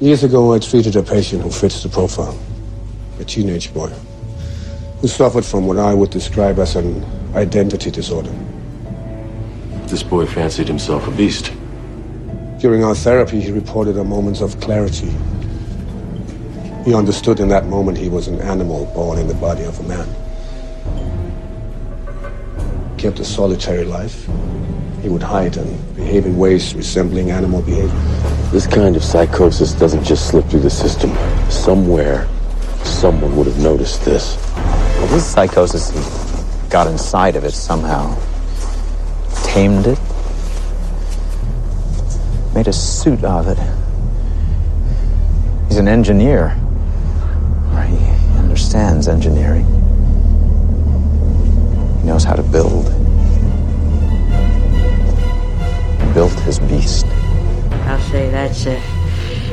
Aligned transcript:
Years 0.00 0.24
ago, 0.24 0.54
I 0.54 0.58
treated 0.58 0.96
a 0.96 1.02
patient 1.02 1.42
who 1.42 1.50
fits 1.50 1.82
the 1.82 1.90
profile. 1.90 2.34
A 3.18 3.24
teenage 3.24 3.74
boy 3.74 3.90
who 5.00 5.08
suffered 5.08 5.44
from 5.44 5.66
what 5.66 5.76
I 5.76 5.92
would 5.92 6.08
describe 6.08 6.58
as 6.58 6.74
an 6.74 7.04
identity 7.34 7.90
disorder. 7.90 8.32
This 9.88 10.02
boy 10.02 10.24
fancied 10.24 10.68
himself 10.68 11.06
a 11.06 11.10
beast. 11.10 11.52
During 12.60 12.82
our 12.82 12.94
therapy, 12.94 13.42
he 13.42 13.52
reported 13.52 13.98
a 13.98 14.04
moments 14.04 14.40
of 14.40 14.58
clarity. 14.60 15.12
He 16.86 16.94
understood 16.94 17.38
in 17.38 17.48
that 17.48 17.66
moment 17.66 17.98
he 17.98 18.08
was 18.08 18.26
an 18.26 18.40
animal 18.40 18.86
born 18.94 19.18
in 19.18 19.28
the 19.28 19.34
body 19.34 19.64
of 19.64 19.78
a 19.80 19.82
man. 19.82 20.08
Kept 22.96 23.18
a 23.18 23.24
solitary 23.26 23.84
life. 23.84 24.26
He 25.02 25.08
would 25.08 25.22
hide 25.22 25.56
and 25.56 25.96
behave 25.96 26.26
in 26.26 26.36
ways 26.36 26.74
resembling 26.74 27.30
animal 27.30 27.62
behavior. 27.62 27.88
This 28.50 28.66
kind 28.66 28.96
of 28.96 29.02
psychosis 29.02 29.72
doesn't 29.72 30.04
just 30.04 30.28
slip 30.28 30.44
through 30.46 30.60
the 30.60 30.70
system. 30.70 31.10
Somewhere, 31.50 32.28
someone 32.84 33.34
would 33.36 33.46
have 33.46 33.58
noticed 33.58 34.04
this. 34.04 34.36
Well, 34.54 35.06
this 35.06 35.24
psychosis 35.24 35.90
got 36.68 36.86
inside 36.86 37.36
of 37.36 37.44
it 37.44 37.52
somehow. 37.52 38.14
Tamed 39.44 39.86
it. 39.86 39.98
Made 42.54 42.68
a 42.68 42.72
suit 42.72 43.24
of 43.24 43.48
it. 43.48 43.58
He's 45.68 45.78
an 45.78 45.88
engineer. 45.88 46.56
Or 47.72 47.82
he 47.82 47.96
understands 48.36 49.08
engineering. 49.08 49.64
He 52.00 52.06
knows 52.06 52.24
how 52.24 52.34
to 52.34 52.42
build. 52.42 53.09
Built 56.14 56.32
his 56.40 56.58
beast. 56.58 57.06
I'll 57.86 58.00
say 58.10 58.30
that's 58.30 58.66
a 58.66 58.76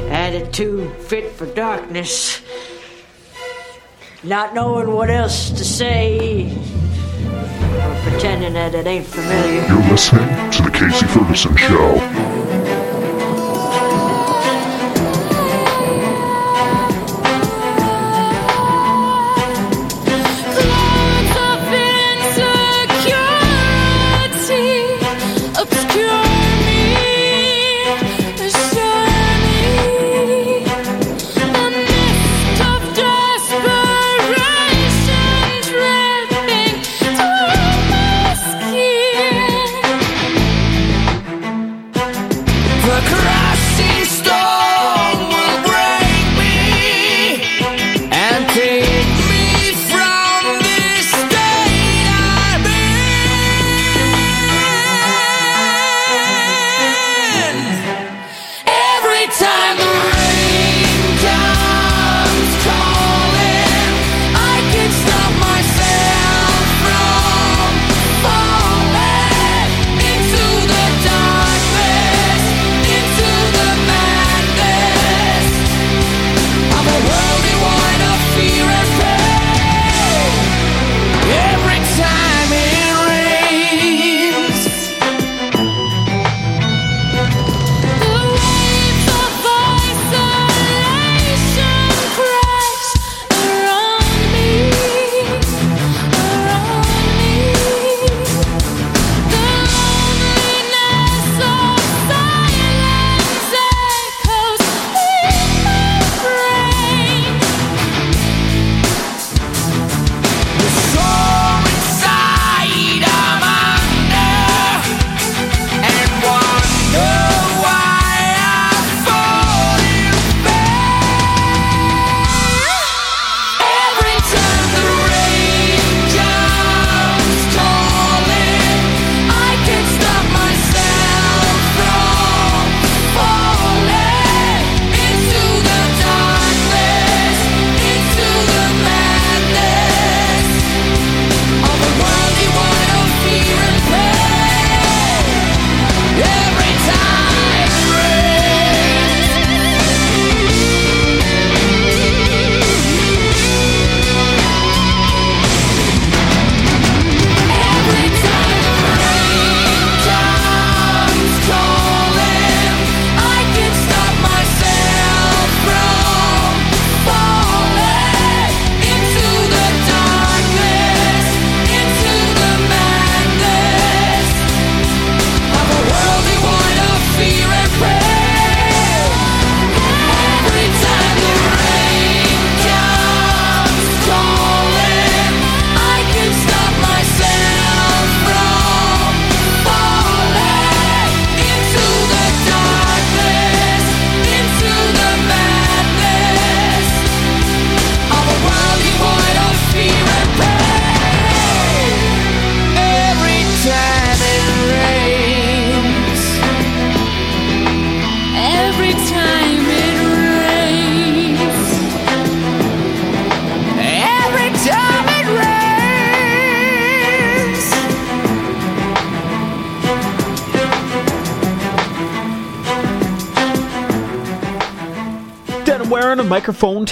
attitude 0.10 0.92
fit 0.98 1.32
for 1.32 1.46
darkness. 1.46 2.42
Not 4.24 4.54
knowing 4.56 4.92
what 4.92 5.10
else 5.10 5.52
to 5.52 5.64
say. 5.64 6.50
Or 6.50 7.96
pretending 8.10 8.54
that 8.54 8.74
it 8.74 8.88
ain't 8.88 9.06
familiar. 9.06 9.68
You're 9.68 9.92
listening 9.92 10.28
to 10.52 10.64
The 10.64 10.70
Kasey 10.70 11.08
Ferguson 11.08 11.56
Show. 11.56 12.67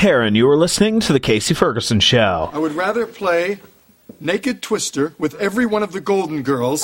Microphone 0.06 0.20
tearing. 0.22 0.36
You 0.36 0.48
are 0.50 0.58
listening 0.58 1.00
to 1.00 1.14
The 1.14 1.20
Kasey 1.20 1.56
Ferguson 1.56 2.00
Show. 2.00 2.52
I 2.54 2.60
would 2.60 2.74
rather 2.74 3.08
play 3.08 3.60
Naked 4.20 4.62
Twister 4.62 5.16
with 5.18 5.34
every 5.36 5.66
one 5.66 5.82
of 5.82 5.94
the 5.94 6.02
Golden 6.02 6.44
Girls 6.44 6.84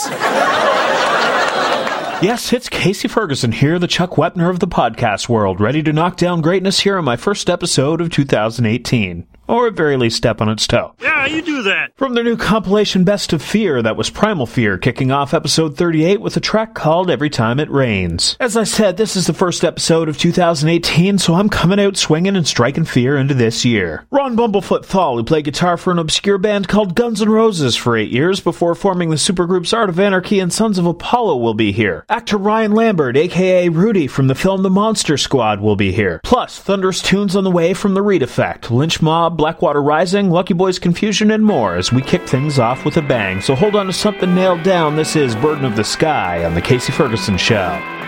Yes, 2.22 2.54
it's 2.54 2.70
Kasey 2.70 3.10
Ferguson 3.10 3.52
here, 3.52 3.80
the 3.80 3.88
Chuck 3.88 4.12
Wepner 4.12 4.52
of 4.52 4.60
the 4.60 4.68
podcast 4.68 5.28
world, 5.28 5.60
ready 5.60 5.82
to 5.82 5.92
knock 5.92 6.18
down 6.18 6.42
greatness 6.42 6.82
here 6.82 7.00
on 7.00 7.04
my 7.04 7.16
first 7.16 7.50
episode 7.50 8.00
of 8.00 8.12
2018. 8.12 9.26
Or 9.48 9.66
at 9.66 9.74
very 9.74 9.98
least 9.98 10.18
step 10.18 10.40
on 10.40 10.48
its 10.48 10.68
toe. 10.68 10.94
Yeah, 11.02 11.26
you 11.26 11.42
do 11.42 11.64
that. 11.64 11.96
From 12.12 12.16
their 12.16 12.26
new 12.26 12.36
compilation 12.36 13.06
Best 13.06 13.32
of 13.32 13.42
Fear, 13.42 13.84
that 13.84 13.96
was 13.96 14.10
Primal 14.10 14.46
Fear, 14.46 14.78
kicking 14.78 15.14
off 15.14 15.34
episode 15.34 15.78
38 15.78 16.20
with 16.20 16.36
a 16.36 16.42
track 16.42 16.74
called 16.74 17.10
Every 17.10 17.30
Time 17.30 17.58
It 17.58 17.72
Rains. 17.72 18.36
As 18.38 18.58
I 18.58 18.66
said, 18.66 18.98
this 18.98 19.16
is 19.16 19.28
the 19.28 19.34
first 19.34 19.64
episode 19.64 20.10
of 20.10 20.18
2018, 20.18 21.20
so 21.20 21.36
I'm 21.36 21.48
coming 21.48 21.80
out 21.80 21.96
swinging 21.96 22.36
and 22.36 22.46
striking 22.46 22.84
fear 22.84 23.16
into 23.16 23.34
this 23.34 23.64
year. 23.64 24.06
Ron 24.12 24.36
Bumblefoot 24.36 24.84
Thal, 24.84 25.16
who 25.16 25.24
played 25.24 25.46
guitar 25.46 25.78
for 25.78 25.92
an 25.92 26.00
obscure 26.00 26.38
band 26.38 26.68
called 26.68 26.96
Guns 26.96 27.22
N' 27.22 27.30
Roses 27.30 27.78
for 27.78 27.96
eight 27.96 28.12
years 28.12 28.42
before 28.42 28.76
forming 28.76 29.10
the 29.10 29.16
supergroups 29.16 29.74
Art 29.74 29.88
of 29.88 29.98
Anarchy 29.98 30.42
and 30.42 30.52
Sons 30.52 30.78
of 30.78 30.86
Apollo, 30.86 31.38
will 31.38 31.54
be 31.54 31.72
here. 31.72 32.04
Actor 32.10 32.36
Ryan 32.36 32.74
Lambert, 32.74 33.16
aka 33.16 33.70
Rudy 33.70 34.08
from 34.08 34.28
the 34.28 34.36
film 34.36 34.64
The 34.64 34.70
Monster 34.70 35.16
Squad, 35.16 35.62
will 35.62 35.78
be 35.78 35.94
here. 35.94 36.20
Plus, 36.26 36.60
thunderous 36.60 37.02
tunes 37.02 37.38
on 37.38 37.46
the 37.46 37.50
way 37.50 37.74
from 37.74 37.94
The 37.94 38.02
Reed 38.02 38.22
Effect, 38.22 38.70
Lynch 38.70 39.02
Mob, 39.02 39.38
Blackwater 39.38 39.82
Rising, 39.82 40.30
Lucky 40.30 40.54
Boys 40.54 40.78
Confusion, 40.78 41.32
and 41.32 41.46
more 41.46 41.76
as 41.76 41.90
we 41.94 42.01
kick 42.02 42.24
things 42.24 42.60
off 42.60 42.86
with 42.86 42.98
a 42.98 43.02
bang. 43.02 43.42
So 43.42 43.56
hold 43.56 43.76
on 43.76 43.88
to 43.88 43.94
something 43.94 44.34
nailed 44.34 44.64
down. 44.64 44.96
This 44.96 45.16
is 45.16 45.36
Burden 45.36 45.66
of 45.66 45.76
the 45.76 45.84
Sky 45.84 46.44
on 46.46 46.54
The 46.56 46.62
Kasey 46.62 46.92
Ferguson 46.92 47.38
Show. 47.38 48.01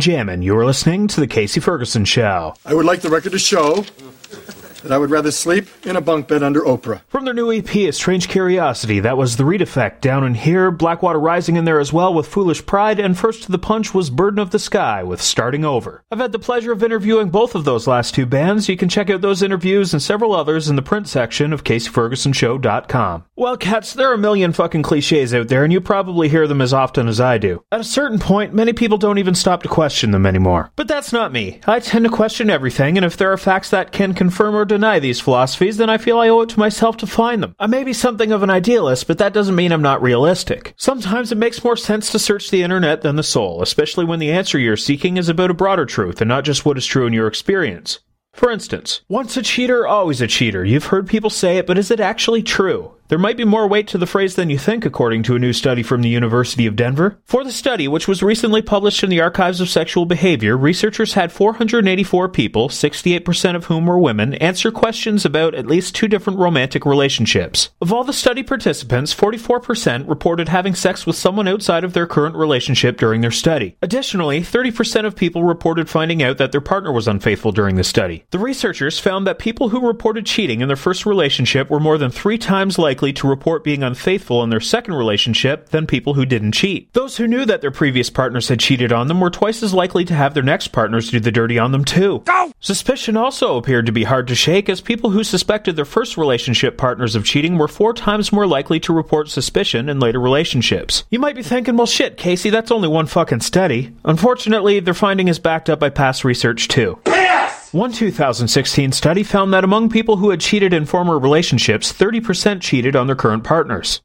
Jammin'. 0.00 0.42
You 0.42 0.56
are 0.56 0.64
listening 0.64 1.06
to 1.08 1.20
the 1.20 1.28
Kasey 1.28 1.62
Ferguson 1.62 2.04
Show. 2.04 2.54
I 2.64 2.74
would 2.74 2.86
like 2.86 3.00
the 3.00 3.10
record 3.10 3.32
to 3.32 3.38
show 3.38 3.84
that 4.82 4.90
I 4.90 4.98
would 4.98 5.10
rather 5.10 5.30
sleep 5.30 5.68
in 5.84 5.96
a 5.96 6.00
bunk 6.00 6.26
bed 6.26 6.42
under 6.42 6.62
Oprah. 6.62 7.02
From 7.30 7.36
their 7.36 7.44
new 7.44 7.52
EP, 7.52 7.76
A 7.76 7.92
Strange 7.92 8.26
Curiosity, 8.26 8.98
that 8.98 9.16
was 9.16 9.36
The 9.36 9.44
Reed 9.44 9.62
Effect. 9.62 10.02
Down 10.02 10.24
in 10.24 10.34
here, 10.34 10.72
Blackwater 10.72 11.20
Rising 11.20 11.54
in 11.54 11.64
there 11.64 11.78
as 11.78 11.92
well 11.92 12.12
with 12.12 12.26
Foolish 12.26 12.66
Pride, 12.66 12.98
and 12.98 13.16
First 13.16 13.44
to 13.44 13.52
the 13.52 13.56
Punch 13.58 13.94
was 13.94 14.10
Burden 14.10 14.40
of 14.40 14.50
the 14.50 14.58
Sky 14.58 15.04
with 15.04 15.22
Starting 15.22 15.64
Over. 15.64 16.02
I've 16.10 16.18
had 16.18 16.32
the 16.32 16.40
pleasure 16.40 16.72
of 16.72 16.82
interviewing 16.82 17.30
both 17.30 17.54
of 17.54 17.64
those 17.64 17.86
last 17.86 18.16
two 18.16 18.26
bands. 18.26 18.68
You 18.68 18.76
can 18.76 18.88
check 18.88 19.10
out 19.10 19.20
those 19.20 19.44
interviews 19.44 19.92
and 19.92 20.02
several 20.02 20.34
others 20.34 20.68
in 20.68 20.74
the 20.74 20.82
print 20.82 21.06
section 21.06 21.52
of 21.52 21.62
KaseyFergusonShow.com. 21.62 23.24
Well, 23.36 23.56
cats, 23.56 23.94
there 23.94 24.10
are 24.10 24.14
a 24.14 24.18
million 24.18 24.52
fucking 24.52 24.82
cliches 24.82 25.32
out 25.32 25.46
there, 25.46 25.62
and 25.62 25.72
you 25.72 25.80
probably 25.80 26.28
hear 26.28 26.48
them 26.48 26.60
as 26.60 26.74
often 26.74 27.06
as 27.06 27.20
I 27.20 27.38
do. 27.38 27.62
At 27.70 27.78
a 27.78 27.84
certain 27.84 28.18
point, 28.18 28.54
many 28.54 28.72
people 28.72 28.98
don't 28.98 29.18
even 29.18 29.36
stop 29.36 29.62
to 29.62 29.68
question 29.68 30.10
them 30.10 30.26
anymore. 30.26 30.72
But 30.74 30.88
that's 30.88 31.12
not 31.12 31.30
me. 31.30 31.60
I 31.64 31.78
tend 31.78 32.06
to 32.06 32.10
question 32.10 32.50
everything, 32.50 32.98
and 32.98 33.06
if 33.06 33.16
there 33.16 33.32
are 33.32 33.38
facts 33.38 33.70
that 33.70 33.92
can 33.92 34.14
confirm 34.14 34.56
or 34.56 34.64
deny 34.64 34.98
these 34.98 35.20
philosophies, 35.20 35.76
then 35.76 35.88
I 35.88 35.96
feel 35.96 36.18
I 36.18 36.28
owe 36.28 36.40
it 36.40 36.48
to 36.48 36.58
myself 36.58 36.96
to 36.96 37.06
find 37.20 37.42
them. 37.42 37.54
I 37.58 37.66
may 37.66 37.84
be 37.84 37.92
something 37.92 38.32
of 38.32 38.42
an 38.42 38.48
idealist, 38.48 39.06
but 39.06 39.18
that 39.18 39.34
doesn't 39.34 39.54
mean 39.54 39.72
I'm 39.72 39.82
not 39.82 40.00
realistic. 40.00 40.72
Sometimes 40.78 41.30
it 41.30 41.36
makes 41.36 41.62
more 41.62 41.76
sense 41.76 42.10
to 42.12 42.18
search 42.18 42.48
the 42.48 42.62
internet 42.62 43.02
than 43.02 43.16
the 43.16 43.22
soul, 43.22 43.60
especially 43.60 44.06
when 44.06 44.20
the 44.20 44.32
answer 44.32 44.58
you're 44.58 44.78
seeking 44.78 45.18
is 45.18 45.28
about 45.28 45.50
a 45.50 45.54
broader 45.54 45.84
truth 45.84 46.22
and 46.22 46.28
not 46.30 46.44
just 46.44 46.64
what 46.64 46.78
is 46.78 46.86
true 46.86 47.06
in 47.06 47.12
your 47.12 47.26
experience. 47.26 47.98
For 48.32 48.50
instance, 48.50 49.02
once 49.06 49.36
a 49.36 49.42
cheater, 49.42 49.86
always 49.86 50.22
a 50.22 50.26
cheater. 50.26 50.64
You've 50.64 50.86
heard 50.86 51.06
people 51.06 51.28
say 51.28 51.58
it, 51.58 51.66
but 51.66 51.76
is 51.76 51.90
it 51.90 52.00
actually 52.00 52.42
true? 52.42 52.94
There 53.10 53.18
might 53.18 53.36
be 53.36 53.44
more 53.44 53.66
weight 53.66 53.88
to 53.88 53.98
the 53.98 54.06
phrase 54.06 54.36
than 54.36 54.50
you 54.50 54.58
think, 54.58 54.86
according 54.86 55.24
to 55.24 55.34
a 55.34 55.38
new 55.40 55.52
study 55.52 55.82
from 55.82 56.00
the 56.00 56.08
University 56.08 56.64
of 56.66 56.76
Denver. 56.76 57.18
For 57.24 57.42
the 57.42 57.50
study, 57.50 57.88
which 57.88 58.06
was 58.06 58.22
recently 58.22 58.62
published 58.62 59.02
in 59.02 59.10
the 59.10 59.20
Archives 59.20 59.60
of 59.60 59.68
Sexual 59.68 60.06
Behavior, 60.06 60.56
researchers 60.56 61.14
had 61.14 61.32
484 61.32 62.28
people, 62.28 62.68
68% 62.68 63.56
of 63.56 63.64
whom 63.64 63.86
were 63.86 63.98
women, 63.98 64.34
answer 64.34 64.70
questions 64.70 65.24
about 65.24 65.56
at 65.56 65.66
least 65.66 65.92
two 65.92 66.06
different 66.06 66.38
romantic 66.38 66.86
relationships. 66.86 67.70
Of 67.80 67.92
all 67.92 68.04
the 68.04 68.12
study 68.12 68.44
participants, 68.44 69.12
44% 69.12 70.08
reported 70.08 70.48
having 70.48 70.76
sex 70.76 71.04
with 71.04 71.16
someone 71.16 71.48
outside 71.48 71.82
of 71.82 71.94
their 71.94 72.06
current 72.06 72.36
relationship 72.36 72.96
during 72.96 73.22
their 73.22 73.32
study. 73.32 73.76
Additionally, 73.82 74.40
30% 74.40 75.04
of 75.04 75.16
people 75.16 75.42
reported 75.42 75.90
finding 75.90 76.22
out 76.22 76.38
that 76.38 76.52
their 76.52 76.60
partner 76.60 76.92
was 76.92 77.08
unfaithful 77.08 77.50
during 77.50 77.74
the 77.74 77.82
study. 77.82 78.22
The 78.30 78.38
researchers 78.38 79.00
found 79.00 79.26
that 79.26 79.40
people 79.40 79.70
who 79.70 79.84
reported 79.84 80.26
cheating 80.26 80.60
in 80.60 80.68
their 80.68 80.76
first 80.76 81.04
relationship 81.04 81.68
were 81.70 81.80
more 81.80 81.98
than 81.98 82.12
three 82.12 82.38
times 82.38 82.78
likely 82.78 82.99
to 83.00 83.26
report 83.26 83.64
being 83.64 83.82
unfaithful 83.82 84.42
in 84.42 84.50
their 84.50 84.60
second 84.60 84.94
relationship 84.94 85.70
than 85.70 85.86
people 85.86 86.14
who 86.14 86.26
didn't 86.26 86.52
cheat. 86.52 86.92
Those 86.92 87.16
who 87.16 87.26
knew 87.26 87.46
that 87.46 87.62
their 87.62 87.70
previous 87.70 88.10
partners 88.10 88.48
had 88.48 88.60
cheated 88.60 88.92
on 88.92 89.08
them 89.08 89.20
were 89.20 89.30
twice 89.30 89.62
as 89.62 89.72
likely 89.72 90.04
to 90.04 90.14
have 90.14 90.34
their 90.34 90.42
next 90.42 90.68
partners 90.68 91.10
do 91.10 91.18
the 91.18 91.32
dirty 91.32 91.58
on 91.58 91.72
them 91.72 91.84
too. 91.84 92.22
Go! 92.26 92.52
Suspicion 92.60 93.16
also 93.16 93.56
appeared 93.56 93.86
to 93.86 93.92
be 93.92 94.04
hard 94.04 94.28
to 94.28 94.34
shake 94.34 94.68
as 94.68 94.82
people 94.82 95.10
who 95.10 95.24
suspected 95.24 95.76
their 95.76 95.84
first 95.84 96.16
relationship 96.16 96.76
partners 96.76 97.14
of 97.14 97.24
cheating 97.24 97.56
were 97.56 97.68
four 97.68 97.94
times 97.94 98.32
more 98.32 98.46
likely 98.46 98.78
to 98.80 98.92
report 98.92 99.30
suspicion 99.30 99.88
in 99.88 99.98
later 99.98 100.20
relationships. 100.20 101.04
You 101.10 101.18
might 101.18 101.36
be 101.36 101.42
thinking, 101.42 101.76
well 101.76 101.86
shit, 101.86 102.18
Kasey, 102.18 102.50
that's 102.50 102.70
only 102.70 102.88
one 102.88 103.06
fucking 103.06 103.40
study. 103.40 103.94
Unfortunately, 104.04 104.80
their 104.80 104.94
finding 104.94 105.28
is 105.28 105.38
backed 105.38 105.70
up 105.70 105.80
by 105.80 105.88
past 105.88 106.24
research 106.24 106.68
too. 106.68 106.98
One 107.72 107.92
2016 107.92 108.90
study 108.90 109.22
found 109.22 109.54
that 109.54 109.62
among 109.62 109.90
people 109.90 110.16
who 110.16 110.30
had 110.30 110.40
cheated 110.40 110.72
in 110.72 110.86
former 110.86 111.16
relationships, 111.20 111.92
30% 111.92 112.60
cheated 112.60 112.96
on 112.96 113.06
their 113.06 113.14
current 113.14 113.44
partners. 113.44 114.02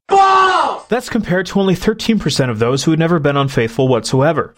That's 0.87 1.09
compared 1.09 1.47
to 1.47 1.59
only 1.59 1.73
13% 1.73 2.51
of 2.51 2.59
those 2.59 2.83
who 2.83 2.91
had 2.91 2.99
never 2.99 3.17
been 3.17 3.37
unfaithful 3.37 3.87
whatsoever. 3.87 4.53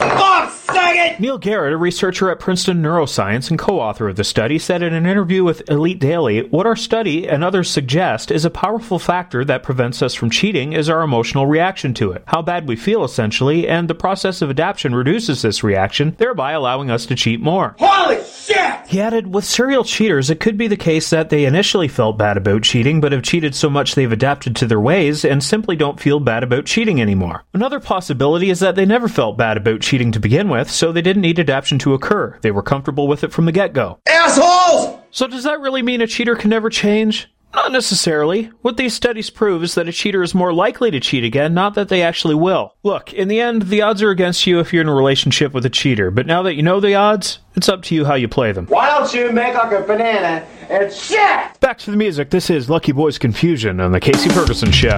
Neil 1.19 1.37
Garrett, 1.37 1.73
a 1.73 1.77
researcher 1.77 2.29
at 2.29 2.39
Princeton 2.39 2.81
Neuroscience 2.81 3.49
and 3.49 3.57
co 3.57 3.79
author 3.79 4.07
of 4.09 4.15
the 4.15 4.23
study, 4.23 4.59
said 4.59 4.81
in 4.81 4.93
an 4.93 5.05
interview 5.05 5.43
with 5.43 5.69
Elite 5.69 5.99
Daily 5.99 6.43
What 6.49 6.65
our 6.65 6.75
study 6.75 7.27
and 7.27 7.43
others 7.43 7.69
suggest 7.69 8.31
is 8.31 8.45
a 8.45 8.49
powerful 8.49 8.99
factor 8.99 9.43
that 9.45 9.63
prevents 9.63 10.01
us 10.01 10.13
from 10.13 10.29
cheating 10.29 10.73
is 10.73 10.89
our 10.89 11.01
emotional 11.01 11.47
reaction 11.47 11.93
to 11.95 12.11
it. 12.11 12.23
How 12.27 12.41
bad 12.41 12.67
we 12.67 12.75
feel, 12.75 13.03
essentially, 13.03 13.67
and 13.67 13.87
the 13.87 13.95
process 13.95 14.41
of 14.41 14.49
adaptation 14.49 14.95
reduces 14.95 15.41
this 15.41 15.63
reaction, 15.63 16.15
thereby 16.17 16.51
allowing 16.51 16.91
us 16.91 17.05
to 17.07 17.15
cheat 17.15 17.41
more. 17.41 17.75
Holy 17.79 18.23
shit! 18.23 18.87
He 18.87 19.01
added, 19.01 19.33
with 19.33 19.43
serial 19.43 19.83
cheaters, 19.83 20.29
it 20.29 20.39
could 20.39 20.57
be 20.57 20.67
the 20.67 20.77
case 20.77 21.09
that 21.09 21.29
they 21.29 21.43
initially 21.43 21.89
felt 21.89 22.17
bad 22.17 22.37
about 22.37 22.63
cheating, 22.63 23.01
but 23.01 23.11
have 23.11 23.21
cheated 23.21 23.53
so 23.53 23.69
much 23.69 23.95
they've 23.95 24.11
adapted 24.11 24.55
to 24.55 24.65
their 24.65 24.79
ways 24.79 25.25
and 25.25 25.43
simply 25.43 25.75
don't 25.75 25.99
feel 25.99 26.21
bad 26.21 26.41
about 26.43 26.65
cheating 26.65 27.01
anymore. 27.01 27.43
Another 27.53 27.81
possibility 27.81 28.49
is 28.49 28.61
that 28.61 28.75
they 28.75 28.85
never 28.85 29.09
felt 29.09 29.37
bad 29.37 29.57
about 29.57 29.81
cheating 29.81 30.13
to 30.13 30.21
begin 30.21 30.47
with, 30.47 30.71
so 30.71 30.93
they 30.97 31.01
didn't 31.03 31.21
need 31.21 31.37
adaptation 31.37 31.77
to 31.77 31.93
occur. 31.93 32.39
They 32.41 32.49
were 32.49 32.63
comfortable 32.63 33.07
with 33.07 33.23
it 33.23 33.31
from 33.31 33.45
the 33.45 33.51
get 33.51 33.71
go. 33.71 33.99
Assholes! 34.09 34.99
So, 35.11 35.27
does 35.27 35.43
that 35.43 35.59
really 35.59 35.83
mean 35.83 36.01
a 36.01 36.07
cheater 36.07 36.35
can 36.35 36.49
never 36.49 36.71
change? 36.71 37.29
Not 37.53 37.71
necessarily. 37.71 38.51
What 38.61 38.77
these 38.77 38.95
studies 38.95 39.29
prove 39.29 39.63
is 39.63 39.75
that 39.75 39.87
a 39.87 39.91
cheater 39.91 40.23
is 40.23 40.33
more 40.33 40.53
likely 40.53 40.89
to 40.91 40.99
cheat 40.99 41.23
again, 41.23 41.53
not 41.53 41.75
that 41.75 41.89
they 41.89 42.01
actually 42.01 42.33
will. 42.33 42.73
Look, 42.83 43.13
in 43.13 43.27
the 43.27 43.39
end, 43.39 43.63
the 43.63 43.83
odds 43.83 44.01
are 44.01 44.09
against 44.09 44.47
you 44.47 44.59
if 44.59 44.73
you're 44.73 44.81
in 44.81 44.89
a 44.89 44.93
relationship 44.93 45.53
with 45.53 45.65
a 45.65 45.69
cheater, 45.69 46.09
but 46.09 46.25
now 46.25 46.41
that 46.41 46.55
you 46.55 46.63
know 46.63 46.79
the 46.79 46.95
odds, 46.95 47.39
it's 47.55 47.69
up 47.69 47.83
to 47.83 47.95
you 47.95 48.05
how 48.05 48.15
you 48.15 48.27
play 48.27 48.51
them. 48.51 48.65
Why 48.67 48.89
don't 48.89 49.13
you 49.13 49.31
make 49.31 49.53
like 49.53 49.71
a 49.71 49.81
banana 49.81 50.45
and 50.67 50.91
shit? 50.91 51.59
Back 51.59 51.77
to 51.79 51.91
the 51.91 51.97
music. 51.97 52.31
This 52.31 52.49
is 52.49 52.71
Lucky 52.71 52.91
Boys 52.91 53.19
Confusion 53.19 53.79
on 53.79 53.91
The 53.91 54.01
Kasey 54.01 54.31
Ferguson 54.33 54.71
Show. 54.71 54.97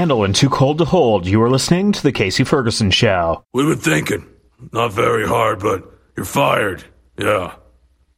Handle 0.00 0.24
and 0.24 0.34
too 0.34 0.48
cold 0.48 0.78
to 0.78 0.86
hold. 0.86 1.26
You 1.26 1.42
are 1.42 1.50
listening 1.50 1.92
to 1.92 2.02
The 2.02 2.10
Kasey 2.10 2.46
Ferguson 2.46 2.90
Show. 2.90 3.44
We've 3.52 3.66
been 3.66 3.76
thinking. 3.76 4.26
Not 4.72 4.94
very 4.94 5.28
hard, 5.28 5.58
but 5.58 5.84
you're 6.16 6.24
fired. 6.24 6.82
Yeah. 7.18 7.54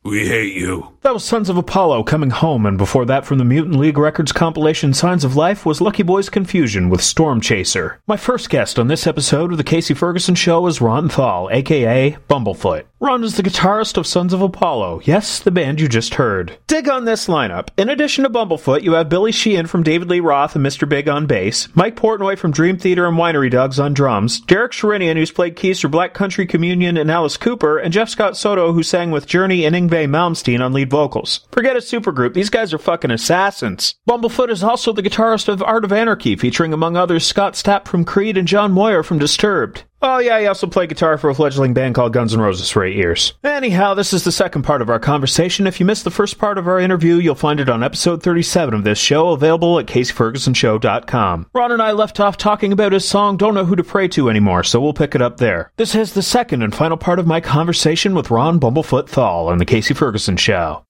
We 0.04 0.28
hate 0.28 0.54
you. 0.54 0.91
That 1.02 1.14
was 1.14 1.24
Sons 1.24 1.48
of 1.48 1.56
Apollo 1.56 2.04
coming 2.04 2.30
home, 2.30 2.64
and 2.64 2.78
before 2.78 3.04
that, 3.06 3.26
from 3.26 3.38
the 3.38 3.44
Mutant 3.44 3.74
League 3.74 3.98
Records 3.98 4.30
compilation 4.30 4.94
Signs 4.94 5.24
of 5.24 5.34
Life, 5.34 5.66
was 5.66 5.80
Lucky 5.80 6.04
Boy's 6.04 6.30
Confusion 6.30 6.90
with 6.90 7.02
Storm 7.02 7.40
Chaser. 7.40 7.98
My 8.06 8.16
first 8.16 8.48
guest 8.48 8.78
on 8.78 8.86
this 8.86 9.04
episode 9.04 9.50
of 9.50 9.58
The 9.58 9.64
Kasey 9.64 9.96
Ferguson 9.96 10.36
Show 10.36 10.64
is 10.68 10.80
Ron 10.80 11.08
Thal, 11.08 11.48
aka 11.50 12.16
Bumblefoot. 12.30 12.84
Ron 13.00 13.24
is 13.24 13.34
the 13.34 13.42
guitarist 13.42 13.96
of 13.96 14.06
Sons 14.06 14.32
of 14.32 14.42
Apollo, 14.42 15.00
yes, 15.02 15.40
the 15.40 15.50
band 15.50 15.80
you 15.80 15.88
just 15.88 16.14
heard. 16.14 16.56
Dig 16.68 16.88
on 16.88 17.04
this 17.04 17.26
lineup. 17.26 17.70
In 17.76 17.88
addition 17.88 18.22
to 18.22 18.30
Bumblefoot, 18.30 18.84
you 18.84 18.92
have 18.92 19.08
Billy 19.08 19.32
Sheehan 19.32 19.66
from 19.66 19.82
David 19.82 20.08
Lee 20.08 20.20
Roth 20.20 20.54
and 20.54 20.64
Mr. 20.64 20.88
Big 20.88 21.08
on 21.08 21.26
bass, 21.26 21.66
Mike 21.74 21.96
Portnoy 21.96 22.38
from 22.38 22.52
Dream 22.52 22.78
Theater 22.78 23.08
and 23.08 23.18
Winery 23.18 23.50
Dogs 23.50 23.80
on 23.80 23.92
drums, 23.92 24.38
Derek 24.42 24.70
Sherinian, 24.70 25.16
who's 25.16 25.32
played 25.32 25.56
keys 25.56 25.80
for 25.80 25.88
Black 25.88 26.14
Country 26.14 26.46
Communion 26.46 26.96
and 26.96 27.10
Alice 27.10 27.36
Cooper, 27.36 27.76
and 27.76 27.92
Jeff 27.92 28.08
Scott 28.08 28.36
Soto, 28.36 28.72
who 28.72 28.84
sang 28.84 29.10
with 29.10 29.26
Journey 29.26 29.64
and 29.64 29.74
Yngwie 29.74 30.08
Malmsteen 30.08 30.64
on 30.64 30.72
lead 30.72 30.91
vocals. 30.92 31.40
Forget 31.50 31.74
a 31.74 31.80
supergroup, 31.80 32.34
these 32.34 32.50
guys 32.50 32.72
are 32.72 32.78
fucking 32.78 33.10
assassins. 33.10 33.96
Bumblefoot 34.08 34.50
is 34.50 34.62
also 34.62 34.92
the 34.92 35.02
guitarist 35.02 35.48
of 35.48 35.62
Art 35.62 35.84
of 35.84 35.92
Anarchy, 35.92 36.36
featuring 36.36 36.72
among 36.72 36.96
others 36.96 37.26
Scott 37.26 37.54
Stapp 37.54 37.88
from 37.88 38.04
Creed 38.04 38.36
and 38.36 38.46
John 38.46 38.70
Moyer 38.72 39.02
from 39.02 39.18
Disturbed. 39.18 39.84
Oh 40.04 40.18
yeah, 40.18 40.40
he 40.40 40.46
also 40.46 40.66
played 40.66 40.88
guitar 40.88 41.16
for 41.16 41.30
a 41.30 41.34
fledgling 41.34 41.74
band 41.74 41.94
called 41.94 42.12
Guns 42.12 42.34
N' 42.34 42.40
Roses 42.40 42.68
for 42.68 42.84
eight 42.84 42.96
years. 42.96 43.34
Anyhow, 43.44 43.94
this 43.94 44.12
is 44.12 44.24
the 44.24 44.32
second 44.32 44.62
part 44.62 44.82
of 44.82 44.90
our 44.90 44.98
conversation. 44.98 45.66
If 45.66 45.78
you 45.78 45.86
missed 45.86 46.02
the 46.02 46.10
first 46.10 46.38
part 46.38 46.58
of 46.58 46.66
our 46.66 46.80
interview, 46.80 47.14
you'll 47.16 47.36
find 47.36 47.60
it 47.60 47.68
on 47.68 47.84
episode 47.84 48.20
37 48.22 48.74
of 48.74 48.82
this 48.84 48.98
show, 48.98 49.28
available 49.28 49.78
at 49.78 49.86
KaseyFergusonShow.com. 49.86 51.46
Ron 51.54 51.72
and 51.72 51.80
I 51.80 51.92
left 51.92 52.18
off 52.18 52.36
talking 52.36 52.72
about 52.72 52.92
his 52.92 53.06
song 53.06 53.36
Don't 53.36 53.54
Know 53.54 53.64
Who 53.64 53.76
to 53.76 53.84
Pray 53.84 54.08
To 54.08 54.28
anymore, 54.28 54.64
so 54.64 54.80
we'll 54.80 54.92
pick 54.92 55.14
it 55.14 55.22
up 55.22 55.36
there. 55.36 55.70
This 55.76 55.94
is 55.94 56.14
the 56.14 56.22
second 56.22 56.62
and 56.62 56.74
final 56.74 56.96
part 56.96 57.20
of 57.20 57.26
my 57.26 57.40
conversation 57.40 58.14
with 58.14 58.30
Ron 58.30 58.58
Bumblefoot 58.58 59.08
Thal 59.08 59.46
on 59.48 59.58
The 59.58 59.66
Kasey 59.66 59.94
Ferguson 59.96 60.36
Show. 60.36 60.84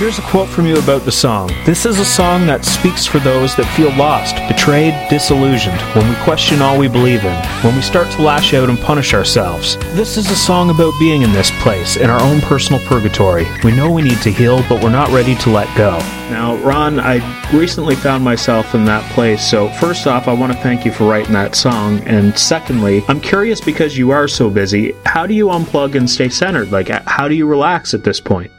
Here's 0.00 0.18
a 0.18 0.22
quote 0.22 0.48
from 0.48 0.64
you 0.64 0.78
about 0.78 1.02
the 1.02 1.12
song. 1.12 1.48
This 1.66 1.84
is 1.84 1.98
a 1.98 2.06
song 2.06 2.46
that 2.46 2.64
speaks 2.64 3.04
for 3.04 3.18
those 3.18 3.54
that 3.56 3.70
feel 3.76 3.94
lost, 3.96 4.34
betrayed, 4.48 4.94
disillusioned, 5.10 5.78
when 5.94 6.08
we 6.08 6.14
question 6.24 6.62
all 6.62 6.78
we 6.78 6.88
believe 6.88 7.22
in, 7.22 7.36
when 7.62 7.76
we 7.76 7.82
start 7.82 8.10
to 8.12 8.22
lash 8.22 8.54
out 8.54 8.70
and 8.70 8.78
punish 8.78 9.12
ourselves. 9.12 9.76
This 9.94 10.16
is 10.16 10.30
a 10.30 10.34
song 10.36 10.70
about 10.70 10.98
being 10.98 11.20
in 11.20 11.32
this 11.32 11.50
place, 11.60 11.98
in 11.98 12.08
our 12.08 12.18
own 12.22 12.40
personal 12.40 12.80
purgatory. 12.86 13.46
We 13.62 13.76
know 13.76 13.90
we 13.90 14.00
need 14.00 14.22
to 14.22 14.32
heal, 14.32 14.64
but 14.70 14.82
we're 14.82 14.88
not 14.88 15.10
ready 15.10 15.34
to 15.34 15.50
let 15.50 15.68
go. 15.76 15.98
Now, 16.30 16.56
Ron, 16.64 16.98
I 16.98 17.20
recently 17.52 17.94
found 17.94 18.24
myself 18.24 18.74
in 18.74 18.86
that 18.86 19.04
place, 19.12 19.46
so 19.46 19.68
first 19.68 20.06
off, 20.06 20.28
I 20.28 20.32
want 20.32 20.50
to 20.50 20.58
thank 20.60 20.86
you 20.86 20.92
for 20.92 21.04
writing 21.04 21.34
that 21.34 21.54
song, 21.54 22.00
and 22.06 22.38
secondly, 22.38 23.04
I'm 23.06 23.20
curious 23.20 23.60
because 23.60 23.98
you 23.98 24.12
are 24.12 24.28
so 24.28 24.48
busy, 24.48 24.92
how 25.04 25.26
do 25.26 25.34
you 25.34 25.48
unplug 25.48 25.94
and 25.94 26.08
stay 26.08 26.30
centered? 26.30 26.72
Like, 26.72 26.88
how 26.88 27.28
do 27.28 27.34
you 27.34 27.44
relax 27.44 27.92
at 27.92 28.02
this 28.02 28.18
point? 28.18 28.50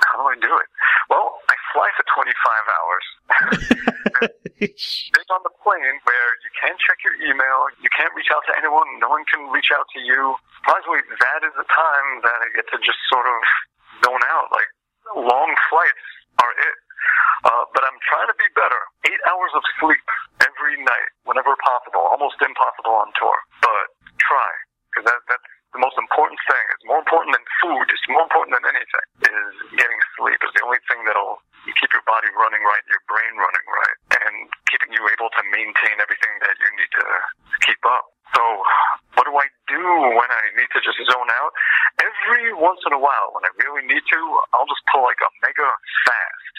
How 0.00 0.16
do 0.16 0.22
I 0.22 0.34
do 0.40 0.54
it? 0.56 0.66
Well, 1.10 1.30
I 1.48 1.54
fly 1.72 1.88
for 1.96 2.04
25 2.18 2.34
hours. 2.74 3.06
Being 4.58 5.30
on 5.30 5.42
the 5.46 5.54
plane 5.62 5.96
where 6.02 6.28
you 6.42 6.50
can't 6.58 6.74
check 6.82 6.98
your 7.06 7.14
email, 7.22 7.70
you 7.78 7.86
can't 7.94 8.10
reach 8.18 8.34
out 8.34 8.42
to 8.50 8.58
anyone, 8.58 8.90
no 8.98 9.06
one 9.06 9.22
can 9.30 9.46
reach 9.54 9.70
out 9.70 9.86
to 9.94 10.02
you. 10.02 10.34
Surprisingly, 10.58 11.06
that 11.22 11.46
is 11.46 11.54
the 11.54 11.68
time 11.70 12.08
that 12.26 12.38
I 12.42 12.46
get 12.58 12.66
to 12.74 12.82
just 12.82 12.98
sort 13.06 13.30
of 13.30 13.38
zone 14.02 14.24
out. 14.34 14.50
Like, 14.50 14.66
long 15.14 15.54
flights 15.70 16.06
are 16.42 16.50
it. 16.58 16.76
Uh, 17.46 17.64
but 17.70 17.86
I'm 17.86 18.02
trying 18.02 18.26
to 18.26 18.34
be 18.34 18.50
better. 18.58 18.82
Eight 19.06 19.22
hours 19.30 19.54
of 19.54 19.62
sleep 19.78 20.02
every 20.42 20.74
night, 20.82 21.10
whenever 21.22 21.54
possible. 21.62 22.02
Almost 22.02 22.42
impossible 22.42 22.98
on 22.98 23.14
tour, 23.14 23.38
but 23.62 23.94
try. 24.18 24.50
Because 24.90 25.06
that, 25.06 25.22
that's 25.30 25.46
the 25.72 25.78
most 25.78 25.94
important 26.00 26.42
thing. 26.50 26.64
It's 26.74 26.86
more 26.88 26.98
important 26.98 27.38
than 27.38 27.46
food. 27.62 27.86
It's 27.94 28.08
more 28.10 28.26
important 28.26 28.58
than 28.58 28.66
anything. 28.66 29.06
Is 29.22 29.54
getting 29.78 30.00
sleep 30.18 30.40
is 30.42 30.50
the 30.56 30.66
only 30.66 30.82
thing 30.90 31.06
that'll 31.06 31.38
keep 31.76 31.92
your 31.92 32.04
body 32.08 32.30
running 32.36 32.62
right, 32.64 32.84
your 32.88 33.02
brain 33.10 33.34
running 33.36 33.66
right, 33.68 33.98
and 34.24 34.34
keeping 34.70 34.92
you 34.94 35.02
able 35.12 35.28
to 35.34 35.42
maintain 35.52 35.96
everything 36.00 36.34
that 36.40 36.54
you 36.60 36.68
need 36.78 36.92
to 36.96 37.06
keep 37.64 37.80
up. 37.84 38.12
So, 38.36 38.42
what 39.16 39.24
do 39.24 39.32
I 39.32 39.48
do 39.66 39.82
when 40.14 40.30
I 40.30 40.42
need 40.56 40.70
to 40.76 40.80
just 40.84 41.00
zone 41.08 41.30
out? 41.32 41.52
Every 42.00 42.52
once 42.52 42.80
in 42.84 42.92
a 42.92 43.00
while, 43.00 43.32
when 43.32 43.44
I 43.48 43.52
really 43.64 43.88
need 43.88 44.04
to, 44.04 44.20
I'll 44.52 44.68
just 44.68 44.84
pull 44.92 45.02
like 45.02 45.20
a 45.20 45.30
mega 45.44 45.68
fast 46.04 46.54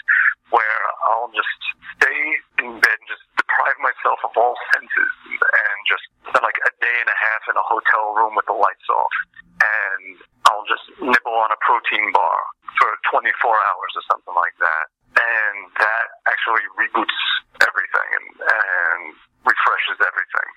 where 0.50 0.82
I'll 1.06 1.30
just 1.30 1.56
stay 1.94 2.20
in 2.58 2.82
bed 2.82 2.96
and 2.98 3.08
just 3.08 3.22
deprive 3.38 3.78
myself 3.78 4.18
of 4.26 4.34
all 4.34 4.58
senses 4.74 5.12
and 5.30 5.78
just 5.86 6.04
spend 6.26 6.42
like 6.42 6.58
a 6.66 6.72
day 6.82 6.96
and 6.98 7.10
a 7.10 7.18
half 7.18 7.42
in 7.46 7.54
a 7.54 7.64
hotel 7.64 8.18
room 8.18 8.34
with 8.34 8.46
the 8.50 8.56
lights 8.58 8.88
off. 8.90 9.14
And 9.62 10.18
I'll 10.50 10.66
just 10.66 10.86
nibble 10.98 11.38
on 11.38 11.54
a 11.54 11.60
protein 11.62 12.10
bar 12.10 12.38
for 12.78 12.90
24 13.14 13.30
hours 13.30 13.92
or 13.94 14.04
something 14.10 14.34
like 14.34 14.56
that. 14.58 14.84
And 15.16 15.56
that 15.78 16.06
actually 16.30 16.64
reboots 16.78 17.18
everything 17.60 18.08
and, 18.14 18.28
and 18.40 19.00
refreshes 19.42 19.98
everything. 20.00 20.50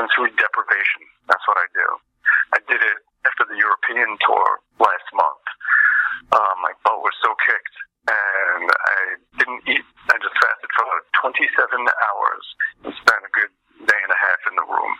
And 0.00 0.06
through 0.12 0.32
deprivation. 0.36 1.02
That's 1.28 1.44
what 1.48 1.56
I 1.60 1.66
do. 1.72 1.88
I 2.56 2.58
did 2.68 2.80
it 2.80 2.98
after 3.24 3.44
the 3.48 3.56
European 3.56 4.16
tour 4.24 4.60
last 4.80 5.08
month. 5.12 5.44
Uh, 6.32 6.54
my 6.60 6.72
butt 6.84 7.00
was 7.00 7.14
so 7.22 7.32
kicked 7.44 7.76
and 8.06 8.66
I 8.70 8.98
didn't 9.38 9.62
eat. 9.66 9.86
I 10.10 10.16
just 10.22 10.36
fasted 10.38 10.70
for 10.74 10.82
about 10.86 11.04
27 11.26 11.42
hours 11.82 12.44
and 12.86 12.92
spent 13.02 13.22
a 13.26 13.32
good 13.34 13.52
day 13.84 14.00
and 14.00 14.12
a 14.14 14.20
half 14.20 14.40
in 14.46 14.54
the 14.54 14.66
room. 14.66 14.92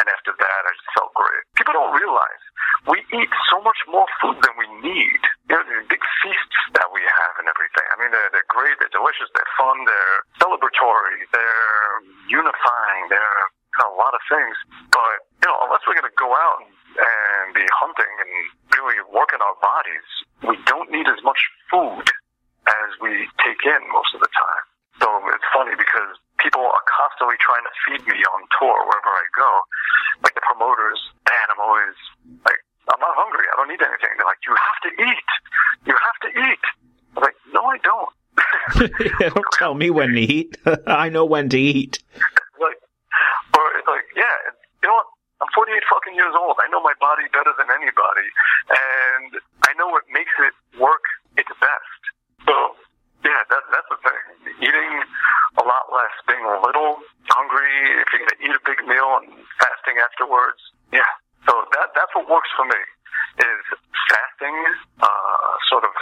And 0.00 0.06
after 0.08 0.32
that, 0.32 0.60
I 0.64 0.72
just 0.72 0.90
felt 0.96 1.12
great. 1.12 1.44
People 1.56 1.76
don't 1.76 1.92
realize 1.92 2.43
we 2.88 3.00
eat 3.00 3.32
so 3.48 3.60
much 3.64 3.80
more 3.88 4.04
food 4.20 4.36
than 4.44 4.54
we 4.60 4.68
need. 4.84 5.20
You 5.48 5.56
know, 5.56 5.64
these 5.64 5.88
big 5.88 6.04
feasts 6.20 6.60
that 6.76 6.88
we 6.92 7.00
have 7.00 7.34
and 7.40 7.48
everything. 7.48 7.86
I 7.88 7.96
mean, 8.00 8.12
they're, 8.12 8.30
they're 8.32 8.50
great, 8.52 8.76
they're 8.80 8.92
delicious, 8.92 9.28
they're 9.32 9.54
fun, 9.56 9.76
they're 9.88 10.16
celebratory, 10.40 11.24
they're 11.32 11.88
unifying, 12.28 13.02
they're 13.08 13.42
you 13.74 13.78
know, 13.82 13.90
a 13.90 13.98
lot 13.98 14.14
of 14.14 14.22
things. 14.30 14.54
But, 14.94 15.26
you 15.42 15.46
know, 15.50 15.58
unless 15.66 15.82
we're 15.88 15.98
going 15.98 16.10
to 16.10 16.20
go 16.20 16.30
out 16.30 16.62
and, 16.62 16.72
be 17.54 17.62
hunting 17.70 18.14
and 18.18 18.30
really 18.74 18.98
work 19.14 19.30
in 19.30 19.38
our 19.38 19.54
bodies, 19.62 20.06
we 20.42 20.58
don't 20.66 20.90
need 20.90 21.06
as 21.06 21.22
much 21.22 21.38
food 21.70 22.02
as 22.66 22.88
we 22.98 23.30
take 23.46 23.62
in 23.62 23.82
most 23.94 24.10
of 24.10 24.18
the 24.18 24.30
time. 24.34 24.64
So 24.98 25.06
it's 25.30 25.48
funny 25.54 25.78
because 25.78 26.18
people 26.42 26.66
are 26.66 26.84
constantly 26.86 27.38
trying 27.38 27.62
to 27.62 27.74
feed 27.86 28.02
me 28.10 28.18
on 28.26 28.42
tour 28.58 28.74
wherever 28.90 29.10
I 29.10 29.26
go. 29.38 29.50
Like 30.26 30.34
the 30.34 30.42
promoters, 30.42 30.98
and 31.30 31.46
I'm 31.54 31.62
always 31.62 31.94
like, 32.42 32.53
I'm 32.88 33.00
not 33.00 33.14
hungry. 33.16 33.46
I 33.48 33.54
don't 33.56 33.68
need 33.68 33.80
anything. 33.80 34.12
They're 34.16 34.28
like, 34.28 34.42
you 34.46 34.54
have 34.54 34.80
to 34.84 34.90
eat. 35.02 35.28
You 35.86 35.94
have 35.96 36.18
to 36.24 36.30
eat. 36.36 36.64
I'm 37.16 37.22
like, 37.22 37.38
no, 37.52 37.62
I 37.64 37.78
don't. 37.80 38.12
don't 39.34 39.52
tell 39.52 39.74
me 39.74 39.90
when 39.90 40.12
to 40.12 40.20
eat. 40.20 40.56
I 40.86 41.08
know 41.08 41.24
when 41.24 41.48
to 41.50 41.58
eat. 41.58 42.02
like, 42.60 42.78
or 43.56 43.64
it's 43.78 43.88
like, 43.88 44.06
yeah, 44.16 44.36
you 44.82 44.88
know 44.88 44.94
what? 44.94 45.08
I'm 45.42 45.50
48 45.54 45.76
fucking 45.90 46.14
years 46.14 46.34
old. 46.38 46.56
I 46.62 46.70
know 46.70 46.80
my 46.80 46.94
body 47.00 47.26
better 47.34 47.52
than 47.58 47.68
anybody, 47.68 48.28
and 48.70 49.30
I 49.66 49.74
know 49.76 49.88
what 49.90 50.04
makes 50.12 50.32
it 50.40 50.54
work 50.78 51.04
its 51.36 51.50
best. 51.58 52.00
So, 52.46 52.54
yeah, 53.26 53.42
that, 53.50 53.62
that's 53.68 53.90
the 53.90 54.00
thing. 54.00 54.22
Eating 54.62 54.92
a 55.58 55.64
lot 55.64 55.90
less, 55.92 56.14
being 56.28 56.44
a 56.44 56.60
little 56.62 57.02
hungry, 57.28 57.72
if 58.00 58.08
you're 58.14 58.22
going 58.22 58.34
to 58.36 58.40
eat 58.46 58.54
a 58.54 58.62
big 58.62 58.80
meal 58.86 59.20
and 59.20 59.32
fasting 59.58 59.98
afterwards. 59.98 60.60
Yeah. 60.92 61.08
So 61.46 61.52
that 61.76 61.92
that's 61.94 62.12
what 62.14 62.28
works 62.28 62.48
for 62.56 62.64
me 62.64 62.80
is 63.38 63.62
fasting, 64.10 64.56
uh, 65.02 65.52
sort 65.68 65.84
of 65.84 65.94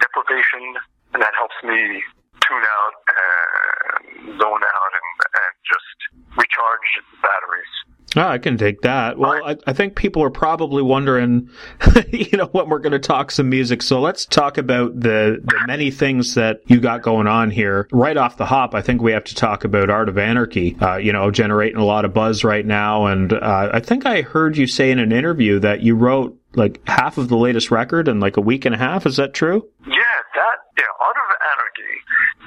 deprivation, 0.00 0.74
and 1.14 1.22
that 1.22 1.34
helps 1.36 1.56
me 1.62 2.02
tune 2.42 2.64
out 2.64 2.94
and 3.06 4.40
zone 4.40 4.64
out 4.64 4.92
and, 4.96 5.10
and 5.36 5.52
just 5.66 5.98
recharge 6.36 6.88
batteries. 7.20 7.97
Oh, 8.16 8.22
I 8.22 8.38
can 8.38 8.56
take 8.56 8.80
that. 8.82 9.18
Well, 9.18 9.32
I, 9.44 9.56
I 9.66 9.72
think 9.74 9.94
people 9.94 10.22
are 10.22 10.30
probably 10.30 10.82
wondering, 10.82 11.50
you 12.10 12.38
know, 12.38 12.46
when 12.46 12.68
we're 12.70 12.78
going 12.78 12.92
to 12.92 12.98
talk 12.98 13.30
some 13.30 13.50
music. 13.50 13.82
So 13.82 14.00
let's 14.00 14.24
talk 14.24 14.56
about 14.56 14.98
the, 14.98 15.42
the 15.44 15.64
many 15.66 15.90
things 15.90 16.34
that 16.34 16.60
you 16.66 16.80
got 16.80 17.02
going 17.02 17.26
on 17.26 17.50
here. 17.50 17.86
Right 17.92 18.16
off 18.16 18.38
the 18.38 18.46
hop, 18.46 18.74
I 18.74 18.80
think 18.80 19.02
we 19.02 19.12
have 19.12 19.24
to 19.24 19.34
talk 19.34 19.64
about 19.64 19.90
Art 19.90 20.08
of 20.08 20.16
Anarchy, 20.16 20.76
uh, 20.80 20.96
you 20.96 21.12
know, 21.12 21.30
generating 21.30 21.78
a 21.78 21.84
lot 21.84 22.06
of 22.06 22.14
buzz 22.14 22.44
right 22.44 22.64
now. 22.64 23.06
And 23.06 23.32
uh, 23.32 23.70
I 23.72 23.80
think 23.80 24.06
I 24.06 24.22
heard 24.22 24.56
you 24.56 24.66
say 24.66 24.90
in 24.90 24.98
an 24.98 25.12
interview 25.12 25.58
that 25.60 25.82
you 25.82 25.94
wrote 25.94 26.38
like 26.54 26.80
half 26.88 27.18
of 27.18 27.28
the 27.28 27.36
latest 27.36 27.70
record 27.70 28.08
in 28.08 28.20
like 28.20 28.38
a 28.38 28.40
week 28.40 28.64
and 28.64 28.74
a 28.74 28.78
half. 28.78 29.04
Is 29.04 29.16
that 29.16 29.34
true? 29.34 29.68
Yeah, 29.86 29.92
that, 30.34 30.56
yeah, 30.78 30.84
Art 31.00 31.16
of 31.16 31.36
Anarchy, 31.52 31.94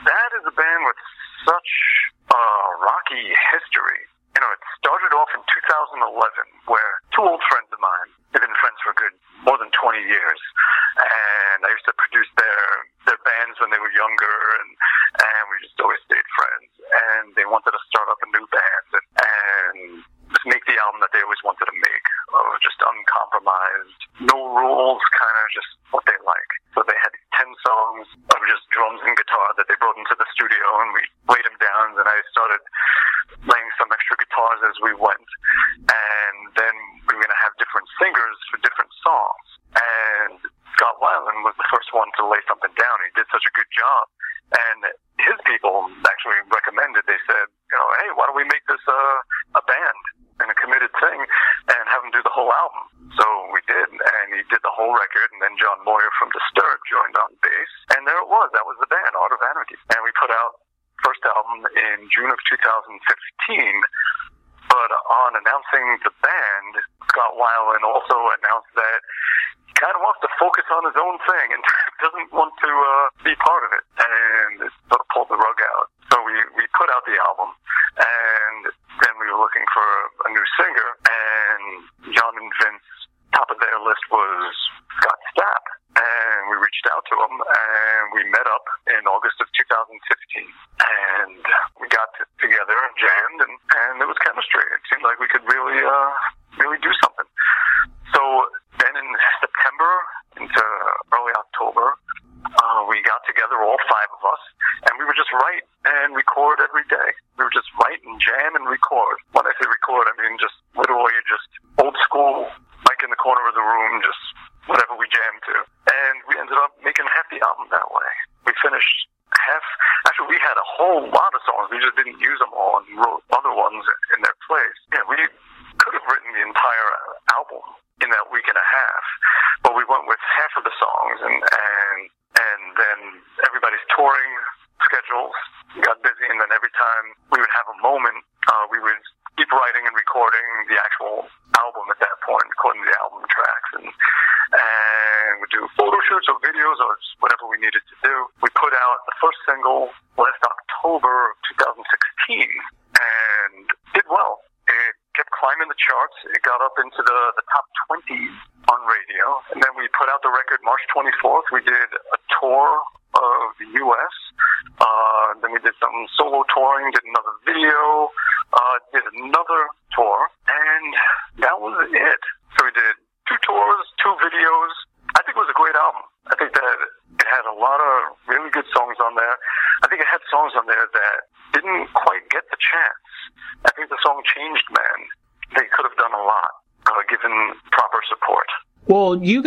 that 0.06 0.30
is 0.40 0.46
a 0.48 0.56
band 0.56 0.84
with 0.86 0.96
such 1.46 1.70
a 2.32 2.84
rocky 2.84 3.30
history. 3.54 4.11
You 4.36 4.40
know, 4.40 4.52
it 4.52 4.64
started 4.80 5.12
off 5.12 5.28
in 5.36 5.44
2011 5.44 6.72
where 6.72 6.94
two 7.12 7.24
old 7.28 7.44
friends 7.52 7.68
of 7.72 7.80
mine, 7.84 8.10
they've 8.32 8.44
been 8.44 8.62
friends 8.64 8.80
for 8.80 8.96
good 8.96 9.12
more 9.44 9.60
than 9.60 9.68
20 9.76 10.00
years. 10.08 10.42
And 10.98 11.60
I 11.66 11.70
used 11.72 11.88
to 11.88 11.96
produce 11.96 12.30
their, 12.40 12.64
their 13.12 13.22
bands 13.28 13.60
when 13.60 13.76
they 13.76 13.82
were 13.82 13.92
younger 13.92 14.36
and, 14.62 14.70
and 15.20 15.42
we 15.52 15.60
just 15.60 15.76
always 15.84 16.00
stayed 16.08 16.28
friends. 16.32 16.72
And 16.80 17.36
they 17.36 17.44
wanted 17.44 17.76
to 17.76 17.82
start 17.92 18.08
up 18.08 18.24
a 18.24 18.30
new 18.32 18.46
band 18.48 18.88
and, 18.96 19.08
and 19.20 19.78
just 20.32 20.48
make 20.48 20.64
the 20.64 20.80
album 20.88 21.04
that 21.04 21.12
they 21.12 21.20
always 21.20 21.44
wanted 21.44 21.68
to 21.68 21.76
make. 21.76 22.06
Uh, 22.32 22.56
just 22.64 22.80
uncompromised, 22.80 24.02
no 24.24 24.40
rules, 24.56 25.04
kind 25.20 25.36
of 25.36 25.46
just 25.52 25.68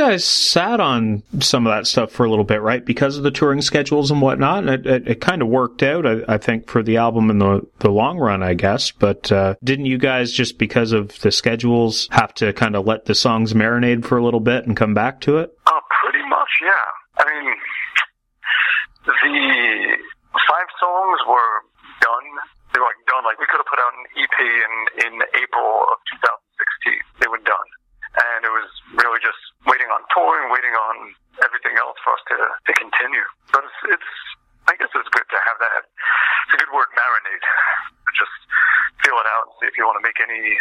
guys 0.09 0.25
sat 0.25 0.81
on 0.81 1.23
some 1.41 1.67
of 1.67 1.73
that 1.73 1.87
stuff 1.87 2.11
for 2.13 2.25
a 2.25 2.31
little 2.31 2.45
bit, 2.45 2.61
right? 2.61 2.85
Because 2.85 3.17
of 3.17 3.23
the 3.23 3.31
touring 3.31 3.63
schedules 3.63 4.11
and 4.11 4.21
whatnot. 4.21 4.65
And 4.65 4.71
it, 4.71 4.87
it, 4.87 5.09
it 5.09 5.21
kind 5.21 5.41
of 5.43 5.49
worked 5.49 5.83
out, 5.83 6.07
I, 6.07 6.21
I, 6.29 6.39
think, 6.39 6.69
for 6.69 6.83
the 6.83 6.99
album 6.99 7.31
in 7.31 7.39
the, 7.39 7.67
the 7.79 7.91
long 7.91 8.19
run, 8.19 8.43
I 8.43 8.55
guess. 8.55 8.91
But 8.91 9.33
uh, 9.33 9.55
didn't 9.65 9.87
you 9.87 9.99
guys, 9.99 10.33
just 10.33 10.59
because 10.59 10.93
of 10.93 11.19
the 11.21 11.33
schedules, 11.33 12.09
have 12.11 12.35
to 12.35 12.53
kind 12.53 12.77
of 12.77 12.87
let 12.87 13.07
the 13.07 13.15
songs 13.15 13.55
marinate 13.55 14.05
for 14.05 14.19
a 14.19 14.25
little 14.25 14.41
bit 14.41 14.67
and 14.67 14.77
come 14.77 14.95
back 14.95 15.21
to 15.23 15.39
it? 15.39 15.57
Uh, 15.67 15.81
pretty 16.03 16.27
much, 16.29 16.51
yeah. 16.63 16.85
I 17.17 17.25
mean, 17.25 17.55
the 19.07 19.13
five 20.49 20.69
songs 20.81 21.19
were 21.29 21.55
done. 22.01 22.27
They 22.73 22.81
were 22.81 22.91
like 22.91 23.01
done. 23.07 23.25
Like 23.25 23.39
we 23.39 23.47
could 23.47 23.63
have 23.63 23.71
put 23.71 23.79
out 23.79 23.93
an 23.95 24.05
EP 24.19 24.39
in 24.41 24.73
in 25.07 25.13
April 25.39 25.87
of 25.89 25.97
2016. 26.19 26.99
They 27.23 27.29
were 27.31 27.41
done, 27.47 27.69
and 28.19 28.43
it 28.43 28.51
was 28.51 28.67
really 28.99 29.23
just 29.23 29.39
waiting 29.69 29.89
on 29.89 30.03
touring, 30.13 30.51
waiting 30.51 30.75
on 30.75 31.15
everything 31.43 31.77
else 31.79 31.97
for 32.03 32.17
us 32.17 32.23
to 32.33 32.39
to 32.39 32.73
continue. 32.75 33.27
But 33.53 33.69
it's, 33.69 33.99
it's 33.99 34.11
I 34.67 34.75
guess 34.81 34.91
it's 34.91 35.13
good 35.13 35.29
to 35.29 35.39
have 35.45 35.59
that. 35.61 35.83
It's 36.49 36.55
a 36.57 36.59
good 36.65 36.73
word, 36.73 36.89
marinate. 36.97 37.45
Just 38.17 38.37
feel 39.05 39.17
it 39.21 39.29
out 39.29 39.51
and 39.51 39.55
see 39.61 39.69
if 39.69 39.77
you 39.77 39.85
want 39.85 40.01
to 40.01 40.05
make 40.07 40.17
any 40.19 40.57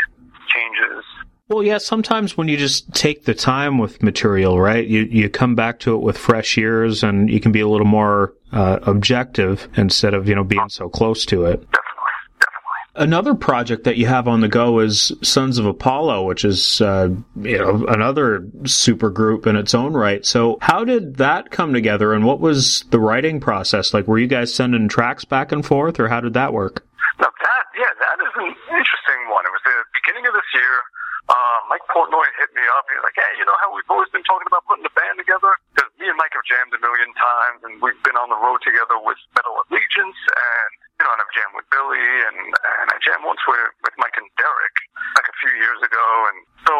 changes. 0.51 1.03
Well, 1.47 1.62
yeah, 1.73 1.79
sometimes 1.79 2.37
when 2.37 2.47
you 2.47 2.55
just 2.55 2.93
take 2.93 3.25
the 3.25 3.33
time 3.33 3.79
with 3.79 4.03
material, 4.03 4.61
right, 4.61 4.85
you, 4.85 5.05
you 5.05 5.27
come 5.27 5.55
back 5.55 5.79
to 5.79 5.95
it 5.95 6.03
with 6.03 6.15
fresh 6.15 6.55
ears 6.55 7.01
and 7.01 7.31
you 7.31 7.39
can 7.39 7.51
be 7.51 7.61
a 7.61 7.67
little 7.67 7.87
more 7.87 8.35
uh, 8.51 8.77
objective 8.83 9.67
instead 9.75 10.13
of, 10.13 10.29
you 10.29 10.35
know, 10.35 10.43
being 10.43 10.69
so 10.69 10.87
close 10.87 11.25
to 11.25 11.45
it. 11.45 11.61
Definitely. 11.61 12.13
Definitely. 12.37 13.03
Another 13.03 13.33
project 13.33 13.85
that 13.85 13.97
you 13.97 14.05
have 14.05 14.27
on 14.27 14.41
the 14.41 14.47
go 14.47 14.77
is 14.81 15.11
Sons 15.23 15.57
of 15.57 15.65
Apollo, 15.65 16.27
which 16.27 16.45
is, 16.45 16.79
uh, 16.79 17.09
you 17.41 17.57
know, 17.57 17.87
another 17.87 18.47
super 18.65 19.09
group 19.09 19.47
in 19.47 19.55
its 19.55 19.73
own 19.73 19.93
right. 19.93 20.23
So 20.23 20.59
how 20.61 20.85
did 20.85 21.15
that 21.15 21.49
come 21.49 21.73
together 21.73 22.13
and 22.13 22.23
what 22.23 22.39
was 22.39 22.85
the 22.91 22.99
writing 22.99 23.39
process? 23.39 23.95
Like, 23.95 24.07
were 24.07 24.19
you 24.19 24.27
guys 24.27 24.53
sending 24.53 24.89
tracks 24.89 25.25
back 25.25 25.51
and 25.51 25.65
forth 25.65 25.99
or 25.99 26.07
how 26.07 26.21
did 26.21 26.35
that 26.35 26.53
work? 26.53 26.85
Now 27.19 27.29
that, 27.29 27.65
yeah, 27.75 27.89
that 27.97 28.23
is 28.23 28.33
an 28.37 28.45
interesting 28.69 29.21
one. 29.31 29.43
It 29.43 29.53
was 29.53 29.61
the 29.65 29.77
beginning 29.95 30.27
of 30.27 30.33
this 30.33 30.49
year. 30.53 30.92
Uh, 31.33 31.59
Mike 31.65 31.81
Portnoy 31.89 32.29
hit 32.37 32.53
me 32.53 32.61
up. 32.77 32.85
He's 32.93 33.01
like, 33.01 33.17
hey, 33.17 33.33
you 33.41 33.45
know 33.49 33.57
how 33.57 33.73
we've 33.73 33.89
always 33.89 34.09
been 34.13 34.21
talking 34.21 34.45
about 34.45 34.69
putting 34.69 34.85
a 34.85 34.93
band 34.93 35.17
together? 35.17 35.57
Because 35.73 35.89
me 35.97 36.05
and 36.05 36.13
Mike 36.21 36.37
have 36.37 36.45
jammed 36.45 36.69
a 36.77 36.81
million 36.81 37.09
times, 37.17 37.65
and 37.65 37.81
we've 37.81 37.97
been 38.05 38.13
on 38.21 38.29
the 38.29 38.37
road 38.37 38.61
together 38.61 39.01
with 39.01 39.17
Metal 39.33 39.57
Allegiance, 39.65 40.19
and 40.29 40.71
you 41.01 41.01
know, 41.01 41.11
and 41.17 41.19
I've 41.25 41.33
jammed 41.33 41.57
with 41.57 41.65
Billy, 41.73 42.05
and 42.29 42.37
and 42.53 42.87
I 42.93 42.97
jammed 43.01 43.25
once 43.25 43.41
with 43.49 43.65
with 43.81 43.97
Mike 43.97 44.13
and 44.13 44.29
Derek 44.37 44.77
like 45.17 45.25
a 45.25 45.35
few 45.41 45.53
years 45.57 45.81
ago, 45.81 46.05
and 46.29 46.37
so 46.69 46.73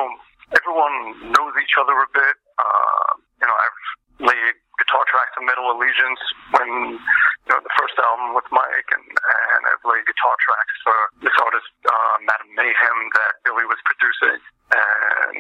everyone 0.54 1.34
knows 1.34 1.54
each 1.58 1.74
other 1.74 1.98
a 1.98 2.10
bit. 2.14 2.36
Uh, 2.62 3.10
you 3.42 3.48
know, 3.50 3.58
I've 3.58 3.82
laid 4.22 4.54
guitar 4.80 5.06
tracks 5.10 5.34
of 5.38 5.44
Metal 5.46 5.70
Allegiance 5.70 6.22
when 6.58 6.98
you 6.98 7.50
know 7.50 7.62
the 7.62 7.74
first 7.78 7.96
album 8.02 8.34
with 8.34 8.48
Mike, 8.50 8.90
and 8.94 9.06
and 9.06 9.62
I 9.70 9.74
played 9.86 10.06
guitar 10.06 10.36
tracks 10.42 10.76
for 10.82 10.98
this 11.22 11.36
artist, 11.42 11.70
uh, 11.86 12.16
Madame 12.26 12.52
Mayhem, 12.58 13.00
that 13.14 13.34
Billy 13.46 13.66
was 13.70 13.80
producing, 13.86 14.40
and 14.74 15.36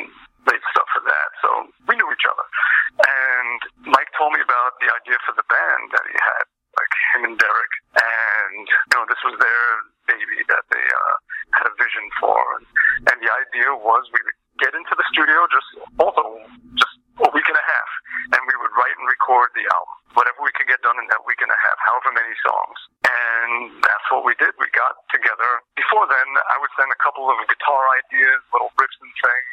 laid 0.45 0.63
stuff 0.69 0.87
for 0.91 1.03
that. 1.07 1.29
So 1.41 1.49
we 1.87 1.95
knew 1.95 2.09
each 2.11 2.27
other. 2.27 2.45
And 2.99 3.59
Mike 3.89 4.11
told 4.19 4.35
me 4.35 4.41
about 4.43 4.77
the 4.83 4.89
idea 4.91 5.17
for 5.23 5.33
the 5.33 5.45
band 5.47 5.83
that 5.95 6.05
he 6.05 6.15
had, 6.15 6.45
like 6.77 6.93
him 7.15 7.21
and 7.31 7.37
Derek, 7.39 7.73
and 7.97 8.65
you 8.67 8.93
know 8.93 9.05
this 9.09 9.21
was 9.25 9.35
their 9.39 9.65
baby 10.05 10.43
that 10.51 10.63
they 10.69 10.83
uh, 10.83 11.15
had 11.57 11.65
a 11.65 11.73
vision 11.79 12.05
for, 12.19 12.41
and 13.09 13.17
the 13.17 13.31
idea 13.31 13.71
was 13.73 14.05
we 14.13 14.21
would 14.21 14.39
get 14.61 14.73
into 14.77 14.93
the 14.93 15.05
studio 15.09 15.47
just 15.49 15.69
also 15.97 16.37
just 16.77 16.92
a 17.21 17.29
week 17.29 17.45
and 17.45 17.59
a 17.59 17.65
half, 17.65 17.89
and 18.33 18.41
we 18.49 18.55
would 18.57 18.73
write 18.73 18.97
and 18.97 19.05
record 19.05 19.53
the 19.53 19.65
album, 19.69 19.93
whatever 20.17 20.41
we 20.41 20.49
could 20.57 20.65
get 20.65 20.81
done 20.81 20.97
in 20.97 21.05
that 21.13 21.21
week 21.29 21.37
and 21.45 21.53
a 21.53 21.59
half, 21.61 21.77
however 21.85 22.09
many 22.09 22.33
songs. 22.41 22.77
And 23.05 23.69
that's 23.85 24.07
what 24.09 24.25
we 24.25 24.33
did. 24.41 24.57
We 24.57 24.65
got 24.73 24.97
together. 25.13 25.61
Before 25.77 26.09
then, 26.09 26.27
I 26.49 26.57
would 26.57 26.73
send 26.73 26.89
a 26.89 26.97
couple 26.97 27.29
of 27.29 27.37
guitar 27.45 27.81
ideas, 28.01 28.41
little 28.49 28.73
riffs 28.81 28.97
and 28.97 29.13
things 29.13 29.51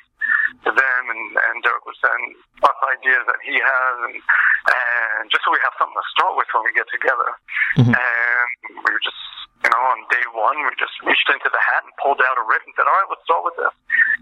to 0.64 0.70
them, 0.72 1.02
and, 1.12 1.24
and 1.36 1.56
Derek 1.64 1.84
would 1.84 2.00
send 2.00 2.22
us 2.64 2.78
ideas 2.96 3.24
that 3.28 3.40
he 3.44 3.56
has, 3.60 3.94
and, 4.08 4.16
and 4.16 5.22
just 5.28 5.44
so 5.44 5.52
we 5.52 5.60
have 5.64 5.76
something 5.76 5.96
to 5.96 6.08
start 6.16 6.36
with 6.36 6.48
when 6.56 6.64
we 6.64 6.72
get 6.72 6.88
together. 6.88 7.28
Mm-hmm. 7.76 7.92
And 7.92 8.48
we 8.84 8.88
were 8.88 9.04
just, 9.04 9.20
you 9.64 9.70
know, 9.72 9.80
on 9.80 10.04
day 10.12 10.24
one, 10.32 10.60
we 10.64 10.72
just 10.80 10.96
reached 11.04 11.28
into 11.28 11.48
the 11.52 11.60
hat 11.60 11.84
and 11.84 11.92
pulled 12.00 12.20
out 12.24 12.40
a 12.40 12.44
riff 12.44 12.64
and 12.64 12.72
said, 12.76 12.88
all 12.88 12.96
right, 12.96 13.08
let's 13.08 13.24
start 13.24 13.44
with 13.44 13.56
this. 13.60 13.74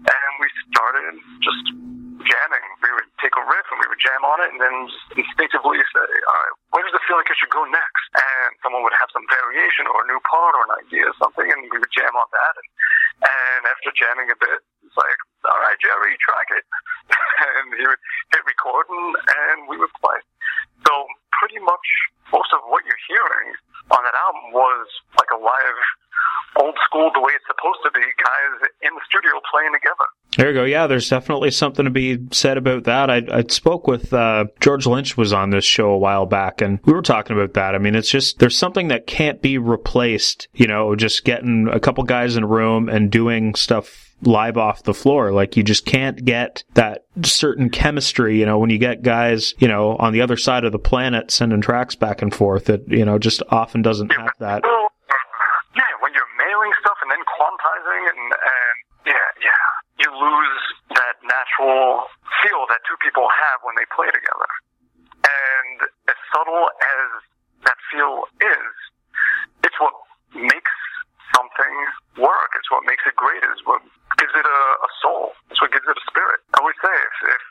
And 0.07 0.31
we 0.39 0.47
started 0.71 1.19
just 1.43 1.63
jamming. 2.29 2.65
We 2.85 2.93
would 2.93 3.09
take 3.17 3.33
a 3.33 3.43
riff 3.43 3.67
and 3.73 3.81
we 3.81 3.89
would 3.89 3.99
jam 3.99 4.21
on 4.21 4.37
it, 4.45 4.53
and 4.53 4.61
then 4.61 4.75
instinctively 5.17 5.81
say, 5.81 6.05
all 6.05 6.39
right, 6.45 6.55
where 6.77 6.83
does 6.85 6.93
it 6.93 7.03
feel 7.09 7.17
like 7.17 7.27
it 7.33 7.37
should 7.41 7.53
go 7.53 7.65
next? 7.65 8.05
And 8.13 8.53
someone 8.61 8.85
would 8.85 8.95
have 9.01 9.09
some 9.09 9.25
variation 9.25 9.89
or 9.89 10.05
a 10.05 10.09
new 10.09 10.21
part 10.29 10.53
or 10.53 10.63
an 10.69 10.73
idea 10.85 11.09
or 11.09 11.15
something, 11.17 11.49
and 11.49 11.65
we 11.67 11.77
would 11.81 11.91
jam 11.91 12.13
on 12.13 12.29
that. 12.29 12.53
And, 12.53 12.67
and 13.25 13.61
after 13.65 13.89
jamming 13.97 14.29
a 14.29 14.37
bit, 14.37 14.61
it's 14.85 14.97
like, 14.97 15.19
all 15.49 15.59
right, 15.59 15.77
Jerry, 15.81 16.13
track 16.21 16.47
it. 16.53 16.65
and 17.13 17.73
he 17.73 17.83
would 17.83 18.01
hit 18.31 18.45
record 18.45 18.85
and, 18.93 19.09
and 19.17 19.57
we 19.65 19.81
would 19.81 19.91
play. 19.97 20.21
So 20.85 20.93
pretty 21.33 21.59
much 21.59 21.87
most 22.31 22.51
of 22.53 22.61
what 22.69 22.85
you're 22.85 23.05
hearing 23.09 23.57
on 23.89 24.01
that 24.05 24.13
album 24.13 24.53
was 24.53 24.85
like 25.17 25.31
a 25.33 25.39
live, 25.39 25.79
old 26.61 26.77
school, 26.85 27.09
the 27.13 27.21
way 27.21 27.33
it's 27.33 27.47
supposed 27.49 27.81
to 27.81 27.91
be, 27.91 28.05
guys 28.21 28.69
in 28.85 28.93
the 28.93 29.03
studio 29.09 29.41
playing 29.49 29.73
together. 29.73 30.07
There 30.39 30.47
you 30.47 30.53
go. 30.53 30.63
Yeah, 30.63 30.87
there's 30.87 31.09
definitely 31.09 31.51
something 31.51 31.83
to 31.83 31.91
be 31.91 32.17
said 32.31 32.57
about 32.57 32.85
that. 32.85 33.09
I, 33.09 33.23
I 33.29 33.43
spoke 33.49 33.87
with 33.87 34.13
uh, 34.13 34.45
George 34.61 34.85
Lynch 34.85 35.17
was 35.17 35.33
on 35.33 35.49
this 35.49 35.65
show 35.65 35.89
a 35.89 35.97
while 35.97 36.25
back, 36.25 36.61
and 36.61 36.79
we 36.85 36.93
were 36.93 37.01
talking 37.01 37.35
about 37.35 37.55
that. 37.55 37.75
I 37.75 37.77
mean, 37.77 37.93
it's 37.93 38.09
just 38.09 38.39
there's 38.39 38.57
something 38.57 38.87
that 38.87 39.05
can't 39.05 39.41
be 39.41 39.57
replaced. 39.57 40.47
You 40.53 40.67
know, 40.67 40.95
just 40.95 41.25
getting 41.25 41.67
a 41.67 41.77
couple 41.81 42.05
guys 42.05 42.37
in 42.37 42.43
a 42.43 42.47
room 42.47 42.87
and 42.87 43.11
doing 43.11 43.53
stuff 43.53 44.15
live 44.21 44.57
off 44.57 44.83
the 44.83 44.93
floor. 44.93 45.33
Like 45.33 45.57
you 45.57 45.63
just 45.63 45.85
can't 45.85 46.23
get 46.23 46.63
that 46.73 47.03
certain 47.21 47.69
chemistry. 47.69 48.39
You 48.39 48.45
know, 48.45 48.59
when 48.59 48.69
you 48.69 48.77
get 48.77 49.01
guys, 49.01 49.55
you 49.57 49.67
know, 49.67 49.97
on 49.97 50.13
the 50.13 50.21
other 50.21 50.37
side 50.37 50.63
of 50.63 50.71
the 50.71 50.79
planet 50.79 51.31
sending 51.31 51.59
tracks 51.59 51.95
back 51.95 52.21
and 52.21 52.33
forth, 52.33 52.69
it 52.69 52.83
you 52.87 53.03
know 53.03 53.19
just 53.19 53.43
often 53.49 53.81
doesn't 53.81 54.13
have 54.13 54.31
that. 54.39 54.63
Well, 54.63 54.87
yeah, 55.75 55.83
when 55.99 56.13
you're 56.13 56.47
mailing 56.47 56.71
stuff 56.79 56.95
and 57.01 57.11
then 57.11 57.19
quantizing 57.27 58.07
and, 58.07 58.23
and 58.31 58.77
yeah, 59.05 59.27
yeah, 59.43 59.69
you 59.99 60.09
lose 60.09 60.63
that 60.95 61.19
natural 61.23 62.07
feel 62.41 62.63
that 62.71 62.79
two 62.87 62.95
people 63.03 63.27
have 63.27 63.59
when 63.67 63.75
they 63.75 63.87
play 63.91 64.07
together. 64.07 64.49
And 65.27 65.77
as 66.07 66.17
subtle 66.31 66.71
as 66.71 67.07
that 67.67 67.79
feel 67.91 68.25
is, 68.39 68.71
it's 69.67 69.75
what 69.83 69.93
makes 70.31 70.75
something 71.35 71.75
work. 72.17 72.55
It's 72.55 72.71
what 72.71 72.87
makes 72.87 73.03
it 73.03 73.15
great. 73.19 73.43
It's 73.43 73.63
what 73.67 73.83
gives 74.17 74.31
it 74.33 74.47
a, 74.47 74.61
a 74.79 74.89
soul. 75.03 75.35
It's 75.51 75.59
what 75.59 75.75
gives 75.75 75.85
it 75.85 75.95
a 75.99 76.05
spirit. 76.07 76.39
I 76.55 76.63
always 76.63 76.79
say 76.79 76.95
if, 76.95 77.15
if 77.35 77.43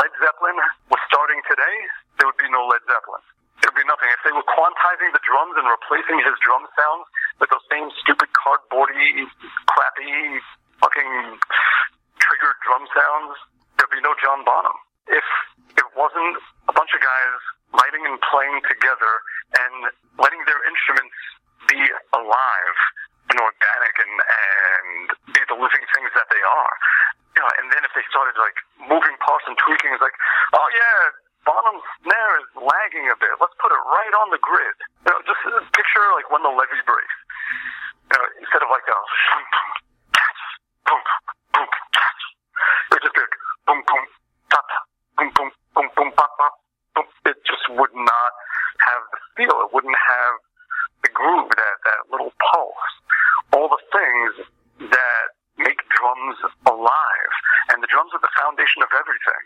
Led 0.00 0.12
Zeppelin 0.18 0.56
was 0.88 1.00
starting 1.06 1.40
today, 1.46 1.76
there 2.16 2.26
would 2.26 2.40
be 2.40 2.48
no 2.48 2.64
Led 2.64 2.80
Zeppelin. 2.88 3.22
There'd 3.60 3.76
be 3.76 3.84
nothing. 3.84 4.08
If 4.08 4.24
they 4.24 4.32
were 4.32 4.46
quantizing 4.48 5.12
the 5.12 5.20
drums 5.20 5.52
and 5.60 5.68
replacing 5.68 6.16
his 6.24 6.32
drum 6.40 6.64
sounds 6.72 7.04
with 7.36 7.52
those 7.52 7.64
same 7.68 7.92
stupid 8.00 8.32
cardboardy, 8.32 9.28
crappy, 9.68 10.40
fucking 10.80 11.38
triggered 12.18 12.58
drum 12.64 12.84
sounds, 12.92 13.36
there'd 13.76 13.92
be 13.92 14.00
no 14.00 14.16
John 14.20 14.44
Bonham. 14.44 14.76
If 15.08 15.24
it 15.76 15.88
wasn't 15.96 16.36
a 16.68 16.72
bunch 16.72 16.92
of 16.96 17.00
guys 17.00 17.40
writing 17.76 18.02
and 18.08 18.18
playing 18.32 18.60
together 18.66 19.12
and 19.56 19.74
letting 20.18 20.42
their 20.48 20.60
instruments 20.66 21.16
be 21.70 21.80
alive 22.16 22.78
and 23.30 23.38
organic 23.38 23.94
and, 24.02 24.14
and 24.18 24.88
be 25.30 25.42
the 25.46 25.58
living 25.58 25.84
things 25.94 26.10
that 26.18 26.26
they 26.32 26.42
are. 26.42 26.74
You 27.38 27.46
know, 27.46 27.50
and 27.62 27.66
then 27.70 27.86
if 27.86 27.94
they 27.94 28.02
started 28.10 28.34
like 28.42 28.58
moving 28.90 29.14
parts 29.22 29.46
and 29.46 29.54
tweaking, 29.54 29.94
it's 29.94 30.02
like, 30.02 30.18
oh 30.50 30.68
yeah, 30.74 30.98
Bonham's 31.46 31.86
snare 32.02 32.34
is 32.42 32.48
lagging 32.58 33.06
a 33.06 33.16
bit. 33.16 33.30
Let's 33.38 33.54
put 33.62 33.70
it 33.70 33.82
right 33.86 34.14
on 34.18 34.34
the 34.34 34.42
grid. 34.42 34.76
You 35.06 35.14
know, 35.14 35.18
just 35.24 35.40
picture 35.78 36.04
like 36.10 36.26
when 36.34 36.42
the 36.42 36.50
levee 36.50 36.82
breaks. 36.82 37.16
You 38.10 38.18
know, 38.18 38.24
instead 38.42 38.66
of 38.66 38.68
like 38.74 38.86
a 38.90 38.98
boom, 40.90 41.02
boom, 41.54 41.68
catch. 41.94 42.22
It 42.90 43.00
just 43.06 43.14
like 43.14 43.34
boom, 43.66 43.80
boom, 43.86 44.04
tap, 44.50 44.66
tap, 44.66 44.84
boom, 45.14 45.30
boom, 45.38 45.50
boom, 45.78 45.88
boom, 45.94 46.10
pop, 46.18 46.32
pop, 46.34 46.54
boom. 46.98 47.06
It 47.30 47.38
just 47.46 47.64
would 47.78 47.94
not 47.94 48.30
have 48.82 49.02
the 49.14 49.20
feel. 49.38 49.54
It 49.62 49.70
wouldn't 49.70 49.94
have 49.94 50.34
the 51.06 51.10
groove, 51.14 51.48
that, 51.54 51.76
that 51.86 52.00
little 52.10 52.34
pulse. 52.42 52.90
All 53.54 53.70
the 53.70 53.82
things 53.94 54.50
that 54.90 55.26
make 55.56 55.78
drums 55.94 56.36
alive. 56.66 57.32
And 57.70 57.82
the 57.82 57.88
drums 57.88 58.10
are 58.16 58.20
the 58.20 58.34
foundation 58.34 58.82
of 58.82 58.90
everything. 58.96 59.44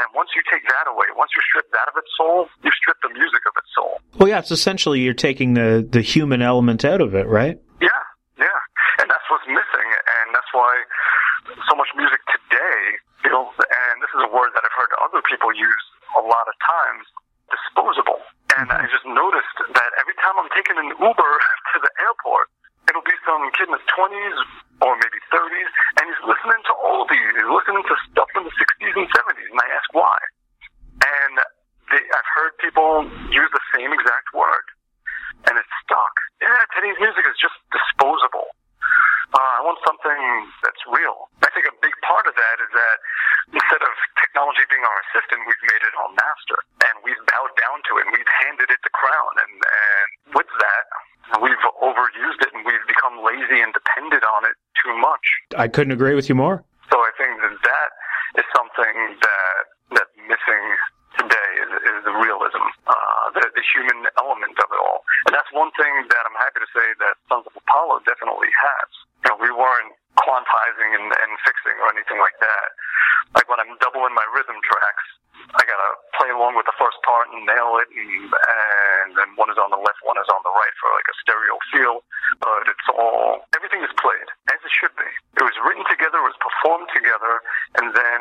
And 0.00 0.06
once 0.14 0.30
you 0.34 0.42
take 0.50 0.64
that 0.66 0.90
away, 0.90 1.06
once 1.14 1.30
you 1.36 1.42
strip 1.46 1.70
that 1.72 1.88
of 1.88 1.94
its 1.96 2.10
soul, 2.16 2.48
you 2.64 2.70
strip 2.72 2.96
the 3.02 3.12
music 3.12 3.42
of 3.46 3.54
its 3.56 3.70
soul. 3.74 4.00
Well, 4.18 4.28
yeah, 4.28 4.40
it's 4.40 4.50
essentially 4.50 5.00
you're 5.00 5.14
taking 5.14 5.54
the 5.54 5.86
the 5.86 6.00
human 6.00 6.42
element 6.42 6.84
out 6.84 7.00
of 7.00 7.14
it, 7.14 7.26
right? 7.26 7.60
Yeah, 7.80 8.02
yeah. 8.38 8.60
And 8.98 9.10
that's 9.10 9.24
what's 9.30 9.46
missing. 9.46 9.75
Why 10.56 10.72
so 11.68 11.76
much 11.76 11.92
music 12.00 12.16
today 12.32 12.80
feels, 13.20 13.52
and 13.60 13.94
this 14.00 14.08
is 14.16 14.24
a 14.24 14.30
word 14.32 14.56
that 14.56 14.64
I've 14.64 14.72
heard 14.72 14.88
other 15.04 15.20
people 15.28 15.52
use 15.52 15.84
a 16.16 16.24
lot 16.24 16.48
of 16.48 16.56
times, 16.64 17.04
disposable. 17.52 18.24
And 18.56 18.72
I 18.72 18.80
mm-hmm. 18.80 18.88
just 18.88 19.04
noticed 19.04 19.56
that 19.76 19.90
every 20.00 20.16
time 20.24 20.32
I'm 20.40 20.48
taking 20.56 20.80
an 20.80 20.96
Uber 20.96 21.32
to 21.72 21.76
the 21.76 21.92
airport, 22.00 22.48
it'll 22.88 23.04
be 23.04 23.20
some 23.28 23.44
kid 23.52 23.68
in 23.68 23.76
his 23.76 23.84
20s 23.84 24.38
or 24.80 24.96
maybe 24.96 25.20
30s, 25.28 25.70
and 26.00 26.08
he's 26.08 26.24
listening 26.24 26.62
to 26.68 26.72
oldies. 26.80 27.32
He's 27.36 27.52
listening 27.52 27.84
to 27.84 27.94
stuff 28.08 28.28
from 28.32 28.48
the 28.48 28.54
60s 28.56 28.96
and 28.96 29.08
70s, 29.12 29.48
and 29.52 29.60
I 29.60 29.68
ask 29.76 29.88
why. 29.92 30.16
And 31.04 31.34
they, 31.92 32.00
I've 32.00 32.30
heard 32.32 32.56
people 32.64 33.04
use 33.28 33.50
the 33.52 33.64
same 33.76 33.92
exact 33.92 34.32
word, 34.32 34.66
and 35.52 35.60
it's 35.60 35.74
stuck. 35.84 36.16
Yeah, 36.40 36.64
today's 36.72 36.96
music 36.96 37.28
is 37.28 37.36
just 37.36 37.60
disposable. 37.68 38.56
Uh, 39.34 39.52
I 39.58 39.60
want 39.66 39.78
something 39.82 40.20
that's 40.62 40.82
real. 40.86 41.28
I 41.42 41.50
think 41.50 41.66
a 41.66 41.76
big 41.82 41.94
part 42.06 42.26
of 42.30 42.34
that 42.34 42.56
is 42.62 42.70
that 42.72 42.96
instead 43.58 43.82
of 43.82 43.92
technology 44.22 44.62
being 44.70 44.86
our 44.86 44.98
assistant, 45.10 45.42
we've 45.46 45.66
made 45.66 45.82
it 45.82 45.94
our 45.98 46.10
master, 46.14 46.58
and 46.86 46.94
we've 47.02 47.20
bowed 47.26 47.52
down 47.58 47.78
to 47.90 47.92
it, 47.98 48.06
and 48.06 48.12
we've 48.14 48.32
handed 48.46 48.70
it 48.70 48.80
the 48.86 48.94
crown. 48.94 49.32
And, 49.42 49.54
and 49.58 50.08
with 50.38 50.50
that, 50.62 50.84
we've 51.42 51.64
overused 51.82 52.40
it, 52.42 52.50
and 52.54 52.62
we've 52.62 52.86
become 52.86 53.20
lazy 53.22 53.60
and 53.60 53.74
dependent 53.74 54.22
on 54.22 54.46
it 54.46 54.56
too 54.82 54.94
much. 54.98 55.26
I 55.58 55.66
couldn't 55.66 55.92
agree 55.92 56.14
with 56.14 56.30
you 56.30 56.38
more. 56.38 56.62
So 56.90 57.02
I 57.02 57.10
think 57.18 57.42
that 57.42 57.56
that 57.66 57.90
is 58.38 58.46
something 58.54 58.94
that 59.20 59.62
that's 59.90 60.16
missing 60.26 60.64
today 61.18 61.50
is, 61.62 61.70
is 61.82 61.98
the 62.04 62.14
realism, 62.14 62.62
uh, 62.86 63.24
the, 63.32 63.42
the 63.54 63.64
human 63.74 64.06
element 64.20 64.54
of 64.60 64.68
it 64.70 64.80
all. 64.80 65.02
And 65.26 65.32
that's 65.32 65.48
one 65.54 65.72
thing 65.78 65.92
that 66.10 66.22
I'm 66.28 66.38
happy 66.38 66.60
to 66.60 66.70
say 66.74 66.86
that 67.00 67.14
Sons 67.30 67.46
of 67.48 67.54
Apollo 67.56 68.04
definitely 68.04 68.50
has. 68.52 68.88
You 69.26 69.34
know, 69.34 69.42
we 69.42 69.50
weren't 69.50 69.90
quantizing 70.22 70.94
and, 70.94 71.10
and 71.10 71.32
fixing 71.42 71.74
or 71.82 71.90
anything 71.90 72.22
like 72.22 72.38
that. 72.38 72.68
Like 73.34 73.50
when 73.50 73.58
I'm 73.58 73.74
doubling 73.82 74.14
my 74.14 74.22
rhythm 74.30 74.54
tracks, 74.62 75.06
I 75.50 75.66
gotta 75.66 75.90
play 76.14 76.30
along 76.30 76.54
with 76.54 76.70
the 76.70 76.78
first 76.78 76.94
part 77.02 77.26
and 77.34 77.42
nail 77.42 77.74
it, 77.82 77.90
and, 77.90 78.30
and 78.30 79.18
then 79.18 79.34
one 79.34 79.50
is 79.50 79.58
on 79.58 79.74
the 79.74 79.82
left, 79.82 79.98
one 80.06 80.14
is 80.18 80.30
on 80.30 80.38
the 80.46 80.54
right 80.54 80.74
for 80.78 80.94
like 80.94 81.10
a 81.10 81.16
stereo 81.26 81.58
feel. 81.74 82.06
But 82.38 82.70
it's 82.70 82.86
all 82.94 83.42
everything 83.50 83.82
is 83.82 83.90
played 83.98 84.30
as 84.54 84.62
it 84.62 84.70
should 84.70 84.94
be. 84.94 85.10
It 85.38 85.44
was 85.44 85.58
written 85.66 85.82
together, 85.90 86.22
it 86.22 86.30
was 86.30 86.38
performed 86.38 86.86
together, 86.94 87.42
and 87.82 87.90
then 87.98 88.20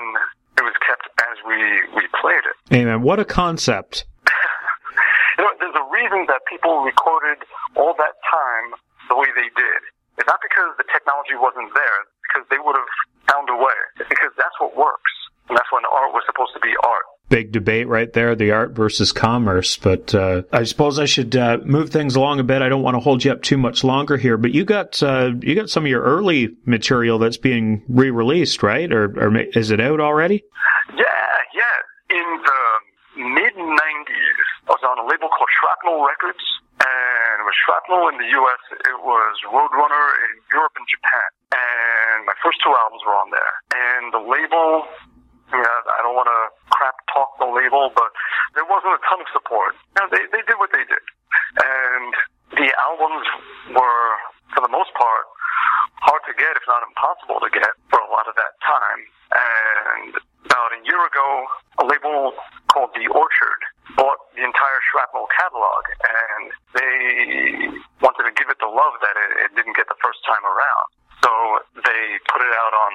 it 0.58 0.66
was 0.66 0.74
kept 0.82 1.06
as 1.22 1.38
we 1.46 1.86
we 1.94 2.10
played 2.18 2.46
it. 2.50 2.58
Amen. 2.74 3.06
What 3.06 3.22
a 3.22 3.26
concept. 3.30 4.10
You 5.38 5.44
know, 5.44 5.52
there's 5.60 5.76
a 5.76 5.88
reason 5.92 6.32
that 6.32 6.48
people 6.48 6.80
recorded 6.80 7.44
all 7.76 7.92
that 8.00 8.16
time 8.24 8.80
the 9.12 9.20
way 9.20 9.28
they 9.36 9.52
did. 9.52 9.82
It's 10.18 10.28
not 10.28 10.40
because 10.42 10.76
the 10.78 10.88
technology 10.92 11.36
wasn't 11.36 11.74
there, 11.76 11.96
it's 12.04 12.16
because 12.24 12.46
they 12.50 12.60
would 12.60 12.76
have 12.76 12.92
found 13.28 13.50
a 13.50 13.58
way. 13.58 13.78
It's 14.00 14.10
because 14.10 14.32
that's 14.38 14.56
what 14.60 14.76
works. 14.76 15.12
And 15.50 15.58
that's 15.58 15.72
when 15.72 15.84
art 15.86 16.12
was 16.14 16.24
supposed 16.26 16.54
to 16.54 16.60
be 16.60 16.74
art. 16.84 17.04
Big 17.30 17.52
debate 17.52 17.88
right 17.88 18.12
there, 18.14 18.36
the 18.36 18.52
art 18.52 18.72
versus 18.72 19.12
commerce. 19.12 19.78
But 19.78 20.14
uh, 20.16 20.44
I 20.52 20.64
suppose 20.64 20.98
I 20.98 21.06
should 21.06 21.36
uh, 21.36 21.58
move 21.64 21.90
things 21.90 22.16
along 22.16 22.40
a 22.40 22.44
bit. 22.44 22.62
I 22.62 22.70
don't 22.70 22.82
want 22.82 22.96
to 22.96 23.00
hold 23.00 23.24
you 23.24 23.32
up 23.32 23.42
too 23.42 23.58
much 23.58 23.84
longer 23.84 24.18
here. 24.18 24.38
But 24.38 24.54
you 24.54 24.66
got 24.66 25.02
uh, 25.04 25.32
you 25.42 25.56
got 25.56 25.70
some 25.70 25.84
of 25.86 25.90
your 25.90 26.02
early 26.02 26.56
material 26.66 27.20
that's 27.20 27.38
being 27.38 27.84
re-released, 27.88 28.64
right? 28.64 28.92
Or, 28.92 29.06
or 29.06 29.38
is 29.38 29.72
it 29.72 29.80
out 29.80 30.00
already? 30.00 30.44
Yeah, 30.96 31.06
yeah. 31.54 32.18
In 32.18 32.42
the 32.42 33.22
mid 33.34 33.54
90s, 33.54 34.40
I 34.68 34.70
was 34.70 34.82
on 34.88 34.98
a 35.00 35.08
label 35.08 35.30
called 35.30 35.50
Shrapnel 35.62 36.06
Records. 36.06 36.44
And 36.82 37.25
Shrapnel 37.64 38.12
in 38.12 38.20
the 38.20 38.30
US, 38.36 38.62
it 38.84 39.00
was 39.00 39.34
Roadrunner 39.48 40.08
in 40.28 40.32
Europe 40.52 40.76
and 40.76 40.88
Japan. 40.92 41.30
And 41.56 42.28
my 42.28 42.36
first 42.44 42.60
two 42.60 42.74
albums 42.76 43.02
were 43.08 43.16
on 43.16 43.32
there. 43.32 43.54
And 43.72 44.12
the 44.12 44.20
label, 44.20 44.84
yeah, 45.56 45.78
I 45.96 46.00
don't 46.04 46.18
want 46.18 46.28
to 46.28 46.42
crap 46.76 47.00
talk 47.14 47.40
the 47.40 47.48
label, 47.48 47.96
but 47.96 48.12
there 48.54 48.68
wasn't 48.68 49.00
a 49.00 49.02
ton 49.08 49.24
of 49.24 49.30
support. 49.32 49.80
You 49.96 50.04
know, 50.04 50.08
they, 50.12 50.24
they 50.36 50.44
did 50.44 50.60
what 50.60 50.76
they 50.76 50.84
did. 50.84 51.06
And 51.64 52.12
the 52.60 52.70
albums 52.76 53.26
were, 53.72 54.08
for 54.52 54.62
the 54.62 54.72
most 54.72 54.92
part, 54.94 55.26
hard 56.04 56.22
to 56.28 56.34
get, 56.36 56.60
if 56.60 56.66
not 56.68 56.84
impossible 56.84 57.40
to 57.40 57.50
get, 57.50 57.72
for 57.88 58.04
a 58.04 58.10
lot 58.12 58.28
of 58.28 58.36
that 58.36 58.54
time. 58.62 59.02
And 59.32 60.12
about 60.46 60.76
a 60.76 60.82
year 60.84 61.02
ago, 61.02 61.28
a 61.82 61.84
label 61.88 62.36
called 62.76 62.92
The 62.92 63.08
Orchard 63.08 63.62
bought 63.96 64.20
the 64.36 64.44
entire 64.44 64.82
Shrapnel 64.92 65.32
catalog, 65.32 65.84
and 66.04 66.44
they 66.76 67.00
wanted 68.04 68.28
to 68.28 68.34
give 68.36 68.52
it 68.52 68.60
the 68.60 68.68
love 68.68 69.00
that 69.00 69.16
it, 69.16 69.32
it 69.48 69.50
didn't 69.56 69.80
get 69.80 69.88
the 69.88 69.96
first 70.04 70.20
time 70.28 70.44
around. 70.44 70.88
So 71.24 71.32
they 71.80 72.20
put 72.28 72.44
it 72.44 72.54
out 72.54 72.76
on 72.76 72.94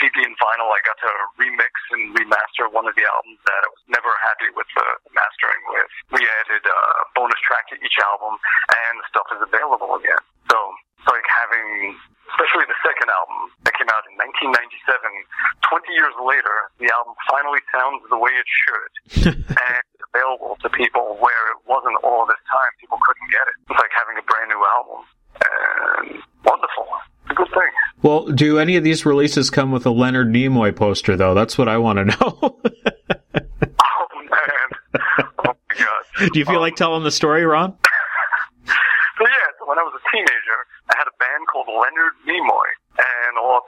CD 0.00 0.24
and 0.24 0.34
vinyl. 0.40 0.72
I 0.72 0.80
got 0.82 0.98
to 1.04 1.12
remix 1.36 1.70
and 1.92 2.16
remaster 2.16 2.66
one 2.72 2.88
of 2.88 2.96
the 2.96 3.04
albums 3.04 3.38
that 3.44 3.60
I 3.60 3.68
was 3.70 3.84
never 3.92 4.10
happy 4.24 4.50
with 4.56 4.66
the 4.74 4.88
mastering 5.12 5.62
with. 5.70 5.92
We 6.16 6.24
added 6.24 6.64
a 6.64 6.80
bonus 7.14 7.38
track 7.44 7.68
to 7.70 7.76
each 7.78 8.00
album, 8.02 8.40
and 8.72 8.98
the 8.98 9.06
stuff 9.12 9.28
is 9.36 9.40
available 9.44 9.94
again. 10.00 10.18
So 10.50 10.58
it's 10.98 11.06
like 11.06 11.28
having, 11.28 11.94
especially 12.34 12.66
the 12.66 12.80
second 12.82 13.14
album 13.14 13.54
that 13.62 13.78
came 13.78 13.90
out 13.94 14.02
in 14.10 14.18
1997. 14.18 14.98
20 15.70 15.92
years 15.92 16.14
later, 16.22 16.70
the 16.78 16.88
album 16.94 17.14
finally 17.30 17.60
sounds 17.74 18.02
the 18.10 18.18
way 18.18 18.30
it 18.34 18.46
should, 18.46 18.92
and 19.50 19.84
available 20.14 20.56
to 20.62 20.68
people 20.70 21.16
where 21.20 21.44
it 21.52 21.58
wasn't 21.66 21.96
all 22.04 22.26
this 22.26 22.40
time. 22.50 22.70
People 22.80 22.98
couldn't 23.02 23.30
get 23.30 23.44
it. 23.50 23.56
It's 23.70 23.78
like 23.80 23.90
having 23.94 24.16
a 24.18 24.24
brand 24.26 24.48
new 24.50 24.62
album, 24.62 25.00
and 25.42 26.22
wonderful. 26.44 26.86
It's 27.24 27.32
a 27.32 27.34
good 27.34 27.50
thing. 27.50 27.72
Well, 28.02 28.26
do 28.26 28.58
any 28.58 28.76
of 28.76 28.84
these 28.84 29.04
releases 29.04 29.50
come 29.50 29.72
with 29.72 29.86
a 29.86 29.90
Leonard 29.90 30.28
Nimoy 30.32 30.74
poster, 30.74 31.16
though? 31.16 31.34
That's 31.34 31.58
what 31.58 31.68
I 31.68 31.78
want 31.78 31.98
to 31.98 32.04
know. 32.04 32.60
Oh 33.56 34.06
man! 34.20 34.68
Oh 34.94 35.54
my 35.56 35.74
god! 35.76 36.02
do 36.32 36.38
you 36.38 36.44
feel 36.44 36.60
like 36.60 36.74
um, 36.74 36.76
telling 36.76 37.04
the 37.04 37.10
story, 37.10 37.44
Ron? 37.44 37.76
So 39.16 39.24
yeah, 39.24 39.48
so 39.58 39.64
when 39.68 39.78
I 39.78 39.82
was 39.82 39.96
a 39.96 40.04
teenager, 40.12 40.58
I 40.92 40.94
had 40.98 41.08
a 41.08 41.16
band 41.16 41.48
called 41.48 41.68
Leonard 41.68 42.14
Nimoy, 42.28 42.68
and 42.85 42.85
all 42.85 42.85
our 42.85 42.85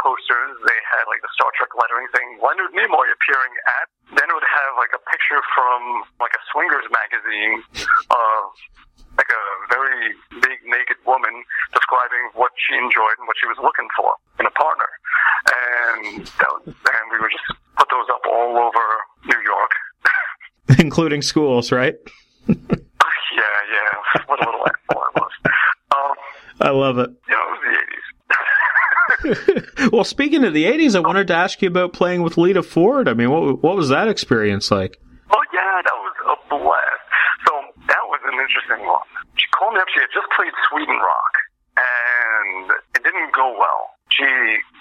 posters 0.03 0.55
they 0.66 0.78
had 0.88 1.05
like 1.11 1.20
the 1.22 1.30
Star 1.34 1.51
Trek 1.59 1.70
lettering 1.76 2.07
saying 2.14 2.38
Leonard 2.42 2.72
Nimoy 2.74 3.07
appearing 3.11 3.55
at. 3.80 3.86
Then 4.16 4.26
it 4.26 4.34
would 4.34 4.46
have 4.46 4.72
like 4.80 4.92
a 4.96 5.03
picture 5.12 5.40
from 5.53 6.07
like 6.22 6.32
a 6.32 6.42
swingers 6.51 6.86
magazine 6.88 7.61
of 8.11 8.42
like 9.18 9.28
a 9.28 9.42
very 9.68 10.14
big 10.40 10.59
naked 10.64 10.96
woman 11.07 11.32
describing 11.74 12.30
what 12.38 12.53
she 12.57 12.78
enjoyed 12.78 13.18
and 13.18 13.26
what 13.26 13.36
she 13.42 13.46
was 13.51 13.59
looking 13.61 13.88
for 13.99 14.14
in 14.38 14.46
a 14.46 14.55
partner, 14.55 14.86
and 15.51 16.22
that 16.38 16.51
was, 16.55 16.62
and 16.70 17.05
we 17.11 17.18
would 17.18 17.32
just 17.34 17.49
put 17.76 17.88
those 17.90 18.07
up 18.14 18.22
all 18.30 18.55
over 18.57 18.84
New 19.26 19.40
York. 19.42 19.72
Including 20.78 21.22
schools, 21.22 21.72
right? 21.72 21.96
Yeah, 23.34 23.42
yeah. 23.70 24.22
What 24.26 24.40
a 24.42 24.46
little 24.51 24.66
asshole 24.66 25.03
I 25.05 25.20
was. 25.20 25.30
Um, 25.92 26.16
I 26.61 26.70
love 26.70 26.99
it. 26.99 27.11
you 27.28 27.34
know, 27.34 27.42
it 27.44 27.51
was 27.53 27.61
the 27.62 27.70
80s. 27.70 28.09
well, 29.92 30.04
speaking 30.04 30.44
of 30.44 30.54
the 30.54 30.64
80s, 30.64 30.94
I 30.94 31.00
wanted 31.00 31.26
to 31.28 31.34
ask 31.34 31.60
you 31.62 31.68
about 31.68 31.92
playing 31.92 32.22
with 32.22 32.38
Lita 32.38 32.62
Ford. 32.62 33.08
I 33.08 33.14
mean, 33.14 33.30
what, 33.30 33.62
what 33.62 33.76
was 33.76 33.88
that 33.88 34.08
experience 34.08 34.70
like? 34.70 34.98
Oh 35.30 35.44
yeah, 35.52 35.82
that 35.82 35.98
was 35.98 36.14
a 36.24 36.36
blast. 36.48 37.04
So 37.46 37.52
that 37.88 38.04
was 38.06 38.20
an 38.30 38.38
interesting 38.38 38.86
one. 38.86 39.06
She 39.36 39.46
called 39.54 39.74
me 39.74 39.80
up. 39.80 39.88
She 39.94 40.00
had 40.00 40.12
just 40.14 40.28
played 40.34 40.54
Sweden 40.70 40.98
Rock, 40.98 41.34
and 41.76 42.70
it 42.94 43.02
didn't 43.02 43.34
go 43.34 43.54
well. 43.58 43.98
She 44.08 44.26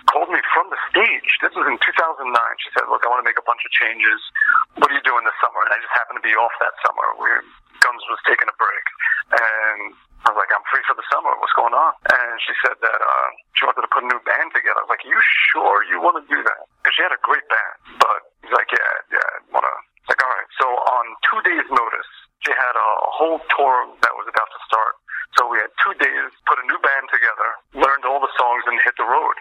called 0.07 0.31
me 0.31 0.39
from 0.55 0.71
the 0.71 0.79
stage. 0.87 1.29
This 1.43 1.51
was 1.53 1.67
in 1.67 1.75
2009. 1.83 2.31
She 2.63 2.69
said, 2.73 2.87
"Look, 2.87 3.03
I 3.03 3.11
want 3.11 3.21
to 3.21 3.27
make 3.27 3.37
a 3.37 3.45
bunch 3.45 3.61
of 3.67 3.71
changes. 3.75 4.19
What 4.79 4.87
are 4.89 4.95
you 4.95 5.03
doing 5.03 5.25
this 5.27 5.35
summer?" 5.43 5.61
And 5.67 5.75
I 5.75 5.77
just 5.83 5.93
happened 5.93 6.17
to 6.21 6.25
be 6.25 6.33
off 6.33 6.53
that 6.63 6.73
summer. 6.81 7.05
We 7.19 7.27
Guns 7.81 8.01
was 8.09 8.21
taking 8.25 8.49
a 8.49 8.57
break, 8.57 8.85
and 9.37 9.93
I 10.25 10.33
was 10.33 10.39
like, 10.39 10.49
"I'm 10.49 10.65
free 10.71 10.81
for 10.89 10.97
the 10.97 11.05
summer. 11.13 11.29
What's 11.37 11.53
going 11.53 11.75
on?" 11.75 11.93
And 12.09 12.35
she 12.41 12.53
said 12.65 12.77
that 12.81 12.99
uh, 12.99 13.27
she 13.53 13.65
wanted 13.67 13.85
to 13.85 13.91
put 13.91 14.05
a 14.05 14.09
new 14.09 14.21
band 14.25 14.53
together. 14.55 14.81
I 14.81 14.85
was 14.87 14.93
like, 14.93 15.05
"You 15.05 15.17
sure 15.53 15.85
you 15.85 16.01
want 16.01 16.17
to 16.21 16.25
do 16.25 16.39
that?" 16.41 16.61
Because 16.81 16.93
she 16.97 17.03
had 17.05 17.13
a 17.13 17.21
great 17.21 17.45
band, 17.51 17.75
but 18.01 18.19
he's 18.41 18.53
like, 18.55 18.69
"Yeah, 18.73 18.91
yeah, 19.13 19.37
I 19.37 19.39
want 19.53 19.65
to." 19.67 19.75
Like, 20.07 20.23
all 20.23 20.31
right. 20.31 20.49
So 20.55 20.67
on 20.71 21.03
two 21.27 21.41
days' 21.43 21.67
notice, 21.67 22.11
she 22.47 22.51
had 22.55 22.75
a 22.79 22.89
whole 23.11 23.43
tour 23.51 23.75
that 24.01 24.13
was 24.15 24.27
about 24.31 24.47
to 24.47 24.59
start. 24.63 24.95
So 25.35 25.45
we 25.51 25.59
had 25.59 25.69
two 25.83 25.93
days, 25.99 26.31
put 26.47 26.57
a 26.57 26.65
new 26.65 26.79
band 26.79 27.05
together, 27.11 27.49
learned 27.75 28.07
all 28.07 28.23
the 28.23 28.31
songs, 28.39 28.63
and 28.65 28.79
hit 28.81 28.95
the 28.95 29.05
road. 29.05 29.35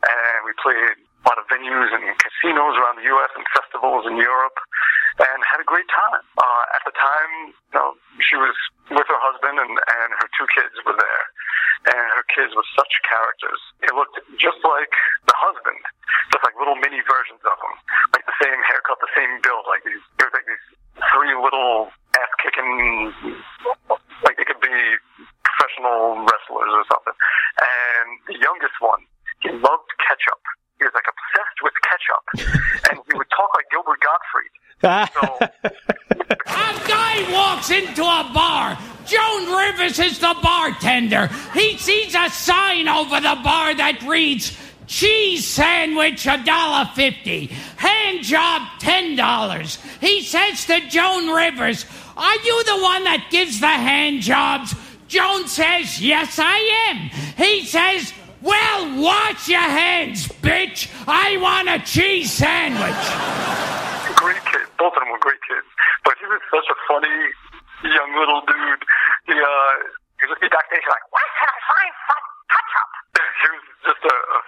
And 0.00 0.38
we 0.48 0.56
played 0.56 0.96
a 1.20 1.24
lot 1.28 1.36
of 1.36 1.44
venues 1.52 1.92
and 1.92 2.04
casinos 2.16 2.74
around 2.80 2.96
the 2.96 3.08
U.S. 3.12 3.32
and 3.36 3.44
festivals 3.52 4.08
in 4.08 4.16
Europe, 4.16 4.56
and 5.20 5.38
had 5.44 5.60
a 5.60 5.68
great 5.68 5.88
time. 5.92 6.24
Uh, 6.40 6.64
at 6.76 6.82
the 6.88 6.94
time, 6.96 7.32
you 7.52 7.76
know, 7.76 7.92
she 8.24 8.40
was 8.40 8.56
with 8.88 9.04
her 9.04 9.20
husband, 9.20 9.60
and, 9.60 9.72
and 9.76 10.08
her 10.16 10.28
two 10.32 10.48
kids 10.56 10.72
were 10.88 10.96
there. 10.96 11.24
And 11.80 12.12
her 12.12 12.24
kids 12.28 12.52
were 12.52 12.66
such 12.76 12.92
characters. 13.08 13.60
It 13.80 13.96
looked 13.96 14.20
just 14.36 14.60
like 14.64 14.92
the 15.24 15.36
husband, 15.36 15.80
just 16.28 16.44
like 16.44 16.52
little 16.60 16.76
mini 16.76 17.00
versions 17.00 17.40
of 17.40 17.56
him, 17.56 17.74
like 18.12 18.24
the 18.28 18.36
same 18.36 18.60
haircut, 18.68 19.00
the 19.00 19.12
same 19.16 19.40
build, 19.40 19.64
like 19.64 19.80
these, 19.88 20.04
it 20.20 20.28
was 20.28 20.34
like 20.36 20.44
these 20.44 20.66
three 21.08 21.32
little 21.32 21.88
ass 22.20 22.32
kicking, 22.44 22.68
like 24.20 24.36
they 24.36 24.44
could 24.44 24.60
be 24.60 24.76
professional 25.40 26.20
wrestlers 26.20 26.68
or 26.68 26.84
something. 26.92 27.16
And 27.16 28.08
the 28.28 28.36
youngest 28.36 28.76
one, 28.84 29.00
he 29.40 29.48
loved 29.48 29.88
ketchup. 30.04 30.40
He 30.80 30.84
was 30.86 30.94
like 30.94 31.04
obsessed 31.12 31.60
with 31.62 31.74
ketchup, 31.84 32.24
and 32.90 32.98
he 33.06 33.18
would 33.18 33.28
talk 33.36 33.50
like 33.54 33.68
Gilbert 33.70 34.00
Gottfried. 34.00 34.52
A 36.46 36.88
guy 36.88 37.30
walks 37.30 37.70
into 37.70 38.02
a 38.02 38.30
bar. 38.32 38.78
Joan 39.04 39.54
Rivers 39.54 39.98
is 39.98 40.18
the 40.18 40.34
bartender. 40.42 41.28
He 41.52 41.76
sees 41.76 42.14
a 42.14 42.30
sign 42.30 42.88
over 42.88 43.20
the 43.20 43.38
bar 43.44 43.74
that 43.74 44.02
reads, 44.08 44.56
Cheese 44.86 45.46
sandwich 45.46 46.26
a 46.26 46.42
dollar 46.42 46.86
fifty. 46.94 47.46
Hand 47.76 48.24
job 48.24 48.62
ten 48.78 49.16
dollars. 49.16 49.78
He 50.00 50.22
says 50.22 50.64
to 50.66 50.80
Joan 50.88 51.28
Rivers, 51.28 51.84
Are 52.16 52.36
you 52.36 52.64
the 52.64 52.78
one 52.82 53.04
that 53.04 53.28
gives 53.30 53.60
the 53.60 53.68
hand 53.68 54.22
jobs? 54.22 54.74
Joan 55.08 55.46
says, 55.46 56.00
Yes, 56.00 56.38
I 56.40 56.88
am. 56.88 57.10
He 57.36 57.64
says, 57.66 58.12
Well, 58.40 58.80
wash 59.04 59.48
your 59.48 59.60
hands, 59.60 60.28
bitch. 60.40 60.88
I 61.06 61.36
want 61.36 61.68
a 61.68 61.78
cheese 61.84 62.32
sandwich. 62.32 63.04
great 64.16 64.40
kids. 64.48 64.68
Both 64.80 64.96
of 64.96 65.00
them 65.04 65.12
were 65.12 65.20
great 65.20 65.40
kids. 65.44 65.68
But 66.04 66.16
he 66.16 66.24
was 66.24 66.40
such 66.48 66.64
a 66.72 66.76
funny 66.88 67.16
young 67.84 68.10
little 68.16 68.40
dude. 68.48 68.82
He 69.28 69.36
uh 69.36 69.72
he 70.20 70.28
would 70.28 70.36
just 70.36 70.40
be 70.40 70.48
backstage 70.48 70.84
like, 70.88 71.04
Where 71.12 71.30
can 71.36 71.48
I 71.52 71.60
find 71.68 71.92
some 72.08 72.24
ketchup? 72.48 72.90
He 73.40 73.48
was 73.52 73.64
just 73.92 74.02
a, 74.04 74.16
a 74.16 74.38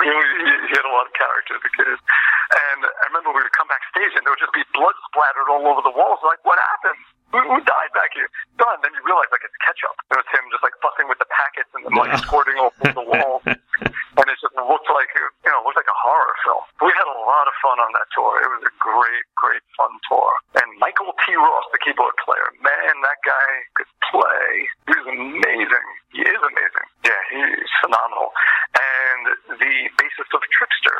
really 0.00 0.28
he 0.68 0.72
had 0.72 0.84
a 0.88 0.92
lot 0.92 1.04
of 1.08 1.12
character, 1.12 1.56
the 1.60 1.72
kid. 1.76 1.96
And 1.96 2.80
I 2.84 3.04
remember 3.12 3.32
we 3.36 3.44
would 3.44 3.56
come 3.56 3.68
backstage 3.68 4.16
and 4.16 4.24
there 4.24 4.32
would 4.32 4.40
just 4.40 4.56
be 4.56 4.64
blood 4.72 4.96
splattered 5.12 5.48
all 5.52 5.64
over 5.68 5.84
the 5.84 5.92
walls. 5.92 6.20
Like, 6.24 6.40
what 6.48 6.56
happened? 6.60 7.00
Who, 7.34 7.42
who 7.50 7.58
died 7.66 7.90
back 7.98 8.14
here? 8.14 8.30
Done. 8.62 8.78
Then 8.86 8.94
you 8.94 9.02
realize 9.02 9.26
like 9.34 9.42
it's 9.42 9.58
ketchup. 9.58 9.90
It 10.14 10.22
was 10.22 10.28
him 10.30 10.46
just 10.54 10.62
like 10.62 10.78
fussing 10.78 11.10
with 11.10 11.18
the 11.18 11.26
packets 11.34 11.66
and 11.74 11.82
the 11.82 11.90
money 11.90 12.14
squirting 12.22 12.54
all 12.62 12.70
over 12.70 12.94
the 12.94 13.02
walls. 13.10 13.42
and 13.42 14.26
it 14.30 14.38
just 14.38 14.54
looked 14.54 14.86
like 14.86 15.10
you 15.18 15.50
know, 15.50 15.58
it 15.58 15.64
looked 15.66 15.74
like 15.82 15.90
a 15.90 15.98
horror 15.98 16.34
film. 16.46 16.62
We 16.78 16.94
had 16.94 17.10
a 17.10 17.18
lot 17.26 17.50
of 17.50 17.54
fun 17.58 17.82
on 17.82 17.90
that 17.98 18.06
tour. 18.14 18.38
It 18.38 18.46
was 18.54 18.62
a 18.62 18.74
great, 18.78 19.26
great 19.34 19.66
fun 19.74 19.90
tour. 20.06 20.30
And 20.62 20.70
Michael 20.78 21.10
T. 21.26 21.34
Ross, 21.34 21.66
the 21.74 21.82
keyboard 21.82 22.14
player, 22.22 22.46
man, 22.62 22.94
that 23.02 23.18
guy 23.26 23.50
could 23.74 23.90
play. 24.14 24.46
He 24.86 24.94
was 24.94 25.08
amazing. 25.10 25.88
He 26.14 26.22
is 26.22 26.38
amazing. 26.38 26.86
Yeah, 27.02 27.20
he's 27.34 27.70
phenomenal. 27.82 28.30
And 28.78 29.58
the 29.58 29.74
bassist 29.98 30.30
of 30.30 30.42
Trixter, 30.54 30.98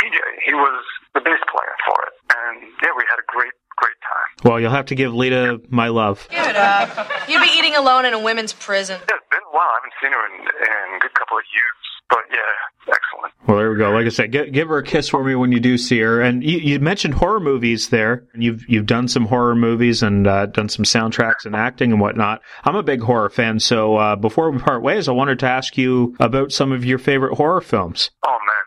PJ, 0.00 0.16
he 0.44 0.54
was 0.54 0.84
the 1.14 1.20
bass 1.20 1.40
player 1.50 1.74
for 1.86 1.96
it. 2.06 2.12
And 2.34 2.62
yeah, 2.82 2.90
we 2.96 3.04
had 3.08 3.18
a 3.18 3.26
great, 3.26 3.52
great 3.76 3.96
time. 4.02 4.50
Well, 4.50 4.60
you'll 4.60 4.70
have 4.70 4.86
to 4.86 4.94
give 4.94 5.14
Lita 5.14 5.60
my 5.68 5.88
love. 5.88 6.26
Give 6.30 6.46
it 6.46 6.56
up. 6.56 6.88
You'd 7.28 7.42
be 7.42 7.50
eating 7.58 7.74
alone 7.76 8.04
in 8.04 8.14
a 8.14 8.18
women's 8.18 8.52
prison. 8.52 9.00
Yeah, 9.08 9.16
it's 9.16 9.28
been 9.30 9.40
a 9.50 9.54
while. 9.54 9.68
I 9.68 9.78
haven't 9.82 9.94
seen 10.02 10.12
her 10.12 10.26
in, 10.26 10.40
in 10.42 10.96
a 10.96 11.00
good 11.00 11.14
couple 11.14 11.38
of 11.38 11.44
years. 11.54 11.74
But 12.10 12.18
yeah, 12.30 12.92
excellent. 12.94 13.32
Well, 13.48 13.56
there 13.56 13.70
we 13.70 13.78
go. 13.78 13.90
Like 13.90 14.04
I 14.04 14.10
said, 14.10 14.30
give, 14.30 14.52
give 14.52 14.68
her 14.68 14.76
a 14.78 14.82
kiss 14.84 15.08
for 15.08 15.24
me 15.24 15.34
when 15.34 15.52
you 15.52 15.58
do 15.60 15.78
see 15.78 15.98
her. 16.00 16.20
And 16.20 16.44
you, 16.44 16.58
you 16.58 16.78
mentioned 16.78 17.14
horror 17.14 17.40
movies 17.40 17.88
there. 17.88 18.24
And 18.34 18.42
you've 18.44 18.62
you've 18.68 18.84
done 18.86 19.08
some 19.08 19.24
horror 19.24 19.54
movies 19.54 20.02
and 20.02 20.26
uh, 20.26 20.46
done 20.46 20.68
some 20.68 20.84
soundtracks 20.84 21.46
and 21.46 21.56
acting 21.56 21.92
and 21.92 22.00
whatnot. 22.00 22.42
I'm 22.64 22.76
a 22.76 22.82
big 22.82 23.00
horror 23.00 23.30
fan. 23.30 23.58
So 23.58 23.96
uh, 23.96 24.16
before 24.16 24.50
we 24.50 24.58
part 24.58 24.82
ways, 24.82 25.08
I 25.08 25.12
wanted 25.12 25.38
to 25.40 25.46
ask 25.46 25.78
you 25.78 26.14
about 26.20 26.52
some 26.52 26.72
of 26.72 26.84
your 26.84 26.98
favorite 26.98 27.36
horror 27.36 27.62
films. 27.62 28.10
Oh 28.26 28.32
man. 28.32 28.63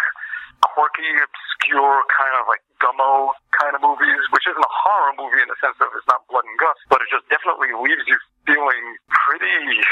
quirky, 0.62 1.10
obscure 1.18 2.02
kind 2.14 2.34
of 2.38 2.46
like 2.46 2.62
gummo 2.78 3.34
kind 3.58 3.74
of 3.74 3.82
movies, 3.82 4.22
which 4.30 4.46
isn't 4.46 4.62
a 4.62 4.74
horror 4.86 5.12
movie 5.18 5.42
in 5.42 5.48
the 5.50 5.58
sense 5.58 5.74
of 5.82 5.90
it's 5.96 6.06
not 6.06 6.22
blood 6.30 6.44
and 6.46 6.58
guts, 6.58 6.80
but 6.90 7.02
it 7.02 7.08
just 7.10 7.26
definitely 7.30 7.70
leaves 7.74 8.02
you 8.06 8.18
feeling 8.46 8.84
pretty 9.10 9.82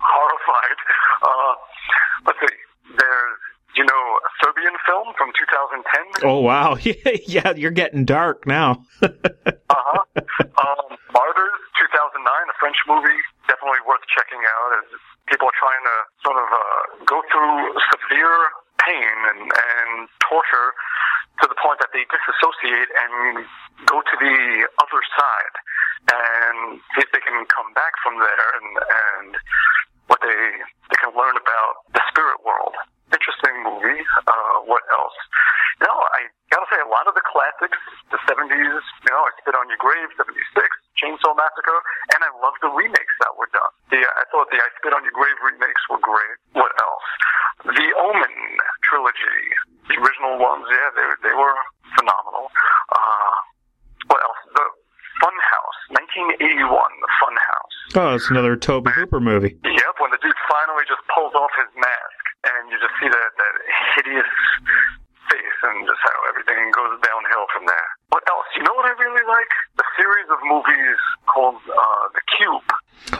horrified. 0.00 0.78
Uh, 1.18 1.54
let's 2.26 2.38
see. 2.38 2.56
There's, 2.96 3.38
you 3.74 3.84
know, 3.84 4.02
a 4.22 4.30
Serbian 4.38 4.72
film 4.86 5.12
from 5.18 5.32
2010. 5.34 6.30
Oh 6.30 6.38
wow, 6.40 6.76
yeah, 7.26 7.52
you're 7.58 7.72
getting 7.74 8.04
dark 8.04 8.46
now. 8.46 8.84
Uh-huh. 9.68 10.00
Um, 10.40 10.96
Martyrs, 11.12 11.60
2009, 11.98 12.22
a 12.22 12.56
French 12.62 12.78
movie, 12.86 13.18
definitely 13.50 13.82
worth 13.82 14.06
checking 14.06 14.38
out 14.38 14.70
as 14.78 14.86
people 15.26 15.50
are 15.50 15.58
trying 15.58 15.82
to 15.82 15.96
sort 16.22 16.38
of 16.38 16.46
uh, 16.46 16.82
go 17.02 17.18
through 17.26 17.74
severe 17.90 18.38
pain 18.78 19.18
and, 19.34 19.42
and 19.50 19.90
torture 20.22 20.78
to 21.42 21.50
the 21.50 21.58
point 21.58 21.82
that 21.82 21.90
they 21.90 22.06
disassociate 22.06 22.86
and 22.86 23.42
go 23.90 23.98
to 23.98 24.14
the 24.14 24.38
other 24.78 25.00
side 25.18 25.54
and 26.06 26.78
see 26.94 27.02
if 27.02 27.10
they 27.10 27.22
can 27.22 27.42
come 27.50 27.74
back 27.74 27.98
from 27.98 28.14
there 28.22 28.48
and, 28.62 28.70
and 28.78 29.30
what 30.06 30.22
they, 30.22 30.42
they 30.94 30.98
can 31.02 31.10
learn 31.18 31.34
about 31.34 31.82
the 31.98 32.02
spirit 32.14 32.38
world 32.46 32.78
interesting 33.12 33.54
movie. 33.64 34.00
Uh, 34.26 34.56
what 34.68 34.84
else? 34.92 35.16
You 35.80 35.86
know, 35.86 35.98
I 36.14 36.28
gotta 36.50 36.66
say, 36.72 36.80
a 36.82 36.90
lot 36.90 37.06
of 37.06 37.14
the 37.14 37.24
classics, 37.24 37.78
the 38.10 38.18
70s, 38.26 38.50
you 38.52 39.10
know, 39.12 39.22
I 39.22 39.30
Spit 39.40 39.54
on 39.54 39.68
Your 39.70 39.78
Grave, 39.78 40.10
76, 40.16 40.34
Chainsaw 40.98 41.36
Massacre, 41.36 41.80
and 42.16 42.20
I 42.24 42.30
love 42.42 42.56
the 42.64 42.72
remakes 42.72 43.14
that 43.22 43.32
were 43.38 43.48
done. 43.54 43.72
The, 43.92 44.02
I 44.02 44.24
thought 44.32 44.50
the 44.50 44.58
I 44.58 44.68
Spit 44.80 44.92
on 44.92 45.04
Your 45.06 45.14
Grave 45.14 45.38
remakes 45.44 45.82
were 45.86 46.02
great. 46.02 46.36
What 46.58 46.72
else? 46.82 47.06
The 47.78 47.88
Omen 48.10 48.36
trilogy, 48.82 49.42
the 49.86 49.96
original 50.02 50.40
ones, 50.40 50.66
yeah, 50.66 50.88
they, 50.98 51.06
they 51.30 51.36
were 51.36 51.56
phenomenal. 51.94 52.50
Uh, 52.90 53.36
what 54.10 54.20
else? 54.24 54.40
The 54.56 54.66
Funhouse, 55.22 55.78
1981, 56.42 56.70
The 56.70 57.10
Funhouse. 57.22 57.76
Oh, 57.98 58.14
it's 58.14 58.30
another 58.30 58.54
Tobe 58.54 58.88
Hooper 58.94 59.20
movie. 59.20 59.58
Yep, 59.62 59.94
when 59.98 60.10
the 60.10 60.20
dude 60.22 60.36
finally 60.46 60.84
just 60.86 61.02
pulls 61.10 61.34
off 61.34 61.50
his 61.58 61.70
mask 61.74 62.17
you 62.70 62.78
just 62.80 62.94
see 63.00 63.08
that, 63.08 63.30
that 63.36 63.54
hideous 63.96 64.30
face 65.28 65.58
and 65.68 65.84
just 65.84 66.00
how 66.00 66.18
everything 66.32 66.58
goes 66.72 66.96
downhill 67.04 67.46
from 67.52 67.64
there. 67.68 67.88
What 68.10 68.24
else? 68.28 68.48
You 68.56 68.64
know 68.64 68.72
what 68.76 68.88
I 68.88 68.94
really 68.96 69.24
like? 69.28 69.50
The 69.76 69.86
series 70.00 70.28
of 70.32 70.38
movies 70.48 70.98
called 71.28 71.60
uh, 71.68 72.04
The 72.16 72.22
Cube. 72.36 72.68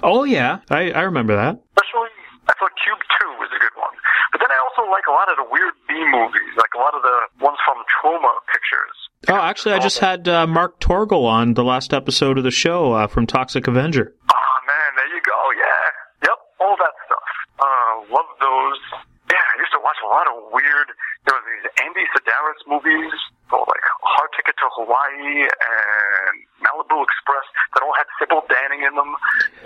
Oh 0.03 0.25
yeah, 0.25 0.61
I, 0.71 0.91
I 0.93 1.03
remember 1.05 1.37
that. 1.37 1.61
Especially, 1.77 2.13
I 2.49 2.53
thought 2.57 2.73
Cube 2.81 3.03
2 3.37 3.41
was 3.43 3.51
a 3.53 3.61
good 3.61 3.77
one. 3.77 3.95
But 4.33 4.41
then 4.41 4.51
I 4.53 4.59
also 4.65 4.89
like 4.91 5.05
a 5.09 5.15
lot 5.15 5.29
of 5.29 5.37
the 5.37 5.49
weird 5.53 5.75
B 5.89 5.95
movies, 5.97 6.53
like 6.57 6.73
a 6.77 6.81
lot 6.81 6.95
of 6.97 7.03
the 7.03 7.17
ones 7.45 7.59
from 7.65 7.77
Troma 7.89 8.33
Pictures. 8.53 8.97
Oh, 9.29 9.37
actually, 9.41 9.75
I 9.75 9.81
just 9.81 9.99
had 9.99 10.29
uh, 10.29 10.47
Mark 10.47 10.81
Torgl 10.81 11.25
on 11.27 11.55
the 11.55 11.65
last 11.65 11.93
episode 11.93 12.39
of 12.39 12.45
the 12.45 12.55
show 12.55 12.93
uh, 12.93 13.07
from 13.07 13.27
Toxic 13.27 13.67
Avenger. 13.67 14.15
Oh 14.15 14.57
man, 14.65 14.91
there 14.97 15.11
you 15.13 15.21
go. 15.25 15.39
Yeah, 15.59 16.29
yep, 16.31 16.39
all 16.61 16.77
that 16.79 16.95
stuff. 17.05 17.29
Uh, 17.59 17.93
love 18.15 18.31
those. 18.41 18.81
Yeah, 19.29 19.43
I 19.43 19.55
used 19.61 19.75
to 19.77 19.83
watch 19.85 19.99
a 20.01 20.09
lot 20.09 20.25
of 20.31 20.49
weird. 20.55 20.89
There 21.29 21.37
was 21.37 21.45
these 21.45 21.67
Andy 21.85 22.05
Sidaris 22.17 22.63
movies 22.65 23.13
called 23.53 23.69
like 23.69 23.85
Hard 24.01 24.31
Ticket 24.37 24.57
to 24.57 24.69
Hawaii 24.81 25.45
and 25.45 26.35
Malibu 26.65 27.05
Express 27.05 27.45
that 27.77 27.85
all 27.85 27.93
had 27.93 28.09
Sybil 28.17 28.41
Danning 28.49 28.89
in 28.89 28.95
them. 28.97 29.13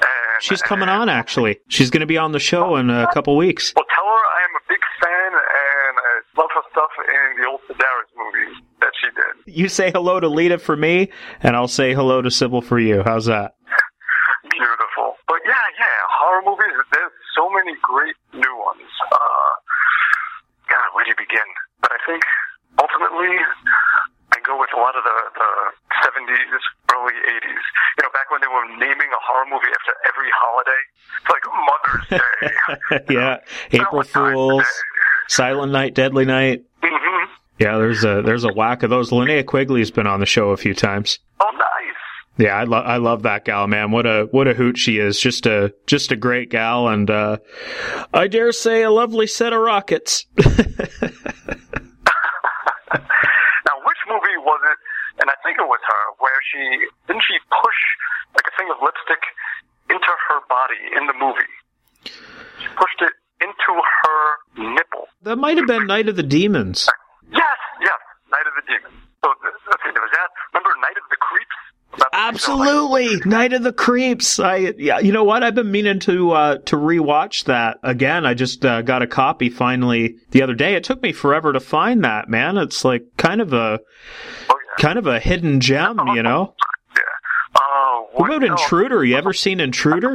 And 0.02 0.41
She's 0.52 0.60
coming 0.60 0.90
on, 0.90 1.08
actually. 1.08 1.60
She's 1.68 1.88
going 1.88 2.02
to 2.02 2.06
be 2.06 2.18
on 2.18 2.32
the 2.32 2.38
show 2.38 2.76
in 2.76 2.90
a 2.90 3.08
couple 3.14 3.36
weeks. 3.36 3.72
well, 3.74 3.86
tell 3.94 4.04
her 4.04 4.10
I 4.10 4.40
am 4.44 4.52
a 4.52 4.64
big 4.68 4.80
fan 5.00 5.32
and 5.32 5.96
I 5.96 6.12
love 6.36 6.50
her 6.54 6.62
stuff 6.70 6.90
in 7.08 7.40
the 7.40 7.48
old 7.48 7.60
Sidaris 7.64 8.12
movies 8.14 8.60
that 8.80 8.92
she 9.00 9.08
did. 9.16 9.56
You 9.56 9.68
say 9.70 9.90
hello 9.90 10.20
to 10.20 10.28
Lita 10.28 10.58
for 10.58 10.76
me, 10.76 11.10
and 11.40 11.56
I'll 11.56 11.68
say 11.68 11.94
hello 11.94 12.20
to 12.20 12.30
Sybil 12.30 12.60
for 12.60 12.78
you. 12.78 13.02
How's 13.02 13.24
that? 13.26 13.54
Beautiful. 14.50 15.16
But 15.26 15.40
yeah, 15.46 15.56
yeah, 15.80 15.98
horror 16.20 16.42
movies, 16.44 16.76
there's 16.92 17.12
so 17.34 17.48
many 17.48 17.72
great 17.80 18.16
new 18.34 18.56
ones. 18.60 18.90
Uh, 19.10 19.52
God, 20.68 20.84
where 20.92 21.04
do 21.04 21.10
you 21.10 21.16
begin? 21.16 21.48
But 21.80 21.92
I 21.92 21.98
think 22.04 22.22
ultimately 22.76 23.40
I 24.32 24.40
go 24.44 24.58
with 24.60 24.70
a 24.76 24.80
lot 24.80 24.96
of 24.96 25.04
the, 25.04 25.16
the 25.36 25.50
70s, 26.04 26.60
early 26.92 27.14
80s. 27.14 27.64
You 27.96 28.02
know, 28.02 28.12
back 28.16 28.32
when 28.32 28.40
they 28.40 28.48
were 28.48 28.64
naming 28.80 29.10
a 29.12 29.20
horror 29.20 29.44
movie 29.46 29.68
after 29.68 29.92
every 30.08 30.30
holiday. 30.32 30.82
It's 31.20 31.28
like 31.28 31.44
Mother's 31.44 32.06
Day. 32.08 32.80
yeah, 33.10 33.38
April 33.72 34.02
Fools, 34.02 34.64
Silent 35.28 35.72
Night, 35.72 35.94
Deadly 35.94 36.24
Night. 36.24 36.64
hmm 36.82 37.24
Yeah, 37.58 37.78
there's 37.78 38.04
a 38.04 38.22
there's 38.22 38.44
a 38.44 38.52
whack 38.52 38.82
of 38.82 38.90
those. 38.90 39.10
Linnea 39.10 39.44
Quigley's 39.44 39.90
been 39.90 40.06
on 40.06 40.20
the 40.20 40.26
show 40.26 40.50
a 40.50 40.56
few 40.56 40.74
times. 40.74 41.18
Oh, 41.40 41.50
nice. 41.54 42.38
Yeah, 42.38 42.54
I 42.56 42.64
love 42.64 42.86
I 42.86 42.96
love 42.96 43.22
that 43.24 43.44
gal, 43.44 43.66
man. 43.66 43.90
What 43.90 44.06
a 44.06 44.28
what 44.30 44.48
a 44.48 44.54
hoot 44.54 44.78
she 44.78 44.98
is. 44.98 45.20
Just 45.20 45.46
a 45.46 45.74
just 45.86 46.12
a 46.12 46.16
great 46.16 46.50
gal, 46.50 46.88
and 46.88 47.10
uh, 47.10 47.36
I 48.14 48.26
dare 48.28 48.52
say 48.52 48.82
a 48.82 48.90
lovely 48.90 49.26
set 49.26 49.52
of 49.52 49.60
rockets. 49.60 50.26
Now, 52.92 53.78
which 53.86 54.02
movie 54.08 54.36
was 54.42 54.60
it? 54.68 54.78
And 55.20 55.30
I 55.30 55.36
think 55.44 55.56
it 55.58 55.64
was 55.68 55.80
her, 55.86 56.02
where 56.18 56.40
she 56.50 56.60
didn't 57.06 57.22
she 57.22 57.36
push 57.62 57.80
like 58.34 58.44
a 58.48 58.54
thing 58.56 58.68
of 58.72 58.76
lipstick 58.82 59.22
into 59.88 60.10
her 60.28 60.40
body 60.48 60.80
in 60.96 61.06
the 61.06 61.14
movie? 61.16 61.52
She 62.72 62.76
pushed 62.78 63.02
it 63.02 63.12
into 63.44 63.80
her 64.02 64.72
nipple. 64.72 65.04
that 65.22 65.36
might 65.36 65.58
have 65.58 65.66
been 65.66 65.86
Night 65.86 66.08
of 66.08 66.16
the 66.16 66.22
Demons. 66.22 66.88
Yes, 67.30 67.42
yes, 67.80 67.90
Night 68.30 68.46
of 68.46 68.54
the 68.56 68.62
Demons. 68.72 68.94
So 69.22 69.30
th- 69.42 69.54
let's 69.68 69.82
see, 69.84 69.90
there 69.92 70.00
was 70.02 70.10
that. 70.12 70.28
Remember 70.54 70.70
Night 70.80 70.96
of 70.96 71.04
the 71.10 71.16
Creeps? 71.20 71.56
Absolutely, 72.14 73.20
Night 73.28 73.52
of 73.52 73.62
the 73.62 73.72
Creeps. 73.72 74.38
I 74.40 74.56
yeah, 74.78 74.98
you 75.00 75.12
know 75.12 75.24
what? 75.24 75.42
I've 75.42 75.54
been 75.54 75.70
meaning 75.70 75.98
to 76.00 76.30
uh, 76.32 76.56
to 76.66 76.76
rewatch 76.76 77.44
that 77.44 77.78
again. 77.82 78.24
I 78.24 78.32
just 78.34 78.64
uh, 78.64 78.80
got 78.82 79.02
a 79.02 79.06
copy 79.06 79.50
finally 79.50 80.16
the 80.30 80.42
other 80.42 80.54
day. 80.54 80.74
It 80.74 80.84
took 80.84 81.02
me 81.02 81.12
forever 81.12 81.52
to 81.52 81.60
find 81.60 82.04
that 82.04 82.28
man. 82.30 82.56
It's 82.56 82.84
like 82.84 83.02
kind 83.18 83.40
of 83.42 83.52
a 83.52 83.80
kind 84.78 84.98
of 84.98 85.06
a 85.06 85.20
hidden 85.20 85.60
gem, 85.60 85.98
you 86.14 86.22
know. 86.22 86.54
Yeah. 86.96 87.60
Uh, 87.60 88.00
What 88.14 88.30
about 88.32 88.44
Intruder? 88.48 89.04
You 89.04 89.16
ever 89.16 89.32
seen 89.34 89.60
Intruder? 89.60 90.12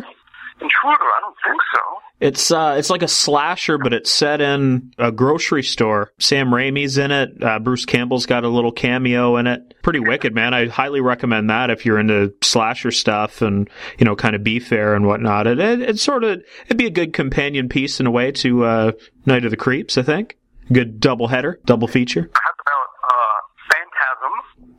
Intruder? 0.60 1.04
I 1.04 1.20
don't 1.22 1.36
think 1.46 1.62
so. 1.76 1.82
It's 2.20 2.52
uh, 2.52 2.76
it's 2.80 2.90
like 2.90 3.04
a 3.04 3.08
slasher, 3.08 3.78
but 3.78 3.94
it's 3.94 4.12
set 4.12 4.42
in 4.42 4.92
a 4.98 5.12
grocery 5.12 5.62
store. 5.62 6.12
Sam 6.18 6.48
Raimi's 6.48 6.98
in 6.98 7.12
it. 7.12 7.44
Uh, 7.44 7.60
Bruce 7.60 7.86
Campbell's 7.86 8.26
got 8.26 8.44
a 8.44 8.50
little 8.50 8.72
cameo 8.72 9.38
in 9.38 9.46
it. 9.46 9.76
Pretty 9.84 10.00
wicked, 10.00 10.34
man. 10.34 10.54
I 10.54 10.68
highly 10.68 11.00
recommend 11.00 11.52
that 11.52 11.70
if 11.70 11.86
you're 11.86 12.00
into 12.00 12.34
slasher 12.42 12.90
stuff 12.90 13.44
and 13.44 13.70
you 14.00 14.06
know, 14.06 14.16
kind 14.16 14.36
of 14.36 14.44
be 14.44 14.60
fair 14.60 14.96
and 14.96 15.06
whatnot. 15.06 15.46
It, 15.46 15.60
it 15.60 15.82
it's 15.82 16.02
sort 16.02 16.24
of 16.24 16.42
it'd 16.66 16.78
be 16.78 16.88
a 16.88 16.92
good 16.92 17.14
companion 17.14 17.70
piece 17.70 18.00
in 18.00 18.08
a 18.08 18.12
way 18.12 18.32
to 18.32 18.64
uh, 18.66 18.92
Night 19.28 19.46
of 19.46 19.52
the 19.52 19.58
Creeps. 19.58 19.98
I 19.98 20.02
think 20.02 20.38
good 20.72 21.00
double 21.00 21.28
header, 21.28 21.60
double 21.66 21.88
feature. 21.88 22.22
About 22.22 22.90
uh, 23.06 23.40
Phantasm? 23.70 24.34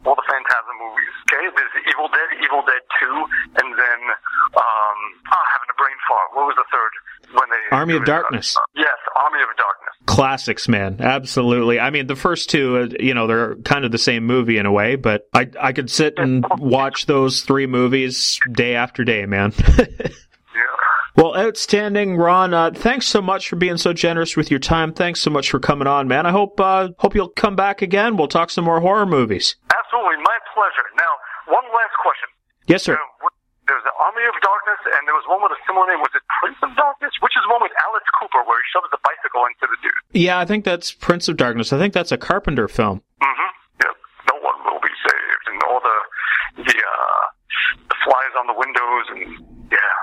All 0.06 0.16
the 0.16 0.26
Phantasm 0.26 0.74
movies. 0.82 1.14
Okay, 1.30 1.46
there's 1.54 1.86
Evil 1.86 2.08
Dead, 2.08 2.30
Evil 2.42 2.62
Dead 2.66 2.82
Two, 2.98 3.16
and 3.62 3.68
then 3.78 4.00
um, 4.58 4.98
oh, 5.30 5.44
having 5.54 5.70
a 5.70 5.76
brain 5.78 5.98
fart. 6.08 6.34
What 6.34 6.50
was 6.50 6.56
the 6.58 6.66
third? 6.72 6.92
When 7.32 7.48
they 7.50 7.76
Army 7.76 7.94
of 7.96 8.04
Darkness. 8.04 8.56
Yes, 8.74 8.86
Army 9.16 9.40
of 9.42 9.48
Darkness. 9.56 9.94
Classics, 10.06 10.68
man. 10.68 10.96
Absolutely. 11.00 11.78
I 11.78 11.90
mean, 11.90 12.06
the 12.06 12.16
first 12.16 12.48
two, 12.48 12.78
uh, 12.78 12.88
you 12.98 13.12
know, 13.12 13.26
they're 13.26 13.56
kind 13.56 13.84
of 13.84 13.92
the 13.92 13.98
same 13.98 14.24
movie 14.24 14.56
in 14.56 14.66
a 14.66 14.72
way, 14.72 14.96
but 14.96 15.28
I 15.34 15.48
I 15.60 15.72
could 15.72 15.90
sit 15.90 16.14
and 16.18 16.44
watch 16.58 17.06
those 17.06 17.42
three 17.42 17.66
movies 17.66 18.38
day 18.52 18.74
after 18.74 19.04
day, 19.04 19.26
man. 19.26 19.52
Yeah. 20.54 21.22
Well, 21.22 21.36
outstanding, 21.36 22.16
Ron. 22.16 22.54
Uh, 22.54 22.70
thanks 22.74 23.06
so 23.06 23.20
much 23.20 23.48
for 23.48 23.56
being 23.56 23.76
so 23.76 23.92
generous 23.92 24.36
with 24.36 24.50
your 24.50 24.60
time. 24.60 24.92
Thanks 24.92 25.20
so 25.20 25.30
much 25.30 25.50
for 25.50 25.60
coming 25.60 25.86
on, 25.86 26.08
man. 26.08 26.26
I 26.26 26.32
hope 26.32 26.58
uh, 26.58 26.88
hope 26.98 27.14
you'll 27.14 27.28
come 27.28 27.54
back 27.54 27.82
again. 27.82 28.16
We'll 28.16 28.28
talk 28.28 28.50
some 28.50 28.64
more 28.64 28.80
horror 28.80 29.06
movies. 29.06 29.54
Absolutely, 29.70 30.16
my 30.24 30.38
pleasure. 30.54 30.88
Now, 30.96 31.54
one 31.54 31.64
last 31.64 31.94
question. 32.02 32.28
Yes, 32.66 32.82
sir. 32.82 32.94
Uh, 32.94 33.28
there 33.68 33.76
was 33.76 33.84
the 33.84 33.94
Army 34.00 34.24
of 34.24 34.34
Darkness, 34.40 34.80
and 34.96 35.04
there 35.04 35.14
was 35.14 35.28
one 35.28 35.44
with 35.44 35.52
a 35.52 35.60
similar 35.68 35.86
name. 35.92 36.00
Was 36.00 36.10
it 36.16 36.24
Prince 36.40 36.56
of 36.64 36.72
Darkness? 36.74 37.12
Which 37.20 37.36
is 37.36 37.44
the 37.44 37.52
one 37.52 37.60
with 37.60 37.76
Alice 37.84 38.08
Cooper, 38.16 38.40
where 38.48 38.56
he 38.56 38.66
shoves 38.72 38.88
the 38.88 39.00
bicycle 39.04 39.44
into 39.44 39.68
the 39.68 39.78
dude. 39.84 40.00
Yeah, 40.16 40.40
I 40.40 40.48
think 40.48 40.64
that's 40.64 40.90
Prince 40.90 41.28
of 41.28 41.36
Darkness. 41.36 41.70
I 41.70 41.78
think 41.78 41.92
that's 41.92 42.10
a 42.10 42.18
Carpenter 42.18 42.66
film. 42.66 43.04
Mm-hmm. 43.20 43.50
Yep. 43.84 43.94
No 44.32 44.36
one 44.40 44.58
will 44.64 44.80
be 44.80 44.94
saved, 45.04 45.44
and 45.52 45.58
all 45.68 45.80
the 45.84 45.98
the 46.64 46.78
uh, 46.80 47.22
the 47.92 47.96
flies 48.08 48.32
on 48.40 48.48
the 48.48 48.56
windows, 48.56 49.04
and 49.12 49.20
yeah, 49.70 49.94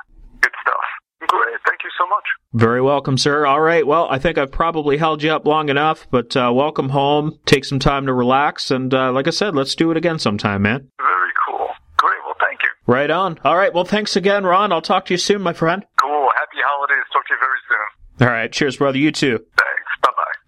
good 0.46 0.54
stuff. 0.62 0.86
Great. 1.26 1.58
Thank 1.66 1.82
you 1.84 1.90
so 1.98 2.06
much. 2.08 2.24
Very 2.54 2.82
welcome, 2.82 3.18
sir. 3.18 3.46
All 3.46 3.62
right. 3.62 3.86
Well, 3.86 4.08
I 4.10 4.20
think 4.20 4.38
I've 4.38 4.52
probably 4.52 4.98
held 4.98 5.24
you 5.24 5.32
up 5.32 5.46
long 5.48 5.70
enough, 5.70 6.08
but 6.12 6.38
uh, 6.38 6.52
welcome 6.54 6.90
home. 6.90 7.40
Take 7.46 7.66
some 7.66 7.80
time 7.80 8.06
to 8.06 8.14
relax, 8.14 8.70
and 8.70 8.94
uh, 8.94 9.12
like 9.12 9.28
I 9.28 9.32
said, 9.32 9.56
let's 9.56 9.74
do 9.74 9.90
it 9.92 9.98
again 9.98 10.20
sometime, 10.20 10.62
man. 10.62 10.88
Very 11.00 11.32
cool. 11.48 11.68
Great. 11.98 12.20
Well, 12.26 12.36
thank 12.40 12.62
you. 12.62 12.70
Right 12.88 13.10
on. 13.10 13.40
All 13.44 13.56
right. 13.58 13.74
Well, 13.74 13.86
thanks 13.86 14.16
again, 14.16 14.44
Ron. 14.46 14.72
I'll 14.72 14.82
talk 14.82 15.06
to 15.06 15.14
you 15.14 15.18
soon, 15.18 15.42
my 15.42 15.54
friend. 15.54 15.86
Cool. 16.02 16.30
Happy 16.38 16.58
holidays. 16.64 17.04
Talk 17.12 17.26
to 17.28 17.34
you 17.34 17.40
very 17.40 17.60
soon. 17.68 18.28
All 18.28 18.34
right. 18.34 18.52
Cheers, 18.52 18.78
brother. 18.78 18.98
You 18.98 19.12
too. 19.12 19.40
Thanks. 19.58 19.85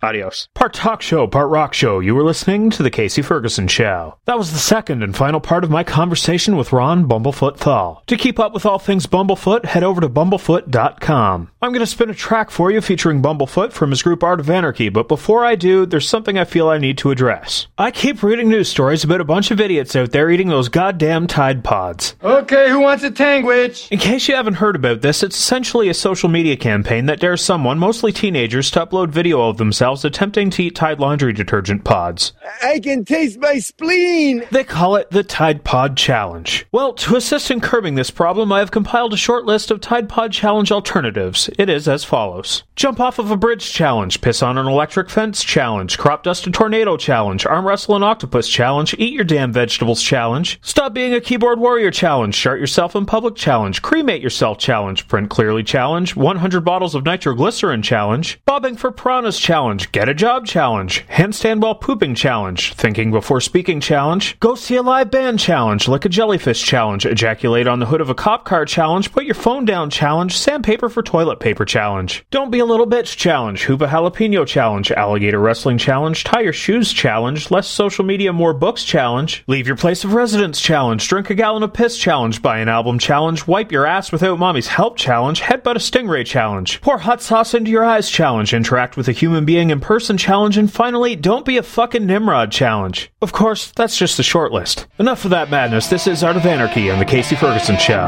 Adios. 0.02 0.48
Part 0.54 0.74
talk 0.76 1.02
show, 1.02 1.26
part 1.26 1.50
rock 1.50 1.74
show. 1.74 2.00
You 2.00 2.14
were 2.14 2.24
listening 2.24 2.70
to 2.72 2.84
The 2.84 2.92
Kasey 2.92 3.26
Ferguson 3.26 3.68
Show. 3.68 4.18
That 4.26 4.38
was 4.38 4.52
the 4.54 4.60
second 4.60 5.02
and 5.02 5.16
final 5.16 5.40
part 5.40 5.64
of 5.64 5.72
my 5.72 5.84
conversation 5.84 6.56
with 6.56 6.72
Ron 6.72 7.08
Bumblefoot 7.08 7.58
Thal. 7.58 8.04
To 8.06 8.16
keep 8.16 8.40
up 8.40 8.54
with 8.54 8.64
all 8.66 8.78
things 8.78 9.08
Bumblefoot, 9.08 9.66
head 9.66 9.84
over 9.84 10.00
to 10.02 10.08
bumblefoot.com. 10.10 11.50
I'm 11.62 11.72
going 11.72 11.80
to 11.80 11.88
spin 11.88 12.12
a 12.12 12.14
track 12.14 12.52
for 12.52 12.70
you 12.70 12.80
featuring 12.80 13.24
Bumblefoot 13.24 13.72
from 13.72 13.90
his 13.90 14.04
group 14.04 14.24
Art 14.24 14.40
of 14.40 14.52
Anarchy, 14.52 14.90
but 14.90 15.08
before 15.08 15.44
I 15.44 15.56
do, 15.56 15.88
there's 15.88 16.08
something 16.08 16.38
I 16.38 16.46
feel 16.46 16.70
I 16.70 16.78
need 16.78 17.00
to 17.00 17.10
address. 17.10 17.66
I 17.80 17.90
keep 17.90 18.22
reading 18.22 18.50
news 18.50 18.70
stories 18.70 19.04
about 19.04 19.22
a 19.22 19.26
bunch 19.26 19.50
of 19.50 19.60
idiots 19.60 19.96
out 19.96 20.12
there 20.12 20.30
eating 20.30 20.50
those 20.50 20.70
goddamn 20.70 21.26
Tide 21.26 21.64
Pods. 21.64 22.16
Okay, 22.22 22.70
who 22.70 22.82
wants 22.82 23.04
a 23.04 23.10
tangwich? 23.10 23.92
In 23.92 23.98
case 23.98 24.28
you 24.28 24.36
haven't 24.36 24.56
heard 24.56 24.76
about 24.76 25.02
this, 25.02 25.24
it's 25.24 25.38
essentially 25.38 25.90
a 25.90 25.94
social 25.96 26.30
media 26.30 26.56
campaign 26.56 27.08
that 27.08 27.20
dares 27.20 27.44
someone, 27.44 27.80
mostly 27.80 28.12
teenagers, 28.12 28.70
to 28.72 28.86
upload 28.86 29.10
video 29.10 29.50
of 29.50 29.58
themselves 29.58 29.87
attempting 29.96 30.50
to 30.52 30.64
eat 30.64 30.76
Tide 30.76 31.00
laundry 31.00 31.34
detergent 31.34 31.84
pods. 31.84 32.34
I 32.62 32.80
can 32.80 33.06
taste 33.06 33.40
my 33.40 33.60
spleen. 33.60 34.44
They 34.52 34.64
call 34.64 34.96
it 34.96 35.12
the 35.12 35.24
Tide 35.24 35.64
Pod 35.64 35.96
Challenge. 35.96 36.66
Well, 36.72 36.94
to 36.94 37.16
assist 37.16 37.52
in 37.52 37.62
curbing 37.62 37.96
this 37.96 38.12
problem, 38.12 38.52
I 38.52 38.60
have 38.60 38.72
compiled 38.72 39.14
a 39.14 39.18
short 39.18 39.46
list 39.46 39.72
of 39.72 39.82
Tide 39.82 40.10
Pod 40.10 40.32
Challenge 40.32 40.72
alternatives. 40.72 41.50
It 41.58 41.70
is 41.70 41.88
as 41.88 42.04
follows 42.04 42.64
Jump 42.76 43.00
off 43.00 43.18
of 43.18 43.32
a 43.32 43.38
bridge 43.38 43.72
challenge, 43.72 44.22
piss 44.22 44.44
on 44.44 44.58
an 44.58 44.68
electric 44.68 45.10
fence 45.10 45.44
challenge, 45.44 45.98
crop 45.98 46.24
dust 46.24 46.46
a 46.46 46.52
tornado 46.52 46.96
challenge, 46.96 47.46
arm 47.46 47.66
wrestle 47.66 47.96
an 47.96 48.04
octopus 48.04 48.48
challenge, 48.48 48.94
eat 49.00 49.14
your 49.14 49.24
damn 49.24 49.52
vegetables 49.52 50.02
challenge, 50.02 50.60
stop 50.62 50.94
being 50.94 51.14
a 51.14 51.22
keyboard 51.22 51.60
warrior 51.60 51.90
challenge, 51.90 52.36
shart 52.36 52.60
yourself 52.60 52.96
in 52.96 53.06
public 53.06 53.36
challenge, 53.36 53.82
cremate 53.82 54.22
yourself 54.22 54.60
challenge, 54.60 55.08
print 55.08 55.30
clearly 55.30 55.64
challenge, 55.64 56.16
100 56.16 56.62
bottles 56.62 56.94
of 56.94 57.04
nitroglycerin 57.04 57.82
challenge, 57.82 58.40
Bobbing 58.46 58.78
for 58.78 58.92
Piranhas 58.92 59.40
Challenge, 59.40 59.77
Get 59.86 60.10
a 60.10 60.14
Job 60.14 60.46
Challenge, 60.46 61.06
Handstand 61.08 61.62
While 61.62 61.76
Pooping 61.76 62.16
Challenge, 62.16 62.74
Thinking 62.74 63.12
Before 63.12 63.40
Speaking 63.40 63.80
Challenge, 63.80 64.40
Go 64.40 64.56
See 64.56 64.76
a 64.76 64.82
Live 64.82 65.12
Band 65.12 65.40
Challenge, 65.40 65.88
Lick 65.88 66.06
a 66.06 66.10
Jellyfish 66.10 66.64
Challenge, 66.64 67.06
Ejaculate 67.06 67.68
on 67.68 67.80
the 67.80 67.86
Hood 67.86 68.02
of 68.02 68.10
a 68.10 68.16
Cop 68.16 68.46
Car 68.46 68.66
Challenge, 68.66 69.12
Put 69.12 69.26
Your 69.26 69.36
Phone 69.36 69.66
Down 69.66 69.90
Challenge, 69.90 70.36
Sandpaper 70.38 70.90
for 70.90 71.04
Toilet 71.04 71.40
Paper 71.40 71.66
Challenge, 71.66 72.26
Don't 72.32 72.52
Be 72.52 72.60
a 72.60 72.66
Little 72.66 72.88
Bitch 72.88 73.16
Challenge, 73.18 73.62
Hoop 73.64 73.82
a 73.82 73.88
Jalapeno 73.88 74.46
Challenge, 74.48 74.92
Alligator 74.92 75.40
Wrestling 75.40 75.78
Challenge, 75.78 76.24
Tie 76.24 76.42
Your 76.42 76.54
Shoes 76.54 76.92
Challenge, 76.92 77.52
Less 77.52 77.68
Social 77.68 78.04
Media, 78.04 78.34
More 78.34 78.54
Books 78.54 78.84
Challenge, 78.84 79.44
Leave 79.48 79.68
Your 79.68 79.78
Place 79.78 80.04
of 80.04 80.14
Residence 80.14 80.60
Challenge, 80.60 81.08
Drink 81.08 81.30
a 81.30 81.36
Gallon 81.36 81.64
of 81.64 81.74
Piss 81.74 81.98
Challenge, 81.98 82.42
Buy 82.42 82.60
an 82.60 82.70
Album 82.70 83.00
Challenge, 83.00 83.46
Wipe 83.46 83.72
Your 83.72 83.86
Ass 83.86 84.12
Without 84.12 84.40
Mommy's 84.40 84.68
Help 84.68 84.98
Challenge, 84.98 85.42
Headbutt 85.42 85.76
a 85.76 85.80
Stingray 85.80 86.26
Challenge, 86.26 86.82
Pour 86.82 86.98
Hot 86.98 87.22
Sauce 87.22 87.54
into 87.54 87.72
Your 87.72 87.86
Eyes 87.86 88.10
Challenge, 88.10 88.54
Interact 88.54 88.98
with 88.98 89.08
a 89.08 89.12
Human 89.12 89.46
Being 89.46 89.67
in 89.70 89.80
Person 89.80 90.18
Challenge, 90.18 90.58
and 90.58 90.72
finally, 90.72 91.16
Don't 91.16 91.46
Be 91.46 91.58
a 91.58 91.64
Fucking 91.64 92.06
Nimrod 92.06 92.52
Challenge. 92.52 93.12
Of 93.22 93.32
course, 93.32 93.72
that's 93.72 93.98
just 93.98 94.18
the 94.18 94.24
short 94.24 94.52
list. 94.52 94.88
Enough 95.00 95.26
of 95.26 95.32
that 95.32 95.50
madness. 95.50 95.88
This 95.88 96.08
is 96.08 96.24
Art 96.24 96.38
of 96.38 96.46
Anarchy 96.46 96.90
on 96.92 97.00
The 97.00 97.06
Kasey 97.06 97.38
Ferguson 97.38 97.78
Show. 97.78 98.08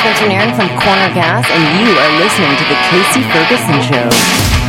Spencer 0.00 0.28
Nairn 0.28 0.54
from 0.54 0.66
Corner 0.80 1.12
Gas, 1.12 1.44
and 1.50 1.62
you 1.78 1.92
are 1.92 2.12
listening 2.16 2.56
to 2.56 2.64
The 2.64 2.78
Kasey 2.88 3.22
Ferguson 3.34 3.82
Show. 3.84 4.59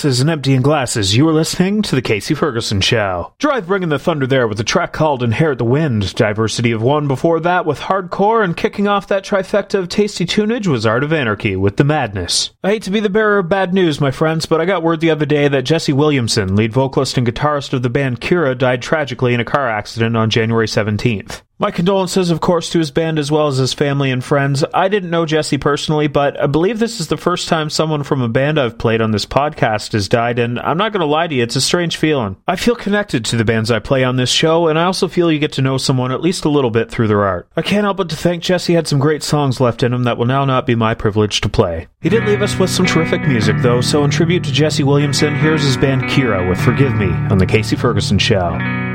Tasses, 0.00 0.22
and 0.22 0.30
Emptying 0.30 0.62
Glasses, 0.62 1.14
you 1.14 1.28
are 1.28 1.32
listening 1.32 1.82
to 1.82 1.94
The 1.94 2.00
Kasey 2.00 2.34
Ferguson 2.34 2.80
Show. 2.80 3.34
Drive 3.36 3.66
bringing 3.66 3.90
the 3.90 3.98
thunder 3.98 4.26
there 4.26 4.48
with 4.48 4.58
a 4.58 4.64
track 4.64 4.94
called 4.94 5.22
Inherit 5.22 5.58
the 5.58 5.64
Wind, 5.66 6.14
Diversity 6.14 6.72
of 6.72 6.80
One 6.80 7.06
before 7.06 7.38
that 7.40 7.66
with 7.66 7.80
Hardcore, 7.80 8.42
and 8.42 8.56
kicking 8.56 8.88
off 8.88 9.08
that 9.08 9.26
trifecta 9.26 9.78
of 9.78 9.90
tasty 9.90 10.24
tunage 10.24 10.66
was 10.66 10.86
Art 10.86 11.04
of 11.04 11.12
Anarchy 11.12 11.54
with 11.54 11.76
The 11.76 11.84
Madness. 11.84 12.50
I 12.64 12.70
hate 12.70 12.82
to 12.84 12.90
be 12.90 13.00
the 13.00 13.10
bearer 13.10 13.40
of 13.40 13.50
bad 13.50 13.74
news, 13.74 14.00
my 14.00 14.10
friends, 14.10 14.46
but 14.46 14.58
I 14.58 14.64
got 14.64 14.82
word 14.82 15.00
the 15.00 15.10
other 15.10 15.26
day 15.26 15.48
that 15.48 15.64
Jesse 15.64 15.92
Williamson, 15.92 16.56
lead 16.56 16.72
vocalist 16.72 17.18
and 17.18 17.26
guitarist 17.26 17.74
of 17.74 17.82
the 17.82 17.90
band 17.90 18.22
Cura, 18.22 18.54
died 18.54 18.80
tragically 18.80 19.34
in 19.34 19.40
a 19.40 19.44
car 19.44 19.68
accident 19.68 20.16
on 20.16 20.30
January 20.30 20.66
17th. 20.66 21.42
My 21.60 21.70
condolences, 21.70 22.30
of 22.30 22.40
course, 22.40 22.70
to 22.70 22.78
his 22.78 22.90
band 22.90 23.18
as 23.18 23.30
well 23.30 23.46
as 23.46 23.58
his 23.58 23.74
family 23.74 24.10
and 24.10 24.24
friends. 24.24 24.64
I 24.72 24.88
didn't 24.88 25.10
know 25.10 25.26
Jesse 25.26 25.58
personally, 25.58 26.08
but 26.08 26.40
I 26.40 26.46
believe 26.46 26.78
this 26.78 27.00
is 27.00 27.08
the 27.08 27.18
first 27.18 27.48
time 27.48 27.68
someone 27.68 28.02
from 28.02 28.22
a 28.22 28.30
band 28.30 28.58
I've 28.58 28.78
played 28.78 29.02
on 29.02 29.10
this 29.10 29.26
podcast 29.26 29.92
has 29.92 30.08
died, 30.08 30.38
and 30.38 30.58
I'm 30.58 30.78
not 30.78 30.90
going 30.94 31.02
to 31.02 31.06
lie 31.06 31.26
to 31.26 31.34
you, 31.34 31.42
it's 31.42 31.56
a 31.56 31.60
strange 31.60 31.98
feeling. 31.98 32.36
I 32.48 32.56
feel 32.56 32.74
connected 32.74 33.26
to 33.26 33.36
the 33.36 33.44
bands 33.44 33.70
I 33.70 33.78
play 33.78 34.04
on 34.04 34.16
this 34.16 34.30
show, 34.30 34.68
and 34.68 34.78
I 34.78 34.84
also 34.84 35.06
feel 35.06 35.30
you 35.30 35.38
get 35.38 35.52
to 35.52 35.60
know 35.60 35.76
someone 35.76 36.12
at 36.12 36.22
least 36.22 36.46
a 36.46 36.48
little 36.48 36.70
bit 36.70 36.90
through 36.90 37.08
their 37.08 37.26
art. 37.26 37.46
I 37.54 37.60
can't 37.60 37.84
help 37.84 37.98
but 37.98 38.08
to 38.08 38.16
think 38.16 38.42
Jesse 38.42 38.72
had 38.72 38.88
some 38.88 38.98
great 38.98 39.22
songs 39.22 39.60
left 39.60 39.82
in 39.82 39.92
him 39.92 40.04
that 40.04 40.16
will 40.16 40.24
now 40.24 40.46
not 40.46 40.64
be 40.64 40.74
my 40.74 40.94
privilege 40.94 41.42
to 41.42 41.50
play. 41.50 41.88
He 42.00 42.08
did 42.08 42.24
leave 42.24 42.40
us 42.40 42.58
with 42.58 42.70
some 42.70 42.86
terrific 42.86 43.20
music, 43.28 43.56
though, 43.58 43.82
so 43.82 44.02
in 44.02 44.10
tribute 44.10 44.44
to 44.44 44.50
Jesse 44.50 44.82
Williamson, 44.82 45.34
here's 45.34 45.62
his 45.62 45.76
band 45.76 46.04
Kira 46.04 46.48
with 46.48 46.58
Forgive 46.58 46.94
Me 46.94 47.10
on 47.30 47.36
The 47.36 47.46
Kasey 47.46 47.78
Ferguson 47.78 48.18
Show. 48.18 48.89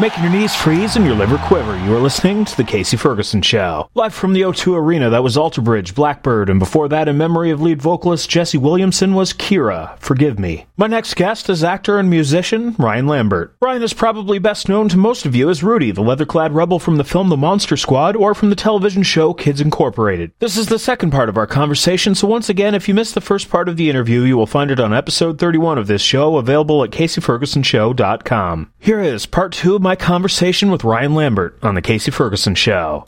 Making 0.00 0.22
your 0.22 0.32
knees 0.32 0.54
freeze 0.54 0.96
and 0.96 1.04
your 1.04 1.14
liver 1.14 1.36
quiver. 1.36 1.78
You 1.84 1.94
are 1.94 2.00
listening 2.00 2.46
to 2.46 2.56
The 2.56 2.64
Kasey 2.64 2.98
Ferguson 2.98 3.42
Show. 3.42 3.90
Live 3.94 4.14
from 4.14 4.32
the 4.32 4.40
O2 4.40 4.74
Arena, 4.74 5.10
that 5.10 5.22
was 5.22 5.36
Alter 5.36 5.60
Bridge, 5.60 5.94
Blackbird, 5.94 6.48
and 6.48 6.58
before 6.58 6.88
that, 6.88 7.06
in 7.06 7.18
memory 7.18 7.50
of 7.50 7.60
lead 7.60 7.82
vocalist 7.82 8.30
Jesse 8.30 8.56
Williamson, 8.56 9.12
was 9.12 9.34
Kira, 9.34 9.98
Forgive 9.98 10.38
Me. 10.38 10.64
My 10.78 10.86
next 10.86 11.16
guest 11.16 11.50
is 11.50 11.62
actor 11.62 11.98
and 11.98 12.08
musician 12.08 12.74
Ryan 12.78 13.08
Lambert. 13.08 13.54
Ryan 13.60 13.82
is 13.82 13.92
probably 13.92 14.38
best 14.38 14.70
known 14.70 14.88
to 14.88 14.96
most 14.96 15.26
of 15.26 15.34
you 15.36 15.50
as 15.50 15.62
Rudy, 15.62 15.90
the 15.90 16.00
leather 16.00 16.24
clad 16.24 16.54
rebel 16.54 16.78
from 16.78 16.96
the 16.96 17.04
film 17.04 17.28
The 17.28 17.36
Monster 17.36 17.76
Squad, 17.76 18.16
or 18.16 18.34
from 18.34 18.48
the 18.48 18.56
television 18.56 19.02
show 19.02 19.34
Kids 19.34 19.60
Incorporated. 19.60 20.32
This 20.38 20.56
is 20.56 20.68
the 20.68 20.78
second 20.78 21.10
part 21.10 21.28
of 21.28 21.36
our 21.36 21.46
conversation, 21.46 22.14
so 22.14 22.26
once 22.26 22.48
again, 22.48 22.74
if 22.74 22.88
you 22.88 22.94
missed 22.94 23.12
the 23.12 23.20
first 23.20 23.50
part 23.50 23.68
of 23.68 23.76
the 23.76 23.90
interview, 23.90 24.22
you 24.22 24.38
will 24.38 24.46
find 24.46 24.70
it 24.70 24.80
on 24.80 24.94
episode 24.94 25.38
31 25.38 25.76
of 25.76 25.88
this 25.88 26.00
show, 26.00 26.38
available 26.38 26.82
at 26.82 26.88
KaseyFergusonShow.com. 26.88 28.72
Here 28.78 29.00
is 29.00 29.26
part 29.26 29.52
two 29.52 29.74
of 29.74 29.82
my 29.82 29.89
conversation 29.96 30.70
with 30.70 30.84
Ryan 30.84 31.14
Lambert 31.14 31.56
on 31.62 31.74
The 31.74 31.82
Kasey 31.82 32.12
Ferguson 32.12 32.54
Show. 32.54 33.04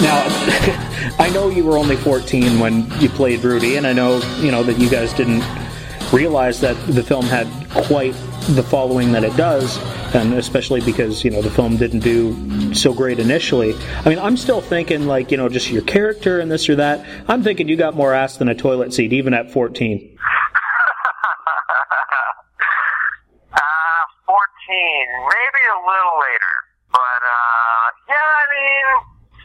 Now, 0.00 0.24
I 1.18 1.30
know 1.32 1.48
you 1.48 1.64
were 1.64 1.76
only 1.76 1.96
14 1.96 2.58
when 2.58 2.90
you 3.00 3.08
played 3.08 3.42
Rudy, 3.42 3.76
and 3.76 3.86
I 3.86 3.92
know 3.92 4.18
you 4.40 4.50
know 4.50 4.62
that 4.62 4.78
you 4.78 4.90
guys 4.90 5.12
didn't 5.12 5.42
realize 6.12 6.60
that 6.60 6.76
the 6.86 7.02
film 7.02 7.24
had 7.26 7.46
quite 7.86 8.14
the 8.50 8.62
following 8.62 9.12
that 9.12 9.24
it 9.24 9.34
does, 9.36 9.78
and 10.14 10.34
especially 10.34 10.80
because 10.82 11.24
you 11.24 11.30
know 11.30 11.40
the 11.40 11.50
film 11.50 11.76
didn't 11.76 12.00
do 12.00 12.74
so 12.74 12.92
great 12.92 13.18
initially. 13.18 13.74
I 14.04 14.08
mean, 14.08 14.18
I'm 14.18 14.36
still 14.36 14.60
thinking 14.60 15.06
like 15.06 15.30
you 15.30 15.36
know 15.36 15.48
just 15.48 15.70
your 15.70 15.82
character 15.82 16.40
and 16.40 16.50
this 16.50 16.68
or 16.68 16.76
that. 16.76 17.04
I'm 17.28 17.42
thinking 17.42 17.68
you 17.68 17.76
got 17.76 17.94
more 17.94 18.12
ass 18.12 18.36
than 18.36 18.48
a 18.48 18.54
toilet 18.54 18.92
seat, 18.92 19.12
even 19.12 19.34
at 19.34 19.50
14. 19.50 20.18
Uh, 23.54 24.04
14, 24.26 24.34
maybe 25.30 25.62
a 25.70 25.78
little 25.86 26.16
later. 26.18 26.54
But, 26.90 27.22
uh, 27.22 27.86
yeah, 28.10 28.18
I 28.18 28.44
mean, 28.50 28.86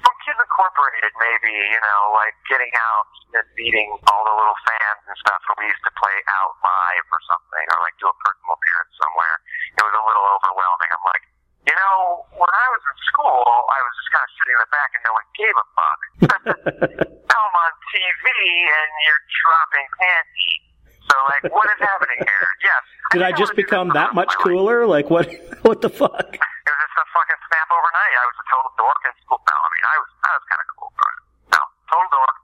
from 0.02 0.16
Kids 0.26 0.42
Incorporated, 0.42 1.14
maybe, 1.14 1.54
you 1.54 1.78
know, 1.78 2.02
like 2.18 2.34
getting 2.50 2.74
out 2.74 3.10
and 3.38 3.46
meeting 3.54 3.90
all 4.10 4.24
the 4.26 4.34
little 4.34 4.58
fans 4.66 5.02
and 5.06 5.18
stuff 5.22 5.42
when 5.54 5.62
we 5.62 5.66
used 5.70 5.86
to 5.86 5.94
play 5.94 6.18
out 6.26 6.58
live 6.62 7.06
or 7.14 7.22
something, 7.30 7.66
or 7.70 7.78
like 7.86 7.94
do 8.02 8.10
a 8.10 8.16
personal 8.18 8.58
appearance 8.58 8.89
somewhere. 9.00 9.36
It 9.80 9.84
was 9.84 9.96
a 9.96 10.04
little 10.04 10.26
overwhelming. 10.36 10.90
I'm 10.92 11.06
like, 11.08 11.24
you 11.68 11.76
know, 11.76 12.24
when 12.36 12.52
I 12.52 12.68
was 12.72 12.84
in 12.84 12.98
school, 13.12 13.44
I 13.46 13.80
was 13.84 13.94
just 14.00 14.10
kind 14.12 14.26
of 14.26 14.32
sitting 14.40 14.56
in 14.56 14.62
the 14.64 14.72
back 14.72 14.90
and 14.96 15.02
no 15.08 15.12
one 15.16 15.28
gave 15.36 15.56
a 15.56 15.66
fuck. 15.76 16.00
now 17.32 17.42
I'm 17.44 17.56
on 17.56 17.74
TV 17.92 18.26
and 18.28 18.90
you're 19.06 19.24
dropping 19.44 19.88
panties. 20.00 20.64
So, 21.10 21.16
like, 21.26 21.44
what 21.50 21.68
is 21.74 21.80
happening 21.82 22.20
here? 22.22 22.48
Yes. 22.60 22.84
Did 23.16 23.24
I 23.24 23.32
just 23.34 23.56
become 23.56 23.90
that 23.98 24.14
much 24.14 24.30
cooler? 24.44 24.86
Like 24.86 25.10
what? 25.10 25.26
What 25.68 25.82
the 25.82 25.90
fuck? 25.90 26.12
It 26.14 26.72
was 26.72 26.80
just 26.86 26.98
a 27.02 27.06
fucking 27.12 27.42
snap 27.50 27.68
overnight. 27.72 28.14
I 28.20 28.26
was 28.30 28.38
a 28.40 28.46
total 28.48 28.72
dork 28.80 29.02
in 29.10 29.14
school. 29.26 29.42
No, 29.44 29.56
I 29.58 29.70
mean, 29.74 29.86
I 29.90 29.96
was, 30.00 30.10
I 30.24 30.32
was 30.38 30.46
kind 30.48 30.62
of 30.62 30.68
cool, 30.76 30.92
but 30.94 31.14
no, 31.56 31.62
total 31.90 32.10
dork. 32.14 32.36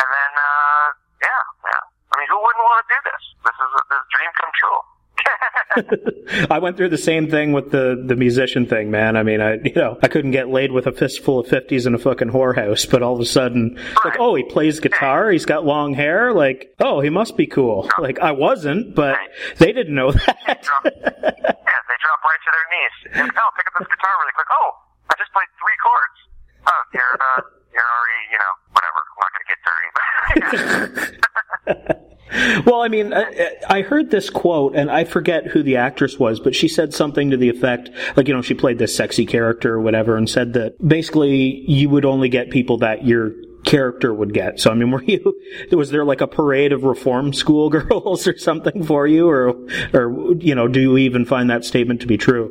And 0.00 0.08
then, 0.08 0.32
uh, 0.34 0.86
yeah, 1.20 1.42
yeah. 1.66 1.82
I 2.10 2.14
mean, 2.18 2.28
who 2.30 2.38
wouldn't 2.40 2.64
want 2.64 2.78
to 2.82 2.86
do 2.90 2.98
this? 3.06 3.22
This 3.44 3.56
is 3.58 3.70
a, 3.70 3.80
this 3.90 3.98
is 4.00 4.06
a 4.06 4.10
dream 4.16 4.30
come 4.38 4.52
true. 4.56 4.80
I 6.50 6.58
went 6.58 6.76
through 6.76 6.88
the 6.88 6.98
same 6.98 7.30
thing 7.30 7.52
with 7.52 7.70
the 7.70 8.02
the 8.06 8.16
musician 8.16 8.66
thing, 8.66 8.90
man. 8.90 9.16
I 9.16 9.22
mean, 9.22 9.40
I 9.40 9.54
you 9.54 9.72
know 9.74 9.98
I 10.02 10.08
couldn't 10.08 10.30
get 10.30 10.48
laid 10.48 10.72
with 10.72 10.86
a 10.86 10.92
fistful 10.92 11.40
of 11.40 11.48
fifties 11.48 11.86
in 11.86 11.94
a 11.94 11.98
fucking 11.98 12.28
whorehouse, 12.28 12.88
but 12.90 13.02
all 13.02 13.14
of 13.14 13.20
a 13.20 13.26
sudden, 13.26 13.76
it's 13.76 14.04
like, 14.04 14.18
oh, 14.18 14.34
he 14.34 14.42
plays 14.44 14.80
guitar, 14.80 15.30
he's 15.30 15.44
got 15.44 15.64
long 15.64 15.94
hair, 15.94 16.32
like, 16.32 16.74
oh, 16.80 17.00
he 17.00 17.10
must 17.10 17.36
be 17.36 17.46
cool. 17.46 17.88
Like 17.98 18.18
I 18.20 18.32
wasn't, 18.32 18.94
but 18.94 19.16
they 19.58 19.72
didn't 19.72 19.94
know 19.94 20.12
that. 20.12 20.36
yeah, 20.46 20.60
they 20.84 20.92
drop 20.92 22.20
right 22.24 22.40
to 22.44 22.50
their 22.52 22.66
knees. 22.70 22.96
And, 23.12 23.30
oh, 23.36 23.50
pick 23.56 23.66
up 23.66 23.74
this 23.78 23.88
guitar 23.88 24.12
really 24.20 24.32
quick. 24.34 24.46
Oh, 24.52 24.70
I 25.10 25.14
just 25.18 25.32
played 25.32 25.48
three 25.60 25.76
chords. 25.82 26.18
Oh, 26.66 26.82
you're, 26.94 27.16
uh, 27.20 27.42
you're 27.72 27.90
already, 27.96 28.22
you 28.32 28.38
know, 28.40 28.52
whatever. 28.72 28.98
I'm 29.02 29.20
not 29.20 29.32
going 29.32 29.44
to 29.44 29.48
get 29.50 29.58
dirty, 29.66 29.90
but 29.96 30.06
Well, 32.66 32.82
I 32.82 32.88
mean, 32.88 33.14
I, 33.14 33.82
heard 33.82 34.10
this 34.10 34.30
quote, 34.30 34.74
and 34.74 34.90
I 34.90 35.04
forget 35.04 35.46
who 35.46 35.62
the 35.62 35.76
actress 35.76 36.18
was, 36.18 36.40
but 36.40 36.56
she 36.56 36.66
said 36.66 36.92
something 36.92 37.30
to 37.30 37.36
the 37.36 37.48
effect, 37.48 37.90
like, 38.16 38.26
you 38.26 38.34
know, 38.34 38.42
she 38.42 38.54
played 38.54 38.78
this 38.78 38.96
sexy 38.96 39.24
character 39.24 39.74
or 39.74 39.80
whatever, 39.80 40.16
and 40.16 40.28
said 40.28 40.52
that 40.54 40.74
basically 40.86 41.64
you 41.68 41.88
would 41.88 42.04
only 42.04 42.28
get 42.28 42.50
people 42.50 42.78
that 42.78 43.04
your 43.04 43.32
character 43.64 44.12
would 44.14 44.32
get. 44.34 44.58
So, 44.58 44.70
I 44.70 44.74
mean, 44.74 44.90
were 44.94 45.04
you, 45.04 45.34
was 45.70 45.90
there 45.90 46.04
like 46.04 46.20
a 46.20 46.26
parade 46.26 46.72
of 46.72 46.82
reform 46.84 47.32
school 47.32 47.70
girls 47.70 48.26
or 48.30 48.36
something 48.38 48.82
for 48.84 49.06
you, 49.06 49.28
or, 49.28 49.54
or, 49.92 50.34
you 50.38 50.54
know, 50.54 50.66
do 50.66 50.80
you 50.80 50.96
even 50.98 51.24
find 51.24 51.50
that 51.50 51.64
statement 51.64 52.00
to 52.00 52.06
be 52.06 52.16
true? 52.16 52.50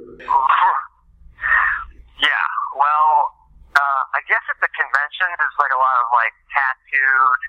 yeah. 2.21 2.45
Well, 2.77 3.33
uh, 3.75 4.01
I 4.13 4.21
guess 4.27 4.43
at 4.49 4.59
the 4.61 4.69
convention 4.71 5.27
there's 5.39 5.57
like 5.59 5.71
a 5.71 5.79
lot 5.79 5.97
of 5.99 6.07
like 6.13 6.33
tattooed, 6.53 7.41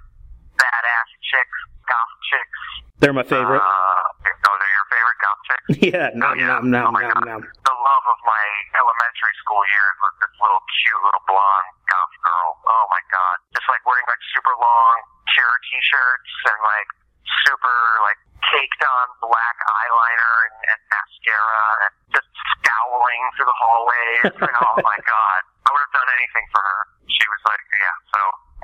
badass 0.58 1.08
chicks, 1.22 1.75
goth 1.96 2.14
chicks. 2.28 2.60
They're 3.00 3.16
my 3.16 3.24
favorite. 3.24 3.60
Uh, 3.60 3.64
oh, 3.64 4.56
they're 4.60 4.74
your 4.76 4.88
favorite 4.92 5.20
goth 5.20 5.40
chicks? 5.48 5.66
yeah, 5.92 6.08
no, 6.12 6.28
no, 6.36 6.60
no, 6.60 6.80
oh 6.88 6.92
my 6.92 7.04
no, 7.08 7.12
God. 7.12 7.24
no. 7.24 7.36
The 7.40 7.76
love 7.76 8.04
of 8.08 8.18
my 8.24 8.46
elementary 8.76 9.34
school 9.44 9.64
years 9.64 9.94
was 10.04 10.12
this 10.20 10.34
little 10.40 10.62
cute 10.80 11.00
little 11.00 11.24
blonde 11.24 11.70
goth 11.88 12.16
girl. 12.20 12.50
Oh 12.68 12.86
my 12.92 13.02
god. 13.08 13.36
Just 13.56 13.68
like 13.72 13.80
wearing 13.88 14.04
like 14.08 14.20
super 14.32 14.52
long 14.56 14.96
Cure 15.32 15.58
t-shirts 15.68 16.32
and 16.48 16.60
like 16.64 16.88
super 17.44 17.78
like 18.06 18.20
caked 18.52 18.82
on 18.86 19.06
black 19.26 19.56
eyeliner 19.66 20.34
and, 20.48 20.56
and 20.70 20.80
mascara 20.86 21.64
and 21.88 21.94
just 22.14 22.28
scowling 22.56 23.22
through 23.36 23.48
the 23.50 23.58
hallways. 23.58 24.32
and, 24.46 24.54
oh 24.62 24.76
my 24.80 24.98
god. 25.02 25.40
I 25.66 25.68
would 25.74 25.82
have 25.82 25.96
done 25.96 26.10
anything 26.14 26.46
for 26.54 26.62
her. 26.62 26.80
She 27.10 27.24
was 27.26 27.42
like, 27.42 27.62
yeah. 27.74 27.96
So 28.14 28.20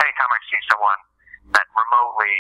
anytime 0.07 0.31
I 0.31 0.41
see 0.49 0.61
someone 0.71 1.01
that 1.59 1.67
remotely 1.75 2.37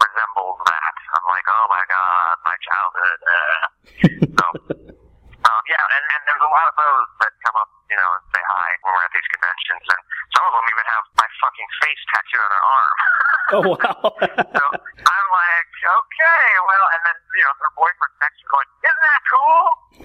resembles 0.00 0.58
that, 0.64 0.94
I'm 1.14 1.26
like, 1.28 1.46
oh 1.46 1.66
my 1.68 1.84
god, 1.86 2.34
my 2.42 2.56
childhood. 2.64 3.18
Uh. 3.20 3.64
so, 4.40 4.46
um, 5.48 5.62
yeah, 5.68 5.84
and, 5.96 6.04
and 6.16 6.22
there's 6.24 6.44
a 6.44 6.50
lot 6.50 6.66
of 6.68 6.74
those 6.76 7.08
that 7.24 7.32
come 7.44 7.56
up, 7.60 7.70
you 7.92 7.98
know, 7.98 8.10
and 8.16 8.24
say 8.32 8.42
hi 8.42 8.68
when 8.82 8.90
we're 8.96 9.04
at 9.04 9.12
these 9.14 9.30
conventions, 9.30 9.84
and 9.84 10.00
some 10.36 10.44
of 10.48 10.52
them 10.56 10.66
even 10.68 10.86
have 10.88 11.04
my 11.20 11.28
fucking 11.40 11.70
face 11.84 12.02
tattooed 12.12 12.42
on 12.44 12.50
their 12.50 12.64
arm. 12.64 12.96
Oh, 13.50 13.64
wow. 13.74 14.00
so 14.60 14.64
I'm 15.02 15.28
like, 15.34 15.70
okay, 15.80 16.46
well, 16.62 16.86
and 16.94 17.02
then, 17.02 17.16
you 17.34 17.44
know, 17.44 17.54
their 17.58 17.74
boyfriend's 17.74 18.18
next 18.22 18.38
to 18.38 18.44
me 18.46 18.50
going, 18.50 18.68
isn't 18.86 19.04
that 19.04 19.22
cool? 19.26 19.64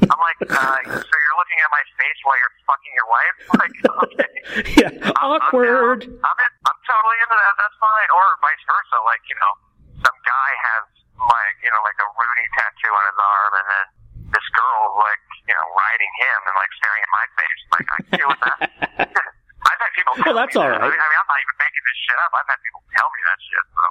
I'm 0.10 0.22
like, 0.22 0.40
uh, 0.50 0.78
so 1.02 1.14
you're 1.14 1.38
looking 1.38 1.60
at 1.62 1.70
my 1.70 1.84
face 1.98 2.20
while 2.26 2.38
you're 2.42 2.56
fucking 2.66 2.94
your 2.94 3.10
wife? 3.10 3.38
Like, 3.56 3.78
okay. 4.04 4.34
yeah, 4.78 4.92
awkward. 5.24 6.04
I'm, 6.06 6.38
in, 6.38 6.52
I'm 6.68 6.80
totally 6.86 7.18
into 7.24 7.38
that. 7.40 7.54
That's 7.56 7.78
fine. 7.80 8.10
Or 8.14 8.24
vice 8.44 8.64
versa. 8.68 8.98
Like, 9.08 9.24
you 9.32 9.38
know, 9.40 9.54
guy 10.36 10.52
has 10.76 10.84
my, 11.16 11.44
you 11.64 11.72
know, 11.72 11.82
like 11.88 12.00
a 12.04 12.08
Rudy 12.12 12.48
tattoo 12.60 12.92
on 12.92 13.04
his 13.08 13.20
arm, 13.20 13.54
and 13.56 13.68
then 13.72 13.86
this 14.36 14.48
girl 14.52 15.00
like, 15.00 15.24
you 15.48 15.56
know, 15.56 15.68
riding 15.72 16.14
him 16.20 16.40
and 16.52 16.56
like 16.60 16.72
staring 16.76 17.04
at 17.08 17.12
my 17.16 17.26
face. 17.40 17.62
Like, 17.72 17.88
I 17.88 17.98
can 18.04 18.12
deal 18.20 18.30
with 18.36 18.44
that. 18.44 18.60
I've 19.66 19.82
had 19.82 19.92
people 19.98 20.14
oh, 20.14 20.22
tell 20.22 20.30
Well, 20.30 20.40
that's 20.46 20.56
me 20.56 20.62
all 20.62 20.70
that. 20.70 20.82
I 20.84 20.88
mean, 20.92 21.02
I 21.02 21.08
mean, 21.10 21.20
I'm 21.20 21.30
not 21.30 21.42
even 21.42 21.58
making 21.58 21.84
this 21.90 22.00
shit 22.06 22.18
up. 22.22 22.32
I've 22.38 22.50
had 22.54 22.60
people 22.62 22.82
tell 22.94 23.10
me 23.10 23.20
that 23.26 23.40
shit. 23.42 23.66
So, 23.66 23.84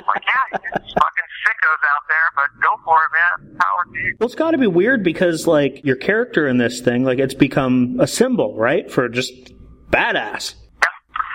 I'm 0.00 0.08
like, 0.08 0.24
yeah, 0.24 0.44
there's 0.56 0.92
fucking 0.96 1.28
sickos 1.44 1.82
out 1.92 2.04
there, 2.08 2.26
but 2.32 2.48
go 2.64 2.72
for 2.80 2.96
it, 2.96 3.10
man. 3.12 3.32
Power 3.60 3.82
to 3.92 3.98
you. 3.98 4.16
Well, 4.18 4.26
it's 4.26 4.38
got 4.38 4.52
to 4.52 4.62
be 4.62 4.70
weird 4.70 5.04
because, 5.04 5.46
like, 5.46 5.84
your 5.84 5.96
character 5.96 6.48
in 6.48 6.56
this 6.56 6.80
thing, 6.80 7.04
like, 7.04 7.18
it's 7.18 7.36
become 7.36 8.00
a 8.00 8.06
symbol, 8.06 8.56
right? 8.56 8.88
For 8.90 9.08
just 9.08 9.32
badass. 9.92 10.56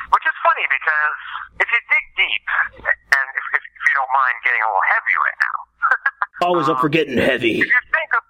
Which 0.07 0.25
is 0.25 0.37
funny 0.41 0.65
because 0.71 1.17
if 1.61 1.67
you 1.69 1.79
dig 1.91 2.05
deep, 2.17 2.45
and 2.81 3.27
if, 3.29 3.45
if, 3.53 3.61
if 3.61 3.83
you 3.85 3.93
don't 3.93 4.13
mind 4.15 4.35
getting 4.41 4.63
a 4.63 4.67
little 4.71 4.87
heavy 4.89 5.15
right 5.21 5.37
now, 5.37 5.57
Always 6.41 6.56
up 6.67 6.79
for 6.83 6.89
getting 6.89 7.17
heavy. 7.17 7.63
if 7.63 7.67
you 7.67 7.83
think 7.91 8.11
of 8.15 8.23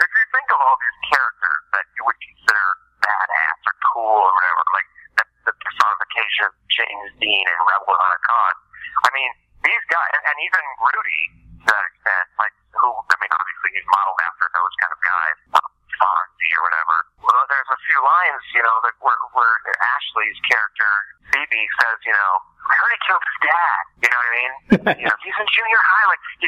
if 0.00 0.10
you 0.10 0.24
think 0.32 0.48
of 0.52 0.58
all 0.60 0.76
these 0.80 0.98
characters 1.12 1.62
that 1.76 1.86
you 1.96 2.02
would 2.08 2.20
consider 2.20 2.64
badass 3.04 3.58
or 3.68 3.74
cool 3.92 4.20
or 4.24 4.32
whatever, 4.32 4.62
like 4.72 4.88
the, 5.20 5.24
the 5.50 5.54
personification 5.60 6.42
of 6.48 6.52
James 6.72 7.08
Dean 7.20 7.44
and 7.44 7.60
Rebel 7.68 7.92
Without 7.92 8.16
a 8.16 8.20
Cause, 8.24 8.60
I 9.04 9.10
mean 9.12 9.30
these 9.60 9.84
guys, 9.92 10.10
and, 10.16 10.24
and 10.24 10.36
even 10.40 10.62
Rudy 10.80 11.22
to 11.60 11.68
that 11.68 11.84
extent, 11.92 12.26
like 12.40 12.54
who 12.72 12.88
I 12.88 13.16
mean 13.20 13.32
obviously 13.36 13.70
he's 13.76 13.88
modeled 13.92 14.20
after 14.24 14.46
those 14.56 14.74
kind 14.80 14.92
of 14.96 15.00
guys, 15.04 15.36
uh, 15.60 15.68
Fonzie 16.00 16.52
or 16.56 16.62
whatever. 16.64 16.96
Well, 17.20 17.44
there's 17.52 17.70
a 17.70 17.80
few 17.84 18.00
lines, 18.00 18.40
you 18.56 18.64
know, 18.64 18.76
that 18.88 18.96
where, 19.04 19.20
where 19.36 19.54
Ashley's 19.68 20.40
character 20.48 20.88
Phoebe 21.30 21.64
says, 21.78 21.98
you 22.08 22.14
know, 22.16 22.32
I 22.66 22.74
heard 22.74 22.92
he 22.96 23.00
killed 23.06 23.24
his 23.24 23.38
dad. 23.44 23.82
You 24.00 24.08
know 24.10 24.18
what 24.18 24.30
I 24.30 24.34
mean? 24.34 24.52
you 25.04 25.06
know, 25.06 25.18
he's 25.22 25.36
in 25.38 25.48
junior 25.52 25.82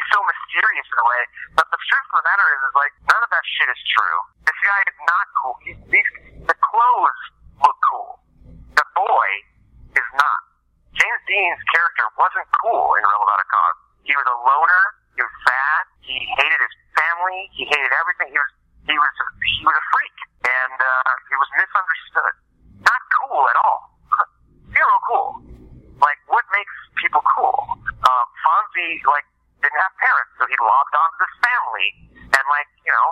he's 0.02 0.10
so 0.10 0.20
mysterious 0.26 0.86
in 0.90 0.98
a 0.98 1.06
way. 1.06 1.22
But 1.54 1.66
the 1.70 1.78
truth 1.78 2.06
of 2.10 2.16
the 2.18 2.26
matter 2.26 2.46
is, 2.58 2.60
is 2.66 2.74
like 2.74 2.92
none 3.06 3.22
of 3.22 3.30
that 3.30 3.44
shit 3.46 3.68
is 3.70 3.80
true. 3.94 4.18
This 4.42 4.58
guy 4.58 4.80
is 4.90 4.98
not 5.06 5.26
cool. 5.38 5.54
He, 5.62 5.70
these, 5.94 6.10
the 6.42 6.56
clothes 6.58 7.20
look 7.62 7.78
cool. 7.86 8.10
The 8.74 8.86
boy 8.98 9.28
is 9.94 10.08
not. 10.18 10.40
James 10.98 11.22
Dean's 11.30 11.62
character 11.70 12.06
wasn't 12.18 12.48
cool 12.60 12.98
in 12.98 13.02
Rebel 13.06 13.22
Without 13.22 13.46
a 13.46 13.48
Cause. 13.48 13.78
He 14.02 14.14
was 14.18 14.26
a 14.26 14.36
loner. 14.42 14.84
He 15.14 15.20
was 15.22 15.34
fat. 15.46 15.84
He 16.02 16.16
hated 16.18 16.58
his 16.58 16.74
family. 16.98 17.46
He 17.54 17.62
hated 17.70 17.92
everything. 18.02 18.34
He 18.34 18.40
was 18.40 18.50
he 18.82 18.96
was 18.98 19.12
he 19.38 19.62
was 19.62 19.76
a 19.78 19.84
freak, 19.94 20.18
and 20.42 20.76
uh, 20.82 21.10
he 21.30 21.36
was 21.38 21.48
misunderstood. 21.54 22.34
Not 22.82 23.00
cool 23.22 23.42
at 23.46 23.56
all. 23.62 23.80
Zero 24.74 24.96
cool. 25.06 25.28
Like 26.02 26.18
what 26.26 26.42
makes 26.50 26.74
people 26.98 27.22
cool? 27.22 27.54
Uh, 28.02 28.24
Fonzie 28.42 28.98
like 29.06 29.24
didn't 29.62 29.80
have 29.80 29.94
parents, 29.96 30.32
so 30.36 30.42
he 30.50 30.56
logged 30.58 30.94
on 30.98 31.08
to 31.14 31.18
this 31.22 31.34
family, 31.38 31.88
and 32.18 32.44
like 32.50 32.68
you 32.82 32.92
know, 32.92 33.08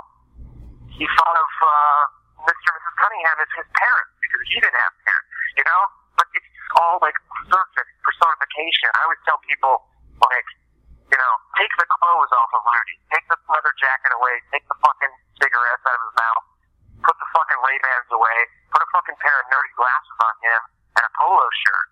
he 0.90 1.06
thought 1.06 1.36
of 1.38 1.50
uh, 1.62 2.02
Mr. 2.50 2.66
and 2.74 2.76
Mrs. 2.82 2.94
Cunningham 2.98 3.36
as 3.38 3.50
his 3.54 3.68
parents 3.70 4.12
because 4.18 4.42
he 4.50 4.58
didn't 4.58 4.80
have 4.82 4.94
parents. 5.06 5.30
You 5.54 5.64
know, 5.66 5.82
but 6.18 6.26
it's 6.34 6.50
all 6.78 6.98
like 7.00 7.16
surface 7.46 7.90
personification. 8.02 8.90
I 8.94 9.00
always 9.06 9.22
tell 9.26 9.38
people 9.46 9.74
like, 10.20 10.48
you 11.10 11.18
know, 11.18 11.32
take 11.58 11.72
the 11.78 11.88
clothes 11.88 12.32
off 12.34 12.50
of 12.54 12.62
Rudy, 12.66 12.96
take 13.10 13.26
the 13.30 13.38
leather 13.50 13.74
jacket 13.78 14.12
away, 14.14 14.34
take 14.54 14.66
the 14.66 14.78
fucking 14.78 15.14
cigarettes 15.40 15.84
out 15.86 15.96
of 15.96 16.02
his 16.06 16.14
mouth, 16.18 16.44
put 17.06 17.16
the 17.18 17.28
fucking 17.34 17.60
Ray 17.66 17.78
Bans 17.82 18.10
away, 18.14 18.38
put 18.70 18.82
a 18.84 18.88
fucking 18.94 19.18
pair 19.18 19.36
of 19.42 19.46
nerdy 19.50 19.72
glasses 19.74 20.18
on 20.22 20.34
him, 20.44 20.60
and 20.98 21.02
a 21.06 21.12
polo 21.18 21.46
shirt, 21.66 21.88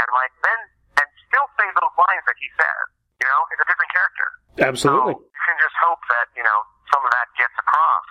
and 0.00 0.08
like 0.12 0.32
then 0.44 0.60
and 0.98 1.08
still 1.30 1.48
say 1.54 1.66
those 1.78 1.94
lines 1.94 2.24
that 2.26 2.38
he 2.42 2.48
says. 2.58 2.97
You 3.18 3.26
know, 3.26 3.40
it's 3.50 3.62
a 3.62 3.68
different 3.68 3.90
character. 3.90 4.28
Absolutely. 4.62 5.14
So 5.18 5.26
you 5.26 5.42
can 5.42 5.58
just 5.58 5.76
hope 5.82 6.02
that 6.06 6.26
you 6.38 6.44
know 6.46 6.58
some 6.94 7.02
of 7.02 7.10
that 7.10 7.28
gets 7.34 7.54
across 7.58 8.08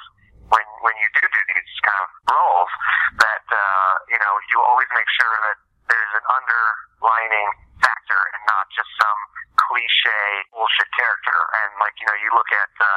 when 0.52 0.66
when 0.84 0.96
you 1.00 1.08
do 1.16 1.24
do 1.24 1.42
these 1.56 1.72
kind 1.84 2.02
of 2.04 2.10
roles. 2.28 2.72
That 3.24 3.46
uh, 3.48 3.92
you 4.12 4.20
know 4.20 4.34
you 4.52 4.58
always 4.64 4.90
make 4.92 5.08
sure 5.16 5.32
that 5.48 5.58
there's 5.88 6.14
an 6.20 6.26
underlining 6.28 7.50
factor 7.80 8.20
and 8.36 8.42
not 8.52 8.68
just 8.76 8.90
some 9.00 9.20
cliche 9.56 10.22
bullshit 10.52 10.90
character. 10.92 11.38
And 11.64 11.70
like 11.80 11.96
you 12.04 12.08
know, 12.12 12.18
you 12.20 12.30
look 12.36 12.52
at 12.52 12.72
uh, 12.76 12.90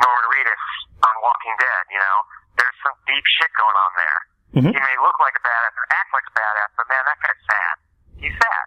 Norman 0.00 0.26
Reedus 0.32 0.64
on 1.04 1.14
Walking 1.20 1.54
Dead. 1.60 1.84
You 1.92 2.00
know, 2.00 2.16
there's 2.56 2.78
some 2.80 2.96
deep 3.04 3.24
shit 3.40 3.52
going 3.60 3.76
on 3.76 3.92
there. 4.00 4.20
Mhm. 4.52 4.72
He 4.72 4.80
may 4.80 4.96
look 5.04 5.16
like 5.20 5.36
a 5.36 5.42
badass 5.44 5.74
or 5.76 5.86
act 5.96 6.10
like 6.16 6.26
a 6.28 6.34
badass, 6.36 6.70
but 6.80 6.86
man, 6.88 7.02
that 7.08 7.18
guy's 7.24 7.40
sad. 7.44 7.74
He's 8.20 8.36
sad, 8.36 8.64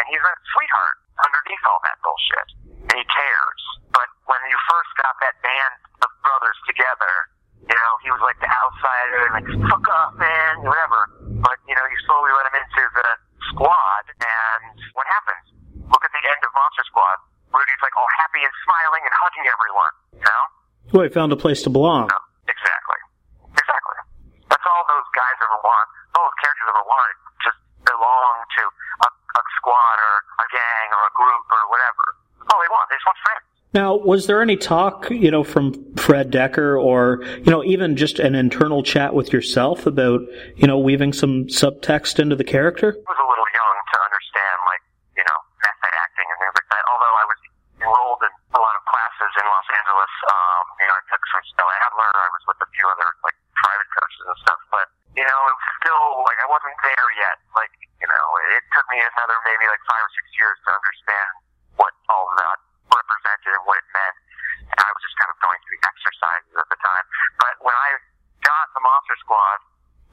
and 0.00 0.04
he's 0.08 0.20
a 0.24 0.34
sweetheart 0.52 0.96
underneath 1.20 1.64
all 1.66 1.80
that 1.84 1.96
bullshit, 2.04 2.48
and 2.90 2.96
he 2.96 3.06
cares. 3.06 3.62
But 3.92 4.08
when 4.28 4.40
you 4.48 4.58
first 4.68 4.92
got 5.00 5.14
that 5.24 5.36
band 5.40 5.74
of 6.04 6.10
brothers 6.20 6.58
together, 6.68 7.14
you 7.66 7.74
know, 7.74 7.92
he 8.04 8.08
was 8.12 8.22
like 8.22 8.38
the 8.38 8.50
outsider 8.50 9.20
and 9.26 9.32
like, 9.40 9.48
fuck 9.66 9.86
off, 9.90 10.12
man, 10.20 10.62
whatever. 10.62 11.00
But, 11.40 11.56
you 11.66 11.74
know, 11.74 11.86
you 11.88 11.98
slowly 12.06 12.30
let 12.36 12.46
him 12.52 12.56
into 12.60 12.82
the 12.94 13.08
squad, 13.54 14.04
and 14.12 14.76
what 14.92 15.06
happens? 15.08 15.44
Look 15.88 16.02
at 16.04 16.12
the 16.12 16.22
end 16.22 16.40
of 16.44 16.50
Monster 16.54 16.84
Squad. 16.90 17.16
Rudy's 17.50 17.82
like 17.82 17.94
all 17.96 18.10
happy 18.20 18.42
and 18.42 18.54
smiling 18.66 19.02
and 19.06 19.14
hugging 19.16 19.46
everyone, 19.48 19.94
you 20.20 20.26
know? 20.26 20.42
Well, 20.92 21.04
he 21.06 21.10
found 21.10 21.30
a 21.32 21.38
place 21.38 21.62
to 21.66 21.70
belong. 21.70 22.10
Exactly. 22.46 23.00
Exactly. 23.54 23.98
That's 24.50 24.66
all 24.66 24.84
those 24.86 25.08
guys 25.14 25.36
ever 25.42 25.58
want. 25.62 25.86
All 26.18 26.26
those 26.26 26.38
characters 26.42 26.68
ever 26.70 26.84
want. 26.86 27.10
Just 27.42 27.58
belong 27.86 28.34
to 28.46 28.62
a, 29.06 29.08
a 29.10 29.42
squad 29.58 29.96
or 29.98 30.15
a 30.36 30.46
gang 30.52 30.86
or 30.92 31.02
a 31.08 31.12
group 31.16 31.44
or 31.50 31.62
whatever. 31.72 32.04
All 32.52 32.60
they 32.60 32.70
want. 32.70 32.86
They 32.90 32.96
just 32.96 33.08
want 33.08 33.18
friends. 33.24 33.44
Now, 33.74 33.92
was 33.98 34.24
there 34.24 34.40
any 34.40 34.56
talk, 34.56 35.10
you 35.10 35.28
know, 35.28 35.44
from 35.44 35.76
Fred 36.00 36.32
Dekker 36.32 36.80
or, 36.80 37.20
you 37.44 37.50
know, 37.52 37.60
even 37.60 37.92
just 37.96 38.16
an 38.16 38.32
internal 38.32 38.80
chat 38.80 39.12
with 39.12 39.36
yourself 39.36 39.84
about, 39.84 40.24
you 40.56 40.64
know, 40.64 40.78
weaving 40.78 41.12
some 41.12 41.50
subtext 41.52 42.16
into 42.16 42.38
the 42.38 42.46
character? 42.46 42.96
I 42.96 43.04
was 43.04 43.20
a 43.20 43.28
little 43.28 43.50
young 43.52 43.76
to 43.76 43.96
understand, 44.00 44.56
like, 44.64 44.80
you 45.18 45.24
know, 45.28 45.38
method 45.60 45.92
acting 45.92 46.24
and 46.24 46.38
things 46.40 46.56
like 46.56 46.68
that. 46.72 46.84
Although 46.88 47.14
I 47.20 47.24
was 47.28 47.40
enrolled 47.84 48.22
in 48.24 48.32
a 48.56 48.60
lot 48.64 48.74
of 48.80 48.82
classes 48.88 49.32
in 49.36 49.44
Los 49.44 49.68
Angeles, 49.68 50.14
um, 50.24 50.64
you 50.80 50.86
know, 50.88 50.96
I 50.96 51.02
took 51.12 51.22
some 51.36 51.44
Stella 51.44 51.74
Adler. 51.84 52.10
I 52.16 52.28
was 52.32 52.44
with 52.48 52.60
a 52.64 52.68
few 52.72 52.86
other, 52.96 53.08
like, 53.28 53.36
private 53.60 53.88
coaches 53.92 54.24
and 54.24 54.38
stuff. 54.40 54.60
But, 54.72 54.86
you 55.20 55.26
know, 55.26 55.40
it 55.52 55.56
was 55.58 55.68
still, 55.84 56.04
like, 56.24 56.38
I 56.40 56.48
wasn't 56.48 56.78
there 56.80 57.08
yet. 57.20 57.36
Like, 57.52 57.75
it 58.56 58.64
took 58.72 58.86
me 58.88 58.98
another 58.98 59.36
maybe, 59.44 59.64
like, 59.68 59.84
five 59.84 60.00
or 60.00 60.12
six 60.16 60.26
years 60.40 60.56
to 60.64 60.70
understand 60.72 61.30
what 61.76 61.92
all 62.08 62.24
of 62.32 62.34
that 62.40 62.58
represented 62.88 63.52
and 63.52 63.64
what 63.68 63.76
it 63.76 63.88
meant. 63.92 64.16
And 64.72 64.78
I 64.80 64.90
was 64.90 65.02
just 65.04 65.16
kind 65.20 65.30
of 65.30 65.38
going 65.44 65.58
through 65.62 65.76
the 65.76 65.84
exercises 65.84 66.54
at 66.56 66.68
the 66.72 66.78
time. 66.80 67.04
But 67.36 67.54
when 67.60 67.76
I 67.76 67.88
got 68.40 68.66
the 68.72 68.82
Monster 68.82 69.16
Squad, 69.20 69.58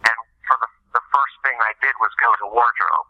and 0.03 0.17
for 0.45 0.57
the, 0.59 0.69
the 0.99 1.03
first 1.09 1.35
thing 1.47 1.55
I 1.63 1.73
did 1.79 1.95
was 2.03 2.11
go 2.19 2.29
to 2.43 2.45
wardrobe, 2.51 3.07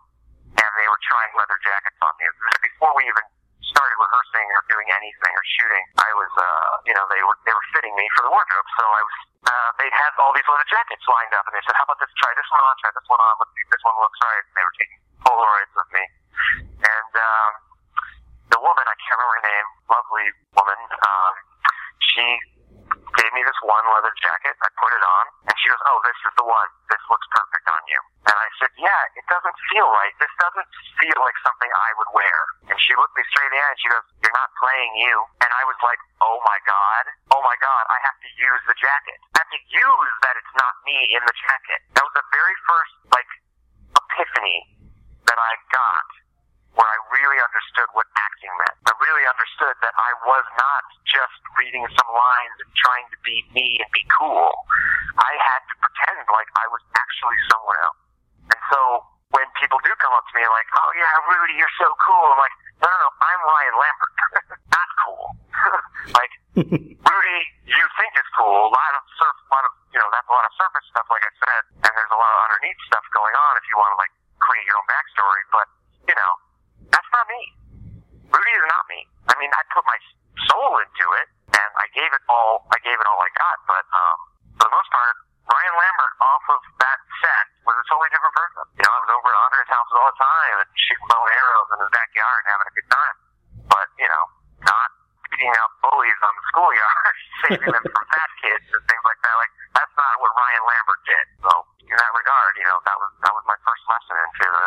and 0.54 0.72
they 0.78 0.88
were 0.88 1.02
trying 1.02 1.32
leather 1.34 1.58
jackets 1.66 1.98
on 1.98 2.14
me. 2.22 2.30
Before 2.62 2.94
we 2.94 3.10
even 3.10 3.26
started 3.66 3.98
rehearsing 3.98 4.48
or 4.54 4.62
doing 4.70 4.86
anything 4.94 5.34
or 5.34 5.46
shooting, 5.58 5.84
I 5.98 6.12
was, 6.14 6.30
uh, 6.30 6.86
you 6.86 6.94
know, 6.94 7.06
they 7.10 7.22
were 7.26 7.38
they 7.48 7.56
were 7.56 7.68
fitting 7.74 7.96
me 7.98 8.06
for 8.14 8.30
the 8.30 8.32
wardrobe. 8.32 8.68
So 8.78 8.84
I 8.86 9.02
was, 9.02 9.16
uh, 9.50 9.70
they 9.82 9.90
had 9.90 10.12
all 10.22 10.30
these 10.38 10.46
leather 10.46 10.68
jackets 10.70 11.02
lined 11.10 11.34
up, 11.34 11.50
and 11.50 11.58
they 11.58 11.64
said, 11.66 11.74
"How 11.74 11.90
about 11.90 11.98
this? 11.98 12.14
Try 12.22 12.30
this 12.38 12.46
one 12.54 12.62
on. 12.62 12.74
Try 12.86 12.92
this 12.94 13.08
one 13.10 13.18
on. 13.18 13.34
Let's 13.42 13.52
see 13.58 13.64
if 13.66 13.70
this 13.74 13.84
one 13.84 13.98
looks 13.98 14.20
right." 14.22 14.44
And 14.46 14.54
they 14.54 14.66
were 14.68 14.78
taking 14.78 15.00
Polaroids 15.26 15.74
of 15.74 15.88
me, 15.90 16.04
and 16.86 17.12
um, 17.18 17.52
the 18.54 18.60
woman, 18.62 18.86
I 18.86 18.96
can't 19.02 19.18
remember 19.18 19.36
her 19.42 19.46
name, 19.50 19.68
lovely 19.90 20.28
woman, 20.54 20.80
um, 20.94 21.34
she 22.14 22.26
gave 23.18 23.32
me 23.34 23.42
this 23.42 23.58
one 23.66 23.86
leather 23.90 24.14
jacket. 24.22 24.54
I 24.62 24.70
put 24.78 24.92
it 24.94 25.02
on, 25.02 25.24
and 25.50 25.56
she 25.58 25.66
goes, 25.74 25.82
"Oh, 25.90 25.98
this 26.06 26.20
is 26.30 26.34
the 26.38 26.46
one. 26.46 26.70
This 26.94 27.02
looks 27.10 27.26
perfect 27.34 27.66
on 27.66 27.82
you." 27.90 28.00
And 28.30 28.38
I 28.38 28.48
said, 28.62 28.70
"Yeah, 28.78 29.02
it 29.18 29.26
doesn't 29.26 29.58
feel 29.74 29.82
right. 29.94 30.14
This 30.18 30.34
doesn't 30.42 30.70
feel 30.98 31.20
like 31.22 31.38
something 31.46 31.70
I 31.70 31.90
would 32.02 32.12
wear." 32.18 32.38
And 32.74 32.78
she 32.82 32.98
looked 32.98 33.14
me 33.14 33.24
straight 33.30 33.54
in 33.54 33.56
the 33.56 33.62
eye, 33.62 33.72
and 33.72 33.82
she 33.82 33.90
goes, 33.94 34.06
"You're 34.26 34.38
not 34.38 34.50
playing 34.58 34.94
you." 35.06 35.16
And 35.46 35.52
I 35.54 35.64
was 35.70 35.78
like, 35.86 36.02
"Oh 36.26 36.42
my 36.42 36.60
god, 36.66 37.04
oh 37.38 37.42
my 37.46 37.58
god, 37.62 37.84
I 37.94 37.98
have 38.10 38.18
to 38.18 38.30
use 38.42 38.62
the 38.66 38.78
jacket. 38.78 39.18
I 39.38 39.46
have 39.46 39.54
to 39.54 39.62
use 39.70 40.14
that 40.26 40.34
it's 40.36 40.56
not 40.58 40.74
me 40.84 40.98
in 41.14 41.22
the 41.22 41.36
jacket." 41.38 41.80
That 41.94 42.04
was 42.04 42.16
the 42.18 42.28
very 42.34 42.56
first 42.66 42.94
like 43.14 43.32
epiphany 43.94 44.58
that 45.30 45.40
I 45.40 45.54
got 45.70 46.08
where 46.74 46.90
I 46.90 46.98
really 47.14 47.38
understood 47.38 47.90
what 47.94 48.10
acting 48.18 48.54
meant. 48.58 48.78
I 48.90 48.94
really 48.98 49.26
understood 49.30 49.76
that 49.86 49.94
I 49.94 50.12
was 50.26 50.46
not 50.58 50.84
just 51.06 51.40
reading 51.62 51.86
some 51.86 52.10
lines 52.10 52.58
and 52.66 52.72
trying 52.74 53.08
to 53.14 53.18
be 53.22 53.46
me 53.54 53.78
and 53.78 53.90
be 53.94 54.02
cool. 54.10 54.50
I 55.14 55.34
had 55.38 55.62
to 55.70 55.74
pretend 55.78 56.26
like 56.34 56.50
I 56.58 56.66
was 56.74 56.82
actually 56.98 57.40
somewhere 57.54 57.82
else. 57.86 58.02
And 58.50 58.62
so 58.74 58.80
when 59.38 59.46
people 59.62 59.78
do 59.86 59.94
come 60.02 60.14
up 60.18 60.26
to 60.30 60.34
me 60.34 60.42
and 60.42 60.54
like, 60.54 60.70
oh 60.74 60.90
yeah, 60.98 61.14
Rudy, 61.30 61.56
you're 61.62 61.78
so 61.78 61.90
cool, 62.02 62.26
I'm 62.34 62.42
like, 62.42 62.56
no, 62.82 62.90
no, 62.90 62.98
no, 62.98 63.10
I'm 63.22 63.42
Ryan 63.46 63.76
Lambert. 63.78 64.14
not 64.78 64.90
cool. 65.06 65.26
like, 66.20 66.34
Rudy, 66.58 67.40
you 67.70 67.86
think 68.02 68.12
is 68.18 68.30
cool. 68.34 68.70
A 68.70 68.74
lot 68.74 68.94
of 68.98 69.04
surf, 69.14 69.38
a 69.46 69.50
lot 69.54 69.66
of, 69.70 69.74
you 69.94 70.00
know, 70.02 70.10
that's 70.10 70.26
a 70.26 70.34
lot 70.34 70.46
of 70.46 70.54
surface 70.58 70.86
stuff, 70.90 71.06
like 71.14 71.22
I 71.22 71.34
said, 71.38 71.62
and 71.86 71.92
there's 71.94 72.14
a 72.14 72.20
lot 72.20 72.34
of 72.34 72.40
underneath 72.50 72.82
stuff 72.90 73.06
going 73.14 73.34
on 73.38 73.52
if 73.62 73.66
you 73.70 73.78
want 73.78 73.94
to 73.94 74.00
like 74.02 74.14
create 74.42 74.66
your 74.66 74.78
own 74.82 74.88
backstory, 74.90 75.44
but, 75.54 75.68
you 76.10 76.18
know, 76.18 76.34
that's 76.92 77.10
not 77.10 77.26
me. 77.26 77.42
Rudy 78.30 78.54
is 78.54 78.66
not 78.70 78.84
me. 78.90 79.00
I 79.30 79.34
mean, 79.42 79.50
I 79.54 79.62
put 79.72 79.86
my 79.86 80.00
soul 80.50 80.78
into 80.82 81.06
it, 81.22 81.28
and 81.54 81.70
I 81.78 81.90
gave 81.94 82.10
it 82.10 82.24
all. 82.30 82.66
I 82.74 82.78
gave 82.82 82.98
it 82.98 83.08
all 83.10 83.20
I 83.22 83.32
got. 83.34 83.58
But 83.70 83.86
um, 83.90 84.18
for 84.58 84.66
the 84.68 84.74
most 84.74 84.90
part, 84.90 85.16
Ryan 85.50 85.76
Lambert 85.76 86.14
off 86.22 86.46
of 86.54 86.62
that 86.82 87.00
set 87.22 87.46
was 87.66 87.76
a 87.78 87.86
totally 87.90 88.10
different 88.14 88.36
person. 88.36 88.64
You 88.80 88.84
know, 88.84 88.94
I 88.94 89.00
was 89.06 89.12
over 89.12 89.28
at 89.30 89.38
Andre's 89.48 89.72
house 89.74 89.90
all 89.94 90.08
the 90.08 90.20
time 90.22 90.56
and 90.66 90.70
shooting 90.76 91.08
bow 91.10 91.22
and 91.24 91.34
arrows 91.36 91.70
in 91.74 91.78
his 91.84 91.92
backyard 91.94 92.40
and 92.42 92.48
having 92.54 92.68
a 92.70 92.76
good 92.78 92.90
time. 92.90 93.16
But 93.70 93.88
you 94.00 94.10
know, 94.10 94.24
not 94.66 94.90
beating 95.30 95.54
out 95.54 95.72
bullies 95.82 96.12
on 96.24 96.34
the 96.34 96.44
schoolyard, 96.50 97.16
saving 97.46 97.72
them 97.76 97.86
from 97.86 98.06
fat 98.10 98.32
kids 98.40 98.68
and 98.72 98.84
things 98.88 99.04
like 99.04 99.20
that. 99.22 99.36
Like 99.38 99.54
that's 99.76 99.96
not 100.00 100.14
what 100.24 100.32
Ryan 100.34 100.64
Lambert 100.64 101.02
did. 101.04 101.26
So 101.44 101.52
in 101.84 101.96
that 102.00 102.14
regard, 102.16 102.52
you 102.58 102.66
know, 102.66 102.78
that 102.88 102.98
was 102.98 103.12
that 103.22 103.34
was 103.36 103.44
my 103.46 103.60
first 103.62 103.84
lesson 103.86 104.16
into 104.18 104.46
the 104.48 104.66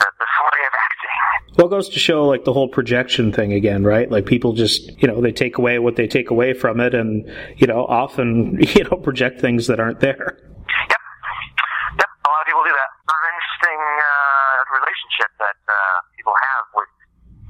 the, 0.00 0.08
the 0.16 0.26
way 0.26 0.62
of 0.66 0.74
acting. 0.74 1.16
Well, 1.56 1.66
it 1.68 1.72
goes 1.72 1.88
to 1.90 2.00
show 2.00 2.24
like 2.24 2.44
the 2.44 2.52
whole 2.52 2.68
projection 2.68 3.32
thing 3.32 3.52
again, 3.52 3.84
right? 3.84 4.10
Like 4.10 4.26
people 4.26 4.52
just, 4.52 4.92
you 5.00 5.08
know, 5.08 5.20
they 5.20 5.32
take 5.32 5.56
away 5.58 5.78
what 5.78 5.96
they 5.96 6.06
take 6.06 6.28
away 6.30 6.52
from 6.52 6.80
it 6.80 6.94
and, 6.94 7.24
you 7.56 7.66
know, 7.66 7.84
often, 7.88 8.60
you 8.76 8.84
know, 8.84 8.96
project 9.00 9.40
things 9.40 9.66
that 9.68 9.80
aren't 9.80 10.00
there. 10.00 10.36
Yep, 10.36 12.10
a 12.10 12.28
lot 12.28 12.40
of 12.44 12.46
people 12.46 12.64
do 12.64 12.74
that. 12.76 12.90
It's 12.92 13.08
an 13.08 13.24
interesting 13.32 13.80
uh, 13.80 14.58
relationship 14.76 15.30
that 15.40 15.60
uh, 15.64 15.74
people 16.12 16.36
have 16.36 16.64
with 16.76 16.90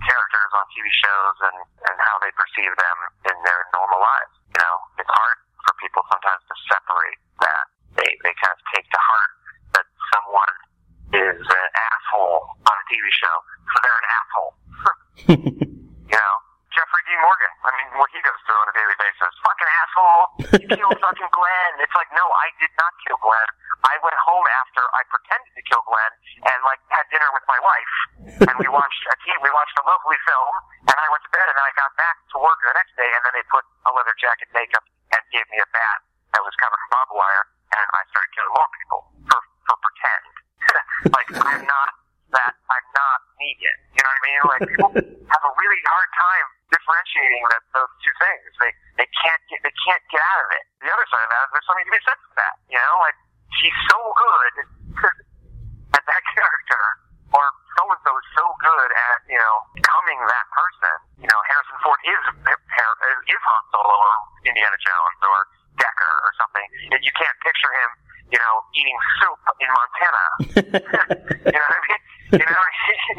characters 0.06 0.50
on 0.54 0.64
TV 0.70 0.86
shows 1.02 1.36
and, 1.50 1.58
and 1.90 1.96
how 1.98 2.16
they 2.22 2.30
perceive 2.38 2.70
them 2.70 2.98
in 3.26 3.36
their 3.42 3.60
normal 3.74 3.98
lives. 3.98 4.34
You 4.54 4.60
know, 4.62 4.74
it's 5.02 5.10
hard 5.10 5.36
for 5.66 5.74
people 5.82 6.06
sometimes 6.06 6.42
to 6.46 6.54
separate 6.70 7.18
that. 7.42 7.64
They 7.98 8.10
they 8.22 8.32
kind 8.38 8.54
of 8.54 8.60
take 8.76 8.86
to 8.86 9.00
heart 9.00 9.32
that 9.74 9.86
someone 10.14 10.54
is 11.16 11.40
an 11.42 11.66
asshole 11.74 12.44
on 12.66 12.74
a 12.76 12.84
TV 12.90 13.04
show, 13.14 13.36
so 13.72 13.74
they're 13.82 14.00
an 14.00 14.08
asshole. 14.18 14.52
you 16.12 16.18
know, 16.18 16.34
Jeffrey 16.74 17.02
Dean 17.08 17.20
Morgan. 17.24 17.52
I 17.64 17.70
mean, 17.80 17.88
what 17.96 18.10
he 18.12 18.20
goes 18.20 18.40
through 18.44 18.58
on 18.58 18.68
a 18.68 18.74
daily 18.76 18.96
basis. 19.00 19.32
Fucking 19.42 19.70
asshole. 19.80 20.24
You 20.60 20.68
killed 20.76 20.98
fucking 21.00 21.30
Glenn. 21.32 21.72
It's 21.80 21.96
like, 21.96 22.10
no, 22.12 22.24
I 22.26 22.52
did 22.60 22.72
not 22.76 22.92
kill 23.06 23.18
Glenn. 23.22 23.48
I 23.86 23.94
went 24.02 24.18
home 24.18 24.46
after 24.60 24.82
I 24.92 25.02
pretended 25.08 25.52
to 25.56 25.62
kill 25.64 25.82
Glenn 25.86 26.12
and 26.52 26.58
like 26.66 26.82
had 26.90 27.06
dinner 27.08 27.30
with 27.32 27.46
my 27.46 27.56
and 28.26 28.56
we 28.60 28.68
watched 28.68 29.02
a 29.08 29.14
TV, 29.24 29.32
we 29.42 29.52
watched 29.52 29.76
a 29.76 29.84
lovely 29.96 30.20
film, 30.28 30.54
and 30.92 30.96
I 30.96 31.08
went 31.08 31.24
to 31.24 31.32
bed, 31.32 31.46
and 31.48 31.56
then 31.56 31.64
I 31.64 31.72
got 31.72 31.90
back 31.96 32.16
to 32.32 32.36
work 32.36 32.60
the 32.60 32.76
next 32.76 32.92
day, 33.00 33.08
and 33.08 33.20
then 33.24 33.32
they 33.32 33.44
put 33.48 33.64
a 33.64 33.90
leather 33.96 34.12
jacket, 34.20 34.52
makeup, 34.52 34.84
and 34.84 35.22
gave 35.32 35.48
me 35.48 35.56
a 35.56 35.68
bat 35.72 35.98
that 36.36 36.44
was 36.44 36.52
covered 36.60 36.76
in 36.76 36.88
barbed 36.92 37.16
wire, 37.16 37.44
and 37.72 37.86
I 37.96 38.00
started 38.12 38.30
killing 38.36 38.52
more 38.52 38.70
people 38.76 39.00
for 39.24 39.40
for 39.40 39.76
pretend. 39.80 40.24
like 41.16 41.28
I'm 41.32 41.64
not 41.64 41.88
that 42.36 42.52
I'm 42.68 42.86
not 42.92 43.18
Negan. 43.40 43.76
You 43.96 44.00
know 44.04 44.10
what 44.12 44.20
I 44.20 44.26
mean? 44.28 44.40
Like 44.44 44.62
people 44.68 44.90
have 45.32 45.44
a 45.48 45.52
really 45.56 45.80
hard 45.88 46.10
time 46.12 46.46
differentiating 46.68 47.42
that, 47.56 47.62
those 47.72 47.92
two 48.04 48.14
things. 48.20 48.52
They 48.60 48.72
they 49.00 49.08
can't 49.24 49.42
get 49.48 49.64
they 49.64 49.74
can't 49.80 50.04
get 50.12 50.20
out 50.20 50.40
of 50.44 50.48
it. 50.60 50.64
The 50.84 50.90
other 50.92 51.06
side 51.08 51.24
of 51.24 51.30
that 51.32 51.42
is 51.48 51.50
there's 51.56 51.66
something 51.72 51.88
to 51.88 51.94
be 51.96 52.02
said 52.04 52.18
for 52.20 52.36
that. 52.36 52.54
You 52.68 52.76
know, 52.76 52.94
like 53.00 53.16
he's 53.64 53.78
so 53.88 54.00
good 54.12 54.54
at 55.96 56.04
that 56.04 56.22
character, 56.36 56.82
or 57.32 57.46
so 57.76 57.82
and 57.92 58.00
so 58.02 58.10
is 58.16 58.28
so 58.36 58.46
good 58.60 58.90
at 58.92 59.18
you 59.28 59.38
know 59.38 59.54
becoming 59.76 60.20
that 60.26 60.46
person. 60.52 60.94
You 61.22 61.28
know, 61.28 61.40
Harrison 61.48 61.78
Ford 61.84 62.00
is 62.04 62.22
is 62.46 63.42
Han 63.46 63.62
Solo 63.70 63.94
or 63.94 64.14
Indiana 64.48 64.78
Jones 64.80 65.20
or 65.22 65.38
Decker 65.76 66.14
or 66.24 66.32
something. 66.40 66.66
And 66.96 67.00
you 67.04 67.12
can't 67.14 67.36
picture 67.44 67.68
him, 67.68 67.90
you 68.32 68.40
know, 68.40 68.54
eating 68.74 68.98
soup 69.20 69.40
in 69.60 69.68
Montana. 69.70 70.24
you 71.52 71.58
know 71.58 71.66
what 71.68 71.78
I 71.78 71.82
mean? 71.84 72.02
You 72.40 72.46
know, 72.46 72.64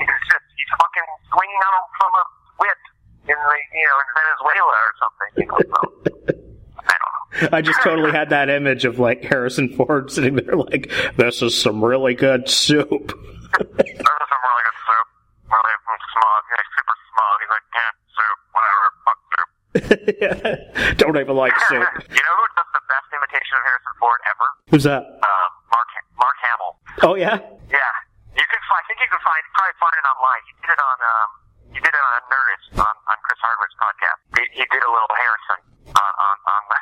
he's 0.01 0.23
just 0.27 0.45
he's 0.57 0.71
fucking 0.75 1.07
swinging 1.31 1.61
on 1.63 1.73
a, 1.77 1.81
from 1.95 2.11
a 2.11 2.23
whip 2.59 2.81
in 3.29 3.37
the 3.37 3.55
you 3.71 3.85
know 3.87 3.97
in 4.01 4.09
Venezuela 4.15 4.77
or 4.77 4.93
something. 4.99 5.31
You 5.37 5.47
know, 5.47 5.61
so. 5.67 7.46
I 7.57 7.61
just 7.65 7.81
totally 7.81 8.11
had 8.13 8.29
that 8.29 8.53
image 8.53 8.85
of 8.85 8.99
like 9.01 9.23
Harrison 9.25 9.73
Ford 9.73 10.11
sitting 10.11 10.35
there 10.35 10.53
like, 10.53 10.93
this 11.17 11.41
is 11.41 11.57
some 11.57 11.83
really 11.83 12.13
good 12.13 12.47
soup. 12.47 12.85
There's 12.85 13.97
some 13.97 14.43
really 14.45 14.63
good 14.69 14.77
soup. 14.85 15.07
Really 15.49 15.73
smug. 16.13 16.41
Yeah, 16.53 16.61
super 16.77 16.95
smug. 17.09 17.35
He's 17.41 17.49
like, 17.57 17.65
yeah, 17.73 17.91
soup, 18.13 18.37
whatever, 18.53 18.85
fuck 19.09 19.19
soup. 19.33 19.49
Don't 21.01 21.17
even 21.17 21.33
like 21.33 21.57
soup. 21.65 21.81
You 22.13 22.21
know 22.21 22.35
who 22.37 22.45
does 22.53 22.69
the 22.77 22.83
best 22.93 23.09
imitation 23.09 23.53
of 23.57 23.63
Harrison 23.65 23.93
Ford 23.97 24.21
ever? 24.29 24.47
Who's 24.69 24.85
that? 24.85 25.01
Uh, 25.01 25.47
Mark 25.73 25.89
Mark 26.13 26.37
Hamill. 26.45 26.73
Oh 27.09 27.15
yeah? 27.17 27.41
Yeah, 27.73 27.93
you 28.37 28.45
can. 28.45 28.61
Find, 28.69 28.81
I 28.81 28.85
think 28.85 29.01
you 29.01 29.09
can 29.09 29.23
find 29.25 29.41
probably 29.57 29.81
find 29.81 29.97
it 29.97 30.05
online. 30.05 30.41
He 30.45 30.53
did 30.61 30.77
it 30.77 30.81
on 30.85 30.97
um, 31.01 31.29
he 31.73 31.79
did 31.79 31.93
it 31.93 32.05
on 32.15 32.21
Nerdist 32.31 32.67
on, 32.79 32.95
on 33.09 33.17
Chris 33.25 33.39
Hardwick's 33.43 33.77
podcast. 33.79 34.19
He, 34.37 34.43
he 34.61 34.65
did 34.69 34.83
a 34.83 34.91
little 34.91 35.13
Harrison 35.15 35.59
uh, 35.91 35.99
on 35.99 36.35
on. 36.47 36.61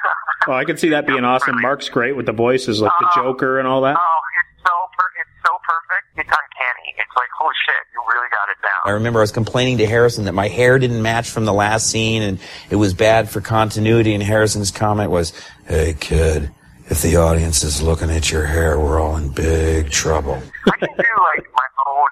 Oh, 0.47 0.53
I 0.53 0.63
can 0.63 0.77
see 0.77 0.89
that 0.89 1.07
being 1.07 1.23
awesome. 1.25 1.59
Mark's 1.59 1.89
great 1.89 2.15
with 2.15 2.27
the 2.27 2.31
voices, 2.31 2.79
like 2.79 2.91
the 2.99 3.09
Joker 3.15 3.57
and 3.57 3.67
all 3.67 3.81
that. 3.81 3.97
oh, 3.97 4.19
it's 4.37 4.61
so 4.61 4.69
per- 4.93 5.13
it's 5.19 5.29
so 5.41 5.57
perfect. 5.65 6.05
It's 6.21 6.29
uncanny. 6.29 6.93
It's 6.97 7.15
like 7.17 7.29
holy 7.39 7.55
shit, 7.65 7.73
you 7.93 8.01
really 8.13 8.29
got 8.29 8.49
it 8.53 8.61
down. 8.61 8.81
I 8.85 8.91
remember 8.91 9.21
I 9.21 9.23
was 9.23 9.31
complaining 9.31 9.79
to 9.79 9.87
Harrison 9.87 10.25
that 10.25 10.33
my 10.33 10.47
hair 10.47 10.77
didn't 10.77 11.01
match 11.01 11.29
from 11.31 11.45
the 11.45 11.53
last 11.53 11.87
scene 11.89 12.21
and 12.21 12.39
it 12.69 12.75
was 12.75 12.93
bad 12.93 13.27
for 13.27 13.41
continuity. 13.41 14.13
And 14.13 14.21
Harrison's 14.21 14.69
comment 14.69 15.09
was, 15.09 15.33
Hey, 15.67 15.95
kid, 15.99 16.51
if 16.89 17.01
the 17.01 17.15
audience 17.15 17.63
is 17.63 17.81
looking 17.81 18.11
at 18.11 18.31
your 18.31 18.45
hair, 18.45 18.79
we're 18.79 18.99
all 18.99 19.17
in 19.17 19.29
big 19.29 19.89
trouble. 19.89 20.35
I 20.67 20.77
can 20.77 20.89
do 20.95 21.03
like 21.33 21.47
my 21.57 21.67
own, 21.87 22.07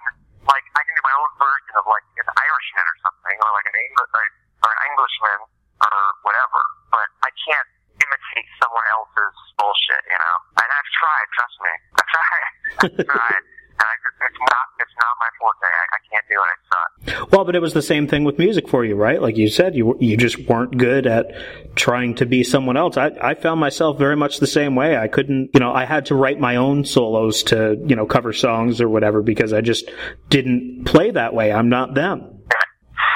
like 0.48 0.64
I 0.74 0.82
can 0.90 0.96
do 0.96 1.02
my 1.03 1.03
own 1.20 1.30
version 1.38 1.74
of 1.78 1.86
like 1.88 2.06
an 2.18 2.30
Irishman 2.30 2.86
or 2.86 2.98
something, 3.06 3.36
or 3.38 3.50
like 3.54 3.68
an 3.70 3.78
English 3.78 4.12
or, 4.14 4.24
an 4.70 4.80
Englishman 4.90 5.40
or 5.84 6.00
whatever. 6.26 6.62
But 6.90 7.08
I 7.26 7.32
can't 7.34 7.70
imitate 7.94 8.48
someone 8.58 8.88
else's 8.94 9.36
bullshit, 9.58 10.04
you 10.10 10.20
know. 10.20 10.36
And 10.60 10.70
I've 10.70 10.92
tried, 10.98 11.28
trust 11.34 11.58
me, 11.62 11.74
I've 11.98 12.10
tried, 12.14 12.44
I've 12.84 13.08
tried, 13.08 13.44
and 13.78 13.86
I 13.86 13.96
just, 14.02 14.18
it's 14.18 14.42
not, 14.42 14.66
not 15.04 15.16
my 15.20 15.32
forte. 15.40 15.68
I, 15.68 15.86
I 15.92 16.00
can't 16.10 16.26
do 16.32 16.38
it. 16.40 16.48
I 16.48 16.58
suck. 16.72 17.32
Well, 17.32 17.44
but 17.46 17.56
it 17.56 17.62
was 17.62 17.74
the 17.74 17.82
same 17.82 18.08
thing 18.08 18.24
with 18.24 18.40
music 18.40 18.68
for 18.70 18.86
you, 18.86 18.96
right? 18.96 19.22
Like 19.22 19.38
you 19.38 19.50
said, 19.50 19.76
you 19.76 19.98
you 20.00 20.16
just 20.16 20.40
weren't 20.48 20.78
good 20.78 21.06
at 21.06 21.32
trying 21.76 22.16
to 22.16 22.26
be 22.26 22.44
someone 22.44 22.78
else. 22.78 22.96
I 22.98 23.12
I 23.22 23.34
found 23.36 23.60
myself 23.60 23.98
very 23.98 24.16
much 24.16 24.40
the 24.40 24.48
same 24.48 24.76
way. 24.76 24.96
I 24.98 25.08
couldn't, 25.08 25.52
you 25.54 25.60
know, 25.60 25.74
I 25.74 25.86
had 25.86 26.06
to 26.08 26.16
write 26.16 26.40
my 26.40 26.56
own 26.56 26.86
solos 26.86 27.44
to, 27.52 27.76
you 27.86 27.96
know, 27.96 28.06
cover 28.06 28.32
songs 28.34 28.80
or 28.80 28.88
whatever 28.88 29.22
because 29.22 29.52
I 29.54 29.62
just 29.62 29.90
didn't 30.30 30.86
play 30.86 31.12
that 31.12 31.34
way. 31.34 31.52
I'm 31.52 31.70
not 31.70 31.94
them. 31.94 32.20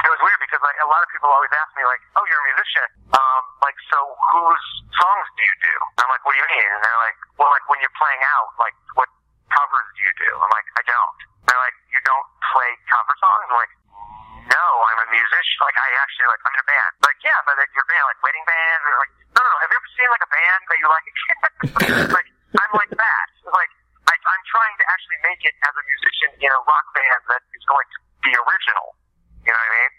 It 0.08 0.12
was 0.12 0.22
weird 0.24 0.40
because 0.40 0.64
like 0.64 0.80
a 0.80 0.88
lot 0.88 1.04
of 1.04 1.10
people 1.12 1.28
always 1.28 1.52
ask 1.52 1.72
me 1.76 1.84
like, 1.84 2.00
"Oh, 2.16 2.24
you're 2.32 2.40
a 2.40 2.48
musician. 2.56 2.88
Um, 3.12 3.42
like, 3.60 3.76
so 3.92 4.00
whose 4.32 4.66
songs 4.96 5.28
do 5.36 5.44
you 5.44 5.56
do?" 5.68 5.76
And 6.00 6.08
I'm 6.08 6.12
like, 6.16 6.24
"What 6.24 6.32
do 6.32 6.40
you 6.40 6.48
mean?" 6.48 6.70
And 6.72 6.80
they're 6.80 7.02
like, 7.04 7.18
"Well, 7.36 7.52
like 7.52 7.66
when 7.68 7.80
you're 7.84 7.98
playing 8.00 8.24
out, 8.40 8.48
like 8.56 8.72
what 8.96 9.10
covers 9.52 9.88
do 10.00 10.02
you 10.08 10.14
do?" 10.16 10.32
I'm 10.32 10.52
like, 10.56 10.68
"I 10.80 10.84
don't." 10.88 11.18
They're 11.44 11.60
like, 11.64 11.77
play 12.58 12.70
cover 12.90 13.14
songs?" 13.22 13.46
I'm 13.54 13.58
like, 13.62 13.74
"No, 14.50 14.66
I'm 14.90 15.00
a 15.06 15.08
musician. 15.14 15.58
Like, 15.62 15.78
I 15.78 15.90
actually 16.02 16.28
like 16.34 16.42
I'm 16.42 16.54
in 16.58 16.62
a 16.66 16.70
band." 16.74 16.92
Like, 17.06 17.20
yeah, 17.22 17.38
but 17.46 17.54
like 17.62 17.70
your 17.78 17.86
band, 17.86 18.06
like 18.10 18.20
wedding 18.26 18.46
band, 18.50 18.82
or 18.82 18.94
like, 18.98 19.14
no, 19.38 19.40
no, 19.46 19.50
no. 19.54 19.58
Have 19.62 19.70
you 19.70 19.78
ever 19.78 19.92
seen 19.94 20.10
like 20.10 20.26
a 20.26 20.32
band 20.34 20.62
that 20.66 20.78
you 20.82 20.88
like? 20.90 21.06
like, 22.18 22.30
I'm 22.58 22.74
like 22.74 22.94
that. 22.98 23.28
Like, 23.46 23.72
I, 24.10 24.16
I'm 24.18 24.44
trying 24.50 24.76
to 24.82 24.86
actually 24.90 25.20
make 25.22 25.42
it 25.46 25.54
as 25.62 25.74
a 25.78 25.84
musician 25.86 26.30
in 26.42 26.50
a 26.50 26.62
rock 26.66 26.88
band 26.98 27.22
that 27.30 27.44
is 27.54 27.66
going 27.70 27.88
to 27.94 27.98
be 28.26 28.32
original. 28.34 28.98
You 29.44 29.52
know 29.54 29.62
what 29.62 29.70
I 29.70 29.78
mean? 29.78 29.94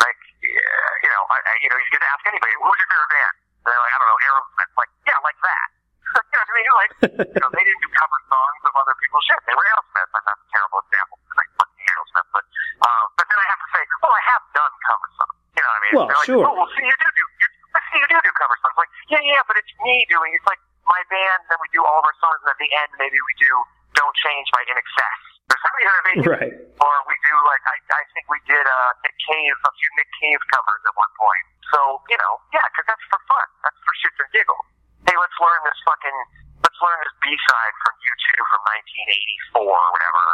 Like, 0.00 0.20
yeah, 0.40 1.02
you 1.04 1.10
know, 1.12 1.22
I, 1.28 1.38
I, 1.44 1.52
you 1.60 1.68
know, 1.68 1.76
you 1.76 1.88
get 1.92 2.00
to 2.00 2.10
ask 2.14 2.22
anybody, 2.24 2.52
who's 2.56 2.78
your 2.80 2.88
favorite 2.88 3.12
band? 3.12 3.34
And 3.60 3.68
they're 3.68 3.82
like, 3.84 3.92
I 3.92 3.98
don't 4.00 4.08
know, 4.08 4.20
Aerosmith. 4.24 4.72
Like, 4.76 4.92
yeah, 5.04 5.18
like 5.20 5.40
that. 5.44 5.68
you 6.16 6.36
know 6.36 6.40
what 6.40 6.48
I 6.48 6.56
mean? 6.56 6.72
Like, 6.80 6.92
you 7.36 7.40
know, 7.44 7.50
they 7.52 7.64
didn't 7.64 7.82
do 7.84 7.90
cover 7.92 8.18
songs 8.28 8.60
of 8.64 8.72
other 8.76 8.96
people's 8.96 9.24
shit. 9.28 9.40
They 9.44 9.56
were 9.56 9.66
Aerosmith. 9.68 10.10
I'm 10.16 10.24
not 10.24 10.38
a 10.40 10.46
terrible 10.48 10.80
example 10.84 11.16
because 11.20 11.38
I 11.40 11.46
fucking 11.60 11.84
Aerosmith, 11.84 12.28
but, 12.32 12.44
um, 12.80 13.04
but 13.16 13.24
then 13.28 13.38
I 13.38 13.46
have 13.52 13.60
to 13.60 13.68
say, 13.76 13.82
well, 14.00 14.14
I 14.14 14.22
have 14.32 14.44
done 14.56 14.72
cover 14.88 15.08
songs. 15.20 15.36
You 15.52 15.60
know 15.60 15.70
what 15.70 15.76
I 15.76 15.82
mean? 15.84 15.94
Well, 15.94 16.06
they're 16.08 16.20
like, 16.20 16.30
sure. 16.30 16.44
Oh, 16.48 16.54
well, 16.56 16.70
see, 16.72 16.84
you 16.86 16.96
do 16.96 17.08
do, 17.12 17.24
you, 17.24 17.46
I 17.76 17.80
see 17.92 17.98
you 18.00 18.08
do 18.08 18.18
do 18.24 18.32
cover 18.32 18.56
songs. 18.64 18.76
Like, 18.80 18.92
yeah, 19.12 19.22
yeah, 19.22 19.42
but 19.44 19.60
it's 19.60 19.72
me 19.84 20.06
doing. 20.08 20.32
It's 20.32 20.48
like 20.48 20.60
my 20.88 21.00
band, 21.12 21.40
then 21.52 21.58
we 21.60 21.68
do 21.70 21.84
all 21.84 22.00
of 22.00 22.06
our 22.06 22.16
songs, 22.18 22.40
and 22.42 22.50
at 22.50 22.58
the 22.58 22.70
end, 22.72 22.90
maybe 22.96 23.18
we 23.20 23.34
do 23.36 23.52
"Don't 23.94 24.16
Change" 24.16 24.46
by 24.54 24.62
INXS. 24.64 25.20
Or 25.50 25.58
something, 25.58 25.82
you 25.82 25.86
know 25.86 25.94
what 25.94 26.00
I 26.00 26.10
mean? 26.14 26.20
Right. 26.22 26.54
Or 26.78 26.94
we 27.10 27.16
do 27.26 27.34
like 27.50 27.62
I, 27.66 27.76
I 27.90 28.02
think 28.14 28.24
we 28.30 28.38
did 28.46 28.62
uh, 28.62 28.90
Nick 29.02 29.16
Cave, 29.26 29.56
a 29.66 29.72
few 29.74 29.90
Nick 29.98 30.10
Cave 30.22 30.40
covers 30.54 30.80
at 30.86 30.94
one 30.94 31.12
point. 31.18 31.44
So 31.74 31.78
you 32.06 32.18
know, 32.22 32.32
yeah, 32.54 32.62
because 32.70 32.86
that's 32.86 33.04
for 33.10 33.20
fun. 33.26 33.46
That's 33.66 33.78
for 33.82 33.92
shits 33.98 34.18
and 34.22 34.30
giggles. 34.30 34.66
Hey, 35.10 35.16
let's 35.18 35.34
learn 35.42 35.60
this 35.66 35.80
fucking, 35.82 36.18
let's 36.62 36.78
learn 36.78 36.98
this 37.02 37.14
B 37.24 37.34
side 37.34 37.74
from 37.82 37.92
U2 37.98 38.26
from 38.46 38.60
1984 39.58 39.64
or 39.64 39.88
whatever, 39.90 40.24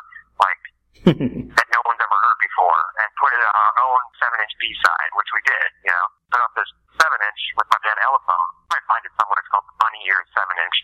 like 0.43 0.60
that 1.05 1.68
no 1.68 1.81
one's 1.85 2.01
ever 2.01 2.18
heard 2.18 2.40
before, 2.40 2.82
and 3.05 3.09
put 3.20 3.31
it 3.36 3.43
on 3.43 3.52
our 3.52 3.77
own 3.85 4.01
seven 4.16 4.39
inch 4.40 4.55
B 4.56 4.73
side, 4.81 5.10
which 5.18 5.31
we 5.36 5.40
did. 5.44 5.68
You 5.85 5.93
know, 5.93 6.06
put 6.32 6.40
up 6.40 6.52
this 6.56 6.70
seven 6.97 7.18
inch 7.20 7.43
with 7.60 7.68
my 7.68 7.78
band 7.85 8.01
Elephone. 8.01 8.48
Might 8.73 8.86
find 8.89 9.02
it 9.05 9.12
somewhere. 9.20 9.35
Called 9.57 9.73
the 9.73 9.81
Bunny 9.81 10.05
Ears 10.05 10.28
seven 10.37 10.53
inch, 10.53 10.77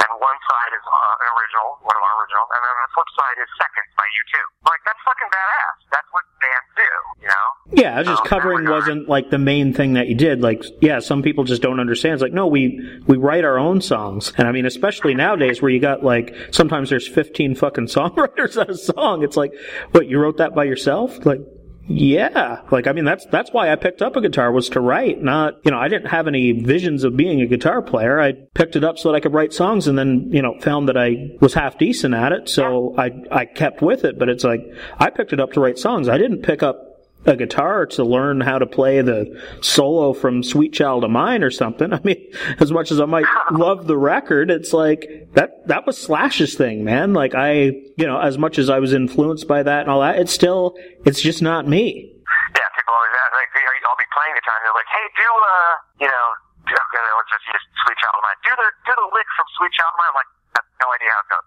and 0.00 0.10
one 0.16 0.38
side 0.48 0.72
is 0.72 0.80
uh, 0.80 1.20
an 1.20 1.28
original, 1.28 1.68
one 1.84 1.92
of 1.92 2.00
our 2.08 2.14
original, 2.24 2.46
and 2.56 2.60
then 2.64 2.72
the 2.72 2.90
flip 2.96 3.10
side 3.20 3.36
is 3.36 3.50
seconds 3.60 3.90
by 4.00 4.06
U2. 4.08 4.34
Like 4.64 4.80
that's 4.88 5.02
fucking 5.04 5.28
badass. 5.28 5.76
That's 5.92 6.08
what 6.08 6.24
bands 6.40 6.70
do. 6.72 6.90
You 7.20 7.28
know. 7.28 7.46
Yeah, 7.76 8.00
just 8.00 8.24
covering 8.24 8.64
wasn't 8.64 9.12
like 9.12 9.28
the 9.28 9.36
main 9.36 9.76
thing 9.76 10.00
that 10.00 10.08
you 10.08 10.14
did. 10.16 10.40
Like, 10.40 10.64
yeah, 10.80 11.04
some 11.04 11.20
people 11.20 11.44
just 11.44 11.60
don't 11.60 11.80
understand. 11.80 12.14
It's 12.14 12.22
like, 12.22 12.32
no, 12.32 12.46
we 12.46 12.80
we 13.04 13.20
write 13.20 13.44
our 13.44 13.58
own 13.58 13.84
songs, 13.84 14.32
and 14.40 14.48
I 14.48 14.52
mean, 14.52 14.64
especially 14.64 15.12
nowadays 15.12 15.60
where 15.60 15.68
you 15.70 15.80
got 15.80 16.00
like 16.00 16.32
sometimes 16.50 16.88
there's 16.88 17.06
15 17.06 17.56
fucking 17.56 17.86
songwriters 17.92 18.56
on 18.56 18.70
a 18.70 18.78
song. 18.80 19.22
It's 19.22 19.36
like, 19.36 19.52
what 19.92 20.08
you 20.08 20.18
wrote 20.18 20.38
that 20.38 20.54
by 20.54 20.64
yourself? 20.64 21.26
Like, 21.26 21.40
yeah, 21.86 22.62
like 22.70 22.86
I 22.86 22.92
mean, 22.92 23.04
that's 23.04 23.26
that's 23.26 23.52
why 23.52 23.70
I 23.70 23.76
picked 23.76 24.00
up 24.00 24.16
a 24.16 24.20
guitar 24.22 24.50
was 24.50 24.70
to 24.70 24.80
write. 24.80 25.22
Not, 25.22 25.60
you 25.64 25.70
know, 25.70 25.78
I 25.78 25.88
didn't 25.88 26.08
have 26.08 26.26
any 26.26 26.52
visions 26.52 27.04
of 27.04 27.14
being 27.14 27.42
a 27.42 27.46
guitar 27.46 27.82
player. 27.82 28.18
I 28.18 28.32
picked 28.54 28.74
it 28.74 28.84
up 28.84 28.96
so 28.98 29.10
that 29.10 29.16
I 29.16 29.20
could 29.20 29.34
write 29.34 29.52
songs, 29.52 29.86
and 29.86 29.98
then 29.98 30.30
you 30.32 30.40
know 30.40 30.58
found 30.60 30.88
that 30.88 30.96
I 30.96 31.36
was 31.40 31.52
half 31.52 31.76
decent 31.76 32.14
at 32.14 32.32
it, 32.32 32.48
so 32.48 32.94
I 32.96 33.10
I 33.30 33.44
kept 33.44 33.82
with 33.82 34.04
it. 34.04 34.18
But 34.18 34.30
it's 34.30 34.44
like 34.44 34.60
I 34.98 35.10
picked 35.10 35.34
it 35.34 35.40
up 35.40 35.52
to 35.52 35.60
write 35.60 35.78
songs. 35.78 36.08
I 36.08 36.16
didn't 36.16 36.42
pick 36.42 36.62
up 36.62 36.93
a 37.26 37.36
guitar 37.36 37.86
to 37.86 38.04
learn 38.04 38.40
how 38.40 38.58
to 38.58 38.66
play 38.66 39.00
the 39.00 39.40
solo 39.60 40.12
from 40.12 40.42
Sweet 40.42 40.72
Child 40.72 41.04
of 41.04 41.10
Mine 41.10 41.42
or 41.42 41.50
something. 41.50 41.92
I 41.96 42.00
mean, 42.04 42.22
as 42.60 42.70
much 42.72 42.90
as 42.90 43.00
I 43.00 43.04
might 43.06 43.26
love 43.50 43.86
the 43.86 43.96
record, 43.96 44.50
it's 44.50 44.72
like 44.72 45.28
that 45.34 45.66
that 45.68 45.86
was 45.86 45.96
Slash's 45.98 46.54
thing, 46.54 46.84
man. 46.84 47.12
Like 47.12 47.34
I, 47.34 47.72
you 47.96 48.06
know, 48.06 48.18
as 48.20 48.38
much 48.38 48.58
as 48.58 48.68
I 48.70 48.78
was 48.78 48.92
influenced 48.92 49.48
by 49.48 49.62
that 49.62 49.80
and 49.82 49.90
all 49.90 50.00
that, 50.00 50.18
it's 50.18 50.32
still 50.32 50.74
it's 51.04 51.20
just 51.20 51.42
not 51.42 51.66
me. 51.68 52.10
Yeah, 52.54 52.68
people 52.76 52.94
always 52.94 53.14
ask, 53.14 53.32
like, 53.34 53.50
I'll 53.84 54.00
be 54.00 54.10
playing 54.10 54.34
guitar, 54.34 54.54
and 54.58 54.64
they're 54.66 54.78
like, 54.78 54.90
hey, 54.90 55.06
do, 55.14 55.28
uh, 55.28 55.72
you 56.02 56.10
know, 56.10 56.26
do- 56.66 56.74
okay, 56.74 57.02
let's 57.14 57.30
just 57.30 57.46
use 57.46 57.64
Sweet 57.84 57.98
Child 58.00 58.16
of 58.18 58.22
Mine. 58.26 58.38
Do 58.42 58.52
the, 58.58 58.68
do 58.90 58.92
the 58.96 59.08
lick 59.14 59.28
from 59.38 59.46
Sweet 59.54 59.72
Child 59.76 59.92
of 59.94 59.98
Mine. 60.02 60.10
I'm 60.10 60.18
like, 60.18 60.30
I 60.34 60.58
have 60.58 60.68
no 60.82 60.88
idea 60.94 61.10
how 61.14 61.20
it 61.22 61.28
goes. 61.30 61.43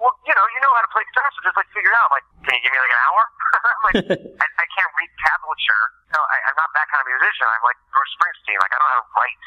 Well, 0.00 0.16
you 0.24 0.32
know, 0.32 0.46
you 0.56 0.60
know 0.64 0.72
how 0.72 0.80
to 0.80 0.92
play 0.96 1.04
guitar, 1.12 1.28
so 1.36 1.44
just, 1.44 1.56
like, 1.60 1.68
figure 1.76 1.92
it 1.92 1.96
out. 2.00 2.08
I'm 2.08 2.14
like, 2.16 2.26
can 2.48 2.52
you 2.56 2.62
give 2.64 2.72
me, 2.72 2.80
like, 2.80 2.94
an 2.96 3.02
hour? 3.04 3.22
I'm 3.68 3.82
like, 3.84 3.96
I, 4.42 4.46
I 4.48 4.66
can't 4.72 4.92
read 4.96 5.12
tablature. 5.20 5.84
No, 6.16 6.20
I, 6.24 6.36
I'm 6.48 6.56
not 6.56 6.72
that 6.72 6.88
kind 6.88 7.04
of 7.04 7.08
musician. 7.12 7.44
I'm 7.44 7.64
like 7.68 7.76
Bruce 7.92 8.12
Springsteen. 8.16 8.56
Like, 8.56 8.72
I 8.72 8.76
don't 8.80 8.88
know 8.88 8.96
how 8.96 9.04
to 9.04 9.12
write 9.12 9.42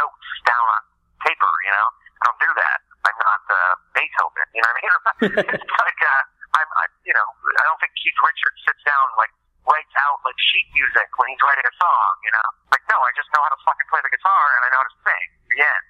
notes 0.00 0.28
down 0.48 0.66
on 0.72 0.82
paper, 1.20 1.52
you 1.68 1.72
know? 1.76 1.88
I 2.20 2.22
don't 2.32 2.40
do 2.40 2.52
that. 2.52 2.78
I'm 3.04 3.16
not, 3.16 3.42
uh, 3.48 3.74
Beethoven, 3.96 4.48
you 4.52 4.60
know 4.60 4.68
what 4.72 4.76
I 4.76 5.32
mean? 5.32 5.52
it's 5.56 5.76
like, 5.84 6.00
uh, 6.04 6.22
I'm, 6.60 6.68
I, 6.76 6.84
you 7.04 7.14
know, 7.16 7.28
I 7.56 7.62
don't 7.64 7.80
think 7.80 7.92
Keith 7.96 8.16
Richards 8.20 8.60
sits 8.68 8.82
down 8.84 9.04
like 9.16 9.32
writes 9.64 9.94
out 10.04 10.20
like 10.24 10.36
sheet 10.52 10.68
music 10.76 11.08
when 11.16 11.32
he's 11.32 11.40
writing 11.40 11.64
a 11.64 11.74
song, 11.80 12.12
you 12.24 12.32
know? 12.32 12.48
Like, 12.72 12.84
no, 12.92 12.96
I 13.00 13.12
just 13.16 13.28
know 13.32 13.40
how 13.40 13.52
to 13.52 13.60
fucking 13.64 13.88
play 13.88 14.00
the 14.04 14.12
guitar 14.12 14.44
and 14.56 14.60
I 14.64 14.68
know 14.72 14.80
how 14.84 14.88
to 14.88 14.96
sing. 15.00 15.26
The 15.48 15.58
end. 15.64 15.84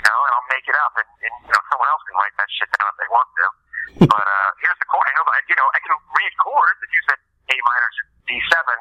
You 0.00 0.08
know, 0.08 0.20
and 0.24 0.32
I'll 0.32 0.48
make 0.48 0.64
it 0.64 0.76
up 0.80 0.94
and, 0.96 1.10
and 1.28 1.34
you 1.44 1.52
know, 1.52 1.62
someone 1.68 1.88
else 1.92 2.00
can 2.08 2.16
write 2.16 2.32
that 2.40 2.48
shit 2.56 2.70
down 2.72 2.88
if 2.88 2.96
they 2.96 3.10
want 3.12 3.28
to. 3.36 3.46
but 4.16 4.24
uh 4.24 4.50
here's 4.64 4.80
the 4.80 4.88
chord. 4.88 5.04
I 5.04 5.12
know 5.12 5.24
you 5.44 5.56
know, 5.60 5.68
I 5.76 5.78
can 5.84 5.92
read 5.92 6.32
chords. 6.40 6.80
If 6.80 6.88
you 6.88 7.00
said 7.04 7.18
A 7.20 7.56
minor 7.60 7.90
to 7.90 8.02
D 8.24 8.40
seven, 8.48 8.78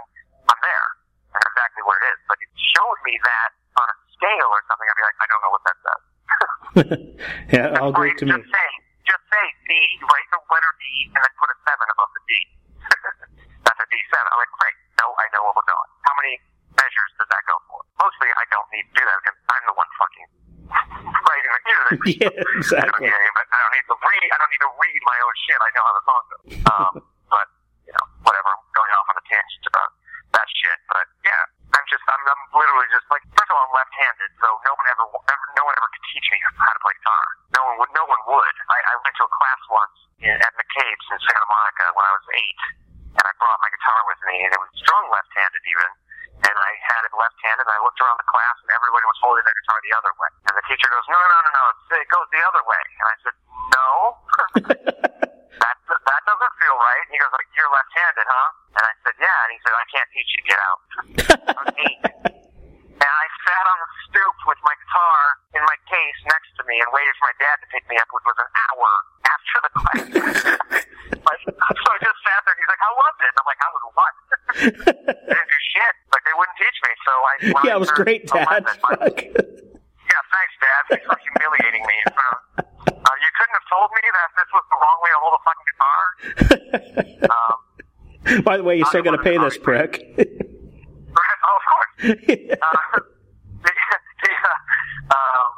I'm 0.47 0.61
there. 0.63 0.87
Know 1.35 1.43
exactly 1.43 1.83
where 1.83 1.99
it 1.99 2.05
is. 2.15 2.19
But 2.29 2.37
you 2.39 2.47
showed 2.55 2.99
me 3.03 3.13
that 3.19 3.49
on 3.83 3.87
a 3.89 3.95
scale 4.15 4.49
or 4.49 4.61
something, 4.65 4.87
I'd 4.87 4.97
be 4.97 5.05
like, 5.05 5.19
I 5.19 5.27
don't 5.27 5.41
know 5.43 5.53
what 5.53 5.63
that 5.67 5.77
says. 5.83 6.01
yeah, 7.53 7.81
all 7.83 7.93
great 7.93 8.15
to 8.21 8.25
me. 8.25 8.33
Just 8.33 8.49
say, 8.49 8.69
just 9.05 9.23
say 9.27 9.45
D, 9.67 9.71
write 10.05 10.29
the 10.31 10.41
letter 10.45 10.73
D, 10.77 10.85
and 11.11 11.19
then 11.19 11.33
put 11.35 11.49
a 11.51 11.57
seven 11.67 11.87
above 11.89 12.11
the 12.15 12.21
D. 12.29 12.31
That's 13.65 13.79
a 13.81 13.87
D 13.89 13.95
seven. 14.09 14.29
I'm 14.29 14.39
like, 14.39 14.53
great. 14.57 14.77
No, 15.01 15.05
I 15.17 15.25
know 15.33 15.41
what 15.49 15.53
we're 15.57 15.69
going. 15.69 15.89
How 16.05 16.13
many 16.21 16.33
measures 16.77 17.11
does 17.17 17.29
that 17.33 17.43
go 17.49 17.57
for? 17.69 17.81
Mostly, 17.97 18.29
I 18.29 18.45
don't 18.53 18.69
need 18.73 18.85
to 18.89 18.93
do 18.93 19.03
that 19.05 19.17
because 19.25 19.37
I'm 19.49 19.65
the 19.69 19.75
one 19.77 19.89
fucking 19.97 20.27
writing 20.69 21.51
the 21.53 21.61
music. 21.65 21.99
yeah, 22.21 22.43
exactly. 22.59 23.09
Yeah, 23.09 23.33
but 23.35 23.45
I 23.49 23.57
don't 23.57 23.73
need 23.75 23.87
to 23.89 23.97
read. 23.97 24.27
I 24.29 24.37
don't 24.39 24.51
need 24.53 24.63
to 24.65 24.73
read 24.77 25.01
my 25.03 25.17
own 25.25 25.35
shit. 25.45 25.59
I 25.59 25.69
know 25.73 25.83
how 25.83 25.93
the 25.95 26.03
song 26.05 26.23
goes. 26.29 26.41
Um, 26.69 26.93
but 27.33 27.47
you 27.89 27.93
know, 27.93 28.05
whatever. 28.23 28.49
I'm 28.53 28.63
going 28.73 28.91
off 28.95 29.07
on 29.09 29.17
a 29.17 29.25
tangent 29.25 29.65
about 29.69 29.89
that 30.37 30.47
shit. 30.53 30.77
But 30.89 31.05
yeah, 31.25 31.41
I'm 31.73 31.85
just, 31.89 32.05
I'm, 32.05 32.21
I'm 32.21 32.43
literally 32.53 32.89
just 32.93 33.05
like, 33.09 33.25
first 33.33 33.49
of 33.49 33.55
all, 33.57 33.65
I'm 33.65 33.73
left-handed, 33.73 34.31
so 34.37 34.47
no 34.65 34.71
one 34.77 34.87
ever, 34.93 35.05
ever 35.09 35.45
no 35.57 35.63
one 35.65 35.73
ever 35.77 35.89
could 35.89 36.05
teach 36.13 36.27
me 36.29 36.37
how 36.41 36.73
to 36.73 36.81
play 36.81 36.95
guitar. 37.01 37.25
No 37.53 37.61
one 37.65 37.75
would. 37.81 37.91
No 37.97 38.05
one 38.05 38.21
would. 38.29 38.55
I, 38.69 38.77
I 38.77 38.93
went 39.01 39.15
to 39.17 39.25
a 39.25 39.31
class 39.33 39.61
once 39.69 39.97
in, 40.21 40.35
at 40.37 40.53
McCabe's 40.53 41.07
in 41.09 41.19
Santa 41.25 41.47
Monica 41.49 41.85
when 41.97 42.05
I 42.05 42.13
was 42.13 42.25
eight, 42.37 42.61
and 43.17 43.23
I 43.25 43.31
brought 43.41 43.59
my 43.61 43.71
guitar 43.73 43.99
with 44.09 44.21
me, 44.29 44.35
and 44.45 44.51
it 44.53 44.59
was 44.61 44.71
strung 44.77 45.05
left-handed 45.09 45.63
even. 45.65 45.89
And 46.39 46.55
I 46.55 46.71
had 46.87 47.01
it 47.03 47.13
left-handed, 47.13 47.67
and 47.67 47.73
I 47.75 47.79
looked 47.83 47.99
around 47.99 48.17
the 48.19 48.29
class, 48.31 48.55
and 48.63 48.69
everybody 48.71 49.05
was 49.05 49.19
holding 49.19 49.43
their 49.43 49.57
guitar 49.59 49.79
the 49.83 49.93
other 49.99 50.13
way. 50.15 50.31
And 50.47 50.53
the 50.55 50.65
teacher 50.71 50.87
goes, 50.87 51.05
"No, 51.11 51.19
no, 51.19 51.37
no, 51.43 51.51
no, 51.51 51.63
it 51.99 52.09
goes 52.09 52.27
the 52.31 52.41
other 52.47 52.63
way." 52.63 52.83
And 52.95 53.07
I 53.11 53.15
said, 53.21 53.35
"No, 53.75 53.87
that 55.59 55.75
that 55.83 56.21
doesn't 56.23 56.53
feel 56.63 56.75
right." 56.79 57.03
And 57.05 57.13
he 57.13 57.19
goes, 57.19 57.33
"Like 57.35 57.49
you're 57.53 57.69
left-handed, 57.69 58.27
huh?" 58.27 58.49
And 58.79 58.83
I 58.87 58.93
said, 59.03 59.15
"Yeah." 59.19 59.37
And 59.45 59.49
he 59.51 59.59
said, 59.67 59.73
"I 59.75 59.85
can't 59.91 60.09
teach 60.15 60.29
you. 60.31 60.39
To 60.39 60.45
get 60.47 60.59
out." 60.63 60.79
I 61.43 61.59
was 61.59 61.73
eight, 61.75 62.01
and 62.99 63.11
I 63.11 63.25
sat 63.43 63.65
on 63.67 63.77
the 63.83 63.89
stoop 64.07 64.35
with 64.47 64.59
my 64.63 64.75
guitar 64.79 65.19
in 65.59 65.61
my 65.67 65.77
case 65.91 66.19
next 66.23 66.51
to 66.55 66.63
me 66.65 66.79
and 66.79 66.87
waited 66.95 67.13
for 67.19 67.27
my 67.29 67.35
dad 67.43 67.55
to 67.63 67.67
pick 67.73 67.83
me 67.91 67.99
up, 67.99 68.07
which 68.15 68.23
was 68.27 68.39
an 68.39 68.49
hour 68.63 68.89
after 69.27 69.57
the 69.59 69.71
class. 69.75 70.07
like, 71.29 71.41
so 71.51 71.87
I 71.91 71.97
just 71.99 72.19
sat 72.23 72.39
there. 72.47 72.55
and 72.55 72.59
He's 72.63 72.71
like, 72.71 72.83
"How 72.83 72.93
was 72.95 73.15
it?" 73.19 73.29
And 73.35 73.37
I'm 73.43 73.47
like, 73.49 73.59
"How 73.59 73.71
was 73.75 73.83
what?" 73.91 74.13
Didn't 74.57 75.49
do 75.53 75.59
shit. 75.73 75.93
Like 76.13 76.23
they 76.25 76.35
wouldn't 76.37 76.57
teach 76.57 76.77
me. 76.81 76.91
So 77.05 77.11
I 77.13 77.33
Yeah, 77.67 77.75
it 77.77 77.81
was 77.81 77.91
great, 77.91 78.27
Dad. 78.27 78.65
11, 78.65 78.81
my- 78.83 78.97
yeah, 80.09 80.21
thanks, 80.33 80.55
Dad. 80.57 80.81
Thanks 80.89 81.05
for 81.05 81.17
humiliating 81.21 81.83
me. 81.85 81.97
Uh, 82.09 83.15
you 83.21 83.29
couldn't 83.37 83.55
have 83.61 83.67
told 83.69 83.89
me 83.93 84.03
that 84.09 84.29
this 84.33 84.49
was 84.49 84.65
the 84.73 84.77
wrong 84.81 84.99
way 85.05 85.11
to 85.13 85.19
hold 85.21 85.33
a 85.37 85.41
fucking 85.45 85.67
guitar. 85.69 86.01
um, 87.29 88.43
By 88.43 88.57
the 88.57 88.63
way, 88.65 88.77
you're 88.77 88.89
still 88.89 89.03
got 89.05 89.13
to 89.13 89.21
pay 89.21 89.37
this 89.37 89.57
prick. 89.61 90.01
oh, 90.17 91.53
of 91.53 91.63
course. 91.69 91.91
uh, 92.09 92.09
the, 92.09 93.69
the, 93.69 94.31
uh, 94.33 95.13
um, 95.13 95.49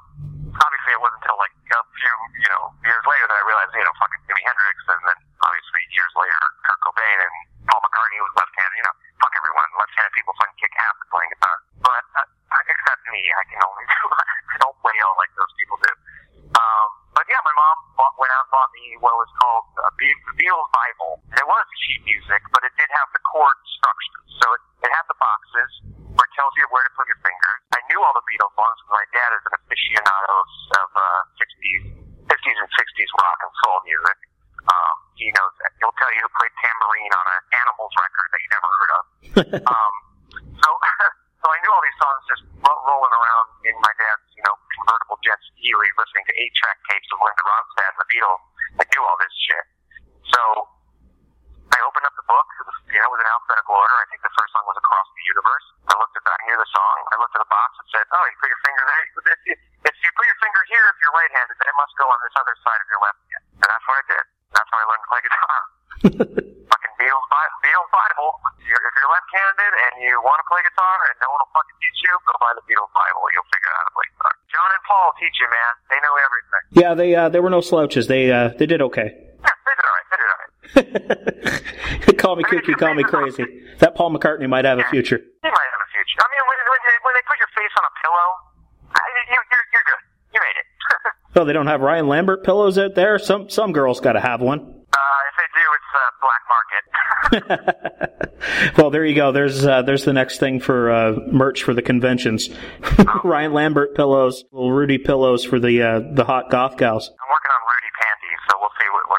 obviously, 0.51 0.91
it 0.91 1.01
wasn't 1.01 1.23
until 1.23 1.37
like 1.39 1.55
a 1.71 1.79
few, 1.95 2.15
you 2.43 2.49
know, 2.51 2.63
years 2.83 3.03
later 3.07 3.25
that 3.31 3.37
I 3.39 3.43
realized, 3.47 3.71
you 3.71 3.85
know, 3.87 3.95
fucking 4.03 4.21
Jimi 4.27 4.43
Hendrix, 4.43 4.77
and 4.91 5.01
then 5.07 5.19
obviously 5.47 5.81
years 5.95 6.11
later, 6.19 6.43
Kurt 6.67 6.79
Cobain 6.83 7.17
and 7.23 7.35
Paul 7.67 7.81
McCartney 7.81 8.19
was 8.21 8.33
left-handed. 8.37 8.77
You 8.77 8.85
know, 8.85 8.95
fuck 9.21 9.33
everyone. 9.37 9.67
Left-handed 9.77 10.13
people 10.17 10.33
fucking 10.37 10.57
kick 10.57 10.73
ass 10.77 10.95
at 10.97 11.07
playing 11.11 11.31
guitar. 11.37 11.57
But 11.81 12.03
uh, 12.17 12.63
except 12.69 13.01
me, 13.11 13.21
I 13.29 13.43
can 13.49 13.59
only 13.61 13.85
do. 13.85 14.01
I 14.53 14.57
don't 14.61 14.77
wail 14.81 15.09
like 15.17 15.31
those 15.37 15.53
people 15.57 15.77
do. 15.81 15.93
Um, 16.51 16.87
but 17.15 17.25
yeah, 17.31 17.39
my 17.43 17.55
mom 17.55 17.75
bought, 17.95 18.15
went 18.19 18.31
out 18.35 18.43
and 18.43 18.51
bought 18.51 18.71
me 18.75 18.85
what 18.99 19.15
was 19.15 19.31
called 19.39 19.65
a 19.87 19.91
Beatles 19.99 20.71
Bible. 20.71 21.23
And 21.31 21.37
it 21.39 21.47
was 21.47 21.63
sheet 21.87 22.03
music, 22.03 22.41
but 22.51 22.63
it 22.67 22.73
did 22.75 22.89
have 22.91 23.07
the 23.15 23.21
chord 23.31 23.55
structures. 23.79 24.27
So 24.41 24.45
it, 24.57 24.61
it 24.87 24.91
had 24.91 25.05
the 25.07 25.17
boxes 25.19 25.71
where 26.11 26.27
it 26.27 26.33
tells 26.35 26.51
you 26.59 26.67
where 26.71 26.83
to 26.83 26.93
put 26.95 27.07
your 27.07 27.19
fingers. 27.23 27.59
I 27.71 27.79
knew 27.87 27.99
all 28.03 28.15
the 28.15 28.25
Beatles 28.27 28.51
songs 28.51 28.77
because 28.83 28.95
my 28.99 29.07
dad 29.15 29.31
is 29.37 29.43
an 29.47 29.53
aficionado 29.63 30.31
of, 30.35 30.49
of 30.75 30.89
uh, 30.91 31.39
60s, 31.39 31.83
50s 32.27 32.57
and 32.59 32.69
60s 32.71 33.11
rock 33.15 33.39
and 33.47 33.53
soul 33.63 33.77
music. 33.87 34.17
Um, 34.67 34.95
he 35.21 35.29
knows 35.37 35.53
that. 35.61 35.71
He'll 35.77 35.93
tell 36.01 36.09
you 36.09 36.21
who 36.25 36.29
played 36.33 36.53
tambourine 36.57 37.13
on 37.13 37.25
an 37.29 37.41
Animals 37.61 37.93
record 37.93 38.27
that 38.33 38.41
you 38.41 38.49
never 38.49 38.69
heard 38.73 38.91
of. 38.91 39.03
um, 39.69 39.93
so, 40.57 40.69
so 41.41 41.45
I 41.45 41.57
knew 41.61 41.71
all 41.71 41.83
these 41.85 41.99
songs 42.01 42.21
just 42.25 42.43
ro- 42.65 42.83
rolling 42.89 43.13
around 43.13 43.45
in 43.69 43.75
my 43.85 43.93
dad's, 43.93 44.25
you 44.33 44.41
know, 44.41 44.55
convertible 44.81 45.21
Jensen 45.21 45.53
Healey, 45.61 45.89
listening 45.93 46.25
to 46.25 46.33
eight-track 46.41 46.77
tapes 46.89 47.09
of 47.13 47.21
Linda 47.21 47.43
Ronstadt 47.45 47.93
and 47.93 48.01
the 48.01 48.09
Beatles. 48.09 48.41
I 48.81 48.83
knew 48.89 49.01
all 49.05 49.17
this 49.21 49.35
shit. 49.45 49.65
So 50.33 50.41
I 51.71 51.77
opened 51.85 52.05
up 52.09 52.15
the 52.17 52.25
book. 52.25 52.47
It 52.57 52.65
was, 52.65 52.77
you 52.89 52.99
know, 52.99 53.07
it 53.07 53.13
was 53.13 53.21
in 53.21 53.29
alphabetical 53.29 53.77
order. 53.77 53.95
I 54.01 54.05
think 54.09 54.25
the 54.25 54.33
first 54.33 54.51
song 54.57 54.65
was 54.65 54.77
Across 54.81 55.07
the 55.13 55.25
Universe. 55.29 55.65
I 55.85 55.93
looked 56.01 56.17
at 56.17 56.23
that. 56.25 56.37
I 56.41 56.43
knew 56.49 56.57
the 56.57 56.71
song. 56.73 56.97
I 57.13 57.15
looked 57.21 57.35
at 57.37 57.41
the 57.45 57.51
box 57.51 57.69
and 57.77 57.87
said, 57.93 58.05
"Oh, 58.09 58.23
you 58.25 58.35
put 58.41 58.49
your 58.49 58.63
finger 58.65 58.83
there. 58.89 59.03
If 59.05 59.41
you, 59.47 59.55
if 59.85 59.95
you 60.01 60.09
put 60.17 60.25
your 60.25 60.39
finger 60.41 60.61
here, 60.67 60.85
if 60.91 60.97
you're 60.99 61.15
right-handed, 61.15 61.55
then 61.61 61.67
it 61.69 61.77
must 61.77 61.93
go 61.95 62.05
on 62.09 62.19
this 62.25 62.35
other 62.35 62.55
side 62.59 62.79
of 62.81 62.87
your 62.89 63.01
left 63.05 63.21
hand." 63.29 63.43
And 63.63 63.67
that's 63.69 63.85
what 63.87 63.97
I 64.01 64.05
did. 64.09 64.25
That's 64.51 64.69
how 64.69 64.77
I 64.77 64.85
learned 64.87 65.03
to 65.03 65.09
play 65.09 65.21
guitar. 65.23 65.57
fucking 66.71 66.95
Beatles, 66.99 67.25
Beatles 67.61 67.89
Bible. 67.91 68.29
If 68.59 68.67
you're, 68.67 68.83
if 68.83 68.93
you're 68.95 69.11
left-handed 69.11 69.73
and 69.75 69.93
you 70.03 70.13
want 70.23 70.39
to 70.39 70.47
play 70.47 70.61
guitar 70.63 70.95
and 71.11 71.15
no 71.19 71.27
one 71.35 71.39
will 71.43 71.53
fucking 71.55 71.77
teach 71.83 71.99
you, 72.03 72.13
go 72.25 72.33
buy 72.39 72.51
the 72.55 72.63
Beatles 72.67 72.91
Bible. 72.95 73.21
You'll 73.35 73.49
figure 73.51 73.71
out 73.71 73.77
how 73.79 73.85
to 73.87 73.93
play 73.95 74.07
guitar. 74.11 74.31
John 74.51 74.69
and 74.71 74.83
Paul 74.87 75.07
teach 75.19 75.37
you, 75.39 75.47
man. 75.51 75.71
They 75.91 75.99
know 75.99 76.15
everything. 76.19 76.63
Yeah, 76.71 76.91
they 76.95 77.09
uh, 77.15 77.27
they 77.29 77.39
were 77.39 77.51
no 77.51 77.61
slouches. 77.61 78.07
They 78.07 78.31
uh, 78.31 78.55
they 78.55 78.67
did 78.67 78.81
okay. 78.91 79.09
Yeah, 79.11 79.55
they 79.55 79.75
did 79.75 79.85
all 79.87 79.95
right. 79.95 80.07
They 80.11 80.17
did 80.19 80.29
all 80.31 80.39
right. 80.41 80.61
call 82.21 82.35
me 82.35 82.43
kooky, 82.45 82.77
call 82.77 82.93
me 82.93 83.03
crazy. 83.03 83.43
That 83.79 83.95
Paul 83.95 84.13
McCartney 84.13 84.47
might 84.47 84.65
have 84.65 84.79
a 84.79 84.87
future. 84.93 85.17
He 85.19 85.49
might 85.49 85.69
have 85.73 85.83
a 85.83 85.89
future. 85.91 86.19
I 86.21 86.27
mean, 86.31 86.43
when, 86.45 86.57
when, 86.69 86.81
they, 86.85 86.97
when 87.01 87.13
they 87.17 87.25
put 87.25 87.37
your 87.41 87.51
face 87.57 87.73
on 87.75 87.83
a 87.83 87.93
pillow, 87.99 88.27
I, 88.93 89.01
you, 89.27 89.39
you're, 89.41 89.67
you're 89.73 89.87
good. 89.89 90.01
You 90.31 90.39
made 90.39 90.57
it. 90.61 90.67
Oh, 91.35 91.45
they 91.45 91.53
don't 91.53 91.67
have 91.67 91.81
Ryan 91.81 92.07
Lambert 92.07 92.43
pillows 92.43 92.77
out 92.77 92.93
there. 92.95 93.17
Some 93.19 93.49
some 93.49 93.71
girls 93.71 93.99
got 93.99 94.13
to 94.13 94.19
have 94.19 94.41
one. 94.41 94.59
uh, 94.59 94.63
if 94.65 95.35
they 95.37 95.47
do, 95.55 95.65
it's 95.77 95.91
uh, 95.95 96.11
black 96.21 96.41
market. 96.49 98.17
Well, 98.77 98.89
there 98.89 99.05
you 99.05 99.13
go. 99.15 99.31
There's 99.31 99.63
uh, 99.65 99.83
there's 99.83 100.03
the 100.03 100.13
next 100.13 100.39
thing 100.39 100.59
for 100.59 100.89
uh, 100.91 101.13
merch 101.31 101.61
for 101.63 101.73
the 101.75 101.81
conventions. 101.83 102.49
Ryan 103.23 103.53
Lambert 103.53 103.95
pillows, 103.95 104.43
little 104.51 104.71
Rudy 104.71 104.97
pillows 104.97 105.45
for 105.45 105.59
the 105.59 105.81
uh, 105.83 106.01
the 106.13 106.23
hot 106.25 106.49
goth 106.49 106.75
gals. 106.77 107.09
I'm 107.09 107.29
working 107.29 107.51
on 107.53 107.61
Rudy 107.69 107.91
Panties, 108.01 108.39
so 108.49 108.57
we'll 108.59 108.69
see 108.79 108.87
wh- 108.89 109.09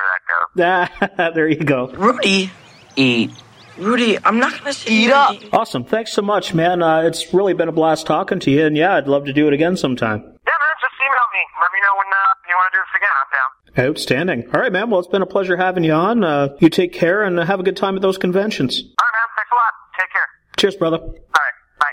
where 0.67 0.89
that 0.91 1.09
goes. 1.15 1.21
Ah, 1.21 1.31
there 1.35 1.49
you 1.49 1.57
go. 1.65 1.89
Rudy, 1.93 2.51
eat. 2.97 3.31
Rudy, 3.79 4.19
I'm 4.25 4.39
not 4.41 4.59
gonna 4.59 4.75
eat 4.87 5.11
up. 5.11 5.37
Awesome. 5.53 5.85
Thanks 5.85 6.13
so 6.13 6.23
much, 6.23 6.53
man. 6.53 6.83
Uh, 6.83 7.03
it's 7.03 7.33
really 7.33 7.55
been 7.55 7.69
a 7.69 7.73
blast 7.73 8.07
talking 8.07 8.41
to 8.41 8.51
you, 8.51 8.67
and 8.67 8.77
yeah, 8.77 8.97
I'd 8.97 9.07
love 9.09 9.27
to 9.27 9.33
do 9.33 9.47
it 9.47 9.53
again 9.55 9.77
sometime. 9.77 10.32
Just 10.83 10.99
email 10.99 11.29
me. 11.31 11.43
Let 11.63 11.71
me 11.71 11.79
know 11.79 11.95
when 11.95 12.11
uh, 12.11 12.21
you 12.51 12.55
want 12.59 12.67
to 12.69 12.75
do 12.75 12.83
this 12.83 12.95
again. 12.99 13.15
I'm 13.15 13.31
down. 13.31 13.51
Outstanding. 13.87 14.41
All 14.53 14.61
right, 14.61 14.73
man. 14.73 14.91
Well, 14.91 14.99
it's 14.99 15.09
been 15.09 15.23
a 15.23 15.31
pleasure 15.31 15.57
having 15.57 15.85
you 15.85 15.93
on. 15.95 16.25
Uh, 16.25 16.57
you 16.59 16.69
take 16.69 16.93
care 16.93 17.23
and 17.23 17.39
have 17.39 17.61
a 17.61 17.63
good 17.63 17.77
time 17.77 17.95
at 17.95 18.03
those 18.03 18.19
conventions. 18.19 18.83
All 18.83 18.83
right, 18.83 19.15
man. 19.15 19.29
Thanks 19.39 19.51
a 19.53 19.57
lot. 19.57 19.73
Take 19.97 20.11
care. 20.11 20.29
Cheers, 20.59 20.77
brother. 20.77 21.23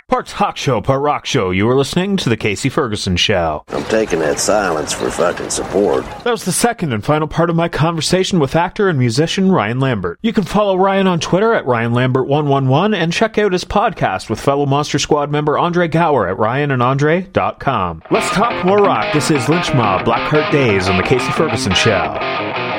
Part 0.09 0.25
talk 0.25 0.57
show, 0.57 0.81
part 0.81 1.01
rock 1.01 1.25
show. 1.27 1.51
You 1.51 1.67
were 1.67 1.75
listening 1.75 2.17
to 2.17 2.29
the 2.29 2.37
Kasey 2.37 2.71
Ferguson 2.71 3.15
Show. 3.15 3.63
I'm 3.67 3.83
taking 3.85 4.19
that 4.19 4.39
silence 4.39 4.91
for 4.91 5.11
fucking 5.11 5.51
support. 5.51 6.03
That 6.23 6.31
was 6.31 6.45
the 6.45 6.51
second 6.51 6.93
and 6.93 7.05
final 7.05 7.27
part 7.27 7.51
of 7.51 7.55
my 7.55 7.69
conversation 7.69 8.39
with 8.39 8.55
actor 8.55 8.89
and 8.89 8.97
musician 8.97 9.51
Ryan 9.51 9.79
Lambert. 9.79 10.17
You 10.23 10.33
can 10.33 10.45
follow 10.45 10.75
Ryan 10.77 11.05
on 11.05 11.19
Twitter 11.19 11.53
at 11.53 11.67
Ryan 11.67 11.91
Lambert111 11.93 12.95
and 12.95 13.13
check 13.13 13.37
out 13.37 13.53
his 13.53 13.65
podcast 13.65 14.31
with 14.31 14.39
fellow 14.39 14.65
Monster 14.65 14.97
Squad 14.97 15.29
member 15.31 15.59
Andre 15.59 15.87
Gower 15.87 16.27
at 16.27 16.37
ryanandandre.com. 16.37 18.01
Let's 18.09 18.29
talk 18.31 18.65
more 18.65 18.79
rock. 18.79 19.13
This 19.13 19.29
is 19.29 19.47
Lynch 19.47 19.73
Mob 19.75 20.07
Blackheart 20.07 20.51
Days 20.51 20.89
on 20.89 20.97
the 20.97 21.03
Kasey 21.03 21.31
Ferguson 21.33 21.73
Show. 21.75 22.78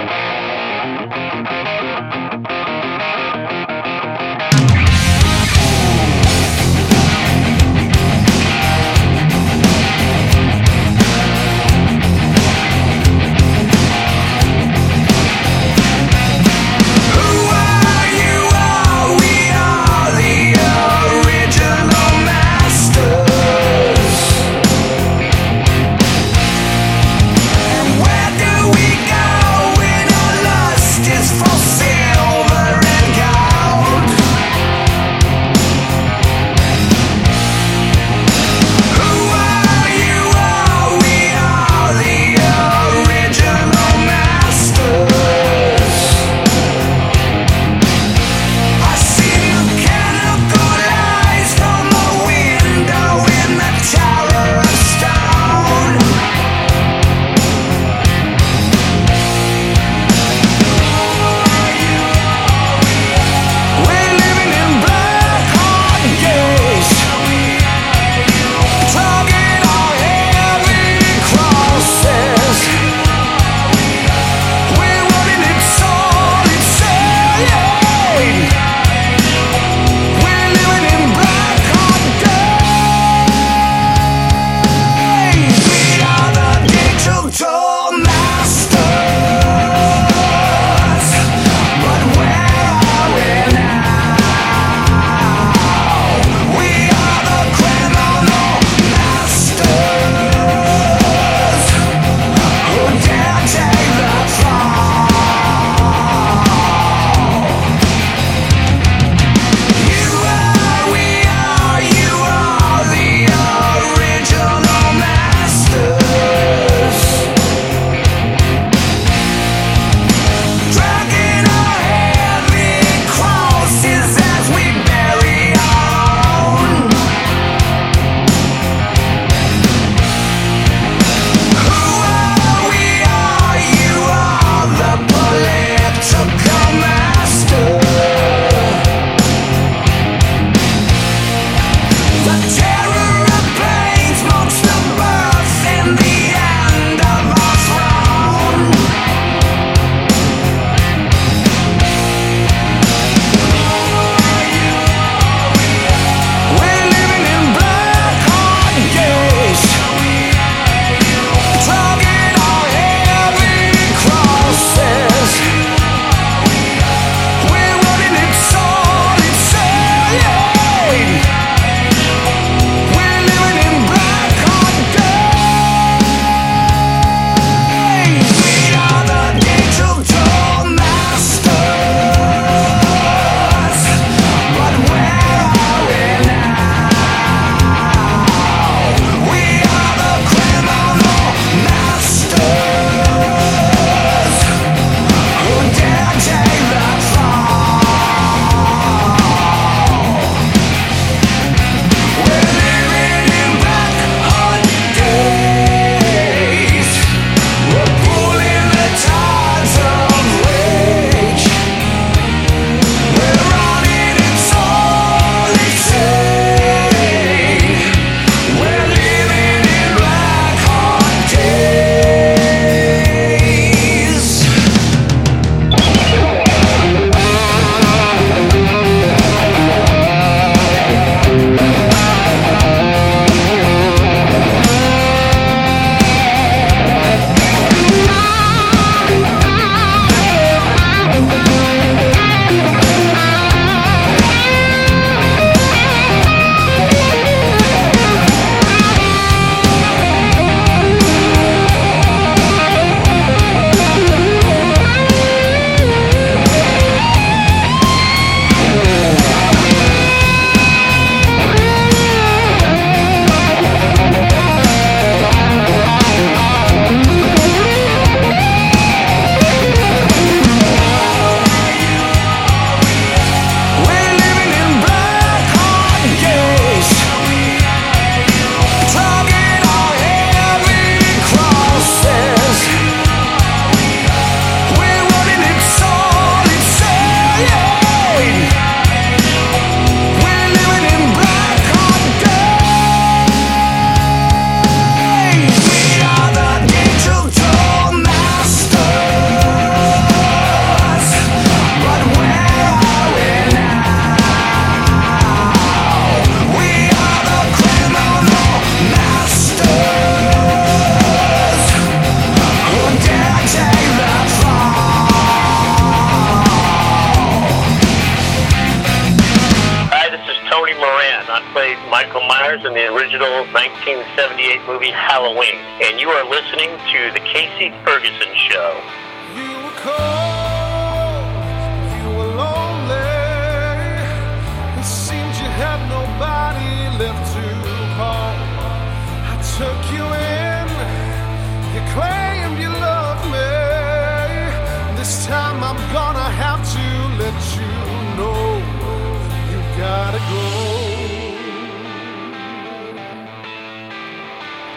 Scott 321.41 321.53
played 321.53 321.79
Michael 321.91 322.27
Myers 322.27 322.65
in 322.65 322.75
the 322.75 322.93
original 322.93 323.45
1978 323.53 324.67
movie 324.67 324.91
Halloween, 324.91 325.57
and 325.83 326.01
you 326.01 326.09
are 326.09 326.29
listening 326.29 326.71
to 326.71 327.13
The 327.13 327.21
Kasey 327.21 327.73
Ferguson 327.85 328.35
Show. 328.35 330.40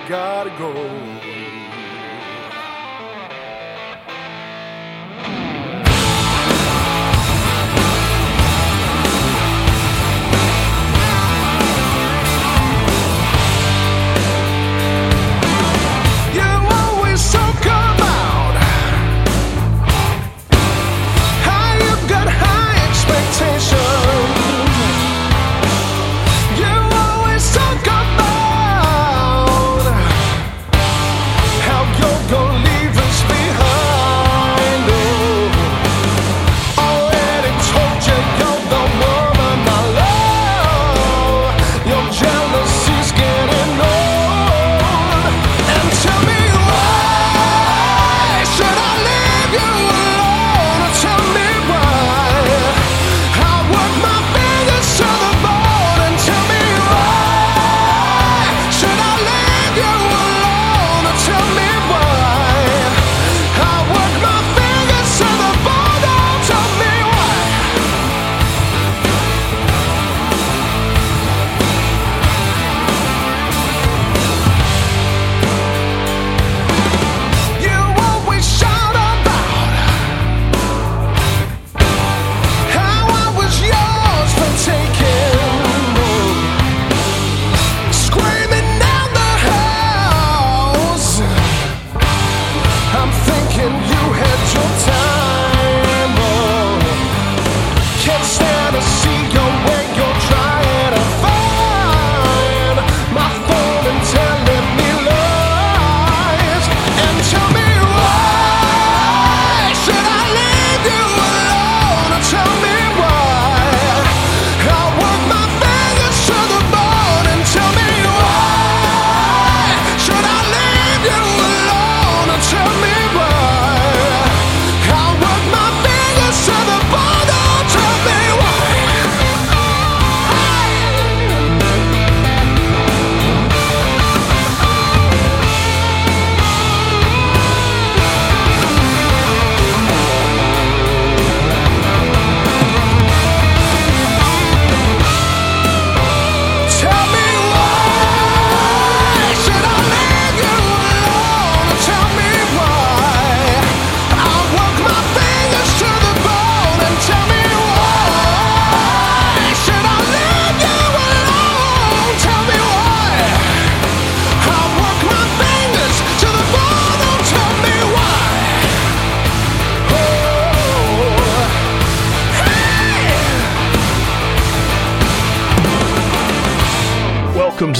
Gotta 0.08 0.50
go. 0.60 1.13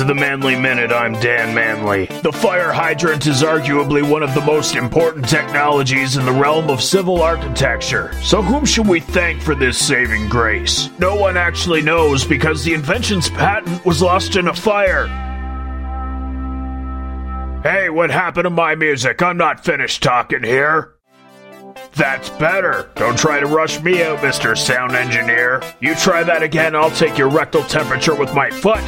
To 0.04 0.08
the 0.08 0.20
Manly 0.20 0.56
Minute. 0.56 0.92
I'm 0.92 1.14
Dan 1.14 1.56
Manley. 1.56 2.08
The 2.24 2.32
fire 2.32 2.74
hydrant 2.74 3.26
is 3.26 3.42
arguably 3.42 4.08
one 4.08 4.22
of 4.22 4.34
the 4.34 4.42
most 4.42 4.76
important 4.76 5.30
technologies 5.30 6.18
in 6.18 6.26
the 6.26 6.32
realm 6.32 6.70
of 6.70 6.82
civil 6.82 7.22
architecture. 7.22 8.14
So, 8.22 8.42
whom 8.42 8.66
should 8.66 8.88
we 8.88 9.00
thank 9.00 9.42
for 9.42 9.56
this 9.56 9.78
saving 9.78 10.28
grace? 10.28 10.90
No 11.00 11.16
one 11.16 11.38
actually 11.38 11.82
knows 11.82 12.26
because 12.26 12.66
the 12.66 12.74
invention's 12.74 13.30
patent 13.30 13.86
was 13.86 14.02
lost 14.02 14.36
in 14.36 14.50
a 14.50 14.54
fire. 14.54 15.08
Hey, 17.64 17.90
what 17.90 18.12
happened 18.12 18.44
to 18.44 18.50
my 18.50 18.76
music? 18.76 19.22
I'm 19.22 19.38
not 19.38 19.64
finished 19.64 20.04
talking 20.04 20.44
here. 20.44 20.96
That's 21.96 22.30
better. 22.32 22.92
Don't 22.96 23.18
try 23.18 23.40
to 23.40 23.46
rush 23.46 23.82
me 23.82 24.04
out, 24.04 24.20
Mr. 24.20 24.58
Sound 24.58 24.94
Engineer. 24.94 25.62
You 25.80 25.96
try 25.96 26.24
that 26.24 26.44
again, 26.44 26.76
I'll 26.76 26.92
take 26.92 27.18
your 27.18 27.30
rectal 27.30 27.64
temperature 27.64 28.16
with 28.16 28.34
my 28.34 28.50
foot. 28.50 28.84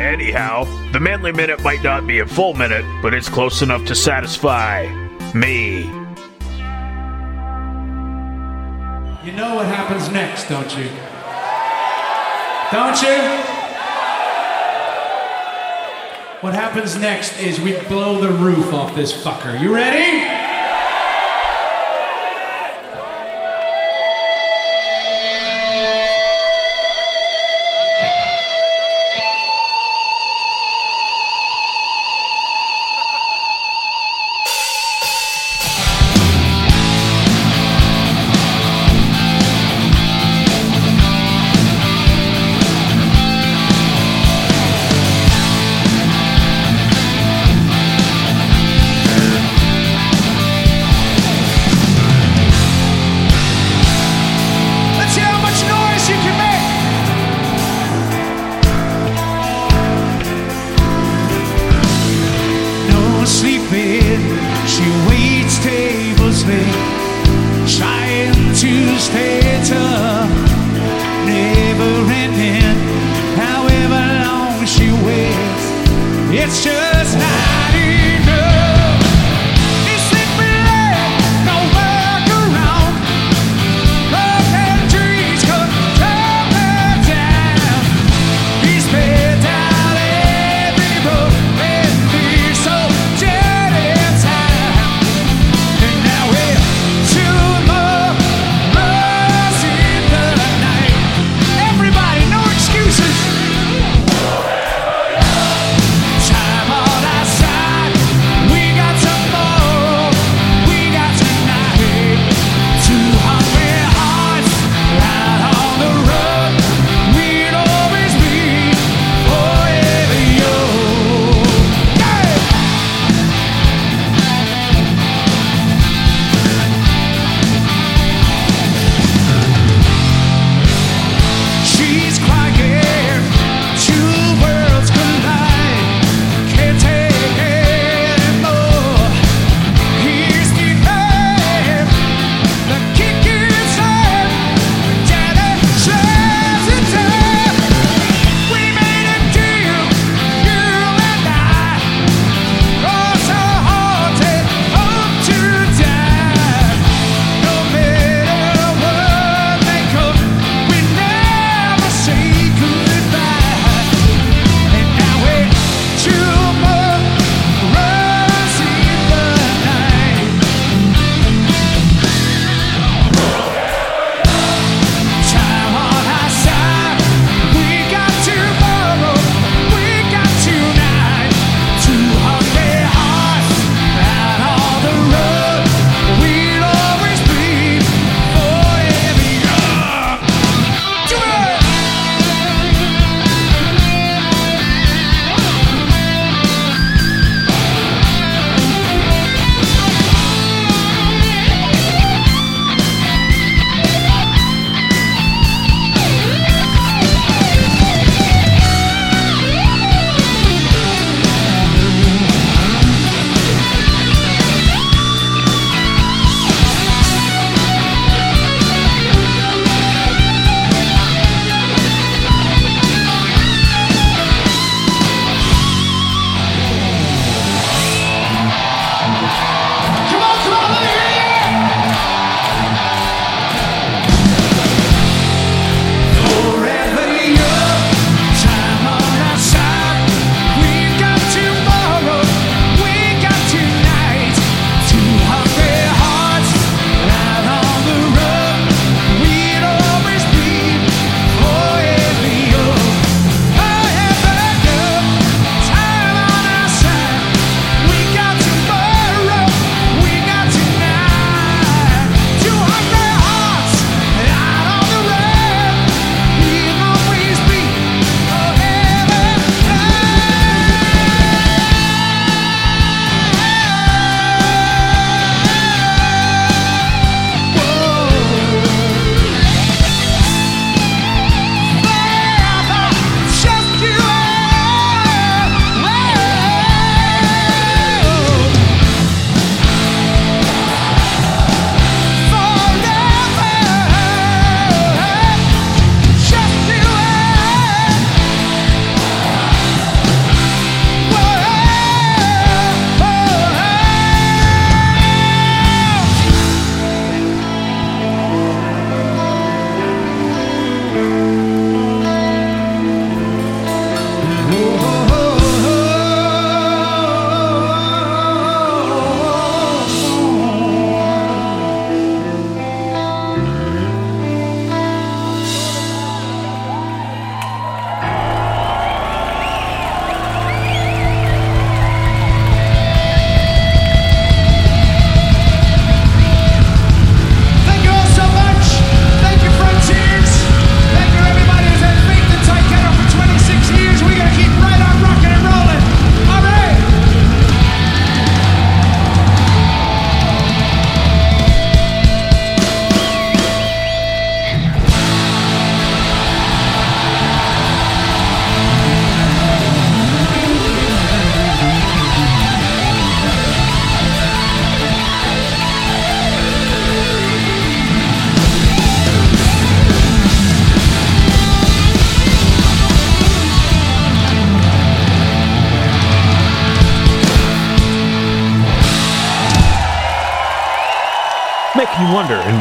Anyhow, 0.00 0.64
the 0.92 1.00
Manly 1.00 1.32
Minute 1.32 1.60
might 1.62 1.82
not 1.82 2.06
be 2.06 2.20
a 2.20 2.26
full 2.26 2.54
minute, 2.54 2.84
but 3.02 3.12
it's 3.14 3.28
close 3.28 3.62
enough 3.62 3.84
to 3.86 3.96
satisfy 3.96 4.86
me. 5.34 5.80
You 9.24 9.32
know 9.32 9.56
what 9.56 9.66
happens 9.66 10.08
next, 10.10 10.48
don't 10.48 10.70
you? 10.78 10.88
Don't 12.70 13.02
you? 13.02 13.58
What 16.40 16.54
happens 16.54 16.96
next 16.96 17.40
is 17.40 17.58
we 17.58 17.76
blow 17.88 18.20
the 18.20 18.30
roof 18.30 18.72
off 18.72 18.94
this 18.94 19.12
fucker. 19.12 19.60
You 19.60 19.74
ready? 19.74 20.47
It's 76.48 76.64
just 76.64 76.87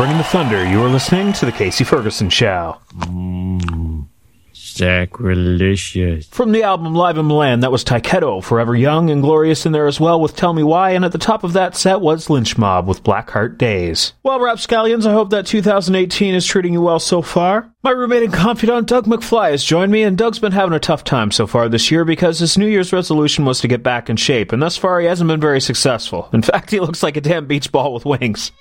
bringing 0.07 0.23
the 0.23 0.29
thunder. 0.29 0.65
You 0.65 0.81
are 0.83 0.89
listening 0.89 1.33
to 1.33 1.45
the 1.45 1.51
Kasey 1.51 1.85
Ferguson 1.85 2.29
Show. 2.29 2.77
Sacrilegious. 4.53 6.27
From 6.27 6.53
the 6.53 6.63
album 6.63 6.95
Live 6.95 7.17
in 7.17 7.25
Milan, 7.25 7.59
that 7.59 7.73
was 7.73 7.83
Tyketto, 7.83 8.41
Forever 8.41 8.73
Young 8.73 9.09
and 9.09 9.21
Glorious 9.21 9.65
in 9.65 9.73
there 9.73 9.85
as 9.85 9.99
well 9.99 10.21
with 10.21 10.37
Tell 10.37 10.53
Me 10.53 10.63
Why, 10.63 10.91
and 10.91 11.03
at 11.03 11.11
the 11.11 11.17
top 11.17 11.43
of 11.43 11.51
that 11.53 11.75
set 11.75 11.99
was 11.99 12.29
Lynch 12.29 12.57
Mob 12.57 12.87
with 12.87 13.03
Blackheart 13.03 13.57
Days. 13.57 14.13
Well, 14.23 14.39
Rapscallions, 14.39 15.05
I 15.05 15.11
hope 15.11 15.31
that 15.31 15.45
2018 15.45 16.35
is 16.35 16.45
treating 16.45 16.71
you 16.71 16.81
well 16.81 16.99
so 16.99 17.21
far. 17.21 17.69
My 17.83 17.91
roommate 17.91 18.23
and 18.23 18.33
confidant 18.33 18.87
Doug 18.87 19.07
McFly 19.07 19.51
has 19.51 19.63
joined 19.63 19.91
me, 19.91 20.03
and 20.03 20.17
Doug's 20.17 20.39
been 20.39 20.53
having 20.53 20.73
a 20.73 20.79
tough 20.79 21.03
time 21.03 21.31
so 21.31 21.47
far 21.47 21.67
this 21.67 21.91
year 21.91 22.05
because 22.05 22.39
his 22.39 22.57
New 22.57 22.67
Year's 22.67 22.93
resolution 22.93 23.43
was 23.43 23.59
to 23.59 23.67
get 23.67 23.83
back 23.83 24.09
in 24.09 24.15
shape, 24.15 24.53
and 24.53 24.61
thus 24.61 24.77
far 24.77 25.01
he 25.01 25.07
hasn't 25.07 25.27
been 25.27 25.41
very 25.41 25.59
successful. 25.59 26.29
In 26.31 26.43
fact, 26.43 26.71
he 26.71 26.79
looks 26.79 27.03
like 27.03 27.17
a 27.17 27.21
damn 27.21 27.45
beach 27.45 27.73
ball 27.73 27.93
with 27.93 28.05
wings. 28.05 28.53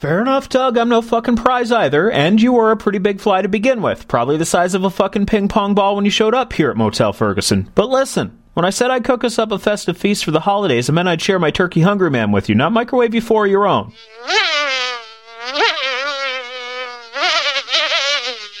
Fair 0.00 0.22
enough, 0.22 0.48
Doug. 0.48 0.78
I'm 0.78 0.88
no 0.88 1.02
fucking 1.02 1.36
prize 1.36 1.70
either, 1.70 2.10
and 2.10 2.40
you 2.40 2.54
were 2.54 2.70
a 2.70 2.76
pretty 2.76 2.96
big 2.96 3.20
fly 3.20 3.42
to 3.42 3.48
begin 3.48 3.82
with. 3.82 4.08
Probably 4.08 4.38
the 4.38 4.46
size 4.46 4.72
of 4.72 4.82
a 4.82 4.88
fucking 4.88 5.26
ping 5.26 5.46
pong 5.46 5.74
ball 5.74 5.94
when 5.94 6.06
you 6.06 6.10
showed 6.10 6.34
up 6.34 6.54
here 6.54 6.70
at 6.70 6.78
Motel 6.78 7.12
Ferguson. 7.12 7.70
But 7.74 7.90
listen, 7.90 8.40
when 8.54 8.64
I 8.64 8.70
said 8.70 8.90
I'd 8.90 9.04
cook 9.04 9.24
us 9.24 9.38
up 9.38 9.52
a 9.52 9.58
festive 9.58 9.98
feast 9.98 10.24
for 10.24 10.30
the 10.30 10.40
holidays, 10.40 10.88
I 10.88 10.94
meant 10.94 11.08
I'd 11.08 11.20
share 11.20 11.38
my 11.38 11.50
turkey 11.50 11.82
hungry 11.82 12.10
man 12.10 12.32
with 12.32 12.48
you, 12.48 12.54
not 12.54 12.72
microwave 12.72 13.14
you 13.14 13.20
four 13.20 13.44
of 13.44 13.50
your 13.50 13.66
own. 13.66 13.92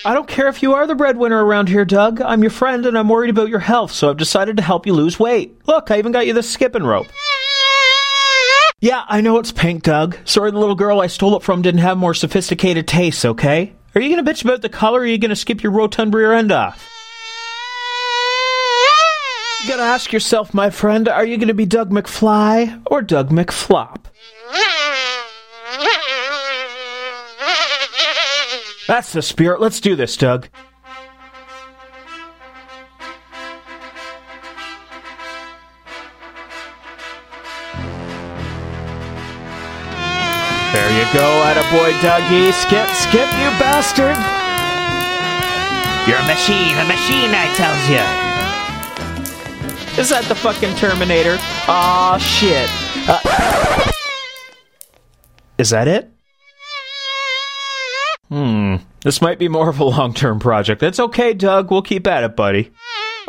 I 0.04 0.12
don't 0.12 0.28
care 0.28 0.48
if 0.48 0.62
you 0.62 0.74
are 0.74 0.86
the 0.86 0.94
breadwinner 0.94 1.42
around 1.42 1.70
here, 1.70 1.86
Doug. 1.86 2.20
I'm 2.20 2.42
your 2.42 2.50
friend 2.50 2.84
and 2.84 2.98
I'm 2.98 3.08
worried 3.08 3.30
about 3.30 3.48
your 3.48 3.60
health, 3.60 3.92
so 3.92 4.10
I've 4.10 4.18
decided 4.18 4.58
to 4.58 4.62
help 4.62 4.86
you 4.86 4.92
lose 4.92 5.18
weight. 5.18 5.66
Look, 5.66 5.90
I 5.90 5.98
even 5.98 6.12
got 6.12 6.26
you 6.26 6.34
this 6.34 6.50
skipping 6.50 6.82
rope. 6.82 7.06
Yeah, 8.82 9.04
I 9.08 9.20
know 9.20 9.38
it's 9.38 9.52
pink, 9.52 9.82
Doug. 9.82 10.16
Sorry 10.24 10.50
the 10.50 10.58
little 10.58 10.74
girl 10.74 11.02
I 11.02 11.06
stole 11.06 11.36
it 11.36 11.42
from 11.42 11.60
didn't 11.60 11.82
have 11.82 11.98
more 11.98 12.14
sophisticated 12.14 12.88
tastes, 12.88 13.26
okay? 13.26 13.74
Are 13.94 14.00
you 14.00 14.08
gonna 14.08 14.28
bitch 14.28 14.42
about 14.42 14.62
the 14.62 14.70
color 14.70 15.00
or 15.00 15.02
are 15.02 15.06
you 15.06 15.18
gonna 15.18 15.36
skip 15.36 15.62
your 15.62 15.72
rotund 15.72 16.14
rear 16.14 16.32
end 16.32 16.50
off? 16.50 16.88
You 19.62 19.68
gotta 19.68 19.82
ask 19.82 20.14
yourself, 20.14 20.54
my 20.54 20.70
friend, 20.70 21.10
are 21.10 21.26
you 21.26 21.36
gonna 21.36 21.52
be 21.52 21.66
Doug 21.66 21.90
McFly 21.90 22.82
or 22.86 23.02
Doug 23.02 23.28
McFlop? 23.28 24.04
That's 28.86 29.12
the 29.12 29.20
spirit. 29.20 29.60
Let's 29.60 29.80
do 29.80 29.94
this, 29.94 30.16
Doug. 30.16 30.48
There 40.90 41.06
you 41.06 41.12
go, 41.14 41.20
attaboy 41.20 41.92
Dougie. 42.00 42.52
Skip, 42.52 42.88
skip, 42.88 43.30
you 43.38 43.48
bastard! 43.60 44.16
You're 46.08 46.18
a 46.18 46.26
machine, 46.26 46.76
a 46.78 46.84
machine, 46.84 47.30
I 47.32 47.46
tells 47.54 47.88
you. 47.88 48.02
Is 50.02 50.08
that 50.08 50.24
the 50.24 50.34
fucking 50.34 50.74
Terminator? 50.74 51.36
Aw, 51.68 52.18
shit. 52.18 52.68
Uh, 53.08 53.20
is 55.58 55.70
that 55.70 55.86
it? 55.86 56.10
Hmm. 58.28 58.78
This 59.04 59.22
might 59.22 59.38
be 59.38 59.46
more 59.46 59.68
of 59.68 59.78
a 59.78 59.84
long 59.84 60.12
term 60.12 60.40
project. 60.40 60.80
That's 60.80 60.98
okay, 60.98 61.34
Doug. 61.34 61.70
We'll 61.70 61.82
keep 61.82 62.08
at 62.08 62.24
it, 62.24 62.34
buddy. 62.34 62.72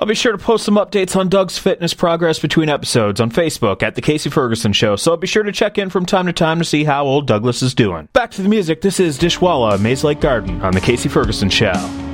I'll 0.01 0.07
be 0.07 0.15
sure 0.15 0.31
to 0.31 0.37
post 0.39 0.65
some 0.65 0.77
updates 0.77 1.15
on 1.15 1.29
Doug's 1.29 1.59
fitness 1.59 1.93
progress 1.93 2.39
between 2.39 2.69
episodes 2.69 3.21
on 3.21 3.29
Facebook 3.29 3.83
at 3.83 3.93
The 3.93 4.01
Kasey 4.01 4.31
Ferguson 4.31 4.73
Show, 4.73 4.95
so 4.95 5.15
be 5.15 5.27
sure 5.27 5.43
to 5.43 5.51
check 5.51 5.77
in 5.77 5.91
from 5.91 6.07
time 6.07 6.25
to 6.25 6.33
time 6.33 6.57
to 6.57 6.65
see 6.65 6.83
how 6.83 7.05
old 7.05 7.27
Douglas 7.27 7.61
is 7.61 7.75
doing. 7.75 8.09
Back 8.11 8.31
to 8.31 8.41
the 8.41 8.49
music. 8.49 8.81
This 8.81 8.99
is 8.99 9.19
Dishwalla, 9.19 9.79
Maze 9.79 10.03
Lake 10.03 10.19
Garden 10.19 10.59
on 10.63 10.73
The 10.73 10.81
Kasey 10.81 11.11
Ferguson 11.11 11.51
Show. 11.51 12.10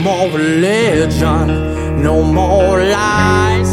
More 0.00 0.30
religion, 0.30 2.02
no 2.02 2.22
more 2.22 2.82
lies, 2.82 3.72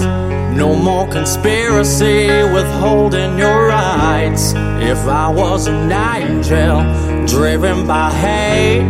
no 0.55 0.75
more 0.75 1.07
conspiracy 1.07 2.27
withholding 2.53 3.37
your 3.37 3.67
rights. 3.67 4.53
If 4.81 4.99
I 5.07 5.29
was 5.29 5.67
an 5.67 5.91
angel 5.91 7.25
driven 7.25 7.87
by 7.87 8.11
hate, 8.11 8.81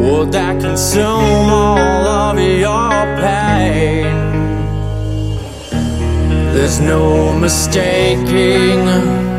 would 0.00 0.32
that 0.32 0.60
consume 0.60 1.50
all 1.50 2.06
of 2.06 2.38
your 2.38 2.90
pain? 3.20 4.04
There's 6.54 6.80
no 6.80 7.32
mistaking 7.38 9.29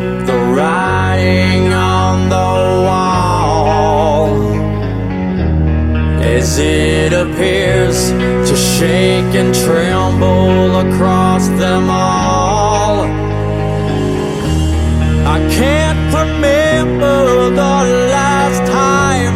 as 6.41 6.57
it 6.57 7.13
appears 7.13 8.09
to 8.49 8.55
shake 8.55 9.31
and 9.41 9.53
tremble 9.53 10.75
across 10.85 11.47
them 11.63 11.85
all. 11.87 13.01
I 15.35 15.37
can't 15.59 16.03
remember 16.21 17.51
the 17.63 17.77
last 18.17 18.59
time 18.65 19.35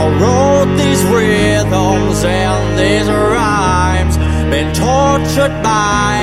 I 0.00 0.02
wrote 0.18 0.70
these 0.82 1.02
rhythms 1.16 2.24
and 2.24 2.64
these 2.80 3.08
rhymes. 3.34 4.16
Been 4.48 4.70
tortured 4.72 5.56
by 5.62 6.16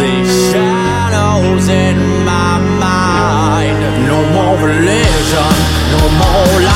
these 0.00 0.32
shadows 0.50 1.66
in 1.68 1.96
my 2.32 2.54
mind. 2.88 3.76
No 4.12 4.20
more 4.36 4.56
religion, 4.68 5.54
no 5.94 6.02
more 6.20 6.60
no 6.68 6.73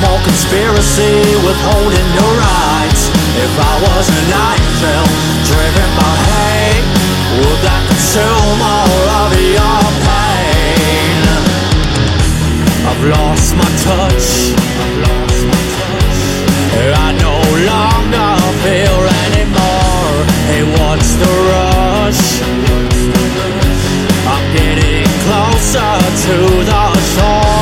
more 0.00 0.20
conspiracy 0.24 1.14
withholding 1.46 2.08
your 2.12 2.32
rights. 2.36 3.08
If 3.40 3.52
I 3.56 3.74
was 3.86 4.06
an 4.08 4.28
angel 4.52 5.04
driven 5.48 5.90
by 5.96 6.14
hate, 6.28 6.88
would 7.40 7.60
that 7.64 7.82
consume 7.88 8.60
all 8.60 9.04
of 9.24 9.30
your 9.36 9.82
pain? 10.04 11.20
I've 12.88 13.04
lost 13.08 13.56
my 13.56 13.70
touch. 13.84 14.52
I've 14.52 14.98
lost 15.06 15.40
my 15.48 15.60
touch. 15.76 16.20
I 16.76 17.08
no 17.16 17.36
longer 17.72 18.30
feel 18.64 19.00
anymore. 19.24 20.16
Hey, 20.48 20.64
what's 20.76 21.10
the 21.20 21.32
rush? 21.52 22.24
I'm 24.28 24.44
getting 24.52 25.08
closer 25.24 25.94
to 26.24 26.36
the 26.64 26.82
shore. 27.14 27.55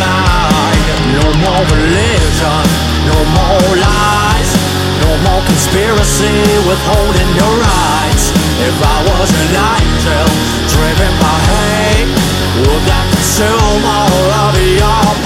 Mind. 0.00 0.84
No 1.16 1.26
more 1.44 1.64
religion, 1.72 2.64
no 3.08 3.18
more 3.36 3.72
lies, 3.76 4.50
no 5.02 5.10
more 5.26 5.42
conspiracy 5.46 6.36
withholding 6.68 7.30
your 7.36 7.54
rights. 7.60 8.32
If 8.60 8.76
I 8.82 8.98
was 9.10 9.28
an 9.42 9.52
angel 9.76 10.26
driven 10.72 11.12
by 11.20 11.36
hate, 11.50 12.10
would 12.64 12.82
that 12.88 13.06
consume 13.12 13.82
all 13.84 14.28
of 14.48 14.54
your 14.56 15.25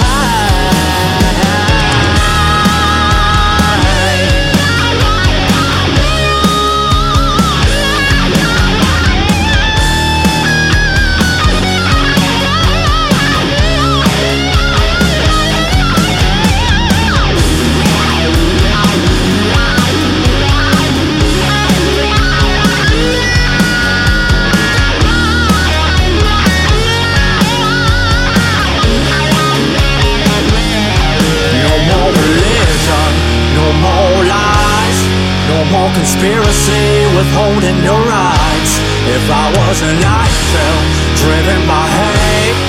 more 35.71 35.91
conspiracy 35.95 37.07
withholding 37.15 37.79
your 37.81 37.99
rights. 38.03 38.73
If 39.07 39.23
I 39.31 39.47
was 39.55 39.79
an 39.81 39.95
angel 40.03 40.75
driven 41.15 41.63
by 41.63 41.87
hate, 41.87 42.59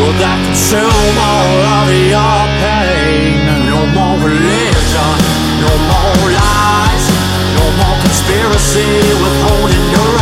would 0.00 0.16
that 0.24 0.40
consume 0.40 1.16
all 1.20 1.56
of 1.80 1.88
your 1.92 2.40
pain? 2.64 3.44
No 3.68 3.84
more 3.92 4.16
religion, 4.24 5.16
no 5.60 5.72
more 5.92 6.28
lies, 6.32 7.04
no 7.60 7.66
more 7.76 7.98
conspiracy 8.00 8.88
withholding 9.20 9.84
your 9.92 10.15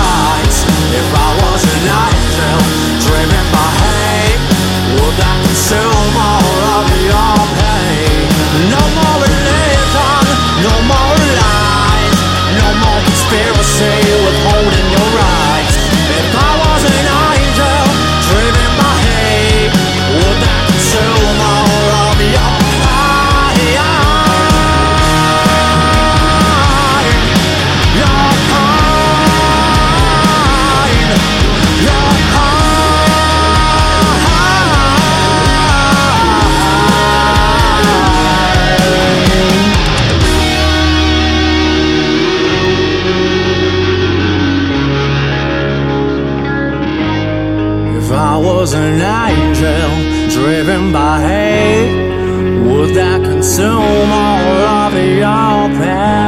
an 48.74 49.00
angel 49.00 50.30
driven 50.30 50.92
by 50.92 51.20
hate, 51.20 52.66
would 52.66 52.94
that 52.94 53.22
consume 53.22 54.10
all 54.10 54.40
of 54.82 54.92
your 54.94 55.68
pain? 55.78 56.24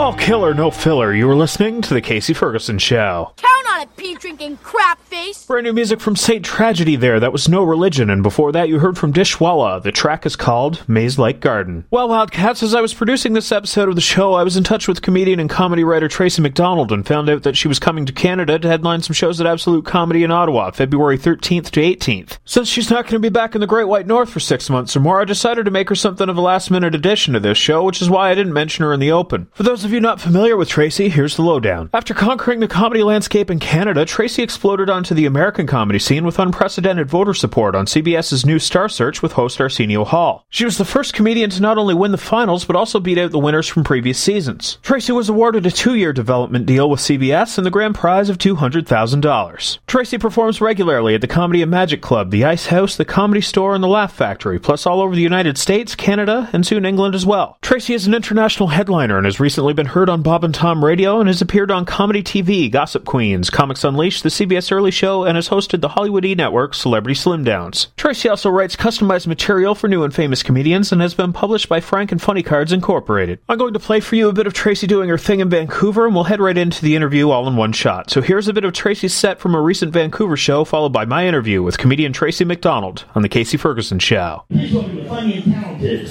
All 0.00 0.14
killer, 0.14 0.54
no 0.54 0.70
filler. 0.70 1.14
You 1.14 1.26
were 1.26 1.36
listening 1.36 1.82
to 1.82 1.94
The 1.94 2.00
Kasey 2.02 2.34
Ferguson 2.34 2.78
Show. 2.78 3.32
Count 3.36 3.66
on 3.70 3.80
it, 3.82 3.94
pee 3.96 4.14
drinking 4.14 4.58
crap 4.62 5.00
face. 5.02 5.45
Brand 5.56 5.64
new 5.64 5.72
music 5.72 6.02
from 6.02 6.16
Saint 6.16 6.44
Tragedy 6.44 6.96
there. 6.96 7.18
That 7.18 7.32
was 7.32 7.48
No 7.48 7.62
Religion. 7.62 8.10
And 8.10 8.22
before 8.22 8.52
that, 8.52 8.68
you 8.68 8.78
heard 8.78 8.98
from 8.98 9.10
Dishwalla. 9.10 9.82
The 9.82 9.90
track 9.90 10.26
is 10.26 10.36
called 10.36 10.86
Maze 10.86 11.18
Like 11.18 11.40
Garden. 11.40 11.86
Well, 11.90 12.10
Wildcats, 12.10 12.62
as 12.62 12.74
I 12.74 12.82
was 12.82 12.92
producing 12.92 13.32
this 13.32 13.50
episode 13.50 13.88
of 13.88 13.94
the 13.94 14.02
show, 14.02 14.34
I 14.34 14.42
was 14.42 14.58
in 14.58 14.64
touch 14.64 14.86
with 14.86 15.00
comedian 15.00 15.40
and 15.40 15.48
comedy 15.48 15.82
writer 15.82 16.08
Tracy 16.08 16.42
McDonald 16.42 16.92
and 16.92 17.06
found 17.06 17.30
out 17.30 17.42
that 17.44 17.56
she 17.56 17.68
was 17.68 17.78
coming 17.78 18.04
to 18.04 18.12
Canada 18.12 18.58
to 18.58 18.68
headline 18.68 19.00
some 19.00 19.14
shows 19.14 19.40
at 19.40 19.46
Absolute 19.46 19.86
Comedy 19.86 20.22
in 20.24 20.30
Ottawa, 20.30 20.72
February 20.72 21.16
13th 21.16 21.70
to 21.70 21.80
18th. 21.80 22.36
Since 22.44 22.68
she's 22.68 22.90
not 22.90 23.04
going 23.04 23.12
to 23.12 23.18
be 23.20 23.30
back 23.30 23.54
in 23.54 23.62
the 23.62 23.66
Great 23.66 23.88
White 23.88 24.06
North 24.06 24.28
for 24.28 24.40
six 24.40 24.68
months 24.68 24.94
or 24.94 25.00
more, 25.00 25.22
I 25.22 25.24
decided 25.24 25.64
to 25.64 25.70
make 25.70 25.88
her 25.88 25.94
something 25.94 26.28
of 26.28 26.36
a 26.36 26.42
last 26.42 26.70
minute 26.70 26.94
addition 26.94 27.32
to 27.32 27.40
this 27.40 27.56
show, 27.56 27.82
which 27.82 28.02
is 28.02 28.10
why 28.10 28.30
I 28.30 28.34
didn't 28.34 28.52
mention 28.52 28.84
her 28.84 28.92
in 28.92 29.00
the 29.00 29.12
open. 29.12 29.48
For 29.54 29.62
those 29.62 29.86
of 29.86 29.92
you 29.92 30.00
not 30.00 30.20
familiar 30.20 30.54
with 30.54 30.68
Tracy, 30.68 31.08
here's 31.08 31.36
the 31.36 31.42
lowdown. 31.42 31.88
After 31.94 32.12
conquering 32.12 32.60
the 32.60 32.68
comedy 32.68 33.02
landscape 33.02 33.50
in 33.50 33.58
Canada, 33.58 34.04
Tracy 34.04 34.42
exploded 34.42 34.90
onto 34.90 35.14
the 35.14 35.24
American 35.24 35.45
comedy 35.52 35.98
scene 35.98 36.24
with 36.24 36.38
unprecedented 36.38 37.08
voter 37.08 37.34
support 37.34 37.74
on 37.74 37.86
CBS's 37.86 38.44
new 38.44 38.58
Star 38.58 38.88
Search 38.88 39.22
with 39.22 39.32
host 39.32 39.60
Arsenio 39.60 40.04
Hall. 40.04 40.44
She 40.50 40.64
was 40.64 40.78
the 40.78 40.84
first 40.84 41.14
comedian 41.14 41.50
to 41.50 41.60
not 41.60 41.78
only 41.78 41.94
win 41.94 42.12
the 42.12 42.18
finals, 42.18 42.64
but 42.64 42.76
also 42.76 43.00
beat 43.00 43.18
out 43.18 43.30
the 43.30 43.38
winners 43.38 43.68
from 43.68 43.84
previous 43.84 44.18
seasons. 44.18 44.78
Tracy 44.82 45.12
was 45.12 45.28
awarded 45.28 45.66
a 45.66 45.70
two 45.70 45.94
year 45.94 46.12
development 46.12 46.66
deal 46.66 46.90
with 46.90 47.00
CBS 47.00 47.58
and 47.58 47.66
the 47.66 47.70
grand 47.70 47.94
prize 47.94 48.28
of 48.28 48.38
$200,000. 48.38 49.78
Tracy 49.86 50.18
performs 50.18 50.60
regularly 50.60 51.14
at 51.14 51.20
the 51.20 51.26
Comedy 51.26 51.62
and 51.62 51.70
Magic 51.70 52.02
Club, 52.02 52.30
the 52.30 52.44
Ice 52.44 52.66
House, 52.66 52.96
the 52.96 53.04
Comedy 53.04 53.40
Store, 53.40 53.74
and 53.74 53.84
the 53.84 53.88
Laugh 53.88 54.12
Factory, 54.12 54.58
plus 54.58 54.86
all 54.86 55.00
over 55.00 55.14
the 55.14 55.22
United 55.22 55.58
States, 55.58 55.94
Canada, 55.94 56.50
and 56.52 56.66
soon 56.66 56.84
England 56.84 57.14
as 57.14 57.26
well. 57.26 57.58
Tracy 57.62 57.94
is 57.94 58.06
an 58.06 58.14
international 58.14 58.68
headliner 58.68 59.16
and 59.16 59.26
has 59.26 59.40
recently 59.40 59.72
been 59.72 59.86
heard 59.86 60.08
on 60.08 60.22
Bob 60.22 60.44
and 60.44 60.54
Tom 60.54 60.84
Radio 60.84 61.20
and 61.20 61.28
has 61.28 61.40
appeared 61.40 61.70
on 61.70 61.84
Comedy 61.84 62.22
TV, 62.22 62.70
Gossip 62.70 63.04
Queens, 63.04 63.50
Comics 63.50 63.84
Unleashed, 63.84 64.22
the 64.22 64.28
CBS 64.28 64.72
Early 64.72 64.90
Show, 64.90 65.24
and 65.24 65.35
has 65.36 65.48
hosted 65.50 65.80
the 65.80 65.90
Hollywood 65.90 66.24
E 66.24 66.34
Network 66.34 66.74
Celebrity 66.74 67.14
Slim 67.14 67.44
Downs. 67.44 67.88
Tracy 67.96 68.28
also 68.28 68.50
writes 68.50 68.74
customized 68.74 69.26
material 69.26 69.74
for 69.74 69.86
new 69.88 70.02
and 70.02 70.12
famous 70.14 70.42
comedians 70.42 70.90
and 70.90 71.00
has 71.00 71.14
been 71.14 71.32
published 71.32 71.68
by 71.68 71.80
Frank 71.80 72.10
and 72.10 72.20
Funny 72.20 72.42
Cards 72.42 72.72
Incorporated. 72.72 73.38
I'm 73.48 73.58
going 73.58 73.72
to 73.74 73.78
play 73.78 74.00
for 74.00 74.16
you 74.16 74.28
a 74.28 74.32
bit 74.32 74.46
of 74.46 74.52
Tracy 74.54 74.86
doing 74.86 75.08
her 75.08 75.18
thing 75.18 75.40
in 75.40 75.48
Vancouver, 75.48 76.06
and 76.06 76.14
we'll 76.14 76.24
head 76.24 76.40
right 76.40 76.58
into 76.58 76.82
the 76.82 76.96
interview 76.96 77.30
all 77.30 77.46
in 77.46 77.54
one 77.56 77.72
shot. 77.72 78.10
So 78.10 78.20
here's 78.20 78.48
a 78.48 78.52
bit 78.52 78.64
of 78.64 78.72
Tracy's 78.72 79.14
set 79.14 79.38
from 79.38 79.54
a 79.54 79.60
recent 79.60 79.92
Vancouver 79.92 80.36
show, 80.36 80.64
followed 80.64 80.92
by 80.92 81.04
my 81.04 81.26
interview 81.26 81.62
with 81.62 81.78
comedian 81.78 82.12
Tracy 82.12 82.44
McDonald 82.44 83.04
on 83.14 83.22
The 83.22 83.28
Kasey 83.28 83.58
Ferguson 83.58 83.98
Show. 84.00 84.44
Funny 84.48 85.36
and 85.36 85.44
talented 85.54 86.10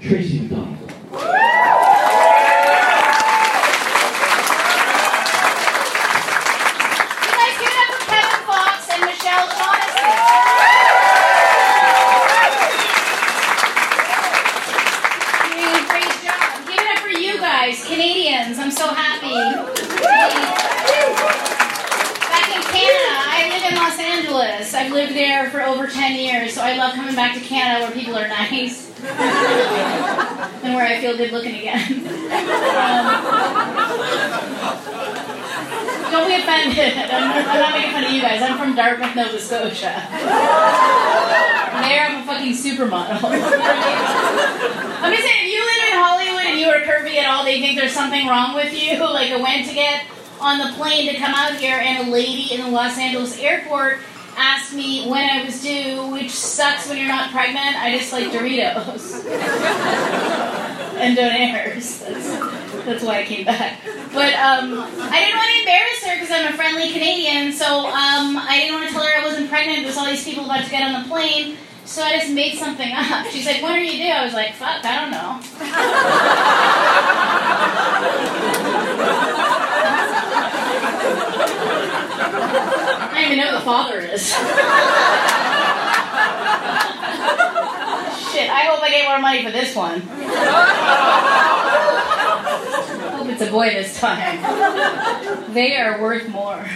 Tracy 0.00 0.40
McDonald. 0.40 0.78
Let's 7.36 7.58
give 7.58 7.70
it 7.70 7.78
up 7.78 7.88
for 7.92 8.00
Kevin 8.06 8.40
Fox 8.46 8.88
and 8.92 9.02
Michelle 9.02 9.48
Shaughnessy. 9.56 10.12
Doing 15.56 15.74
a 15.74 15.86
great 15.88 16.14
job. 16.24 16.66
Give 16.66 16.78
it 16.78 16.88
up 16.90 16.98
for 16.98 17.10
you 17.10 17.38
guys, 17.40 17.84
Canadians. 17.86 18.58
I'm 18.58 18.65
so 18.76 18.92
happy. 18.92 19.32
Back 22.28 22.48
in 22.54 22.60
Canada, 22.60 23.16
I 23.24 23.48
live 23.48 23.64
in 23.72 23.75
Los 23.86 23.98
Angeles. 24.00 24.74
I've 24.74 24.90
lived 24.90 25.14
there 25.14 25.48
for 25.50 25.62
over 25.62 25.86
10 25.86 26.16
years, 26.16 26.54
so 26.54 26.60
I 26.60 26.76
love 26.76 26.94
coming 26.94 27.14
back 27.14 27.34
to 27.34 27.40
Canada 27.40 27.84
where 27.84 27.94
people 27.94 28.16
are 28.16 28.26
nice. 28.26 28.90
and 29.00 30.74
where 30.74 30.86
I 30.86 31.00
feel 31.00 31.16
good 31.16 31.30
looking 31.30 31.54
again. 31.54 32.02
Um, 32.26 33.06
don't 36.10 36.26
be 36.28 36.34
offended. 36.34 36.94
I'm, 37.10 37.46
I'm 37.48 37.60
not 37.60 37.72
making 37.72 37.92
fun 37.92 38.04
of 38.04 38.10
you 38.10 38.20
guys. 38.20 38.42
I'm 38.42 38.58
from 38.58 38.74
Dartmouth, 38.74 39.14
Nova 39.14 39.38
Scotia. 39.38 40.02
There, 41.82 42.06
I'm 42.06 42.22
a 42.22 42.26
fucking 42.26 42.52
supermodel. 42.52 43.22
I'm 43.22 45.12
just 45.12 45.22
saying, 45.22 45.46
if 45.46 45.52
you 45.52 45.60
live 45.60 45.82
in 45.88 45.98
Hollywood 45.98 46.46
and 46.46 46.58
you 46.58 46.68
are 46.68 46.80
curvy 46.80 47.16
at 47.16 47.26
all, 47.26 47.44
they 47.44 47.60
think 47.60 47.78
there's 47.78 47.92
something 47.92 48.26
wrong 48.26 48.54
with 48.54 48.72
you. 48.72 48.98
Like, 48.98 49.30
a 49.30 49.38
went 49.40 49.66
to 49.68 49.74
get 49.74 50.04
on 50.40 50.58
the 50.58 50.72
plane 50.76 51.10
to 51.12 51.18
come 51.18 51.34
out 51.34 51.56
here, 51.56 51.76
and 51.76 52.08
a 52.08 52.10
lady 52.10 52.54
in 52.54 52.60
the 52.60 52.70
Los 52.70 52.98
Angeles 52.98 53.38
airport 53.38 54.00
asked 54.36 54.74
me 54.74 55.08
when 55.08 55.28
I 55.28 55.44
was 55.44 55.62
due, 55.62 56.08
which 56.12 56.30
sucks 56.30 56.88
when 56.88 56.98
you're 56.98 57.08
not 57.08 57.30
pregnant. 57.30 57.76
I 57.76 57.96
just 57.96 58.12
like 58.12 58.26
Doritos 58.26 59.24
and 60.98 61.16
Donairs. 61.16 62.00
That's, 62.06 62.84
that's 62.84 63.04
why 63.04 63.20
I 63.20 63.24
came 63.24 63.46
back. 63.46 63.80
But 64.12 64.34
um, 64.34 64.78
I 64.78 65.20
didn't 65.20 65.36
want 65.36 65.50
to 65.52 65.58
embarrass 65.60 66.04
her 66.04 66.14
because 66.16 66.30
I'm 66.30 66.52
a 66.52 66.56
friendly 66.56 66.92
Canadian, 66.92 67.52
so 67.52 67.86
um, 67.86 68.36
I 68.36 68.58
didn't 68.60 68.74
want 68.74 68.88
to 68.88 68.92
tell 68.92 69.04
her 69.04 69.18
I 69.18 69.24
wasn't 69.24 69.48
pregnant. 69.48 69.84
There's 69.84 69.96
all 69.96 70.06
these 70.06 70.24
people 70.24 70.44
about 70.44 70.64
to 70.64 70.70
get 70.70 70.82
on 70.82 71.02
the 71.02 71.08
plane. 71.08 71.56
So 71.86 72.02
I 72.02 72.18
just 72.18 72.32
made 72.32 72.58
something 72.58 72.92
up. 72.92 73.26
She's 73.28 73.46
like, 73.46 73.62
what 73.62 73.70
are 73.70 73.80
you 73.80 73.92
due? 73.92 74.10
I 74.10 74.24
was 74.24 74.34
like, 74.34 74.54
fuck, 74.54 74.84
I 74.84 75.00
don't 75.00 75.12
know. 75.12 75.40
I 83.08 83.10
don't 83.14 83.24
even 83.26 83.38
know 83.38 83.52
who 83.52 83.58
the 83.58 83.64
father 83.64 84.00
is. 84.00 84.26
Shit, 88.32 88.50
I 88.50 88.66
hope 88.68 88.82
I 88.82 88.90
get 88.90 89.06
more 89.06 89.20
money 89.20 89.44
for 89.44 89.52
this 89.52 89.76
one. 89.76 90.00
hope 93.16 93.28
it's 93.28 93.42
a 93.42 93.50
boy 93.50 93.70
this 93.70 94.00
time. 94.00 95.54
They 95.54 95.76
are 95.76 96.02
worth 96.02 96.28
more. 96.28 96.66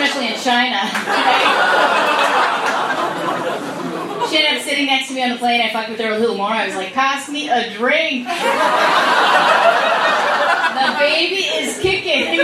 Especially 0.00 0.28
in 0.28 0.40
China. 0.40 0.80
She 4.30 4.38
ended 4.38 4.56
up 4.56 4.62
sitting 4.62 4.86
next 4.86 5.08
to 5.08 5.14
me 5.14 5.22
on 5.22 5.28
the 5.30 5.36
plane. 5.36 5.60
I 5.60 5.70
fucked 5.70 5.90
with 5.90 6.00
her 6.00 6.12
a 6.12 6.18
little 6.18 6.36
more. 6.36 6.48
I 6.48 6.64
was 6.64 6.74
like, 6.74 6.94
pass 6.94 7.28
me 7.28 7.50
a 7.50 7.70
drink. 7.74 8.26
The 10.80 10.96
baby 10.98 11.42
is 11.42 11.78
kicking. 11.80 12.38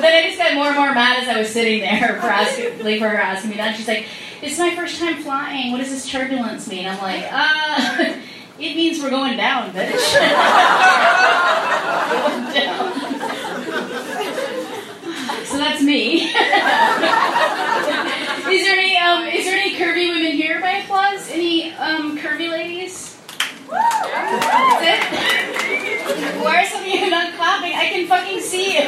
then 0.00 0.04
I 0.04 0.22
just 0.26 0.38
got 0.38 0.54
more 0.54 0.66
and 0.66 0.76
more 0.76 0.94
mad 0.94 1.20
as 1.22 1.28
I 1.28 1.38
was 1.38 1.48
sitting 1.48 1.80
there 1.80 2.20
for 2.20 2.28
asking, 2.28 2.78
like 2.84 3.00
for 3.00 3.08
her 3.08 3.16
asking 3.16 3.50
me 3.50 3.56
that. 3.56 3.74
She's 3.76 3.88
like, 3.88 4.06
"It's 4.42 4.58
my 4.60 4.76
first 4.76 5.00
time 5.00 5.20
flying. 5.22 5.72
What 5.72 5.78
does 5.78 5.90
this 5.90 6.08
turbulence 6.08 6.68
mean?" 6.68 6.86
I'm 6.86 6.98
like, 6.98 7.24
"Uh, 7.32 8.14
it 8.60 8.76
means 8.76 9.02
we're 9.02 9.10
going 9.10 9.36
down, 9.36 9.72
bitch." 9.72 10.14
Down. 12.52 12.92
So 15.52 15.58
that's 15.58 15.82
me. 15.82 16.14
is 16.24 16.32
there 18.64 18.78
any 18.78 18.96
um, 18.96 19.26
is 19.26 19.44
there 19.44 19.58
any 19.60 19.74
curvy 19.76 20.08
women 20.08 20.32
here 20.32 20.62
by 20.62 20.78
applause? 20.78 21.30
Any 21.30 21.74
um, 21.74 22.16
curvy 22.16 22.50
ladies? 22.50 23.14
Why 23.68 23.76
are 26.56 26.64
some 26.64 26.80
of 26.80 26.86
you 26.86 27.10
not 27.10 27.34
clapping? 27.34 27.74
I 27.74 27.90
can 27.90 28.06
fucking 28.06 28.40
see 28.40 28.78
you. 28.78 28.80
Ow. 28.80 28.86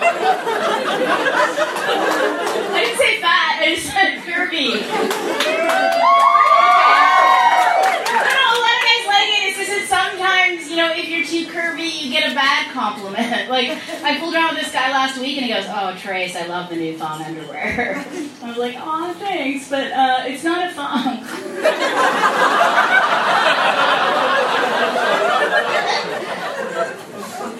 I 2.70 2.78
didn't 2.84 2.98
say 2.98 3.20
fat. 3.20 3.58
I 3.58 3.74
just 3.74 3.86
said 3.90 4.22
curvy. 4.22 4.78
I 8.14 8.16
don't 8.22 8.38
know. 8.38 8.46
A 8.46 8.62
lot 8.62 8.78
of 8.78 8.82
guys 8.86 9.06
like 9.10 9.26
it. 9.26 9.42
It's 9.50 9.58
just 9.58 9.74
that 9.74 9.90
sometimes, 9.90 10.69
you 10.69 10.69
know, 10.80 10.92
if 10.94 11.08
you're 11.08 11.24
too 11.24 11.46
curvy, 11.46 12.02
you 12.02 12.10
get 12.10 12.30
a 12.30 12.34
bad 12.34 12.70
compliment. 12.72 13.18
Like 13.50 13.70
I 14.04 14.18
pulled 14.18 14.34
around 14.34 14.54
with 14.54 14.64
this 14.64 14.72
guy 14.72 14.90
last 14.90 15.18
week, 15.20 15.36
and 15.36 15.46
he 15.46 15.52
goes, 15.52 15.64
"Oh, 15.68 15.94
Trace, 15.98 16.36
I 16.36 16.46
love 16.46 16.70
the 16.70 16.76
new 16.76 16.96
thong 16.96 17.22
underwear." 17.22 18.04
I 18.42 18.48
was 18.48 18.56
like, 18.56 18.76
"Oh, 18.78 19.12
thanks," 19.14 19.68
but 19.68 19.92
uh, 19.92 20.22
it's 20.26 20.44
not 20.44 20.70
a 20.70 20.72
thong. 20.72 21.04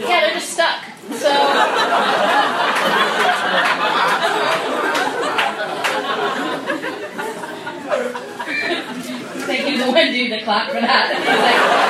yeah, 0.00 0.20
they're 0.20 0.34
just 0.34 0.50
stuck. 0.52 0.84
So. 1.12 1.30
Thank 9.46 9.68
you, 9.68 9.78
the 9.84 9.90
one 9.90 10.12
dude 10.12 10.30
that 10.30 10.44
clapped 10.44 10.70
for 10.72 10.80
that. 10.80 11.86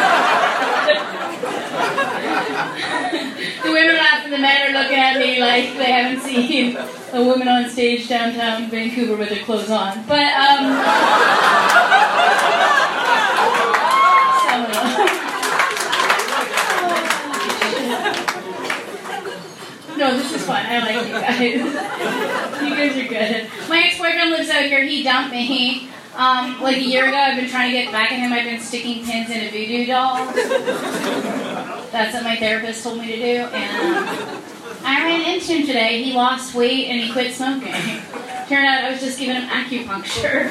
Women 3.80 3.96
laughing, 3.96 4.30
the 4.30 4.38
men 4.38 4.70
are 4.70 4.82
looking 4.82 4.98
at 4.98 5.18
me 5.18 5.40
like 5.40 5.76
they 5.76 5.90
haven't 5.90 6.22
seen 6.22 6.76
a 7.12 7.24
woman 7.24 7.48
on 7.48 7.68
stage 7.68 8.08
downtown 8.08 8.68
Vancouver 8.70 9.16
with 9.16 9.30
her 9.30 9.44
clothes 9.44 9.70
on. 9.70 10.04
But, 10.06 10.32
um. 10.34 11.80
No, 19.96 20.16
this 20.16 20.32
is 20.32 20.46
fun. 20.46 20.64
I 20.66 20.78
like 20.80 21.06
you 21.06 21.12
guys. 21.12 21.40
you 22.62 22.70
guys 22.70 22.96
are 22.96 23.08
good. 23.08 23.68
My 23.68 23.82
ex-boyfriend 23.82 24.30
lives 24.30 24.48
out 24.48 24.64
here. 24.64 24.82
He 24.82 25.02
dumped 25.02 25.32
me. 25.32 25.90
Um, 26.20 26.60
like 26.60 26.76
a 26.76 26.82
year 26.82 27.08
ago, 27.08 27.16
I've 27.16 27.36
been 27.36 27.48
trying 27.48 27.70
to 27.70 27.82
get 27.82 27.92
back 27.92 28.12
at 28.12 28.18
him. 28.18 28.30
I've 28.30 28.44
been 28.44 28.60
sticking 28.60 29.02
pins 29.06 29.30
in 29.30 29.40
a 29.40 29.48
voodoo 29.48 29.86
doll. 29.86 30.16
That's 31.90 32.12
what 32.12 32.24
my 32.24 32.36
therapist 32.36 32.84
told 32.84 32.98
me 32.98 33.06
to 33.06 33.16
do. 33.16 33.36
And 33.54 33.96
um, 33.96 34.42
I 34.84 35.02
ran 35.02 35.22
into 35.22 35.54
him 35.54 35.66
today. 35.66 36.02
He 36.02 36.12
lost 36.12 36.54
weight 36.54 36.88
and 36.88 37.00
he 37.00 37.10
quit 37.10 37.32
smoking. 37.32 37.72
Turned 37.72 38.66
out 38.66 38.84
I 38.84 38.90
was 38.90 39.00
just 39.00 39.18
giving 39.18 39.34
him 39.34 39.48
acupuncture. 39.48 40.50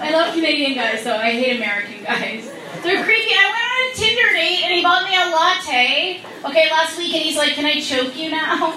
I 0.00 0.10
love 0.12 0.34
Canadian 0.34 0.74
guys, 0.74 1.02
though. 1.02 1.16
I 1.16 1.30
hate 1.30 1.56
American 1.56 2.04
guys. 2.04 2.52
They're 2.82 3.02
creepy. 3.04 3.32
I 3.32 3.52
went 3.52 3.67
Tinder 3.98 4.32
date 4.32 4.62
and 4.62 4.72
he 4.74 4.80
bought 4.80 5.02
me 5.02 5.16
a 5.16 5.26
latte. 5.34 6.20
Okay, 6.44 6.70
last 6.70 6.96
week, 6.96 7.12
and 7.14 7.22
he's 7.24 7.36
like, 7.36 7.54
"Can 7.54 7.66
I 7.66 7.80
choke 7.80 8.14
you 8.16 8.30
now?" 8.30 8.72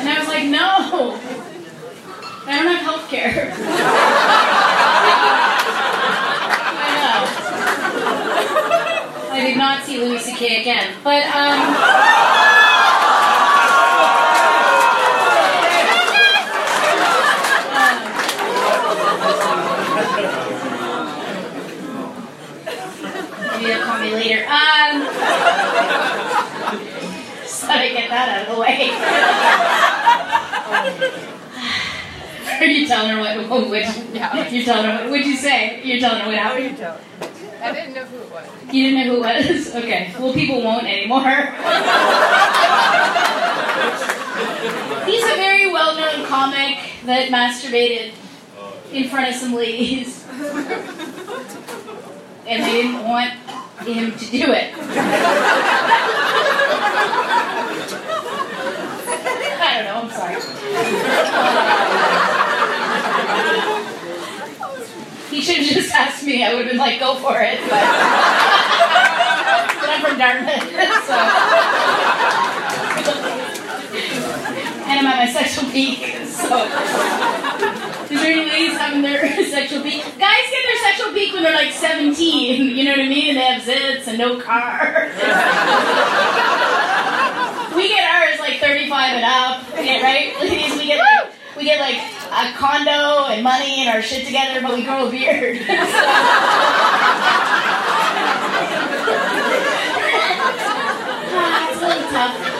and 0.00 0.08
I 0.08 0.18
was 0.18 0.26
like, 0.26 0.46
"No, 0.46 1.14
I 2.44 2.56
don't 2.56 2.66
have 2.74 2.82
health 2.82 3.08
care." 3.08 3.54
I 6.82 6.88
know. 6.98 7.22
I 9.32 9.40
did 9.46 9.56
not 9.56 9.84
see 9.84 9.98
Louis 9.98 10.24
C.K. 10.24 10.60
again, 10.62 10.96
but 11.04 11.22
um. 11.26 12.55
Later. 24.26 24.44
Um, 24.46 25.02
just 27.42 27.64
thought 27.64 27.78
I'd 27.78 27.92
get 27.92 28.10
that 28.10 28.28
out 28.28 28.48
of 28.48 28.54
the 28.54 28.60
way. 28.60 28.90
Are 32.60 32.64
you 32.64 32.86
telling 32.86 33.10
her 33.10 33.20
what? 33.20 33.48
what, 33.50 33.68
what 33.68 34.14
Yeah. 34.14 34.48
You're 34.50 34.64
telling 34.64 34.86
her 34.90 35.02
what? 35.02 35.10
What'd 35.10 35.26
you 35.26 35.36
say? 35.36 35.82
You're 35.84 36.00
telling 36.00 36.20
her 36.20 36.26
what 36.26 36.36
happened. 36.36 36.80
I 37.62 37.72
didn't 37.72 37.94
know 37.94 38.04
who 38.04 38.18
it 38.18 38.30
was. 38.30 38.48
You 38.74 38.90
didn't 38.90 39.06
know 39.06 39.14
who 39.14 39.24
it 39.24 39.46
was? 39.46 39.74
Okay. 39.86 40.14
Well, 40.18 40.32
people 40.32 40.62
won't 40.62 40.86
anymore. 40.86 41.20
He's 45.06 45.22
a 45.22 45.36
very 45.36 45.70
well 45.72 45.96
known 45.96 46.26
comic 46.26 46.78
that 47.04 47.28
masturbated 47.30 48.12
in 48.92 49.08
front 49.08 49.28
of 49.28 49.34
some 49.34 49.54
ladies. 49.54 50.24
And 52.48 52.62
they 52.62 52.82
didn't 52.82 53.02
want 53.04 53.32
him 53.84 54.12
to 54.12 54.26
do 54.30 54.52
it. 54.52 54.74
I 59.58 59.60
don't 59.76 59.84
know, 59.84 60.00
I'm 60.02 60.10
sorry. 60.10 60.36
He 65.30 65.40
should 65.42 65.56
have 65.56 65.66
just 65.66 65.92
asked 65.94 66.24
me. 66.24 66.42
I 66.44 66.54
would 66.54 66.62
have 66.62 66.70
been 66.70 66.78
like, 66.78 66.98
go 66.98 67.14
for 67.16 67.40
it. 67.42 67.60
But, 67.60 67.68
but 67.68 67.80
I'm 69.90 70.00
from 70.00 70.18
Dartmouth, 70.18 70.72
so. 71.04 71.14
and 74.86 74.98
I'm 74.98 75.06
at 75.06 75.16
my 75.18 75.26
sexual 75.56 75.72
peak, 75.72 75.98
so. 76.26 76.64
Is 78.04 78.20
there 78.20 78.32
any 78.32 78.44
ladies 78.44 78.76
having 78.76 79.00
their 79.02 79.26
sexual 79.50 79.82
peak? 79.82 80.02
Guys 80.02 80.44
get 80.50 80.64
their 80.66 80.76
sexual 80.82 81.12
peak 81.14 81.32
when 81.32 81.42
they're 81.42 81.54
like 81.54 81.72
17, 81.72 82.76
you 82.76 82.84
know 82.84 82.90
what 82.90 83.00
I 83.00 83.08
mean? 83.08 83.30
And 83.30 83.38
they 83.38 83.44
have 83.44 83.62
zits 83.62 84.06
and 84.06 84.18
no 84.18 84.38
car. 84.38 85.08
we 87.74 87.88
get 87.88 88.04
ours 88.04 88.38
like 88.38 88.60
35 88.60 89.16
and 89.16 89.24
up, 89.24 89.72
right? 89.72 90.36
Ladies, 90.40 90.76
we 90.78 90.86
get 90.88 90.98
like, 90.98 91.32
we 91.56 91.64
get 91.64 91.80
like 91.80 91.96
a 91.96 92.52
condo 92.58 93.26
and 93.32 93.42
money 93.42 93.80
and 93.80 93.88
our 93.88 94.02
shit 94.02 94.26
together, 94.26 94.60
but 94.60 94.74
we 94.74 94.84
grow 94.84 95.08
a 95.08 95.10
beard. 95.10 95.58
Ah, 101.38 101.70
it's 101.70 101.80
really 101.80 102.02
tough. 102.12 102.56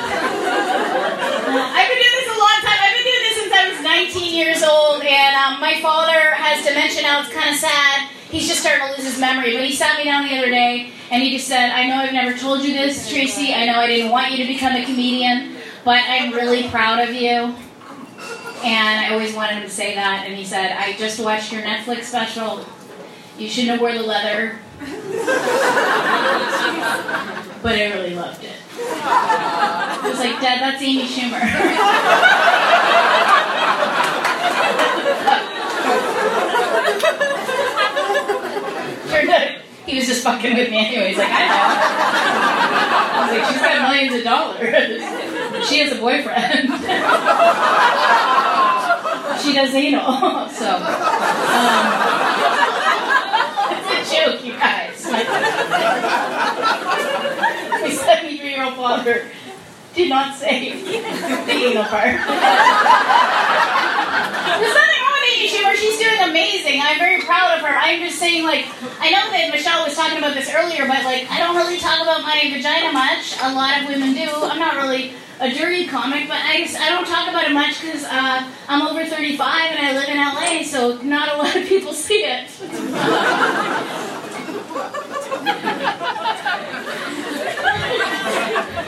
I've 1.49 1.89
been 1.89 1.96
years 4.37 4.63
old, 4.63 5.03
and 5.03 5.35
um, 5.35 5.61
my 5.61 5.81
father 5.81 6.35
has 6.35 6.65
dementia 6.65 7.03
now. 7.03 7.21
It's 7.21 7.33
kind 7.33 7.49
of 7.49 7.57
sad. 7.57 8.11
He's 8.31 8.47
just 8.47 8.61
starting 8.61 8.87
to 8.87 8.95
lose 8.95 9.05
his 9.05 9.19
memory. 9.19 9.57
But 9.57 9.65
he 9.65 9.73
sat 9.73 9.97
me 9.97 10.05
down 10.05 10.29
the 10.29 10.37
other 10.37 10.51
day, 10.51 10.93
and 11.11 11.23
he 11.23 11.37
just 11.37 11.49
said, 11.49 11.71
"I 11.71 11.89
know 11.89 11.97
I've 11.97 12.13
never 12.13 12.37
told 12.37 12.63
you 12.63 12.75
this, 12.75 13.11
Tracy. 13.11 13.55
I 13.55 13.65
know 13.65 13.81
I 13.81 13.87
didn't 13.87 14.11
want 14.11 14.33
you 14.33 14.39
to 14.39 14.47
become 14.47 14.77
a 14.77 14.85
comedian, 14.85 15.57
but 15.85 16.03
I'm 16.07 16.33
really 16.33 16.69
proud 16.69 17.09
of 17.09 17.15
you." 17.15 17.55
And 18.65 19.01
I 19.01 19.13
always 19.13 19.35
wanted 19.35 19.57
him 19.57 19.63
to 19.63 19.71
say 19.71 19.95
that. 19.95 20.25
And 20.27 20.37
he 20.37 20.45
said, 20.45 20.73
"I 20.73 20.93
just 20.99 21.19
watched 21.19 21.53
your 21.53 21.63
Netflix 21.63 22.05
special. 22.05 22.67
You 23.39 23.49
shouldn't 23.49 23.73
have 23.73 23.81
wore 23.81 23.93
the 23.93 24.03
leather." 24.03 24.59
but 27.63 27.75
I 27.75 27.91
really 27.95 28.15
loved 28.15 28.45
it. 28.45 28.53
I 28.79 30.07
was 30.07 30.19
like, 30.19 30.39
Dad, 30.39 30.61
that's 30.61 30.83
Amy 30.83 31.07
Schumer. 31.07 31.41
Turned 39.09 39.31
out 39.31 39.63
he 39.87 39.97
was 39.97 40.07
just 40.07 40.25
fucking 40.25 40.57
with 40.57 40.71
me 40.71 40.79
anyway. 40.79 41.09
He's 41.11 41.19
like, 41.19 41.29
I 41.31 41.47
know. 41.47 41.55
I 43.13 43.21
was 43.23 43.31
like, 43.39 43.47
she's 43.53 43.63
got 43.63 43.83
millions 43.89 44.15
of 44.17 44.25
dollars. 44.25 45.69
She 45.69 45.79
has 45.79 45.93
a 45.93 46.01
boyfriend. 46.01 46.67
she 49.41 49.55
does 49.55 49.73
anal. 49.75 50.49
So, 50.51 50.67
um, 50.67 50.83
it's 53.71 54.13
a 54.13 54.17
joke, 54.17 54.45
you 54.45 54.53
guys. 54.55 55.05
My 55.07 55.23
73 57.91 58.49
year 58.49 58.65
old 58.65 58.75
father 58.75 59.31
did 59.97 60.11
not 60.11 60.37
say 60.37 60.77
the 60.77 61.53
anal 61.53 61.85
part. 61.85 62.13
There's 64.61 64.77
nothing 64.77 65.01
wrong 65.01 65.17
with 65.17 65.33
Amy. 65.33 65.49
She's 65.77 65.99
doing 65.99 66.21
amazing. 66.21 66.81
I'm 66.83 66.99
very 66.99 67.23
proud 67.23 67.57
of 67.57 67.65
her. 67.65 67.75
I'm 67.75 68.01
just 68.01 68.19
saying, 68.19 68.45
like, 68.45 68.67
I 69.01 69.11
know 69.11 69.31
that 69.33 69.49
Michelle 69.51 69.85
was 69.85 69.97
talking 69.97 70.19
about 70.19 70.35
this 70.35 70.53
earlier, 70.53 70.87
but, 70.87 71.05
like, 71.05 71.31
I 71.31 71.39
don't 71.39 71.57
really 71.57 71.79
talk 71.79 72.03
about 72.03 72.23
my 72.23 72.39
vagina 72.53 72.93
much. 72.93 73.37
A 73.41 73.53
lot 73.55 73.81
of 73.81 73.89
women 73.89 74.13
do. 74.13 74.29
I'm 74.29 74.59
not 74.59 74.77
really 74.77 75.15
a 75.41 75.53
dirty 75.53 75.87
comic, 75.87 76.29
but 76.29 76.39
I 76.41 76.69
I 76.79 76.89
don't 76.91 77.07
talk 77.07 77.29
about 77.29 77.45
it 77.45 77.53
much 77.53 77.81
because 77.81 78.05
uh, 78.05 78.51
I'm 78.69 78.87
over 78.87 79.05
35 79.05 79.73
and 79.77 79.87
I 79.87 79.93
live 79.93 80.09
in 80.09 80.17
LA, 80.17 80.63
so 80.63 81.01
not 81.03 81.29
a 81.35 81.37
lot 81.37 81.57
of 81.57 81.67
people 81.67 81.93
see 82.07 82.25
it. 82.25 82.49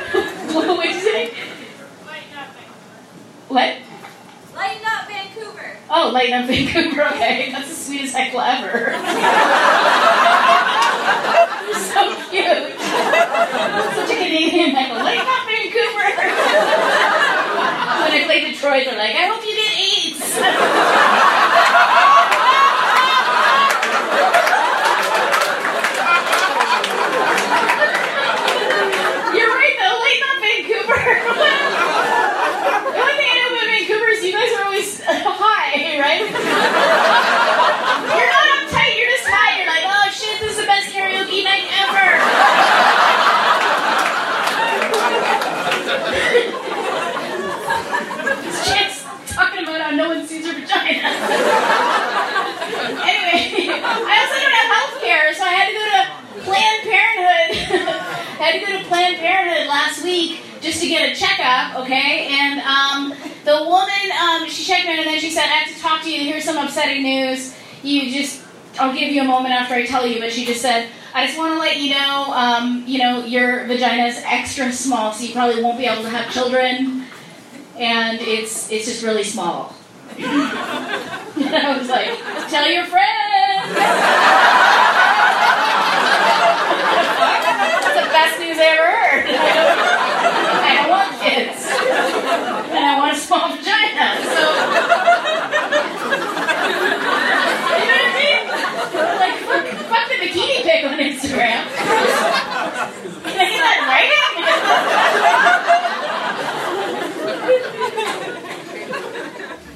what 0.54 0.76
would 0.78 0.86
you 0.86 1.00
say? 1.00 1.34
What? 3.48 3.76
Lighten 4.54 4.86
up, 4.86 5.08
Vancouver. 5.08 5.76
Oh, 5.90 6.10
lighten 6.12 6.34
up 6.42 6.46
Vancouver. 6.48 7.04
Okay, 7.14 7.50
that's 7.52 7.68
the 7.68 7.74
sweetest 7.74 8.14
heckle 8.14 8.40
ever. 8.40 8.68
You're 11.64 11.80
so 11.80 12.14
cute. 12.30 12.78
Such 12.78 14.10
a 14.10 14.14
Canadian 14.14 14.70
heckle. 14.70 14.98
Lighten 15.02 15.26
up 15.26 15.46
Vancouver. 15.48 16.08
when 18.02 18.12
I 18.12 18.22
play 18.26 18.40
Detroit, 18.52 18.84
they're 18.84 18.98
like, 18.98 19.14
I 19.14 19.26
hope 19.28 19.42
you 19.44 19.54
get 19.54 19.72
AIDS. 19.78 20.18
You're 29.34 29.54
right 29.54 29.76
though. 29.78 29.98
Lighten 30.02 30.24
up 30.28 30.38
Vancouver. 30.40 30.98
The 32.92 32.98
only 32.98 33.14
thing 33.14 33.28
I 33.28 33.30
know 33.38 33.48
about 33.54 33.66
Vancouver 33.68 34.08
is 34.08 34.24
you 34.24 34.32
guys 34.32 34.50
are 34.58 34.64
always 34.64 35.00
right? 36.00 36.20
You're 36.20 36.30
not 38.30 38.46
uptight, 38.54 38.94
you're 38.94 39.10
just 39.10 39.26
high. 39.26 39.58
You're 39.58 39.66
like, 39.66 39.82
oh 39.82 40.06
shit, 40.14 40.38
this 40.40 40.52
is 40.54 40.58
the 40.62 40.66
best 40.66 40.94
karaoke 40.94 41.42
night 41.42 41.66
ever. 41.74 42.06
this 48.46 48.58
chick's 48.70 49.02
talking 49.34 49.62
about 49.64 49.80
how 49.80 49.90
no 49.90 50.08
one 50.08 50.26
sees 50.26 50.46
her 50.46 50.54
vagina. 50.54 51.02
anyway, 53.02 53.74
I 53.74 54.14
also 54.22 54.38
don't 54.38 54.54
have 54.54 54.70
health 54.70 55.02
care, 55.02 55.34
so 55.34 55.42
I 55.42 55.50
had 55.50 55.66
to 55.66 55.74
go 55.74 55.82
to 55.82 56.06
Planned 56.46 56.82
Parenthood. 56.86 57.50
I 58.38 58.42
had 58.44 58.52
to 58.54 58.60
go 58.64 58.78
to 58.78 58.84
Planned 58.86 59.16
Parenthood 59.16 59.66
last 59.66 60.04
week 60.04 60.47
just 60.60 60.80
to 60.82 60.88
get 60.88 61.12
a 61.12 61.14
checkup, 61.18 61.80
okay? 61.80 62.28
And 62.30 62.60
um, 62.60 63.14
the 63.44 63.64
woman, 63.64 64.10
um, 64.20 64.48
she 64.48 64.64
checked 64.64 64.86
me 64.86 64.98
and 64.98 65.06
then 65.06 65.20
she 65.20 65.30
said, 65.30 65.44
I 65.44 65.62
have 65.62 65.74
to 65.74 65.80
talk 65.80 66.02
to 66.02 66.10
you. 66.10 66.24
Here's 66.24 66.44
some 66.44 66.56
upsetting 66.56 67.02
news. 67.02 67.54
You 67.82 68.10
just, 68.10 68.42
I'll 68.78 68.92
give 68.92 69.12
you 69.12 69.22
a 69.22 69.24
moment 69.24 69.54
after 69.54 69.74
I 69.74 69.86
tell 69.86 70.06
you, 70.06 70.20
but 70.20 70.32
she 70.32 70.44
just 70.44 70.60
said, 70.60 70.88
I 71.14 71.26
just 71.26 71.38
want 71.38 71.54
to 71.54 71.58
let 71.58 71.78
you 71.80 71.94
know, 71.94 72.32
um, 72.34 72.84
you 72.86 72.98
know, 72.98 73.24
your 73.24 73.64
vagina 73.66 74.04
is 74.04 74.22
extra 74.24 74.72
small, 74.72 75.12
so 75.12 75.24
you 75.24 75.32
probably 75.32 75.62
won't 75.62 75.78
be 75.78 75.86
able 75.86 76.02
to 76.02 76.10
have 76.10 76.32
children. 76.32 77.04
And 77.76 78.20
it's, 78.20 78.70
it's 78.70 78.86
just 78.86 79.02
really 79.02 79.24
small. 79.24 79.74
and 80.16 80.26
I 80.34 81.76
was 81.78 81.88
like, 81.88 82.18
tell 82.50 82.70
your 82.70 82.84
friends. 82.84 83.74
That's 87.28 87.94
the 87.94 88.08
best 88.12 88.38
news 88.40 88.58
I 88.58 88.66
ever 88.74 88.86
heard. 88.86 89.24
I 89.28 89.54
don't, 89.54 89.78
I 90.64 90.74
don't 90.76 90.90
want 90.90 91.10
kids. 91.22 91.66
And 92.74 92.84
I 92.84 92.98
want 92.98 93.16
a 93.16 93.17
small 93.28 93.54
vagina. 93.54 94.16
So, 94.24 94.40
you 94.40 95.04
know 96.40 97.92
what 97.92 98.08
I 98.08 98.16
mean? 98.16 98.40
Like, 99.20 99.36
fuck, 99.44 99.64
fuck 99.92 100.04
the 100.08 100.16
bikini 100.16 100.64
pic 100.64 100.80
on 100.88 100.96
Instagram. 100.98 101.60
Can 103.28 103.36
I 103.36 103.50
get 103.50 103.60
that 103.60 103.78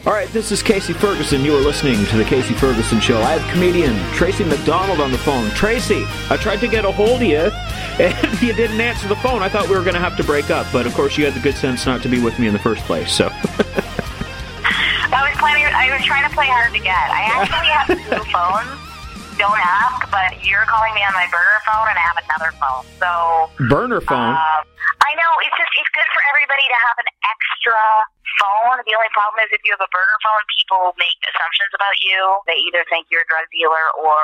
All 0.05 0.13
right, 0.13 0.29
this 0.31 0.51
is 0.51 0.63
Kasey 0.63 0.95
Ferguson. 0.95 1.45
You 1.45 1.55
are 1.55 1.61
listening 1.61 2.07
to 2.07 2.17
The 2.17 2.25
Kasey 2.25 2.55
Ferguson 2.55 3.01
Show. 3.01 3.21
I 3.21 3.35
have 3.39 3.53
comedian 3.53 3.95
Tracy 4.15 4.45
McDonald 4.45 4.99
on 4.99 5.13
the 5.13 5.19
phone. 5.19 5.49
Tracy, 5.51 6.05
I 6.31 6.39
tried 6.39 6.61
to 6.61 6.69
get 6.69 6.85
a 6.85 6.91
hold 6.91 7.21
of 7.21 7.29
you, 7.29 7.51
and 8.01 8.43
you 8.43 8.53
didn't 8.53 8.81
answer 8.81 9.09
the 9.09 9.17
phone. 9.17 9.43
I 9.43 9.49
thought 9.49 9.69
we 9.69 9.77
were 9.77 9.83
going 9.83 9.95
to 9.95 10.01
have 10.01 10.17
to 10.17 10.25
break 10.25 10.51
up, 10.51 10.67
but 10.73 10.87
of 10.87 10.95
course, 10.95 11.19
you 11.19 11.25
had 11.25 11.35
the 11.35 11.41
good 11.41 11.57
sense 11.57 11.87
not 11.87 12.03
to 12.03 12.09
be 12.09 12.23
with 12.23 12.39
me 12.39 12.47
in 12.47 12.53
the 12.53 12.59
first 12.59 12.83
place, 12.85 13.13
so. 13.13 13.29
I 15.13 15.29
was 15.29 15.37
planning. 15.39 15.65
I 15.67 15.93
was 15.93 16.05
trying 16.05 16.29
to 16.29 16.35
play 16.35 16.47
hard 16.47 16.73
to 16.73 16.81
get. 16.81 16.97
I 16.97 17.29
actually 17.37 17.69
have 17.69 17.87
two 17.89 18.31
phones 18.33 18.83
don't 19.41 19.59
ask, 19.59 20.05
but 20.13 20.45
you're 20.45 20.69
calling 20.69 20.93
me 20.93 21.01
on 21.03 21.13
my 21.17 21.25
burner 21.33 21.59
phone, 21.65 21.89
and 21.89 21.97
I 21.97 22.05
have 22.05 22.21
another 22.21 22.53
phone. 22.61 22.85
So 23.01 23.11
Burner 23.69 24.01
phone. 24.05 24.37
uh, 24.37 24.61
I 25.03 25.13
know 25.17 25.31
it's 25.43 25.57
just 25.57 25.73
it's 25.83 25.93
good 25.97 26.09
for 26.13 26.23
everybody 26.31 26.63
to 26.69 26.79
have 26.79 26.97
an 27.01 27.11
extra 27.27 27.81
phone. 28.39 28.77
The 28.85 28.95
only 28.95 29.11
problem 29.11 29.41
is 29.43 29.51
if 29.51 29.63
you 29.65 29.73
have 29.73 29.83
a 29.83 29.91
burner 29.91 30.19
phone, 30.21 30.43
people 30.53 30.83
make 31.01 31.19
assumptions 31.33 31.73
about 31.73 31.97
you. 32.05 32.19
They 32.47 32.59
either 32.71 32.85
think 32.93 33.09
you're 33.09 33.25
a 33.25 33.31
drug 33.31 33.49
dealer 33.51 33.87
or 33.99 34.21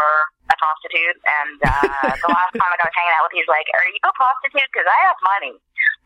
a 0.49 0.57
prostitute. 0.57 1.19
And 1.23 1.57
uh, 1.63 2.13
the 2.25 2.31
last 2.33 2.53
time 2.57 2.71
I 2.73 2.77
was 2.81 2.95
hanging 2.97 3.15
out 3.17 3.25
with, 3.29 3.37
he's 3.37 3.51
like, 3.51 3.69
"Are 3.77 3.87
you 3.89 4.01
a 4.05 4.13
prostitute? 4.17 4.69
Because 4.73 4.89
I 4.89 4.99
have 5.09 5.19
money." 5.23 5.55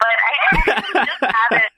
But 0.03 0.17
I 0.19 0.33
just 1.07 1.23
have 1.23 1.53
it 1.63 1.71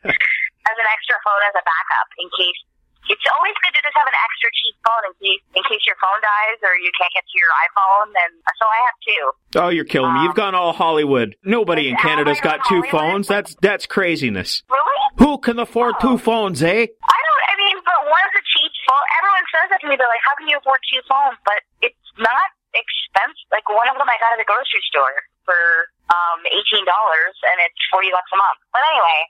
as 0.64 0.76
an 0.80 0.88
extra 0.88 1.16
phone 1.24 1.42
as 1.44 1.54
a 1.56 1.64
backup 1.64 2.08
in 2.20 2.28
case. 2.34 2.60
It's 3.04 3.20
always 3.36 3.52
good 3.60 3.76
to 3.76 3.84
just 3.84 3.92
have 4.00 4.08
an 4.08 4.16
extra 4.16 4.48
cheap 4.48 4.74
phone 4.80 5.04
in 5.04 5.12
case 5.20 5.42
in 5.52 5.62
case 5.68 5.84
your 5.84 6.00
phone 6.00 6.16
dies 6.24 6.56
or 6.64 6.72
you 6.80 6.88
can't 6.96 7.12
get 7.12 7.20
to 7.28 7.36
your 7.36 7.52
iPhone. 7.68 8.08
And 8.16 8.32
so 8.56 8.64
I 8.64 8.78
have 8.88 8.96
two. 9.04 9.24
Oh, 9.60 9.68
you're 9.68 9.84
killing 9.84 10.16
me. 10.16 10.24
You've 10.24 10.32
gone 10.40 10.56
all 10.56 10.72
Hollywood. 10.72 11.36
Nobody 11.44 11.93
in 11.93 12.01
Canada's 12.01 12.40
got 12.40 12.64
two 12.64 12.80
phones. 12.88 13.28
That's 13.28 13.52
that's 13.60 13.84
craziness. 13.84 14.64
Really? 14.72 15.01
Who 15.20 15.36
can 15.36 15.59
afford 15.60 16.01
two 16.01 16.16
phones, 16.16 16.62
eh? 16.64 16.88
I 16.88 17.18
don't. 17.28 17.43
I 17.44 17.54
mean, 17.60 17.76
but 17.84 18.01
one's 18.09 18.34
a 18.40 18.44
cheap 18.56 18.72
phone. 18.88 19.06
Everyone 19.20 19.44
says 19.52 19.66
that 19.68 19.80
to 19.84 19.86
me. 19.93 19.94
They're 20.01 20.09
like, 20.09 20.24
"How 20.24 20.34
can 20.40 20.48
you 20.48 20.56
afford 20.56 20.80
two 20.88 21.04
phones?" 21.04 21.36
But 21.44 21.60
it's 21.84 22.09
not 22.16 22.53
expensive. 22.74 23.46
Like 23.54 23.66
one 23.70 23.86
of 23.88 23.96
them, 23.96 24.06
I 24.06 24.19
got 24.19 24.35
at 24.35 24.40
the 24.43 24.46
grocery 24.46 24.82
store 24.90 25.14
for 25.46 25.88
um 26.11 26.40
eighteen 26.51 26.85
dollars, 26.85 27.35
and 27.48 27.56
it's 27.64 27.80
forty 27.88 28.11
bucks 28.12 28.30
a 28.35 28.38
month. 28.38 28.61
But 28.74 28.82
anyway, 28.90 29.20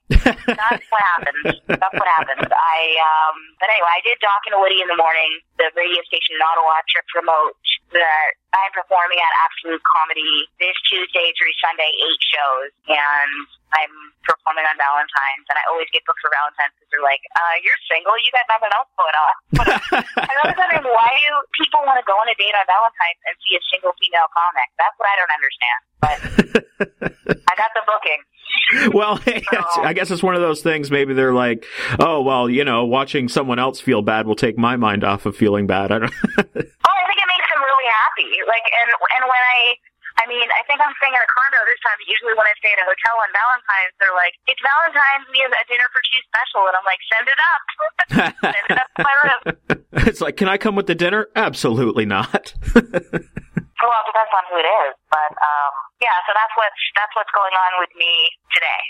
that's 0.58 0.86
what 0.90 1.02
happens. 1.14 1.44
That's 1.68 1.96
what 1.96 2.08
happens. 2.18 2.48
I 2.48 2.78
um. 2.98 3.36
But 3.60 3.70
anyway, 3.70 3.92
I 3.92 4.02
did 4.02 4.18
Doc 4.24 4.42
and 4.50 4.58
Woody 4.58 4.80
in 4.80 4.88
the 4.88 4.98
morning, 4.98 5.30
the 5.60 5.70
radio 5.76 6.00
station 6.08 6.36
in 6.36 6.42
Ottawa, 6.42 6.80
to 6.82 6.98
promote 7.12 7.58
that 7.94 8.28
I'm 8.50 8.72
performing 8.74 9.22
at 9.22 9.32
Absolute 9.46 9.82
Comedy 9.86 10.50
this 10.58 10.74
Tuesday 10.90 11.30
through 11.38 11.54
Sunday, 11.62 11.86
eight 11.86 12.22
shows, 12.22 12.70
and 12.90 13.32
I'm 13.74 13.94
performing 14.26 14.66
on 14.66 14.74
Valentine's, 14.78 15.46
and 15.50 15.56
I 15.58 15.64
always 15.70 15.86
get 15.94 16.02
booked 16.06 16.22
for 16.22 16.30
Valentine's 16.30 16.74
because 16.74 16.90
they're 16.90 17.06
like, 17.06 17.22
uh, 17.38 17.56
"You're 17.62 17.78
single, 17.86 18.14
you 18.18 18.30
got 18.34 18.46
nothing 18.50 18.72
else 18.74 18.90
going 18.94 19.16
on." 19.18 19.34
I'm 20.26 20.38
always 20.42 20.58
wondering 20.58 20.86
why 20.90 21.10
people 21.58 21.82
want 21.86 21.98
to 21.98 22.06
go 22.06 22.14
on 22.18 22.26
a 22.30 22.36
date 22.38 22.54
on 22.54 22.66
Valentine's 22.66 23.20
and 23.30 23.34
see 23.46 23.54
a 23.58 23.62
single 23.70 23.94
female 23.98 24.30
comic? 24.34 24.68
That's 24.78 24.96
what 24.98 25.08
I 25.10 25.14
don't 25.18 25.34
understand. 25.34 25.78
But 26.02 26.16
I 27.50 27.52
got 27.58 27.70
the 27.74 27.82
booking. 27.86 28.20
Well, 28.94 29.20
I 29.84 29.92
guess 29.92 30.10
it's 30.10 30.22
one 30.22 30.34
of 30.34 30.40
those 30.40 30.62
things. 30.62 30.90
Maybe 30.90 31.14
they're 31.14 31.34
like, 31.34 31.66
oh, 31.98 32.22
well, 32.22 32.48
you 32.48 32.64
know, 32.64 32.84
watching 32.84 33.28
someone 33.28 33.58
else 33.58 33.80
feel 33.80 34.02
bad 34.02 34.26
will 34.26 34.36
take 34.36 34.58
my 34.58 34.76
mind 34.76 35.04
off 35.04 35.26
of 35.26 35.36
feeling 35.36 35.66
bad. 35.66 35.92
I 35.92 35.98
don't. 36.00 36.12
Think 37.14 37.30
it 37.30 37.30
makes 37.30 37.46
them 37.46 37.62
really 37.62 37.86
happy. 37.86 38.42
Like, 38.42 38.66
and 38.66 38.90
and 38.90 39.22
when 39.22 39.42
I, 39.54 39.78
I 40.18 40.24
mean, 40.26 40.50
I 40.50 40.66
think 40.66 40.82
I'm 40.82 40.90
staying 40.98 41.14
in 41.14 41.22
a 41.22 41.30
condo 41.30 41.62
this 41.70 41.78
time. 41.86 41.94
But 41.94 42.10
usually, 42.10 42.34
when 42.34 42.42
I 42.42 42.54
stay 42.58 42.74
at 42.74 42.82
a 42.82 42.86
hotel 42.90 43.14
on 43.22 43.30
Valentine's, 43.30 43.94
they're 44.02 44.18
like, 44.18 44.34
"It's 44.50 44.58
Valentine's. 44.58 45.30
We 45.30 45.38
have 45.46 45.54
a 45.54 45.62
dinner 45.70 45.86
for 45.94 46.02
two 46.02 46.18
special," 46.26 46.66
and 46.66 46.74
I'm 46.74 46.82
like, 46.82 47.02
"Send 47.06 47.26
it 47.30 47.38
up, 47.38 47.62
send 48.50 48.66
it 48.66 48.78
up 48.82 48.90
to 48.98 49.00
my 49.06 49.14
room." 49.22 49.40
it's 50.10 50.18
like, 50.18 50.34
can 50.34 50.50
I 50.50 50.58
come 50.58 50.74
with 50.74 50.90
the 50.90 50.98
dinner? 50.98 51.30
Absolutely 51.38 52.02
not. 52.02 52.50
Well, 53.84 54.00
it 54.00 54.08
depends 54.08 54.32
on 54.32 54.44
who 54.48 54.56
it 54.56 54.68
is, 54.88 54.92
but 55.12 55.30
um, 55.36 55.72
yeah. 56.00 56.16
So 56.24 56.32
that's 56.32 56.54
what's 56.56 56.80
that's 56.96 57.14
what's 57.14 57.32
going 57.36 57.54
on 57.54 57.72
with 57.84 57.92
me 58.00 58.12
today. 58.56 58.80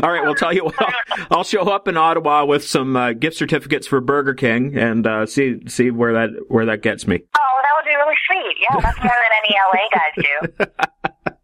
All 0.02 0.10
right, 0.10 0.22
well, 0.22 0.34
tell 0.34 0.52
you 0.52 0.64
what, 0.64 0.74
I'll, 0.80 1.38
I'll 1.38 1.44
show 1.44 1.62
up 1.62 1.86
in 1.86 1.96
Ottawa 1.96 2.44
with 2.44 2.64
some 2.64 2.96
uh, 2.96 3.12
gift 3.12 3.36
certificates 3.36 3.86
for 3.86 4.00
Burger 4.00 4.34
King 4.34 4.76
and 4.76 5.06
uh, 5.06 5.26
see 5.26 5.60
see 5.68 5.90
where 5.90 6.12
that 6.12 6.30
where 6.48 6.66
that 6.66 6.82
gets 6.82 7.06
me. 7.06 7.22
Oh, 7.38 7.60
that 7.62 7.70
would 7.76 7.86
be 7.88 7.94
really 7.94 8.16
sweet. 8.26 8.56
Yeah, 8.68 8.80
that's 8.80 8.98
more 8.98 9.14
than 9.14 9.32
any 9.44 9.56
LA 9.62 9.86
guys 9.94 10.14
do. 10.16 10.88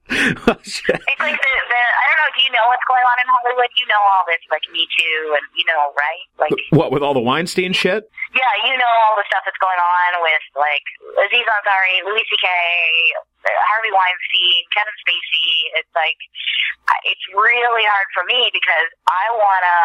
It's 0.08 1.20
like 1.22 1.38
the, 1.40 1.52
the 1.54 1.80
I 1.80 2.02
don't 2.12 2.18
know. 2.20 2.30
Do 2.36 2.40
you 2.44 2.52
know 2.52 2.66
what's 2.68 2.84
going 2.84 3.04
on 3.04 3.16
in 3.24 3.28
Hollywood? 3.30 3.70
You 3.80 3.86
know 3.88 4.02
all 4.04 4.24
this, 4.28 4.42
like 4.52 4.64
Me 4.68 4.84
Too, 4.92 5.32
and 5.38 5.44
you 5.56 5.64
know, 5.64 5.92
right? 5.96 6.24
Like, 6.36 6.52
What 6.76 6.92
with 6.92 7.00
all 7.00 7.14
the 7.16 7.24
Weinstein 7.24 7.72
shit? 7.72 8.04
yeah, 8.36 8.52
you 8.68 8.74
know 8.76 8.92
all 9.08 9.16
the 9.16 9.24
stuff 9.30 9.46
that's 9.48 9.58
going 9.62 9.80
on 9.80 10.10
with 10.20 10.44
like 10.58 10.84
Aziz 11.24 11.46
Ansari, 11.46 12.04
Louis 12.04 12.24
C.K., 12.28 12.48
Harvey 13.44 13.92
Weinstein, 13.92 14.60
Kevin 14.76 14.96
Spacey. 15.04 15.52
It's 15.80 15.92
like 15.96 16.18
it's 17.08 17.24
really 17.32 17.84
hard 17.88 18.08
for 18.12 18.24
me 18.28 18.48
because 18.52 18.88
I 19.08 19.24
wanna, 19.32 19.78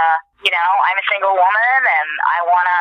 you 0.43 0.51
know, 0.51 0.69
I'm 0.83 0.99
a 0.99 1.06
single 1.11 1.31
woman 1.35 1.80
and 1.80 2.09
I 2.27 2.39
wanna, 2.43 2.80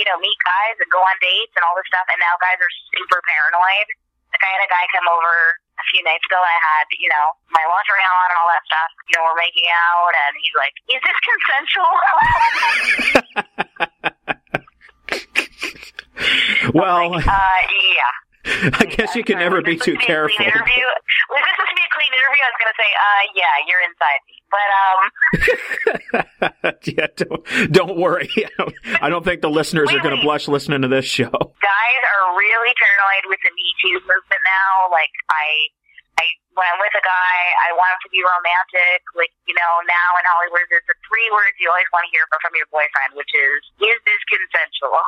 you 0.00 0.04
know, 0.08 0.16
meet 0.20 0.36
guys 0.48 0.80
and 0.80 0.88
go 0.88 1.00
on 1.00 1.16
dates 1.20 1.52
and 1.56 1.62
all 1.68 1.76
this 1.76 1.88
stuff. 1.92 2.08
And 2.08 2.16
now 2.24 2.36
guys 2.40 2.56
are 2.56 2.72
super 2.96 3.20
paranoid. 3.20 3.88
Like 4.32 4.44
I 4.46 4.50
had 4.56 4.62
a 4.64 4.70
guy 4.70 4.84
come 4.94 5.08
over 5.10 5.34
a 5.80 5.86
few 5.90 6.04
nights 6.04 6.24
ago 6.28 6.36
I 6.36 6.56
had, 6.60 6.84
you 7.00 7.08
know, 7.08 7.32
my 7.48 7.64
lingerie 7.64 8.04
on 8.04 8.28
and 8.28 8.38
all 8.38 8.48
that 8.52 8.64
stuff. 8.68 8.90
You 9.08 9.14
know, 9.16 9.24
we're 9.24 9.40
making 9.40 9.64
out 9.72 10.12
and 10.12 10.32
he's 10.36 10.56
like, 10.56 10.74
Is 10.92 11.00
this 11.00 11.18
consensual? 11.24 11.94
Well, 16.74 17.14
uh, 17.14 17.20
yeah. 17.24 18.72
I 18.78 18.84
guess 18.84 19.14
you 19.16 19.24
can 19.24 19.38
never 19.38 19.62
be 19.62 19.76
too 19.76 19.96
careful. 19.96 20.44
Interview. 20.44 20.86
Was 21.28 21.42
this 21.44 21.54
supposed 21.56 21.70
to 21.70 21.76
be 21.76 21.84
a 21.84 21.92
clean 21.92 22.12
interview? 22.12 22.40
I 22.40 22.48
was 22.50 22.58
gonna 22.60 22.78
say, 22.78 22.90
uh, 22.92 23.22
yeah, 23.36 23.54
you're 23.68 23.82
inside 23.84 24.20
me. 24.28 24.39
But 24.50 24.68
um, 24.74 25.00
yeah, 26.90 27.06
don't, 27.14 27.42
don't 27.70 27.96
worry. 27.96 28.30
I 29.00 29.06
don't 29.08 29.22
think 29.22 29.46
the 29.46 29.50
listeners 29.50 29.94
are 29.94 30.02
going 30.02 30.16
to 30.18 30.22
blush 30.22 30.50
listening 30.50 30.82
to 30.82 30.90
this 30.90 31.06
show. 31.06 31.30
guys 31.62 32.02
are 32.02 32.34
really 32.34 32.74
paranoid 32.74 33.24
with 33.30 33.38
the 33.46 33.54
Me 33.54 33.68
Too 33.78 33.94
movement 34.02 34.42
now. 34.42 34.90
Like 34.90 35.14
I, 35.30 35.70
I 36.18 36.24
when 36.58 36.66
I'm 36.66 36.82
with 36.82 36.98
a 36.98 37.04
guy, 37.06 37.36
I 37.62 37.70
want 37.78 37.94
him 37.94 38.00
to 38.06 38.10
be 38.10 38.26
romantic. 38.26 39.06
Like 39.14 39.30
you 39.46 39.54
know, 39.54 39.72
now 39.86 40.08
in 40.18 40.26
Hollywood, 40.26 40.66
there's 40.66 40.86
the 40.90 40.98
three 41.06 41.30
words 41.30 41.54
you 41.62 41.70
always 41.70 41.86
want 41.94 42.10
to 42.10 42.10
hear 42.10 42.26
from 42.26 42.50
your 42.58 42.66
boyfriend, 42.74 43.14
which 43.14 43.30
is, 43.30 43.58
"Is 43.86 43.98
this 44.02 44.22
consensual?" 44.26 44.98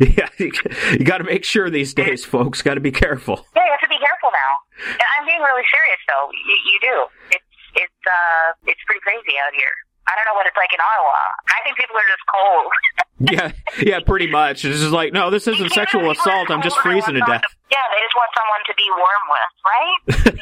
Yeah, 0.00 0.28
you, 0.38 0.52
you 0.92 1.04
got 1.04 1.18
to 1.18 1.24
make 1.24 1.44
sure 1.44 1.68
these 1.70 1.92
days, 1.94 2.24
folks. 2.24 2.62
Got 2.62 2.74
to 2.74 2.80
be 2.80 2.90
careful. 2.92 3.44
Yeah, 3.56 3.64
you 3.64 3.70
have 3.70 3.80
to 3.80 3.88
be 3.88 3.98
careful 3.98 4.30
now. 4.32 4.58
And 4.92 5.02
I'm 5.18 5.26
being 5.26 5.40
really 5.40 5.64
serious, 5.70 5.98
though. 6.08 6.30
You, 6.32 6.56
you 6.72 6.80
do. 6.80 7.06
It's 7.30 7.44
it's 7.74 8.02
uh 8.06 8.52
it's 8.70 8.80
pretty 8.86 9.00
crazy 9.02 9.36
out 9.42 9.52
here. 9.54 9.74
I 10.06 10.14
don't 10.14 10.26
know 10.30 10.34
what 10.36 10.46
it's 10.46 10.56
like 10.56 10.70
in 10.72 10.78
Ottawa. 10.78 11.18
I 11.48 11.58
think 11.64 11.76
people 11.78 11.96
are 11.96 12.06
just 12.08 12.22
cold. 12.30 12.70
Yeah, 13.20 13.52
yeah, 13.80 14.00
pretty 14.04 14.26
much. 14.26 14.64
It's 14.64 14.80
just 14.80 14.90
like, 14.92 15.12
no, 15.12 15.30
this 15.30 15.46
isn't 15.46 15.70
sexual 15.70 16.10
assault. 16.10 16.50
I'm 16.50 16.62
just 16.62 16.76
freezing 16.78 17.14
to 17.14 17.20
death. 17.20 17.42
yeah, 17.70 17.78
they 17.94 18.00
just 18.02 18.16
want 18.18 18.30
someone 18.34 18.64
to 18.66 18.74
be 18.74 18.90
warm 18.90 19.28
with, 19.30 19.52
right? 19.64 20.00
I 20.26 20.34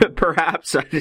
mean, 0.00 0.14
Perhaps. 0.16 0.74
I 0.74 0.80
lived 0.80 0.96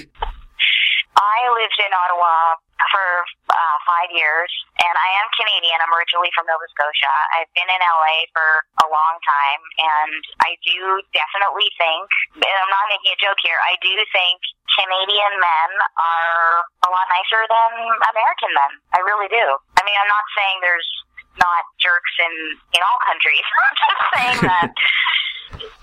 in 1.80 1.91
Ottawa 1.95 2.59
for 2.91 3.07
uh, 3.51 3.77
five 3.87 4.11
years, 4.11 4.51
and 4.83 4.95
I 4.95 5.09
am 5.23 5.27
Canadian. 5.35 5.79
I'm 5.79 5.93
originally 5.95 6.31
from 6.35 6.47
Nova 6.47 6.67
Scotia. 6.75 7.13
I've 7.39 7.51
been 7.55 7.67
in 7.71 7.81
LA 7.81 8.27
for 8.35 8.47
a 8.83 8.87
long 8.91 9.15
time, 9.23 9.61
and 9.79 10.21
I 10.43 10.59
do 10.63 10.99
definitely 11.15 11.71
think, 11.79 12.07
and 12.35 12.55
I'm 12.59 12.71
not 12.71 12.85
making 12.91 13.15
a 13.15 13.19
joke 13.19 13.39
here, 13.39 13.57
I 13.63 13.79
do 13.79 13.93
think 14.11 14.43
Canadian 14.75 15.39
men 15.39 15.69
are 15.95 16.67
a 16.83 16.89
lot 16.91 17.07
nicer 17.07 17.41
than 17.47 17.71
American 18.11 18.51
men. 18.51 18.71
I 18.91 18.99
really 19.07 19.31
do. 19.31 19.45
I 19.79 19.81
mean, 19.87 19.95
I'm 19.95 20.11
not 20.11 20.25
saying 20.35 20.59
there's 20.59 20.89
not 21.38 21.64
jerks 21.80 22.14
in 22.19 22.33
in 22.73 22.81
all 22.83 22.99
countries. 23.05 23.45
I'm 23.64 23.75
just 23.80 24.03
saying 24.14 24.39
that 24.47 24.69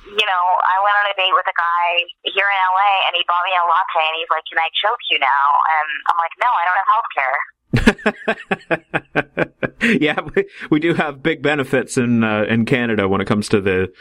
you 0.05 0.27
know, 0.27 0.45
I 0.61 0.77
went 0.85 0.97
on 1.01 1.07
a 1.09 1.15
date 1.17 1.33
with 1.33 1.49
a 1.49 1.57
guy 1.57 2.05
here 2.29 2.45
in 2.45 2.59
LA 2.61 2.93
and 3.09 3.17
he 3.17 3.25
bought 3.25 3.41
me 3.47 3.57
a 3.57 3.65
latte 3.65 4.05
and 4.05 4.17
he's 4.21 4.29
like, 4.33 4.45
Can 4.51 4.59
I 4.61 4.69
choke 4.83 5.01
you 5.09 5.19
now? 5.23 5.45
And 5.73 5.89
I'm 6.11 6.19
like, 6.21 6.35
No, 6.37 6.51
I 6.53 6.63
don't 6.67 6.79
have 6.81 6.91
health 6.93 7.09
care. 7.17 7.39
yeah, 10.01 10.21
we, 10.21 10.45
we 10.71 10.81
do 10.81 10.95
have 10.95 11.23
big 11.23 11.43
benefits 11.43 11.97
in 11.97 12.25
uh, 12.25 12.45
in 12.45 12.65
Canada 12.67 13.09
when 13.09 13.21
it 13.21 13.27
comes 13.27 13.49
to 13.49 13.61
the 13.61 13.93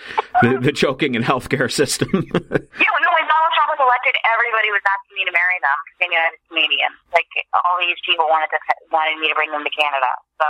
the, 0.41 0.59
the 0.59 0.71
choking 0.71 1.15
and 1.15 1.23
healthcare 1.23 1.71
system. 1.71 2.09
Yeah, 2.11 2.19
no, 2.19 3.09
when 3.15 3.25
Donald 3.31 3.53
Trump 3.55 3.69
was 3.70 3.70
elected, 3.81 4.13
everybody 4.23 4.69
was 4.69 4.83
asking 4.85 5.15
me 5.17 5.23
to 5.25 5.33
marry 5.33 5.57
them 5.59 5.77
because 5.83 5.97
they 5.99 6.09
knew 6.09 6.21
I 6.21 6.29
was 6.29 6.41
Canadian. 6.47 6.91
Like 7.11 7.29
all 7.65 7.77
these 7.81 7.97
people 8.05 8.29
wanted 8.29 8.53
to 8.53 8.59
wanted 8.93 9.17
me 9.17 9.27
to 9.27 9.35
bring 9.35 9.51
them 9.51 9.65
to 9.65 9.73
Canada. 9.73 10.11
So 10.37 10.47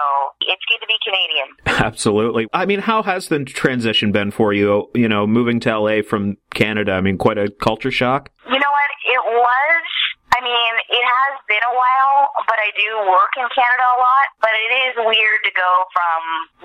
it's 0.47 0.63
good 0.67 0.79
to 0.83 0.87
be 0.87 0.97
Canadian. 1.03 1.49
Absolutely. 1.87 2.47
I 2.53 2.65
mean, 2.65 2.79
how 2.79 3.03
has 3.03 3.27
the 3.27 3.43
transition 3.43 4.11
been 4.11 4.31
for 4.31 4.53
you? 4.53 4.89
You 4.93 5.07
know, 5.07 5.27
moving 5.27 5.59
to 5.61 5.69
LA 5.71 6.01
from 6.01 6.37
Canada. 6.53 6.93
I 6.93 7.01
mean, 7.01 7.17
quite 7.17 7.37
a 7.37 7.49
culture 7.49 7.91
shock. 7.91 8.29
You 8.47 8.59
know 8.59 8.71
what? 8.71 8.89
It 9.07 9.23
was. 9.35 9.83
I 10.31 10.39
mean, 10.39 10.73
it 10.87 11.03
has 11.03 11.33
been 11.45 11.61
a 11.61 11.75
while, 11.75 12.31
but 12.47 12.55
I 12.55 12.71
do 12.73 12.89
work 13.11 13.35
in 13.35 13.45
Canada 13.51 13.85
a 13.93 13.99
lot. 13.99 14.27
But 14.39 14.55
it 14.55 14.71
is 14.89 14.93
weird 15.03 15.39
to 15.43 15.51
go 15.53 15.71
from 15.91 16.19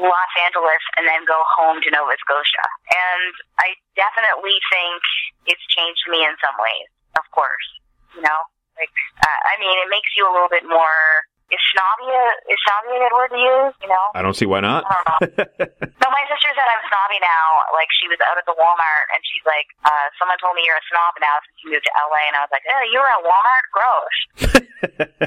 Los 0.07 0.33
Angeles 0.47 0.83
and 0.97 1.05
then 1.05 1.27
go 1.27 1.43
home 1.59 1.83
to 1.83 1.89
Nova 1.91 2.15
Scotia. 2.23 2.67
And 2.89 3.33
I 3.59 3.75
definitely 3.99 4.57
think 4.70 5.03
it's 5.51 5.67
changed 5.75 6.07
me 6.09 6.23
in 6.23 6.35
some 6.39 6.55
ways, 6.62 6.89
of 7.19 7.27
course. 7.35 7.69
You 8.15 8.23
know? 8.23 8.41
Like, 8.78 8.93
uh, 9.19 9.41
I 9.51 9.59
mean, 9.59 9.77
it 9.83 9.89
makes 9.91 10.12
you 10.15 10.28
a 10.28 10.33
little 10.33 10.53
bit 10.53 10.65
more 10.69 11.27
is 11.50 11.62
snobby 11.70 12.08
a, 12.10 12.25
is 12.50 12.58
snobby 12.66 12.91
a 12.97 13.00
good 13.07 13.15
word 13.15 13.31
to 13.31 13.41
use? 13.41 13.75
You 13.83 13.91
know. 13.91 14.05
I 14.15 14.20
don't 14.23 14.34
see 14.34 14.47
why 14.47 14.60
not. 14.60 14.84
No, 16.07 16.12
my 16.15 16.23
sister 16.31 16.47
said 16.55 16.68
I'm 16.70 16.83
snobby 16.86 17.18
now. 17.18 17.66
Like 17.75 17.91
she 17.99 18.07
was 18.07 18.20
out 18.31 18.39
at 18.39 18.47
the 18.47 18.55
Walmart 18.55 19.07
and 19.10 19.18
she's 19.26 19.42
like, 19.42 19.66
uh, 19.83 20.07
someone 20.23 20.39
told 20.39 20.55
me 20.55 20.62
you're 20.62 20.78
a 20.78 20.86
snob 20.86 21.18
now 21.18 21.42
since 21.42 21.58
you 21.66 21.75
moved 21.75 21.83
to 21.83 21.92
LA, 21.99 22.23
and 22.31 22.34
I 22.39 22.41
was 22.47 22.52
like, 22.55 22.62
oh, 22.62 22.83
you 22.86 22.99
were 23.02 23.10
at 23.10 23.23
Walmart? 23.26 23.65
Gross. 23.75 24.16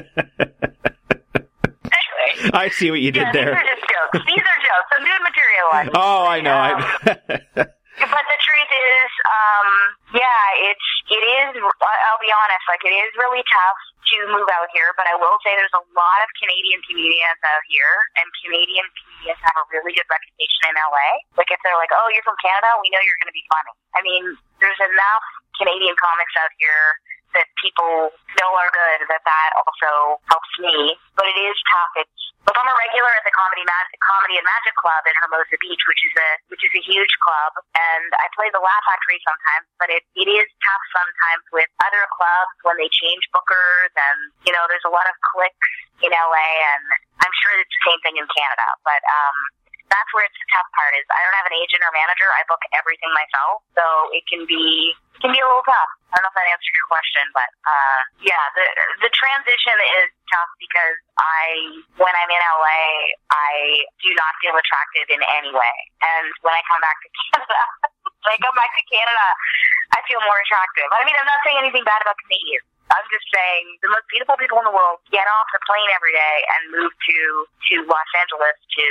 anyway. 1.84 2.50
I 2.54 2.68
see 2.72 2.88
what 2.90 3.00
you 3.00 3.12
did 3.12 3.28
yeah, 3.28 3.32
there. 3.32 3.52
These 3.52 3.60
are 3.60 3.68
just 3.76 3.84
jokes. 3.84 4.24
These 4.24 4.44
are 4.44 4.60
jokes. 4.64 4.88
Some 4.94 5.04
good 5.04 5.22
material 5.26 5.66
ones. 5.72 5.90
Oh, 5.94 6.24
I 6.24 6.40
know. 6.40 6.56
I, 6.56 7.66
But 8.00 8.24
the 8.24 8.40
truth 8.40 8.72
is, 8.72 9.10
um, 9.28 9.68
yeah, 10.16 10.44
it's 10.72 10.88
it 11.12 11.20
is. 11.20 11.52
I'll 11.60 12.22
be 12.24 12.32
honest, 12.32 12.64
like 12.64 12.80
it 12.80 12.96
is 12.96 13.12
really 13.20 13.44
tough 13.44 13.80
to 14.08 14.16
move 14.32 14.48
out 14.56 14.72
here. 14.72 14.96
But 14.96 15.04
I 15.04 15.20
will 15.20 15.36
say 15.44 15.52
there's 15.52 15.76
a 15.76 15.84
lot 15.92 16.18
of 16.24 16.28
Canadian 16.40 16.80
comedians 16.88 17.40
out 17.44 17.64
here, 17.68 17.94
and 18.16 18.26
Canadian 18.40 18.88
comedians 18.96 19.40
have 19.44 19.56
a 19.60 19.64
really 19.68 19.92
good 19.92 20.08
reputation 20.08 20.72
in 20.72 20.80
LA. 20.80 21.10
Like 21.36 21.52
if 21.52 21.60
they're 21.60 21.76
like, 21.76 21.92
"Oh, 21.92 22.08
you're 22.08 22.24
from 22.24 22.40
Canada, 22.40 22.72
we 22.80 22.88
know 22.88 23.04
you're 23.04 23.20
going 23.20 23.32
to 23.32 23.36
be 23.36 23.46
funny." 23.52 23.74
I 23.92 24.00
mean, 24.00 24.24
there's 24.64 24.80
enough 24.80 25.24
Canadian 25.60 25.92
comics 26.00 26.32
out 26.40 26.52
here 26.56 26.96
that 27.34 27.46
people 27.60 28.10
know 28.38 28.50
are 28.56 28.70
good 28.72 29.06
that 29.06 29.22
that 29.22 29.50
also 29.58 30.18
helps 30.30 30.52
me. 30.58 30.96
But 31.14 31.26
it 31.30 31.38
is 31.38 31.56
tough. 31.70 31.92
It's 32.06 32.20
like 32.48 32.56
I'm 32.56 32.66
a 32.66 32.76
regular 32.88 33.12
at 33.14 33.24
the 33.26 33.34
comedy 33.36 33.62
Mag- 33.62 33.94
comedy 34.00 34.40
and 34.40 34.46
magic 34.46 34.74
club 34.80 35.02
in 35.06 35.14
Hermosa 35.20 35.56
Beach, 35.60 35.82
which 35.86 36.02
is 36.02 36.14
a 36.16 36.28
which 36.50 36.62
is 36.64 36.72
a 36.74 36.82
huge 36.82 37.14
club, 37.20 37.52
and 37.76 38.08
I 38.16 38.26
play 38.34 38.48
the 38.50 38.62
Laugh 38.62 38.84
Factory 38.88 39.20
sometimes. 39.22 39.68
But 39.78 39.92
it 39.92 40.02
it 40.16 40.28
is 40.28 40.48
tough 40.64 40.84
sometimes 40.90 41.44
with 41.54 41.68
other 41.84 42.04
clubs 42.10 42.54
when 42.66 42.80
they 42.80 42.88
change 42.90 43.22
bookers, 43.30 43.92
and 43.94 44.18
you 44.48 44.52
know 44.56 44.64
there's 44.72 44.86
a 44.88 44.92
lot 44.92 45.06
of 45.06 45.14
clicks 45.34 45.70
in 46.00 46.10
LA, 46.10 46.48
and 46.74 46.84
I'm 47.20 47.34
sure 47.44 47.52
it's 47.60 47.70
the 47.70 47.84
same 47.92 48.00
thing 48.02 48.16
in 48.16 48.26
Canada. 48.32 48.66
But 48.82 49.02
um, 49.04 49.36
that's 49.90 50.10
where 50.14 50.24
it's 50.24 50.38
the 50.38 50.48
tough 50.54 50.70
part 50.72 50.94
is 50.94 51.04
I 51.10 51.20
don't 51.26 51.36
have 51.42 51.48
an 51.50 51.56
agent 51.58 51.82
or 51.82 51.90
manager. 51.92 52.30
I 52.32 52.46
book 52.46 52.62
everything 52.72 53.10
myself, 53.12 53.66
so 53.74 53.84
it 54.14 54.22
can 54.30 54.46
be 54.46 54.94
it 54.94 55.20
can 55.20 55.34
be 55.34 55.42
a 55.42 55.46
little 55.46 55.66
tough. 55.66 55.90
I 56.14 56.18
don't 56.18 56.26
know 56.26 56.32
if 56.32 56.38
that 56.38 56.48
answered 56.50 56.74
your 56.74 56.88
question, 56.90 57.24
but 57.34 57.50
uh, 57.66 58.00
yeah, 58.22 58.44
the 58.54 58.64
the 59.06 59.10
transition 59.10 59.76
is 60.02 60.08
tough 60.30 60.50
because 60.62 60.96
I 61.18 61.42
when 61.98 62.14
I'm 62.14 62.30
in 62.30 62.40
LA, 62.40 62.82
I 63.34 63.84
do 64.00 64.10
not 64.14 64.32
feel 64.38 64.54
attractive 64.54 65.06
in 65.10 65.20
any 65.36 65.50
way, 65.50 65.76
and 66.06 66.30
when 66.46 66.54
I 66.54 66.62
come 66.70 66.80
back 66.80 66.96
to 67.02 67.08
Canada, 67.10 67.60
when 68.24 68.30
I 68.34 68.38
come 68.38 68.56
back 68.56 68.72
to 68.78 68.82
Canada, 68.86 69.26
I 69.94 69.98
feel 70.06 70.22
more 70.22 70.38
attractive. 70.38 70.88
I 70.94 71.02
mean, 71.02 71.16
I'm 71.18 71.28
not 71.28 71.42
saying 71.42 71.58
anything 71.58 71.82
bad 71.82 72.00
about 72.02 72.16
Canadians. 72.26 72.66
I'm 72.90 73.06
just 73.06 73.22
saying 73.30 73.78
the 73.86 73.90
most 73.90 74.02
beautiful 74.10 74.34
people 74.34 74.58
in 74.58 74.66
the 74.66 74.74
world 74.74 74.98
get 75.14 75.22
off 75.22 75.46
the 75.54 75.62
plane 75.62 75.86
every 75.94 76.10
day 76.10 76.36
and 76.58 76.74
move 76.74 76.90
to 76.90 77.18
to 77.70 77.74
Los 77.86 78.10
Angeles 78.18 78.58
to 78.58 78.86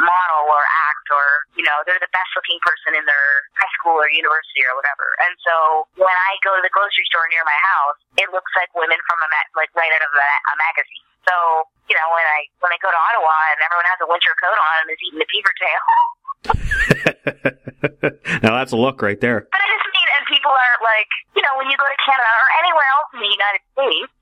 model 0.00 0.48
or 0.48 0.64
act 0.64 1.06
or 1.12 1.44
you 1.52 1.64
know 1.64 1.84
they're 1.84 2.00
the 2.00 2.08
best 2.08 2.32
looking 2.32 2.56
person 2.64 2.96
in 2.96 3.04
their 3.04 3.44
high 3.60 3.68
school 3.76 4.00
or 4.00 4.08
university 4.08 4.64
or 4.64 4.72
whatever. 4.80 5.04
And 5.28 5.36
so 5.44 5.84
when 6.00 6.08
I 6.08 6.40
go 6.40 6.56
to 6.56 6.64
the 6.64 6.72
grocery 6.72 7.04
store 7.12 7.28
near 7.28 7.44
my 7.44 7.60
house, 7.60 8.00
it 8.16 8.32
looks 8.32 8.48
like 8.56 8.72
women 8.72 8.96
from 9.04 9.20
a 9.20 9.28
ma- 9.28 9.52
like 9.60 9.68
right 9.76 9.92
out 9.92 10.04
of 10.08 10.12
a, 10.16 10.24
a 10.24 10.54
magazine. 10.56 11.04
So 11.28 11.68
you 11.92 12.00
know 12.00 12.08
when 12.16 12.24
I 12.24 12.48
when 12.64 12.72
I 12.72 12.80
go 12.80 12.88
to 12.88 12.96
Ottawa 12.96 13.36
and 13.52 13.60
everyone 13.60 13.84
has 13.92 14.00
a 14.00 14.08
winter 14.08 14.32
coat 14.40 14.56
on 14.56 14.74
and 14.84 14.88
is 14.88 15.00
eating 15.04 15.20
a 15.20 15.28
beaver 15.28 15.52
tail. 15.60 15.84
now 18.44 18.56
that's 18.56 18.72
a 18.72 18.80
look 18.80 19.00
right 19.04 19.20
there. 19.20 19.44
But 19.48 19.60
I 19.60 19.68
just 19.68 19.84
mean, 19.92 20.03
people 20.44 20.52
are 20.60 20.76
like, 20.84 21.08
you 21.32 21.40
know, 21.40 21.56
when 21.56 21.72
you 21.72 21.76
go 21.80 21.88
to 21.88 21.98
Canada 22.04 22.28
or 22.28 22.48
anywhere 22.60 22.84
else 23.00 23.08
in 23.16 23.24
the 23.24 23.32
United 23.32 23.64
States, 23.72 24.12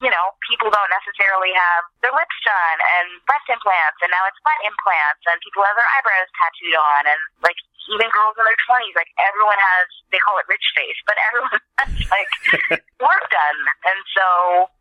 you 0.00 0.08
know, 0.08 0.26
people 0.48 0.72
don't 0.72 0.88
necessarily 0.88 1.52
have 1.52 1.84
their 2.00 2.16
lips 2.16 2.38
done 2.48 2.78
and 2.80 3.20
breast 3.28 3.44
implants, 3.52 4.00
and 4.00 4.08
now 4.08 4.24
it's 4.24 4.40
butt 4.40 4.56
implants, 4.64 5.20
and 5.28 5.36
people 5.44 5.60
have 5.68 5.76
their 5.76 5.88
eyebrows 6.00 6.32
tattooed 6.32 6.76
on, 6.80 7.02
and 7.12 7.20
like 7.44 7.60
even 7.92 8.08
girls 8.08 8.40
in 8.40 8.44
their 8.48 8.56
twenties, 8.64 8.96
like 8.96 9.08
everyone 9.20 9.60
has, 9.60 9.88
they 10.08 10.20
call 10.24 10.40
it 10.40 10.48
rich 10.48 10.64
face, 10.72 10.96
but 11.04 11.16
everyone 11.28 11.60
has 11.80 11.92
like 12.08 12.32
work 13.04 13.24
done, 13.28 13.60
and 13.92 14.00
so, 14.16 14.26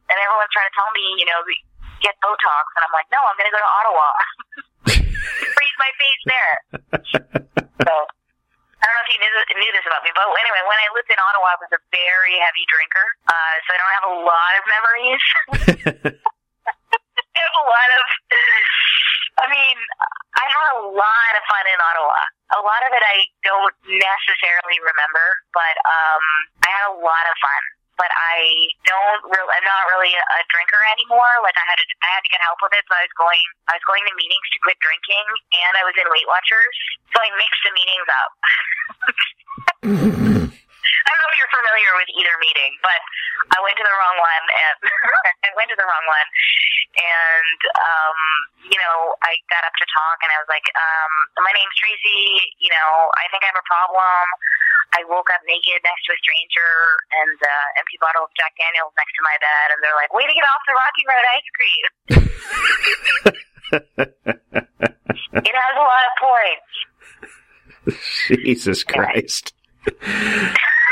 and 0.08 0.16
everyone's 0.16 0.52
trying 0.56 0.72
to 0.72 0.76
tell 0.80 0.92
me, 0.96 1.04
you 1.20 1.28
know, 1.28 1.44
get 2.00 2.16
Botox, 2.24 2.72
and 2.80 2.88
I'm 2.88 2.96
like, 2.96 3.08
no, 3.12 3.20
I'm 3.20 3.36
gonna 3.36 3.52
go 3.52 3.60
to 3.60 3.72
Ottawa, 3.84 4.08
freeze 5.60 5.78
my 5.80 5.92
face 6.00 6.24
there. 6.24 6.56
So. 7.84 8.08
I 8.86 8.94
don't 8.94 9.02
know 9.02 9.06
if 9.10 9.14
you 9.18 9.18
knew, 9.18 9.34
knew 9.66 9.74
this 9.74 9.82
about 9.90 10.06
me, 10.06 10.14
but 10.14 10.30
anyway, 10.30 10.62
when 10.70 10.78
I 10.78 10.94
lived 10.94 11.10
in 11.10 11.18
Ottawa, 11.18 11.58
I 11.58 11.58
was 11.58 11.74
a 11.74 11.82
very 11.90 12.38
heavy 12.38 12.70
drinker, 12.70 13.08
uh, 13.26 13.56
so 13.66 13.74
I 13.74 13.78
don't 13.82 13.94
have 13.98 14.08
a 14.14 14.16
lot 14.22 14.54
of 14.62 14.64
memories. 14.70 15.24
I 17.18 17.38
have 17.42 17.58
a 17.58 17.66
lot 17.66 17.90
of, 17.98 18.04
I 19.42 19.46
mean, 19.50 19.78
I 20.38 20.46
had 20.46 20.68
a 20.78 20.86
lot 20.86 21.32
of 21.34 21.44
fun 21.50 21.66
in 21.66 21.80
Ottawa. 21.82 22.20
A 22.54 22.62
lot 22.62 22.82
of 22.86 22.94
it 22.94 23.02
I 23.02 23.26
don't 23.42 23.74
necessarily 23.90 24.78
remember, 24.78 25.26
but 25.50 25.76
um, 25.82 26.24
I 26.62 26.70
had 26.70 26.86
a 26.94 26.96
lot 27.02 27.26
of 27.26 27.36
fun. 27.42 27.64
But 27.96 28.12
I 28.12 28.68
don't 28.84 29.24
really, 29.32 29.52
I'm 29.56 29.64
not 29.64 29.84
really 29.96 30.12
a, 30.12 30.42
drinker 30.52 30.82
anymore. 30.92 31.32
Like 31.44 31.56
I 31.56 31.64
had 31.64 31.80
to, 31.80 31.86
I 32.04 32.10
had 32.12 32.22
to 32.28 32.32
get 32.32 32.44
help 32.44 32.60
with 32.60 32.76
it, 32.76 32.84
so 32.88 32.94
I 32.96 33.08
was 33.08 33.16
going, 33.16 33.44
I 33.72 33.80
was 33.80 33.86
going 33.88 34.04
to 34.04 34.14
meetings 34.20 34.48
to 34.52 34.58
quit 34.68 34.76
drinking, 34.84 35.26
and 35.64 35.74
I 35.80 35.84
was 35.88 35.96
in 35.96 36.08
Weight 36.12 36.28
Watchers, 36.28 36.76
so 37.16 37.18
I 37.24 37.28
mixed 37.40 37.64
the 37.64 37.72
meetings 37.72 38.10
up. 38.12 38.32
I 41.06 41.14
don't 41.14 41.22
know 41.22 41.30
if 41.30 41.38
you're 41.38 41.54
familiar 41.54 41.94
with 42.02 42.10
either 42.18 42.34
meeting, 42.42 42.74
but 42.82 42.98
I 43.54 43.62
went 43.62 43.78
to 43.78 43.86
the 43.86 43.94
wrong 43.94 44.18
one, 44.18 44.46
and 44.50 44.90
I 45.46 45.54
went 45.54 45.70
to 45.70 45.78
the 45.78 45.86
wrong 45.86 46.02
one, 46.10 46.26
and 46.98 47.62
um, 47.78 48.18
you 48.66 48.82
know, 48.82 49.14
I 49.22 49.38
got 49.54 49.62
up 49.70 49.78
to 49.78 49.86
talk, 49.94 50.18
and 50.26 50.34
I 50.34 50.42
was 50.42 50.50
like, 50.50 50.66
um, 50.74 51.46
"My 51.46 51.54
name's 51.54 51.78
Tracy. 51.78 52.58
You 52.58 52.74
know, 52.74 53.14
I 53.22 53.30
think 53.30 53.46
I 53.46 53.54
have 53.54 53.62
a 53.62 53.70
problem. 53.70 54.26
I 54.98 55.06
woke 55.06 55.30
up 55.30 55.46
naked 55.46 55.78
next 55.86 56.10
to 56.10 56.14
a 56.16 56.20
stranger, 56.22 56.74
and 57.22 57.38
uh, 57.38 57.80
empty 57.82 57.98
bottle 58.02 58.26
of 58.26 58.34
Jack 58.34 58.58
Daniels 58.58 58.94
next 58.98 59.14
to 59.18 59.22
my 59.22 59.38
bed, 59.38 59.78
and 59.78 59.86
they're 59.86 59.94
like, 59.98 60.10
"Way 60.10 60.26
to 60.26 60.34
get 60.34 60.42
off 60.46 60.62
the 60.66 60.74
Rocky 60.74 61.06
Road 61.06 61.26
ice 61.30 61.50
cream." 61.54 61.86
it 65.46 65.54
has 65.54 65.76
a 65.78 65.86
lot 65.86 66.02
of 66.10 66.14
points. 66.18 66.74
Jesus 68.42 68.82
Christ. 68.84 69.54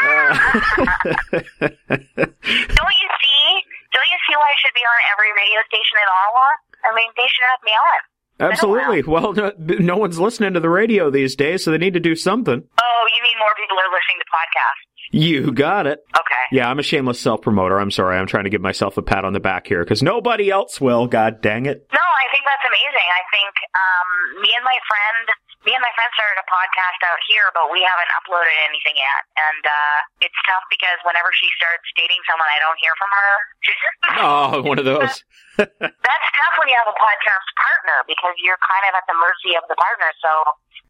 Don't 1.63 2.97
you 2.99 3.09
see? 3.21 3.47
Don't 3.93 4.09
you 4.09 4.19
see 4.25 4.35
why 4.35 4.49
I 4.49 4.57
should 4.57 4.73
be 4.75 4.83
on 4.83 4.99
every 5.13 5.31
radio 5.35 5.61
station 5.69 5.95
in 6.01 6.07
Ottawa? 6.09 6.47
I 6.83 6.91
mean, 6.95 7.09
they 7.15 7.27
should 7.29 7.45
have 7.49 7.61
me 7.63 7.71
on. 7.71 7.99
Absolutely. 8.39 9.03
Well, 9.03 9.33
no, 9.33 9.51
no 9.57 9.97
one's 9.97 10.19
listening 10.19 10.53
to 10.53 10.59
the 10.59 10.69
radio 10.69 11.09
these 11.09 11.35
days, 11.35 11.63
so 11.63 11.71
they 11.71 11.77
need 11.77 11.93
to 11.93 11.99
do 11.99 12.15
something. 12.15 12.59
Oh, 12.59 13.03
you 13.15 13.21
mean 13.23 13.37
more 13.39 13.53
people 13.55 13.77
are 13.77 13.91
listening 13.93 14.19
to 14.19 14.27
podcasts? 14.33 14.83
You 15.13 15.51
got 15.53 15.85
it. 15.85 15.99
Okay. 16.17 16.43
Yeah, 16.51 16.67
I'm 16.69 16.79
a 16.79 16.83
shameless 16.83 17.19
self 17.19 17.41
promoter. 17.41 17.79
I'm 17.79 17.91
sorry. 17.91 18.17
I'm 18.17 18.25
trying 18.25 18.45
to 18.45 18.49
give 18.49 18.61
myself 18.61 18.97
a 18.97 19.03
pat 19.03 19.25
on 19.25 19.33
the 19.33 19.39
back 19.39 19.67
here 19.67 19.83
because 19.83 20.01
nobody 20.01 20.49
else 20.49 20.81
will. 20.81 21.05
God 21.05 21.39
dang 21.41 21.67
it. 21.67 21.85
No, 21.93 21.99
I 22.01 22.25
think 22.33 22.43
that's 22.49 22.65
amazing. 22.65 23.07
I 23.13 23.23
think 23.29 23.53
um, 23.77 24.41
me 24.41 24.49
and 24.57 24.65
my 24.65 24.77
friend, 24.89 25.25
me 25.63 25.71
and 25.71 25.83
my 25.83 25.93
friend 25.95 26.11
started 26.11 26.37
a 26.43 26.47
podcast 26.51 26.99
out 27.07 27.19
here, 27.27 27.47
but 27.55 27.71
we 27.71 27.79
haven't 27.79 28.11
uploaded 28.19 28.51
anything 28.67 28.99
yet. 28.99 29.21
And 29.39 29.63
uh, 29.63 29.97
it's 30.19 30.35
tough 30.43 30.63
because 30.67 30.99
whenever 31.07 31.31
she 31.31 31.47
starts 31.55 31.87
dating 31.95 32.19
someone, 32.27 32.47
I 32.51 32.59
don't 32.59 32.79
hear 32.79 32.95
from 32.99 33.11
her. 33.11 33.31
Oh, 34.23 34.59
one 34.61 34.77
of 34.77 34.85
those. 34.85 35.23
That's 35.57 36.27
tough 36.35 36.55
when 36.59 36.67
you 36.67 36.75
have 36.75 36.91
a 36.91 36.97
podcast 36.99 37.47
partner 37.55 38.03
because 38.05 38.35
you're 38.43 38.59
kind 38.59 38.83
of 38.91 38.93
at 38.93 39.07
the 39.07 39.15
mercy 39.15 39.55
of 39.55 39.63
the 39.71 39.79
partner. 39.79 40.11
So 40.19 40.31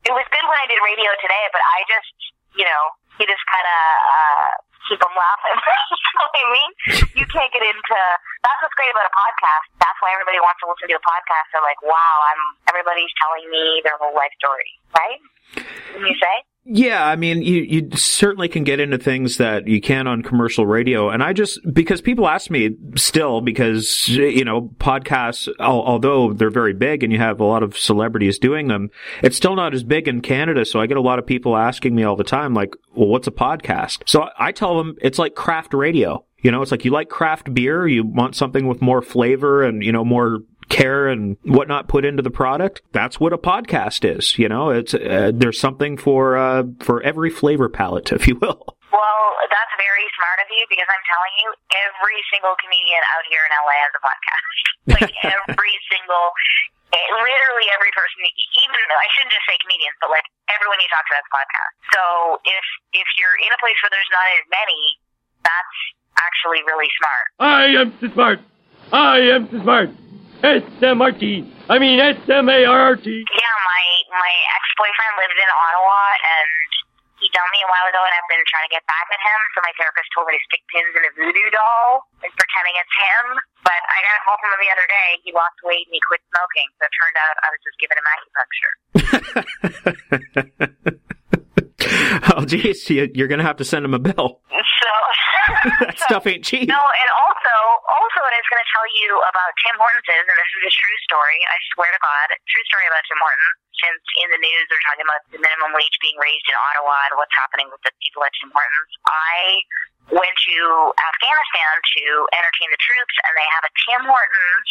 it 0.09 0.13
was 0.17 0.25
good 0.33 0.43
when 0.43 0.57
I 0.57 0.65
did 0.65 0.81
radio 0.81 1.13
today, 1.21 1.45
but 1.53 1.61
I 1.61 1.85
just, 1.85 2.17
you 2.57 2.65
know, 2.65 2.83
you 3.21 3.29
just 3.29 3.45
kind 3.45 3.67
of 3.69 3.81
uh, 4.09 4.49
keep 4.89 4.99
them 4.99 5.15
laughing. 5.15 5.57
you 5.91 6.11
know 6.15 6.25
what 6.27 6.37
I 6.37 6.45
mean? 6.51 6.71
You 7.17 7.25
can't 7.29 7.51
get 7.51 7.63
into. 7.63 7.99
That's 8.43 8.59
what's 8.61 8.75
great 8.75 8.91
about 8.91 9.07
a 9.07 9.15
podcast. 9.15 9.65
That's 9.79 9.99
why 10.03 10.11
everybody 10.13 10.39
wants 10.43 10.59
to 10.63 10.67
listen 10.69 10.91
to 10.91 10.97
a 10.99 11.05
podcast. 11.05 11.47
They're 11.51 11.65
like, 11.65 11.81
wow, 11.81 12.15
I'm. 12.29 12.41
Everybody's 12.69 13.13
telling 13.21 13.45
me 13.53 13.85
their 13.85 13.97
whole 14.01 14.15
life 14.17 14.33
story, 14.41 14.71
right? 14.97 15.19
Can 15.93 16.03
you 16.09 16.17
say? 16.17 16.35
Yeah, 16.65 17.05
I 17.05 17.17
mean, 17.17 17.41
you, 17.41 17.61
you 17.61 17.89
certainly 17.97 18.47
can 18.47 18.63
get 18.63 18.79
into 18.79 18.97
things 18.97 19.35
that 19.35 19.67
you 19.67 19.81
can 19.81 20.07
on 20.07 20.21
commercial 20.21 20.65
radio. 20.65 21.09
And 21.09 21.21
I 21.21 21.33
just, 21.33 21.59
because 21.73 21.99
people 21.99 22.25
ask 22.25 22.49
me 22.49 22.77
still, 22.95 23.41
because, 23.41 24.07
you 24.07 24.45
know, 24.45 24.69
podcasts, 24.77 25.49
al- 25.59 25.81
although 25.81 26.31
they're 26.31 26.49
very 26.49 26.73
big 26.73 27.03
and 27.03 27.11
you 27.11 27.19
have 27.19 27.41
a 27.41 27.45
lot 27.45 27.63
of 27.63 27.77
celebrities 27.77 28.39
doing 28.39 28.69
them, 28.69 28.91
it's 29.21 29.35
still 29.35 29.57
not 29.57 29.73
as 29.73 29.83
big 29.83 30.07
in 30.07 30.21
Canada. 30.21 30.63
So 30.63 30.79
I 30.79 30.87
get 30.87 30.95
a 30.95 31.01
lot 31.01 31.19
of 31.19 31.25
people 31.25 31.57
asking 31.57 31.95
me 31.95 32.03
all 32.03 32.15
the 32.15 32.23
time, 32.23 32.53
like, 32.53 32.75
well, 32.95 33.09
what's 33.09 33.27
a 33.27 33.31
podcast? 33.31 34.03
So 34.05 34.29
I 34.39 34.53
tell 34.53 34.77
them 34.77 34.95
it's 35.01 35.19
like 35.19 35.35
craft 35.35 35.73
radio. 35.73 36.23
You 36.43 36.51
know, 36.51 36.61
it's 36.61 36.71
like 36.71 36.85
you 36.85 36.91
like 36.91 37.09
craft 37.09 37.53
beer, 37.53 37.87
you 37.87 38.05
want 38.05 38.35
something 38.35 38.67
with 38.67 38.81
more 38.81 39.01
flavor 39.01 39.63
and, 39.63 39.83
you 39.83 39.91
know, 39.91 40.05
more 40.05 40.39
care 40.73 41.05
and 41.07 41.37
whatnot 41.45 41.87
put 41.87 42.03
into 42.03 42.25
the 42.25 42.33
product. 42.33 42.81
That's 42.91 43.21
what 43.21 43.31
a 43.31 43.37
podcast 43.37 44.01
is. 44.01 44.37
You 44.41 44.49
know, 44.49 44.73
it's 44.73 44.97
uh, 44.97 45.29
there's 45.33 45.61
something 45.61 45.95
for 46.01 46.33
uh, 46.35 46.65
for 46.81 46.97
every 47.05 47.29
flavor 47.29 47.69
palette, 47.69 48.11
if 48.17 48.27
you 48.27 48.35
will. 48.41 48.73
Well, 48.89 49.23
that's 49.53 49.73
very 49.77 50.05
smart 50.17 50.37
of 50.41 50.49
you 50.49 50.65
because 50.69 50.89
I'm 50.89 51.05
telling 51.05 51.35
you, 51.45 51.49
every 51.85 52.19
single 52.33 52.57
comedian 52.57 53.01
out 53.13 53.25
here 53.29 53.41
in 53.45 53.51
LA 53.53 53.75
has 53.85 53.93
a 53.93 54.01
podcast. 54.01 54.49
Like 54.83 55.15
every 55.23 55.73
single, 55.95 56.27
eh, 56.91 57.07
literally 57.15 57.67
every 57.71 57.87
person. 57.95 58.19
Even 58.27 58.75
I 58.75 59.07
shouldn't 59.15 59.31
just 59.31 59.47
say 59.47 59.55
comedians, 59.63 59.95
but 60.03 60.11
like 60.11 60.27
everyone 60.51 60.75
you 60.83 60.91
talk 60.91 61.07
to 61.07 61.15
has 61.15 61.23
a 61.23 61.31
podcast. 61.31 61.73
So 61.95 62.03
if 62.43 62.65
if 62.99 63.07
you're 63.15 63.37
in 63.39 63.47
a 63.47 63.59
place 63.63 63.79
where 63.79 63.95
there's 63.95 64.11
not 64.11 64.27
as 64.35 64.43
many, 64.51 64.81
that's 65.39 65.77
actually 66.19 66.67
really 66.67 66.91
smart. 66.99 67.25
I 67.39 67.63
am 67.79 67.95
so 68.03 68.11
smart. 68.11 68.39
I 68.91 69.17
am 69.31 69.47
so 69.47 69.63
smart. 69.63 69.89
S-M-R-T. 70.43 71.23
I 71.71 71.79
mean 71.79 72.03
S-M-A-R-R-T. 72.03 73.07
Yeah, 73.07 73.55
my 73.63 73.83
my 74.11 74.33
ex 74.59 74.63
boyfriend 74.75 75.15
lived 75.15 75.39
in 75.39 75.49
Ottawa, 75.49 75.99
and 76.19 76.51
he 77.23 77.31
dumped 77.31 77.55
me 77.55 77.63
a 77.63 77.69
while 77.71 77.87
ago, 77.87 78.03
and 78.03 78.11
I've 78.11 78.27
been 78.27 78.43
trying 78.51 78.67
to 78.67 78.73
get 78.75 78.83
back 78.83 79.07
at 79.07 79.23
him. 79.23 79.39
So 79.55 79.63
my 79.63 79.71
therapist 79.79 80.11
told 80.11 80.27
me 80.27 80.35
to 80.35 80.43
stick 80.51 80.59
pins 80.67 80.91
in 80.99 81.03
a 81.07 81.11
voodoo 81.15 81.47
doll 81.55 82.03
and 82.19 82.27
pretending 82.35 82.75
it's 82.75 82.91
him. 82.91 83.39
But 83.63 83.79
I 83.79 83.97
got 84.03 84.19
a 84.19 84.21
call 84.27 84.35
from 84.43 84.51
him 84.51 84.59
the 84.59 84.71
other 84.75 84.83
day. 84.91 85.23
He 85.23 85.31
lost 85.31 85.55
weight 85.63 85.87
and 85.87 85.95
he 85.95 86.03
quit 86.03 86.19
smoking. 86.35 86.67
So 86.75 86.83
it 86.83 86.93
turned 86.99 87.15
out 87.23 87.39
I 87.39 87.47
was 87.47 87.63
just 87.63 87.79
giving 87.79 87.95
him 87.95 88.03
acupuncture. 88.11 88.75
oh, 92.35 92.45
geez, 92.45 92.89
you, 92.89 93.09
you're 93.13 93.27
gonna 93.27 93.43
have 93.43 93.57
to 93.57 93.65
send 93.65 93.85
him 93.85 93.93
a 93.93 93.99
bill. 93.99 94.41
So 94.49 94.93
that 95.83 95.99
stuff 96.07 96.23
ain't 96.27 96.43
cheap. 96.43 96.67
No, 96.71 96.79
and 96.79 97.09
also, 97.19 97.55
also, 97.87 98.17
what 98.23 98.31
I 98.31 98.39
was 98.39 98.49
going 98.51 98.63
to 98.63 98.71
tell 98.71 98.87
you 99.03 99.09
about 99.27 99.51
Tim 99.63 99.75
Hortons 99.75 100.07
is, 100.07 100.23
and 100.27 100.37
this 100.39 100.51
is 100.59 100.63
a 100.71 100.73
true 100.73 100.97
story. 101.07 101.39
I 101.47 101.57
swear 101.75 101.91
to 101.91 101.99
God, 101.99 102.27
true 102.47 102.65
story 102.71 102.87
about 102.87 103.03
Tim 103.07 103.19
Hortons. 103.19 103.55
Since 103.83 104.03
in 104.23 104.27
the 104.31 104.39
news 104.39 104.63
they're 104.71 104.85
talking 104.87 105.03
about 105.03 105.21
the 105.33 105.39
minimum 105.43 105.75
wage 105.75 105.97
being 105.99 106.15
raised 106.15 106.45
in 106.47 106.55
Ottawa 106.55 106.95
and 107.11 107.19
what's 107.19 107.33
happening 107.35 107.67
with 107.67 107.81
the 107.83 107.91
people 107.99 108.23
at 108.23 108.31
Tim 108.39 108.53
Hortons, 108.53 108.91
I 109.03 109.59
went 110.13 110.35
to 110.35 110.57
Afghanistan 110.95 111.73
to 111.79 112.03
entertain 112.31 112.69
the 112.71 112.79
troops, 112.79 113.15
and 113.27 113.33
they 113.35 113.47
have 113.59 113.63
a 113.67 113.71
Tim 113.83 114.01
Hortons 114.07 114.69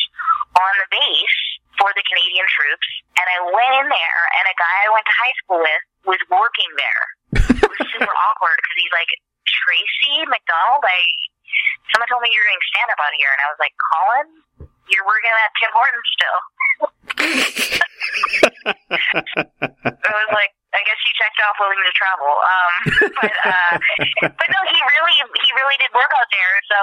on 0.57 0.73
the 0.81 0.89
base 0.89 1.41
for 1.83 1.91
the 1.99 2.05
Canadian 2.07 2.47
troops. 2.47 2.86
And 3.19 3.27
I 3.27 3.39
went 3.51 3.75
in 3.83 3.86
there, 3.91 4.23
and 4.39 4.44
a 4.47 4.55
guy 4.55 4.77
I 4.86 4.89
went 4.94 5.02
to 5.02 5.15
high 5.19 5.35
school 5.43 5.59
with 5.59 5.83
was 6.07 6.23
working 6.31 6.70
there. 6.78 7.02
It 7.59 7.67
was 7.67 7.83
super 7.91 8.15
awkward 8.31 8.57
because 8.62 8.78
he's 8.78 8.94
like, 8.94 9.11
Tracy 9.43 10.23
McDonald, 10.31 10.86
I 10.86 10.99
someone 11.91 12.07
told 12.07 12.23
me 12.23 12.31
you're 12.31 12.47
doing 12.47 12.62
stand 12.70 12.89
up 12.94 13.02
out 13.02 13.11
here, 13.19 13.31
and 13.35 13.43
I 13.43 13.49
was 13.51 13.59
like, 13.59 13.75
Colin, 13.91 14.28
you're 14.86 15.07
working 15.07 15.35
at 15.35 15.51
Tim 15.59 15.73
Hortons 15.75 16.09
still. 16.15 16.39
I 19.83 20.12
was 20.15 20.31
like, 20.33 20.52
I 20.73 20.81
guess 20.89 20.99
you 21.05 21.12
checked 21.20 21.41
off 21.44 21.57
willing 21.61 21.85
to 21.85 21.94
travel. 21.94 22.33
Um, 22.33 22.73
but 23.20 23.35
uh, 23.44 23.75
but 24.25 24.49
no, 24.49 24.61
he 24.73 24.78
really 24.81 25.17
he 25.20 25.49
really 25.52 25.77
did 25.78 25.93
work 25.93 26.11
out 26.17 26.31
there. 26.33 26.55
So, 26.73 26.78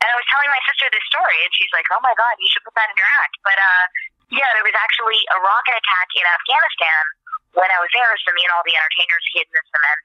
and 0.00 0.08
I 0.08 0.16
was 0.16 0.26
telling 0.32 0.48
my 0.48 0.62
sister 0.64 0.88
this 0.90 1.04
story, 1.12 1.38
and 1.44 1.52
she's 1.52 1.72
like, 1.76 1.86
"Oh 1.92 2.00
my 2.00 2.16
god, 2.16 2.34
you 2.40 2.48
should 2.48 2.64
put 2.64 2.74
that 2.74 2.88
in 2.88 2.96
your 2.96 3.10
act." 3.20 3.36
But 3.44 3.58
uh, 3.60 3.84
yeah, 4.32 4.50
there 4.56 4.64
was 4.64 4.76
actually 4.80 5.20
a 5.28 5.38
rocket 5.44 5.76
attack 5.76 6.08
in 6.16 6.24
Afghanistan 6.24 7.02
when 7.52 7.68
I 7.68 7.78
was 7.84 7.92
there. 7.92 8.12
So 8.24 8.32
me 8.32 8.42
and 8.48 8.52
all 8.56 8.64
the 8.64 8.72
entertainers 8.72 9.24
hid 9.36 9.44
in 9.44 9.54
the 9.54 9.64
cement. 9.68 10.00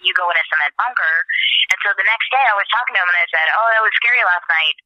You 0.00 0.14
go 0.14 0.30
in 0.30 0.36
a 0.38 0.44
cement 0.46 0.72
bunker, 0.78 1.14
and 1.74 1.78
so 1.82 1.90
the 1.98 2.06
next 2.06 2.30
day 2.30 2.44
I 2.48 2.54
was 2.54 2.68
talking 2.70 2.94
to 2.94 3.00
him, 3.02 3.10
and 3.10 3.18
I 3.18 3.26
said, 3.28 3.46
"Oh, 3.58 3.66
that 3.74 3.82
was 3.82 3.92
scary 3.98 4.22
last 4.22 4.46
night." 4.46 4.76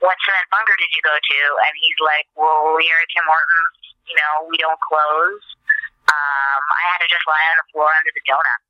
What 0.00 0.16
cement 0.24 0.48
bunker 0.48 0.74
did 0.80 0.90
you 0.96 1.02
go 1.04 1.12
to? 1.12 1.40
And 1.68 1.72
he's 1.76 2.00
like, 2.00 2.26
"Well, 2.34 2.72
we 2.74 2.88
are 2.88 3.04
Tim 3.12 3.28
Hortons. 3.28 3.78
You 4.08 4.16
know, 4.16 4.48
we 4.48 4.56
don't 4.56 4.80
close." 4.80 5.44
Um, 6.08 6.62
I 6.72 6.82
had 6.96 7.00
to 7.04 7.08
just 7.08 7.22
lie 7.28 7.46
on 7.52 7.56
the 7.62 7.68
floor 7.70 7.92
under 7.92 8.10
the 8.10 8.24
donut. 8.26 8.60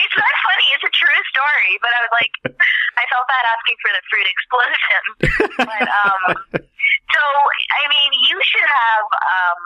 It's 0.00 0.16
not 0.16 0.34
funny. 0.44 0.66
It's 0.76 0.86
a 0.86 0.92
true 0.92 1.20
story, 1.32 1.72
but 1.80 1.90
I 1.90 2.00
was 2.04 2.12
like, 2.14 2.34
I 3.00 3.04
felt 3.08 3.26
bad 3.28 3.44
asking 3.48 3.76
for 3.80 3.90
the 3.96 4.02
fruit 4.12 4.28
explosion. 4.28 5.02
but 5.64 5.86
um, 5.88 6.22
so 7.10 7.22
I 7.22 7.82
mean, 7.88 8.10
you 8.28 8.36
should 8.44 8.68
have 8.68 9.06
um, 9.08 9.62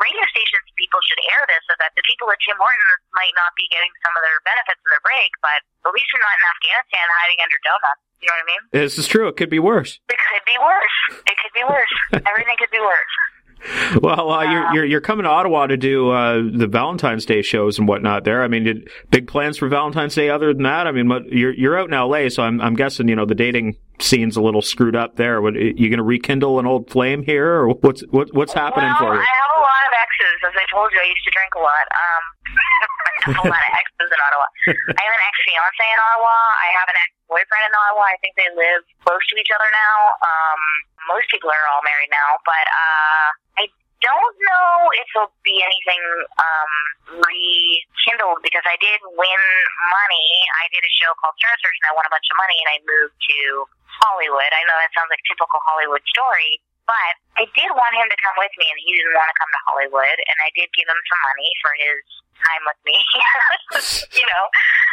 radio 0.00 0.24
stations. 0.32 0.64
People 0.80 1.00
should 1.04 1.20
air 1.36 1.44
this 1.46 1.62
so 1.68 1.74
that 1.78 1.92
the 1.94 2.04
people 2.08 2.26
at 2.32 2.40
Tim 2.40 2.56
Hortons 2.56 3.02
might 3.12 3.34
not 3.36 3.52
be 3.54 3.68
getting 3.68 3.92
some 4.00 4.16
of 4.16 4.22
their 4.24 4.40
benefits 4.42 4.80
in 4.80 4.88
their 4.90 5.04
break, 5.04 5.30
but 5.44 5.60
at 5.60 5.92
least 5.92 6.08
you're 6.12 6.24
not 6.24 6.34
in 6.34 6.44
Afghanistan 6.56 7.06
hiding 7.20 7.40
under 7.44 7.58
donuts. 7.62 8.02
You 8.20 8.28
know 8.28 8.36
what 8.36 8.44
I 8.44 8.52
mean? 8.52 8.62
This 8.76 9.00
is 9.00 9.08
true. 9.08 9.28
It 9.32 9.36
could 9.40 9.48
be 9.48 9.60
worse. 9.60 9.96
It 10.08 10.20
could 10.28 10.44
be 10.44 10.58
worse. 10.60 10.96
It 11.24 11.36
could 11.40 11.54
be 11.56 11.64
worse. 11.64 11.94
Everything 12.28 12.56
could 12.60 12.72
be 12.72 12.80
worse. 12.80 13.14
Well, 14.00 14.30
uh, 14.30 14.44
you're, 14.44 14.74
you're 14.74 14.84
you're 14.84 15.00
coming 15.00 15.24
to 15.24 15.30
Ottawa 15.30 15.66
to 15.66 15.76
do 15.76 16.10
uh, 16.10 16.42
the 16.54 16.68
Valentine's 16.68 17.26
Day 17.26 17.42
shows 17.42 17.78
and 17.78 17.88
whatnot. 17.88 18.24
There, 18.24 18.42
I 18.42 18.48
mean, 18.48 18.64
did, 18.64 18.88
big 19.10 19.26
plans 19.26 19.58
for 19.58 19.68
Valentine's 19.68 20.14
Day. 20.14 20.30
Other 20.30 20.54
than 20.54 20.62
that, 20.62 20.86
I 20.86 20.92
mean, 20.92 21.08
what, 21.08 21.26
you're 21.26 21.52
you're 21.52 21.78
out 21.78 21.88
in 21.88 21.94
L.A., 21.94 22.30
so 22.30 22.42
I'm 22.42 22.60
I'm 22.60 22.74
guessing 22.74 23.08
you 23.08 23.16
know 23.16 23.26
the 23.26 23.34
dating 23.34 23.76
scene's 23.98 24.36
a 24.36 24.42
little 24.42 24.62
screwed 24.62 24.96
up 24.96 25.16
there. 25.16 25.42
What, 25.42 25.54
you 25.54 25.90
going 25.90 25.98
to 25.98 26.06
rekindle 26.06 26.58
an 26.58 26.66
old 26.66 26.88
flame 26.90 27.22
here, 27.22 27.66
or 27.66 27.74
what's 27.74 28.02
what, 28.10 28.32
what's 28.32 28.54
happening 28.54 28.94
well, 29.00 29.10
for 29.10 29.14
you? 29.14 29.20
I 29.20 29.26
have 29.26 29.52
a 29.58 29.60
lot 29.60 29.82
of 29.90 29.92
exes. 29.98 30.38
As 30.48 30.54
I 30.54 30.66
told 30.70 30.88
you, 30.94 31.00
I 31.02 31.08
used 31.10 31.24
to 31.26 31.32
drink 31.34 31.52
a 31.58 31.62
lot. 31.62 31.86
Um, 31.90 32.22
I 33.10 33.36
have 33.36 33.44
a 33.44 33.48
lot 33.50 33.60
of 33.60 33.72
exes 33.74 34.08
in 34.08 34.20
Ottawa. 34.22 34.46
I 34.96 35.02
have 35.02 35.14
an 35.18 35.24
ex 35.28 35.34
fiance 35.44 35.82
in 35.82 35.98
Ottawa. 35.98 36.32
I 36.32 36.68
have 36.78 36.88
an 36.88 36.98
ex 36.98 37.10
boyfriend 37.26 37.64
in 37.66 37.74
Ottawa. 37.74 38.02
I 38.06 38.16
think 38.22 38.38
they 38.38 38.50
live 38.54 38.82
close 39.02 39.22
to 39.30 39.34
each 39.36 39.50
other 39.50 39.68
now. 39.68 39.96
Um, 40.22 40.60
most 41.10 41.26
people 41.28 41.50
are 41.50 41.66
all 41.74 41.82
married 41.82 42.10
now, 42.14 42.38
but 42.46 42.66
uh, 42.70 43.26
don't 44.00 44.36
know 44.40 44.88
if 44.96 45.06
there'll 45.12 45.32
be 45.44 45.60
anything 45.60 46.02
um, 46.40 46.72
rekindled 47.20 48.40
because 48.40 48.64
I 48.64 48.76
did 48.80 49.00
win 49.04 49.42
money. 49.92 50.28
I 50.60 50.68
did 50.72 50.80
a 50.80 50.92
show 51.00 51.12
called 51.20 51.36
Star 51.36 51.54
Search 51.60 51.76
and 51.84 51.86
I 51.88 51.96
won 51.96 52.04
a 52.08 52.12
bunch 52.12 52.26
of 52.28 52.36
money 52.40 52.56
and 52.60 52.68
I 52.72 52.78
moved 52.84 53.16
to 53.16 53.38
Hollywood. 54.00 54.50
I 54.50 54.62
know 54.64 54.76
that 54.80 54.92
sounds 54.96 55.12
like 55.12 55.20
typical 55.28 55.60
Hollywood 55.64 56.00
story, 56.08 56.60
but 56.90 57.14
I 57.38 57.44
did 57.54 57.70
want 57.70 57.94
him 57.94 58.10
to 58.10 58.18
come 58.18 58.34
with 58.34 58.50
me 58.58 58.66
and 58.66 58.78
he 58.82 58.98
didn't 58.98 59.14
want 59.14 59.30
to 59.30 59.36
come 59.38 59.46
to 59.46 59.62
Hollywood 59.70 60.18
and 60.18 60.36
I 60.42 60.50
did 60.58 60.66
give 60.74 60.90
him 60.90 60.98
some 61.06 61.22
money 61.22 61.50
for 61.62 61.72
his 61.78 62.02
time 62.42 62.62
with 62.66 62.80
me. 62.82 62.98
you 64.18 64.26
know. 64.26 64.44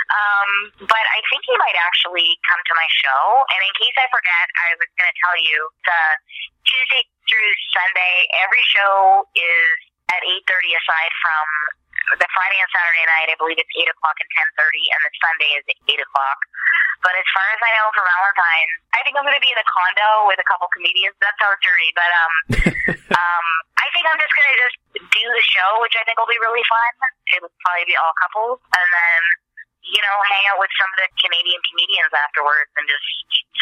Um, 0.08 0.50
but 0.85 1.06
I 1.09 1.19
think 1.27 1.42
he 1.43 1.56
might 1.58 1.76
actually 1.82 2.38
come 2.45 2.61
to 2.61 2.74
my 2.77 2.88
show. 3.01 3.43
And 3.50 3.59
in 3.66 3.74
case 3.76 3.98
I 3.98 4.08
forget, 4.14 4.45
I 4.61 4.77
was 4.77 4.90
going 4.93 5.09
to 5.09 5.17
tell 5.26 5.38
you 5.42 5.58
the 5.84 6.01
Tuesday 6.64 7.03
through 7.26 7.51
Sunday, 7.74 8.14
every 8.45 8.64
show 8.72 9.26
is 9.35 9.76
at 10.14 10.24
8.30 10.24 10.80
aside 10.80 11.14
from 11.19 11.45
the 12.16 12.30
Friday 12.32 12.60
and 12.64 12.69
Saturday 12.72 13.06
night, 13.11 13.27
I 13.27 13.36
believe 13.36 13.60
it's 13.60 13.74
8 13.76 13.84
o'clock 13.92 14.16
and 14.24 14.30
10.30, 14.56 14.94
and 14.95 15.00
the 15.03 15.11
Sunday 15.19 15.52
is 15.60 15.64
8 15.92 16.00
o'clock. 16.00 16.40
But 17.03 17.14
as 17.19 17.27
far 17.36 17.45
as 17.52 17.60
I 17.61 17.72
know 17.77 17.88
for 17.94 18.02
Valentine's, 18.02 18.76
I 18.95 19.00
think 19.03 19.19
I'm 19.19 19.26
going 19.27 19.38
to 19.38 19.44
be 19.44 19.52
in 19.52 19.60
a 19.60 19.68
condo 19.68 20.32
with 20.32 20.40
a 20.42 20.48
couple 20.48 20.66
comedians. 20.72 21.14
That 21.22 21.36
sounds 21.38 21.60
dirty, 21.61 21.92
but 21.94 22.10
um, 22.10 22.34
um, 23.22 23.45
I 23.77 23.88
think 23.94 24.08
I'm 24.10 24.18
just 24.18 24.34
going 24.34 24.50
to 24.50 24.58
just 24.66 24.77
do 25.14 25.24
the 25.30 25.45
show, 25.45 25.69
which 25.84 25.94
I 26.00 26.08
think 26.08 26.18
will 26.18 26.32
be 26.32 26.40
really 26.42 26.66
fun. 26.66 26.92
It 27.38 27.40
would 27.44 27.53
probably 27.61 27.86
be 27.86 27.95
all 28.00 28.16
couples, 28.18 28.58
and 28.74 28.88
then 28.88 29.22
you 29.88 30.02
know, 30.04 30.18
hang 30.28 30.44
out 30.52 30.60
with 30.60 30.72
some 30.76 30.90
of 30.92 30.98
the 31.00 31.08
Canadian 31.16 31.60
comedians 31.64 32.12
afterwards 32.12 32.72
and 32.76 32.86
just 32.88 33.08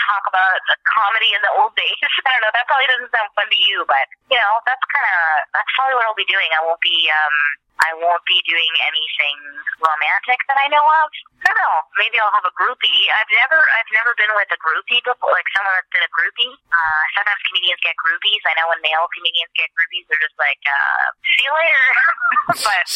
talk 0.10 0.26
about 0.26 0.58
the 0.70 0.76
comedy 0.90 1.30
in 1.38 1.42
the 1.46 1.54
old 1.62 1.74
days. 1.78 1.98
I 2.26 2.30
don't 2.34 2.44
know. 2.46 2.54
That 2.54 2.66
probably 2.66 2.90
doesn't 2.90 3.12
sound 3.14 3.30
fun 3.38 3.48
to 3.48 3.60
you, 3.60 3.86
but 3.86 4.06
you 4.34 4.38
know, 4.38 4.54
that's 4.66 4.82
kind 4.90 5.06
of 5.06 5.22
that's 5.54 5.72
probably 5.78 5.96
what 6.02 6.06
I'll 6.10 6.18
be 6.18 6.28
doing. 6.28 6.50
I 6.58 6.62
won't 6.66 6.82
be 6.82 6.98
um 7.14 7.38
I 7.76 7.92
won't 8.00 8.24
be 8.24 8.40
doing 8.48 8.72
anything 8.88 9.38
romantic 9.84 10.40
that 10.48 10.56
I 10.56 10.72
know 10.72 10.82
of. 10.82 11.08
I 11.44 11.52
don't 11.52 11.60
know. 11.60 11.78
Maybe 12.00 12.16
I'll 12.24 12.32
have 12.32 12.48
a 12.48 12.56
groupie. 12.56 13.02
I've 13.20 13.32
never 13.36 13.60
I've 13.60 13.92
never 13.92 14.16
been 14.16 14.32
with 14.34 14.50
a 14.56 14.60
groupie 14.64 15.04
before, 15.04 15.30
like 15.36 15.48
someone 15.52 15.76
that's 15.76 15.92
been 15.92 16.08
a 16.08 16.14
groupie. 16.16 16.56
Uh, 16.56 17.04
sometimes 17.20 17.42
comedians 17.52 17.82
get 17.84 18.00
groupies. 18.00 18.42
I 18.48 18.56
know 18.58 18.72
when 18.72 18.80
male 18.80 19.06
comedians 19.12 19.52
get 19.54 19.70
groupies, 19.76 20.08
they're 20.08 20.24
just 20.24 20.40
like, 20.40 20.62
uh, 20.64 21.06
see 21.28 21.44
you 21.44 21.54
later. 21.54 21.86
but 22.66 22.90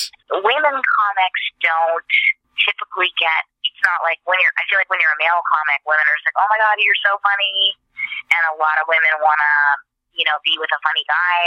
women 0.48 0.75
comics 0.80 1.43
don't 1.59 2.14
typically 2.63 3.11
get 3.17 3.47
it's 3.63 3.81
not 3.88 4.03
like 4.03 4.19
when 4.27 4.35
you're 4.43 4.55
I 4.59 4.63
feel 4.67 4.79
like 4.79 4.91
when 4.91 4.99
you're 4.99 5.15
a 5.15 5.21
male 5.21 5.39
comic, 5.47 5.79
women 5.88 6.03
are 6.03 6.15
just 6.19 6.27
like, 6.27 6.39
Oh 6.39 6.49
my 6.51 6.59
god, 6.59 6.75
you're 6.83 7.03
so 7.03 7.15
funny 7.23 7.79
and 8.35 8.43
a 8.51 8.55
lot 8.59 8.75
of 8.79 8.85
women 8.91 9.13
wanna, 9.23 9.53
you 10.11 10.27
know, 10.27 10.35
be 10.43 10.55
with 10.59 10.71
a 10.71 10.79
funny 10.83 11.03
guy. 11.07 11.39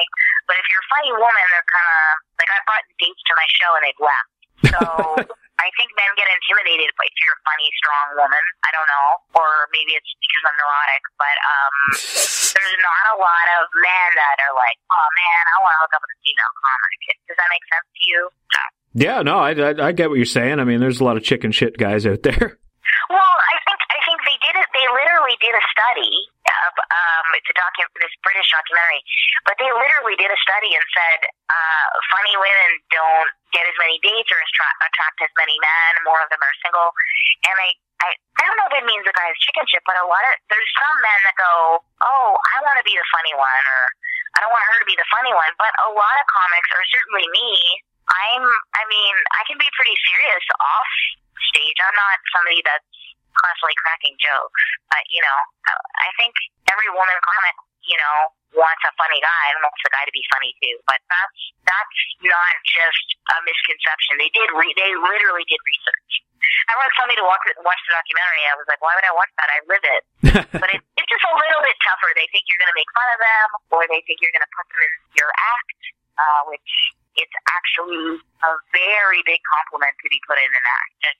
But 0.48 0.56
if 0.56 0.64
you're 0.72 0.80
a 0.80 0.90
funny 0.92 1.12
woman 1.12 1.44
they're 1.52 1.68
kinda 1.68 1.98
like 2.40 2.50
I've 2.52 2.64
brought 2.64 2.84
dates 2.96 3.22
to 3.28 3.32
my 3.36 3.48
show 3.52 3.70
and 3.76 3.82
they've 3.84 4.02
left. 4.02 4.30
So 4.72 4.80
I 5.62 5.70
think 5.78 5.94
men 5.94 6.10
get 6.18 6.26
intimidated 6.26 6.90
if 6.90 7.14
you're 7.22 7.38
a 7.38 7.42
funny, 7.46 7.70
strong 7.78 8.18
woman. 8.18 8.42
I 8.66 8.70
don't 8.74 8.88
know. 8.90 9.08
Or 9.38 9.70
maybe 9.70 9.94
it's 9.94 10.10
because 10.18 10.42
I'm 10.50 10.58
neurotic, 10.58 11.02
but 11.20 11.36
um 11.38 11.76
there's 12.56 12.76
not 12.82 13.04
a 13.14 13.16
lot 13.20 13.46
of 13.60 13.70
men 13.76 14.08
that 14.16 14.36
are 14.48 14.54
like, 14.58 14.78
Oh 14.90 15.06
man, 15.06 15.42
I 15.52 15.56
wanna 15.62 15.78
hook 15.84 15.94
up 15.94 16.02
with 16.02 16.16
a 16.16 16.20
female 16.24 16.54
comic. 16.58 16.98
Does 17.28 17.38
that 17.38 17.48
make 17.52 17.64
sense 17.70 17.86
to 17.86 18.02
you? 18.08 18.20
Yeah, 18.56 18.68
no, 19.22 19.38
I, 19.38 19.52
I 19.52 19.88
I 19.88 19.92
get 19.92 20.08
what 20.10 20.16
you're 20.20 20.28
saying. 20.28 20.60
I 20.60 20.64
mean, 20.64 20.80
there's 20.80 21.00
a 21.00 21.04
lot 21.04 21.16
of 21.16 21.24
chicken 21.24 21.52
shit 21.52 21.76
guys 21.78 22.06
out 22.06 22.22
there. 22.22 22.58
Well, 23.08 23.34
I 23.38 23.56
think 23.66 23.78
I 23.92 24.00
think 24.04 24.18
they 24.26 24.38
did 24.42 24.54
it. 24.58 24.68
They 24.74 24.86
literally 24.88 25.36
did 25.38 25.54
a 25.54 25.64
study 25.74 26.12
of 26.48 26.72
um, 26.76 27.26
it's 27.38 27.50
a 27.50 27.56
docu- 27.56 27.92
this 27.98 28.14
British 28.24 28.48
documentary, 28.50 29.02
but 29.46 29.54
they 29.58 29.70
literally 29.70 30.16
did 30.18 30.30
a 30.32 30.38
study 30.42 30.72
and 30.74 30.84
said 30.92 31.20
uh, 31.50 31.86
funny 32.10 32.34
women 32.36 32.70
don't 32.90 33.30
get 33.54 33.64
as 33.68 33.76
many 33.78 34.00
dates 34.02 34.30
or 34.32 34.38
attract, 34.38 34.76
attract 34.86 35.18
as 35.24 35.32
many 35.38 35.56
men. 35.62 35.90
More 36.08 36.20
of 36.20 36.28
them 36.30 36.40
are 36.42 36.54
single, 36.62 36.90
and 37.48 37.56
I. 37.58 37.68
I, 38.02 38.10
I 38.18 38.42
don't 38.50 38.58
know 38.58 38.66
if 38.66 38.82
it 38.82 38.86
means 38.90 39.06
the 39.06 39.14
guy 39.14 39.30
is 39.30 39.38
chicken 39.46 39.62
shit, 39.70 39.78
but 39.86 39.94
a 39.94 40.02
lot 40.02 40.18
of 40.26 40.32
there's 40.50 40.72
some 40.74 40.96
men 41.06 41.20
that 41.22 41.38
go, 41.38 41.86
oh, 42.02 42.30
I 42.34 42.56
want 42.66 42.74
to 42.82 42.86
be 42.86 42.98
the 42.98 43.06
funny 43.14 43.30
one, 43.30 43.62
or 43.62 43.82
I 44.34 44.42
don't 44.42 44.50
want 44.50 44.66
her 44.74 44.82
to 44.82 44.88
be 44.90 44.98
the 44.98 45.06
funny 45.06 45.30
one. 45.30 45.54
But 45.54 45.70
a 45.86 45.90
lot 45.94 46.16
of 46.18 46.26
comics, 46.26 46.66
or 46.74 46.82
certainly 46.90 47.30
me, 47.30 47.54
I'm. 48.08 48.44
I 48.74 48.82
mean, 48.90 49.14
I 49.36 49.42
can 49.46 49.58
be 49.58 49.68
pretty 49.78 49.96
serious 50.08 50.44
off 50.58 50.90
stage. 51.52 51.78
I'm 51.82 51.96
not 51.96 52.18
somebody 52.34 52.60
that's 52.64 52.92
constantly 53.36 53.76
cracking 53.80 54.16
jokes. 54.20 54.62
Uh, 54.92 55.02
you 55.08 55.22
know, 55.22 55.38
I 55.70 56.08
think 56.20 56.34
every 56.68 56.90
woman 56.92 57.16
comic, 57.24 57.56
you 57.88 57.96
know, 57.96 58.16
wants 58.52 58.82
a 58.84 58.92
funny 59.00 59.20
guy 59.20 59.44
and 59.52 59.64
wants 59.64 59.80
the 59.80 59.92
guy 59.92 60.04
to 60.04 60.14
be 60.14 60.24
funny 60.28 60.52
too. 60.60 60.76
But 60.84 61.00
that's 61.08 61.40
that's 61.64 62.00
not 62.24 62.54
just 62.68 63.06
a 63.32 63.36
misconception. 63.44 64.20
They 64.20 64.30
did. 64.32 64.48
Re- 64.52 64.76
they 64.76 64.92
literally 64.92 65.46
did 65.48 65.60
research. 65.62 66.12
I 66.68 66.74
want 66.74 66.90
somebody 66.98 67.18
to 67.22 67.26
watch 67.26 67.42
watch 67.62 67.80
the 67.86 67.92
documentary. 67.94 68.42
I 68.50 68.56
was 68.58 68.66
like, 68.66 68.82
why 68.82 68.92
would 68.98 69.06
I 69.06 69.14
watch 69.14 69.32
that? 69.38 69.48
I 69.48 69.58
live 69.66 69.84
it. 69.86 70.02
but 70.62 70.68
it, 70.74 70.80
it's 70.98 71.08
just 71.10 71.24
a 71.26 71.34
little 71.34 71.62
bit 71.62 71.76
tougher. 71.86 72.10
They 72.18 72.26
think 72.30 72.46
you're 72.50 72.60
going 72.60 72.72
to 72.72 72.78
make 72.78 72.90
fun 72.92 73.08
of 73.14 73.20
them, 73.22 73.48
or 73.74 73.80
they 73.86 74.02
think 74.04 74.20
you're 74.20 74.34
going 74.34 74.46
to 74.46 74.52
put 74.54 74.66
them 74.70 74.82
in 74.82 74.92
your 75.16 75.30
act, 75.30 75.81
uh, 76.18 76.40
which 76.48 76.70
it's 77.16 77.36
actually 77.48 78.20
a 78.44 78.52
very 78.72 79.20
big 79.26 79.40
compliment 79.44 79.92
to 80.00 80.08
be 80.08 80.20
put 80.26 80.38
in 80.40 80.48
an 80.48 80.64
act. 80.64 80.96
A 81.04 81.12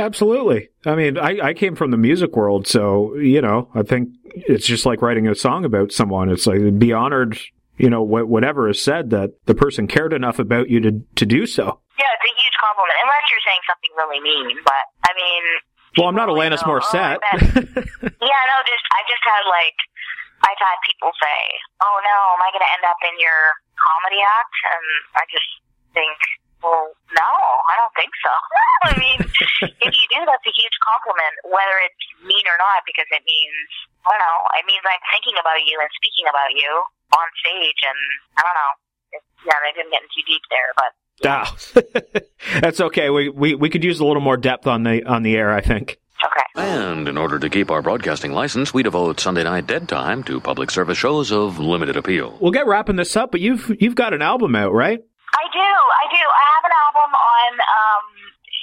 Absolutely. 0.00 0.70
I 0.86 0.94
mean, 0.94 1.18
I, 1.18 1.50
I 1.50 1.54
came 1.54 1.76
from 1.76 1.90
the 1.90 1.98
music 2.00 2.34
world, 2.34 2.66
so, 2.66 3.14
you 3.16 3.42
know, 3.42 3.68
I 3.74 3.82
think 3.82 4.08
it's 4.24 4.66
just 4.66 4.86
like 4.86 5.02
writing 5.02 5.28
a 5.28 5.34
song 5.34 5.64
about 5.64 5.92
someone. 5.92 6.30
It's 6.30 6.46
like 6.46 6.78
be 6.78 6.92
honored, 6.92 7.38
you 7.76 7.90
know, 7.90 8.00
wh- 8.04 8.28
whatever 8.28 8.70
is 8.70 8.80
said 8.80 9.10
that 9.10 9.32
the 9.44 9.54
person 9.54 9.86
cared 9.86 10.14
enough 10.14 10.38
about 10.38 10.70
you 10.70 10.80
to, 10.80 10.92
to 11.16 11.26
do 11.26 11.44
so. 11.44 11.80
Yeah, 12.00 12.08
it's 12.08 12.24
a 12.24 12.34
huge 12.40 12.56
compliment. 12.56 12.96
Unless 13.04 13.24
you're 13.28 13.44
saying 13.44 13.62
something 13.68 13.92
really 14.00 14.20
mean, 14.24 14.56
but 14.64 14.84
I 15.04 15.12
mean, 15.12 15.42
Well, 15.98 16.08
I'm 16.08 16.16
not 16.16 16.32
Alanis 16.32 16.64
Morissette. 16.64 17.20
yeah, 17.36 18.42
no, 18.48 18.56
just 18.64 18.86
I 18.96 19.00
just 19.04 19.24
had 19.28 19.44
like 19.44 19.76
I've 20.42 20.58
had 20.58 20.78
people 20.88 21.12
say, 21.22 21.38
"Oh 21.84 21.96
no, 22.02 22.16
am 22.34 22.42
I 22.42 22.50
going 22.50 22.64
to 22.66 22.72
end 22.80 22.84
up 22.88 22.98
in 23.06 23.14
your 23.20 23.40
comedy 23.82 24.22
act?" 24.22 24.56
And 24.70 24.86
I 25.18 25.24
just 25.26 25.50
think, 25.92 26.14
well, 26.62 26.94
no, 27.18 27.30
I 27.66 27.74
don't 27.82 27.94
think 27.98 28.14
so. 28.22 28.32
I 28.88 28.92
mean, 28.94 29.18
if 29.82 29.92
you 29.92 30.06
do, 30.14 30.20
that's 30.22 30.46
a 30.46 30.54
huge 30.54 30.76
compliment, 30.86 31.34
whether 31.50 31.76
it's 31.82 32.02
mean 32.22 32.46
or 32.46 32.58
not, 32.62 32.86
because 32.86 33.10
it 33.10 33.22
means 33.26 33.66
I 34.06 34.14
don't 34.14 34.22
know. 34.22 34.38
It 34.58 34.64
means 34.70 34.82
I'm 34.86 35.02
thinking 35.10 35.36
about 35.38 35.60
you 35.66 35.76
and 35.82 35.90
speaking 35.98 36.26
about 36.30 36.54
you 36.54 36.70
on 37.18 37.26
stage, 37.42 37.80
and 37.82 38.00
I 38.38 38.40
don't 38.46 38.58
know. 38.58 38.72
It's, 39.18 39.28
yeah, 39.44 39.58
they 39.66 39.74
didn't 39.74 39.92
get 39.92 40.06
too 40.14 40.24
deep 40.24 40.44
there, 40.48 40.70
but 40.78 40.94
Ah, 41.24 41.54
that's 42.60 42.80
okay. 42.80 43.10
We, 43.10 43.28
we 43.28 43.54
we 43.54 43.70
could 43.70 43.84
use 43.84 44.00
a 44.00 44.04
little 44.04 44.22
more 44.22 44.36
depth 44.36 44.66
on 44.66 44.82
the 44.82 45.04
on 45.04 45.22
the 45.22 45.36
air. 45.36 45.52
I 45.52 45.60
think. 45.60 45.98
And 46.54 47.08
in 47.08 47.16
order 47.18 47.38
to 47.38 47.48
keep 47.50 47.70
our 47.70 47.82
broadcasting 47.82 48.32
license, 48.32 48.72
we 48.74 48.82
devote 48.82 49.18
Sunday 49.20 49.42
night 49.44 49.66
dead 49.66 49.88
time 49.88 50.22
to 50.24 50.40
public 50.40 50.70
service 50.70 50.98
shows 50.98 51.32
of 51.32 51.58
limited 51.58 51.96
appeal. 51.96 52.36
We'll 52.40 52.52
get 52.52 52.66
wrapping 52.66 52.96
this 52.96 53.16
up, 53.16 53.32
but 53.32 53.40
you've 53.40 53.70
you've 53.80 53.94
got 53.96 54.12
an 54.14 54.22
album 54.22 54.54
out, 54.54 54.72
right? 54.72 55.00
I 55.00 55.44
do, 55.52 55.58
I 55.58 56.04
do. 56.12 56.22
I 56.22 56.44
have 56.54 56.64
an 56.68 56.76
album 56.86 57.10
on. 57.16 57.50
um 57.56 58.04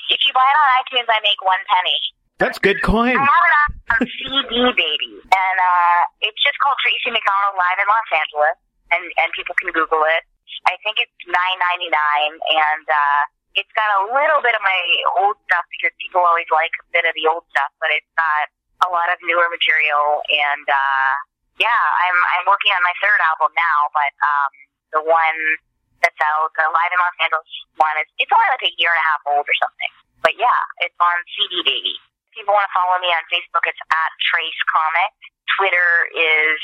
If 0.09 0.19
you 0.25 0.31
buy 0.33 0.45
it 0.45 0.57
on 0.61 0.67
iTunes, 0.85 1.09
I 1.09 1.19
make 1.25 1.41
one 1.41 1.61
penny. 1.67 1.97
That's 2.37 2.59
good 2.59 2.79
coin. 2.81 3.17
I 3.17 3.25
have 3.25 3.45
an 3.49 3.55
album 3.59 3.77
on 3.89 4.01
CD, 4.07 4.53
baby, 4.77 5.11
and 5.27 5.57
uh 5.57 5.99
it's 6.21 6.39
just 6.45 6.55
called 6.61 6.77
Tracey 6.85 7.09
MacDonald 7.11 7.57
Live 7.57 7.79
in 7.81 7.87
Los 7.89 8.09
Angeles, 8.13 8.55
and 8.93 9.03
and 9.25 9.27
people 9.33 9.55
can 9.57 9.73
Google 9.73 10.05
it. 10.13 10.23
I 10.69 10.77
think 10.85 11.01
it's 11.01 11.17
nine 11.25 11.57
ninety 11.59 11.89
nine, 11.89 12.33
and 12.37 12.85
uh 12.85 13.21
it's 13.57 13.73
got 13.73 13.89
a 14.01 14.01
little 14.13 14.41
bit 14.45 14.53
of 14.53 14.61
my 14.61 14.81
old 15.21 15.37
stuff 15.49 15.65
because 15.73 15.93
people 15.97 16.21
always 16.21 16.49
like 16.53 16.73
a 16.81 16.85
bit 16.93 17.05
of 17.05 17.13
the 17.17 17.25
old 17.25 17.45
stuff, 17.49 17.73
but 17.81 17.89
it's 17.89 18.09
got 18.13 18.45
a 18.85 18.89
lot 18.93 19.09
of 19.09 19.17
newer 19.25 19.49
material, 19.49 20.21
and 20.29 20.65
uh 20.67 21.11
yeah, 21.59 21.83
I'm 22.07 22.17
I'm 22.39 22.45
working 22.47 22.71
on 22.71 22.81
my 22.85 22.95
third 23.01 23.19
album 23.25 23.51
now, 23.57 23.79
but 23.91 24.13
um 24.21 24.51
the 24.93 25.01
one 25.05 25.39
that's 25.99 26.19
out, 26.23 26.49
the 26.55 26.63
Live 26.71 26.91
in 26.95 26.99
Los 26.99 27.17
Angeles 27.19 27.49
one 27.75 27.95
is 27.99 28.07
it's 28.21 28.31
only 28.31 28.49
like 28.53 28.63
a 28.63 28.73
year 28.79 28.91
and 28.93 29.01
a 29.01 29.07
half 29.11 29.21
old 29.27 29.45
or 29.45 29.57
something. 29.59 29.91
But 30.23 30.35
yeah, 30.39 30.61
it's 30.83 30.95
on 30.99 31.17
CD 31.35 31.63
baby. 31.63 31.95
If 32.29 32.43
people 32.43 32.55
want 32.55 32.67
to 32.67 32.73
follow 32.75 32.95
me 33.01 33.09
on 33.11 33.23
Facebook, 33.31 33.65
it's 33.67 33.79
at 33.89 34.11
Trace 34.23 34.61
Comic. 34.69 35.11
Twitter 35.57 36.07
is 36.13 36.59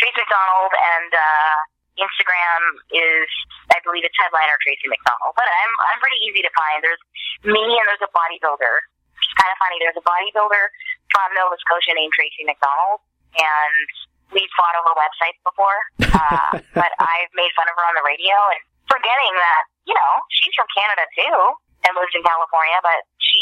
Trace 0.00 0.16
McDonald, 0.16 0.72
and 0.74 1.10
uh, 1.12 1.54
Instagram 2.00 2.62
is 2.90 3.28
I 3.70 3.78
believe 3.84 4.02
it's 4.02 4.16
headliner 4.18 4.56
Tracy 4.64 4.88
McDonald. 4.90 5.36
But 5.36 5.46
I'm 5.46 5.72
I'm 5.92 5.98
pretty 6.02 6.20
easy 6.26 6.42
to 6.42 6.52
find. 6.56 6.80
There's 6.82 7.00
me 7.44 7.60
and 7.60 7.86
there's 7.86 8.02
a 8.02 8.10
bodybuilder. 8.10 8.74
It's 9.20 9.36
kind 9.36 9.52
of 9.52 9.58
funny. 9.60 9.76
There's 9.78 9.98
a 10.00 10.04
bodybuilder 10.04 10.64
from 11.12 11.26
Nova 11.36 11.56
Scotia 11.60 11.92
named 11.94 12.12
Tracy 12.16 12.42
McDonald, 12.48 13.04
and 13.36 13.86
we've 14.32 14.50
fought 14.56 14.74
over 14.80 14.96
websites 14.96 15.38
before. 15.44 15.78
Uh, 16.02 16.58
but 16.80 16.90
I've 16.98 17.32
made 17.36 17.52
fun 17.54 17.68
of 17.68 17.76
her 17.76 17.84
on 17.86 17.94
the 17.94 18.06
radio 18.06 18.34
and 18.56 18.62
forgetting 18.88 19.34
that 19.38 19.62
you 19.86 19.94
know 19.94 20.12
she's 20.32 20.54
from 20.56 20.66
Canada 20.72 21.04
too 21.14 21.36
and 21.86 21.96
lives 21.96 22.12
in 22.16 22.22
California, 22.24 22.78
but 22.82 23.04
she 23.20 23.38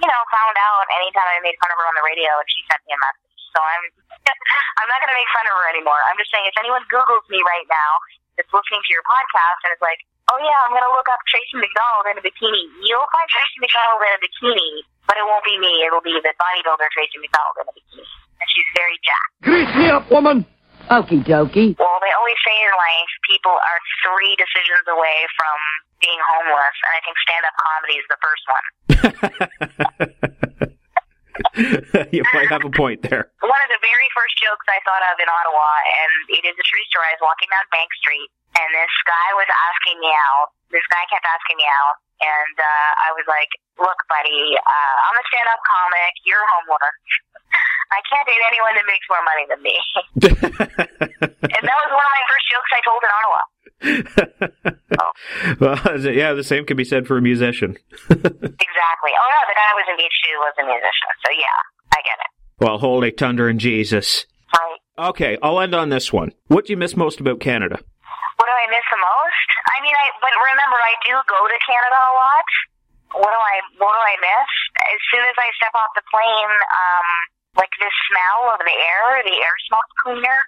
you 0.00 0.08
know 0.08 0.20
found 0.32 0.56
out 0.56 0.84
anytime 0.98 1.28
I 1.28 1.38
made 1.44 1.56
fun 1.60 1.70
of 1.70 1.78
her 1.78 1.86
on 1.86 1.96
the 1.96 2.04
radio, 2.04 2.30
and 2.34 2.48
she 2.48 2.60
sent 2.66 2.80
me 2.88 2.96
a 2.96 3.00
message. 3.00 3.27
So 3.58 3.66
I'm 3.66 3.84
I'm 4.78 4.86
not 4.86 5.02
going 5.02 5.10
to 5.10 5.18
make 5.18 5.30
fun 5.34 5.42
of 5.50 5.54
her 5.58 5.66
anymore. 5.74 5.98
I'm 6.06 6.14
just 6.14 6.30
saying 6.30 6.46
if 6.46 6.54
anyone 6.62 6.86
Googles 6.86 7.26
me 7.26 7.42
right 7.42 7.66
now 7.66 7.90
that's 8.38 8.46
listening 8.54 8.78
to 8.86 8.90
your 8.94 9.02
podcast 9.02 9.66
and 9.66 9.74
is 9.74 9.82
like, 9.82 9.98
oh 10.30 10.38
yeah, 10.38 10.62
I'm 10.62 10.70
going 10.70 10.86
to 10.86 10.94
look 10.94 11.10
up 11.10 11.18
Tracy 11.26 11.58
McDonald 11.58 12.06
in 12.06 12.22
a 12.22 12.22
bikini, 12.22 12.70
you'll 12.86 13.10
find 13.10 13.26
Tracy 13.26 13.58
McDonald 13.58 13.98
in 14.06 14.14
a 14.14 14.20
bikini, 14.22 14.86
but 15.10 15.18
it 15.18 15.26
won't 15.26 15.42
be 15.42 15.58
me. 15.58 15.82
It'll 15.82 16.04
be 16.06 16.14
the 16.22 16.30
bodybuilder 16.38 16.86
Tracy 16.94 17.18
McDonald 17.18 17.58
in 17.58 17.66
a 17.66 17.74
bikini, 17.74 18.06
and 18.06 18.46
she's 18.54 18.70
very 18.78 18.94
jacked. 19.02 19.34
Grease 19.42 19.74
me 19.74 19.90
up, 19.90 20.06
woman! 20.06 20.46
Okie 20.86 21.26
dokie. 21.26 21.74
Well, 21.74 21.98
they 21.98 22.14
always 22.14 22.38
say 22.46 22.54
in 22.62 22.70
life 22.78 23.10
people 23.26 23.58
are 23.58 23.80
three 24.06 24.38
decisions 24.38 24.86
away 24.86 25.26
from 25.34 25.58
being 25.98 26.20
homeless, 26.22 26.76
and 26.78 26.92
I 26.94 27.00
think 27.02 27.18
stand-up 27.26 27.56
comedy 27.58 27.96
is 27.98 28.06
the 28.06 28.20
first 28.22 28.44
one. 28.46 28.66
you 32.14 32.22
might 32.34 32.48
have 32.48 32.64
a 32.64 32.72
point 32.72 33.02
there. 33.06 33.30
One 33.42 33.62
of 33.64 33.70
the 33.70 33.82
very 33.82 34.08
first 34.14 34.34
jokes 34.38 34.66
I 34.68 34.78
thought 34.84 35.02
of 35.12 35.16
in 35.20 35.28
Ottawa, 35.28 35.68
and 35.86 36.12
it 36.38 36.44
is 36.46 36.56
a 36.56 36.66
true 36.66 36.84
story. 36.90 37.08
I 37.10 37.14
was 37.18 37.24
walking 37.24 37.48
down 37.50 37.64
Bank 37.70 37.90
Street, 37.98 38.28
and 38.58 38.68
this 38.74 38.94
guy 39.06 39.28
was 39.36 39.48
asking 39.48 39.98
me 40.02 40.10
out. 40.10 40.54
This 40.68 40.84
guy 40.92 41.04
kept 41.08 41.24
asking 41.24 41.56
me 41.60 41.66
out, 41.68 41.96
and 42.20 42.56
uh, 42.60 42.90
I 43.08 43.10
was 43.16 43.24
like, 43.24 43.48
"Look, 43.80 43.98
buddy, 44.10 44.58
uh, 44.58 44.96
I'm 45.08 45.16
a 45.16 45.24
stand-up 45.32 45.60
comic. 45.64 46.12
You're 46.28 46.44
homeless. 46.44 46.98
I 47.90 48.00
can't 48.08 48.26
date 48.28 48.42
anyone 48.48 48.74
that 48.76 48.86
makes 48.88 49.06
more 49.08 49.24
money 49.24 49.44
than 49.48 49.60
me." 49.62 49.76
and 51.54 51.62
that 51.64 51.78
was 51.82 51.90
one 51.90 52.06
of 52.06 52.12
my 52.14 52.24
first 52.28 52.46
jokes 52.52 52.70
I 52.72 52.80
told 52.84 53.00
in 53.04 53.10
Ottawa. 53.16 53.40
Well, 55.60 55.78
yeah, 56.12 56.32
the 56.34 56.44
same 56.44 56.64
can 56.66 56.76
be 56.76 56.84
said 56.84 57.06
for 57.06 57.16
a 57.16 57.22
musician. 57.22 57.76
Exactly. 58.08 59.12
Oh 59.14 59.28
no, 59.34 59.40
the 59.50 59.56
guy 59.58 59.66
I 59.68 59.76
was 59.76 59.88
engaged 59.90 60.20
to 60.24 60.30
was 60.38 60.54
a 60.58 60.64
musician, 60.66 61.10
so 61.24 61.28
yeah, 61.34 61.58
I 61.94 61.98
get 62.02 62.18
it. 62.22 62.30
Well, 62.62 62.78
holy 62.78 63.10
thunder 63.10 63.48
and 63.48 63.58
Jesus. 63.58 64.26
Right. 64.54 65.10
Okay, 65.10 65.38
I'll 65.42 65.60
end 65.60 65.74
on 65.74 65.90
this 65.90 66.12
one. 66.12 66.32
What 66.46 66.66
do 66.66 66.72
you 66.72 66.78
miss 66.78 66.96
most 66.96 67.20
about 67.20 67.40
Canada? 67.40 67.78
What 68.38 68.46
do 68.46 68.54
I 68.54 68.66
miss 68.70 68.86
the 68.90 68.98
most? 69.02 69.48
I 69.66 69.76
mean, 69.82 69.94
I 69.94 70.06
but 70.22 70.30
remember, 70.30 70.78
I 70.78 70.94
do 71.06 71.14
go 71.26 71.40
to 71.42 71.58
Canada 71.66 71.98
a 71.98 72.12
lot. 72.14 72.48
What 73.18 73.30
do 73.34 73.40
I 73.40 73.56
What 73.82 73.92
do 73.94 74.02
I 74.02 74.16
miss? 74.22 74.50
As 74.78 75.00
soon 75.10 75.24
as 75.26 75.36
I 75.38 75.48
step 75.58 75.74
off 75.74 75.90
the 75.98 76.06
plane, 76.06 76.52
um, 76.54 77.08
like 77.58 77.74
the 77.82 77.90
smell 78.06 78.54
of 78.54 78.62
the 78.62 78.72
air, 78.72 79.04
the 79.26 79.34
air 79.34 79.56
smells 79.66 79.92
cleaner. 80.06 80.38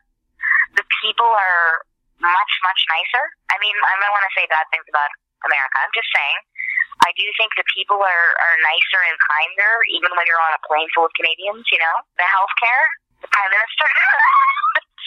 The 0.78 0.86
people 1.02 1.26
are 1.26 1.82
much 2.22 2.52
much 2.62 2.80
nicer. 2.86 3.24
I 3.50 3.58
mean, 3.58 3.74
I 3.74 3.94
might 3.98 4.14
want 4.14 4.24
to 4.24 4.32
say 4.38 4.46
bad 4.46 4.64
things 4.70 4.86
about 4.86 5.10
America. 5.42 5.76
I'm 5.82 5.92
just 5.92 6.08
saying. 6.14 6.40
I 7.00 7.10
do 7.16 7.24
think 7.40 7.56
the 7.56 7.66
people 7.74 7.98
are 7.98 8.28
are 8.38 8.56
nicer 8.62 9.00
and 9.10 9.16
kinder, 9.18 9.72
even 9.90 10.14
when 10.14 10.24
you're 10.30 10.40
on 10.40 10.54
a 10.54 10.62
plane 10.62 10.86
full 10.94 11.08
of 11.08 11.12
Canadians. 11.18 11.66
You 11.74 11.82
know, 11.82 11.96
the 12.14 12.28
healthcare, 12.30 12.84
the 13.26 13.28
prime 13.28 13.50
minister. 13.50 13.88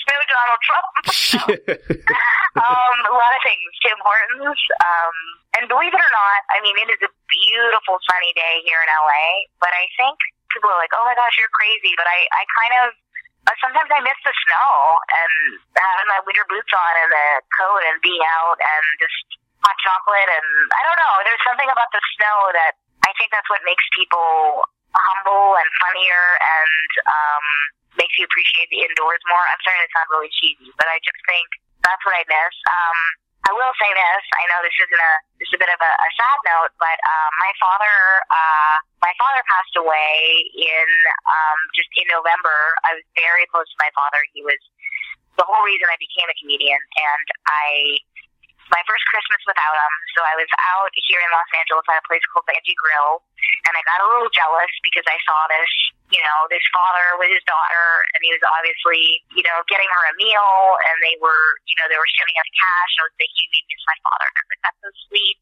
No 0.04 0.20
Donald 0.28 0.62
Trump. 0.68 0.88
um, 2.60 2.98
a 3.08 3.16
lot 3.16 3.32
of 3.34 3.42
things. 3.42 3.72
Tim 3.82 3.96
Hortons. 4.04 4.60
Um, 4.84 5.16
and 5.56 5.64
believe 5.72 5.96
it 5.96 6.02
or 6.04 6.12
not, 6.12 6.42
I 6.52 6.60
mean, 6.60 6.76
it 6.76 6.92
is 6.92 7.02
a 7.08 7.12
beautiful 7.32 8.04
sunny 8.04 8.36
day 8.36 8.62
here 8.68 8.84
in 8.84 8.90
LA, 8.92 9.48
but 9.64 9.72
I 9.72 9.88
think 9.96 10.20
people 10.54 10.70
are 10.70 10.80
like, 10.80 10.94
oh 10.94 11.04
my 11.04 11.18
gosh, 11.18 11.36
you're 11.42 11.52
crazy. 11.52 11.98
But 11.98 12.08
I, 12.08 12.30
I 12.32 12.44
kind 12.48 12.74
of, 12.86 12.86
uh, 13.50 13.56
sometimes 13.60 13.90
I 13.92 14.00
miss 14.00 14.20
the 14.24 14.34
snow 14.48 14.70
and 15.10 15.34
having 15.76 16.08
my 16.08 16.22
winter 16.24 16.46
boots 16.48 16.72
on 16.72 16.94
and 17.04 17.10
the 17.12 17.28
coat 17.58 17.82
and 17.90 17.98
being 18.00 18.24
out 18.40 18.58
and 18.62 18.86
just 19.02 19.20
hot 19.66 19.78
chocolate. 19.84 20.30
And 20.30 20.48
I 20.72 20.82
don't 20.88 21.00
know, 21.02 21.16
there's 21.28 21.44
something 21.44 21.68
about 21.68 21.90
the 21.92 22.04
snow 22.16 22.38
that 22.56 22.80
I 23.04 23.12
think 23.20 23.36
that's 23.36 23.50
what 23.52 23.60
makes 23.68 23.84
people 23.98 24.64
humble 24.94 25.58
and 25.58 25.70
funnier 25.82 26.24
and 26.38 26.90
um, 27.10 27.46
makes 27.98 28.14
you 28.16 28.24
appreciate 28.30 28.70
the 28.70 28.86
indoors 28.86 29.20
more. 29.28 29.42
I'm 29.42 29.60
starting 29.66 29.84
to 29.84 29.92
sound 29.92 30.08
really 30.14 30.32
cheesy, 30.40 30.70
but 30.78 30.88
I 30.88 31.02
just 31.02 31.20
think 31.26 31.48
that's 31.82 32.02
what 32.06 32.16
I 32.16 32.24
miss. 32.30 32.56
Um, 32.64 32.98
I 33.44 33.52
will 33.52 33.76
say 33.76 33.92
this. 33.92 34.24
I 34.40 34.44
know 34.48 34.60
this 34.64 34.78
isn't 34.80 35.04
a 35.04 35.14
this 35.36 35.48
is 35.52 35.56
a 35.60 35.62
bit 35.62 35.72
of 35.72 35.80
a, 35.84 35.92
a 35.92 36.10
sad 36.16 36.38
note, 36.48 36.72
but 36.80 36.96
um, 37.04 37.32
my 37.44 37.52
father 37.60 37.96
uh, 38.32 38.76
my 39.04 39.12
father 39.20 39.44
passed 39.52 39.76
away 39.76 40.48
in 40.56 40.88
um, 41.28 41.60
just 41.76 41.92
in 42.00 42.08
November. 42.08 42.56
I 42.88 42.96
was 42.96 43.06
very 43.20 43.44
close 43.52 43.68
to 43.68 43.78
my 43.84 43.92
father. 43.92 44.24
He 44.32 44.48
was 44.48 44.60
the 45.36 45.44
whole 45.44 45.60
reason 45.68 45.92
I 45.92 46.00
became 46.00 46.30
a 46.32 46.38
comedian, 46.40 46.80
and 46.80 47.28
I 47.44 48.00
my 48.72 48.80
first 48.88 49.04
Christmas 49.12 49.42
without 49.48 49.76
him. 49.76 49.94
So 50.16 50.24
I 50.24 50.36
was 50.40 50.48
out 50.72 50.92
here 50.96 51.20
in 51.20 51.30
Los 51.34 51.50
Angeles 51.58 51.84
at 51.90 52.00
a 52.00 52.06
place 52.08 52.24
called 52.32 52.46
Veggie 52.48 52.76
Grill, 52.78 53.24
and 53.68 53.76
I 53.76 53.82
got 53.84 54.00
a 54.04 54.08
little 54.08 54.30
jealous 54.32 54.72
because 54.86 55.04
I 55.10 55.18
saw 55.28 55.48
this, 55.52 55.72
you 56.14 56.22
know, 56.22 56.48
this 56.48 56.64
father 56.72 57.18
with 57.20 57.32
his 57.34 57.44
daughter, 57.44 58.06
and 58.16 58.24
he 58.24 58.32
was 58.32 58.44
obviously, 58.46 59.24
you 59.36 59.44
know, 59.44 59.64
getting 59.68 59.90
her 59.90 60.04
a 60.08 60.14
meal, 60.16 60.78
and 60.88 60.96
they 61.04 61.18
were, 61.20 61.60
you 61.68 61.76
know, 61.82 61.90
they 61.92 62.00
were 62.00 62.08
sending 62.16 62.38
us 62.40 62.48
cash. 62.54 62.92
I 63.00 63.04
was 63.10 63.16
thinking, 63.20 63.48
maybe 63.52 63.74
it's 63.74 63.88
my 63.90 63.98
father. 64.06 64.28
And 64.30 64.38
I 64.38 64.42
was 64.44 64.50
like, 64.54 64.64
that's 64.64 64.80
so 64.80 64.92
sweet. 65.12 65.38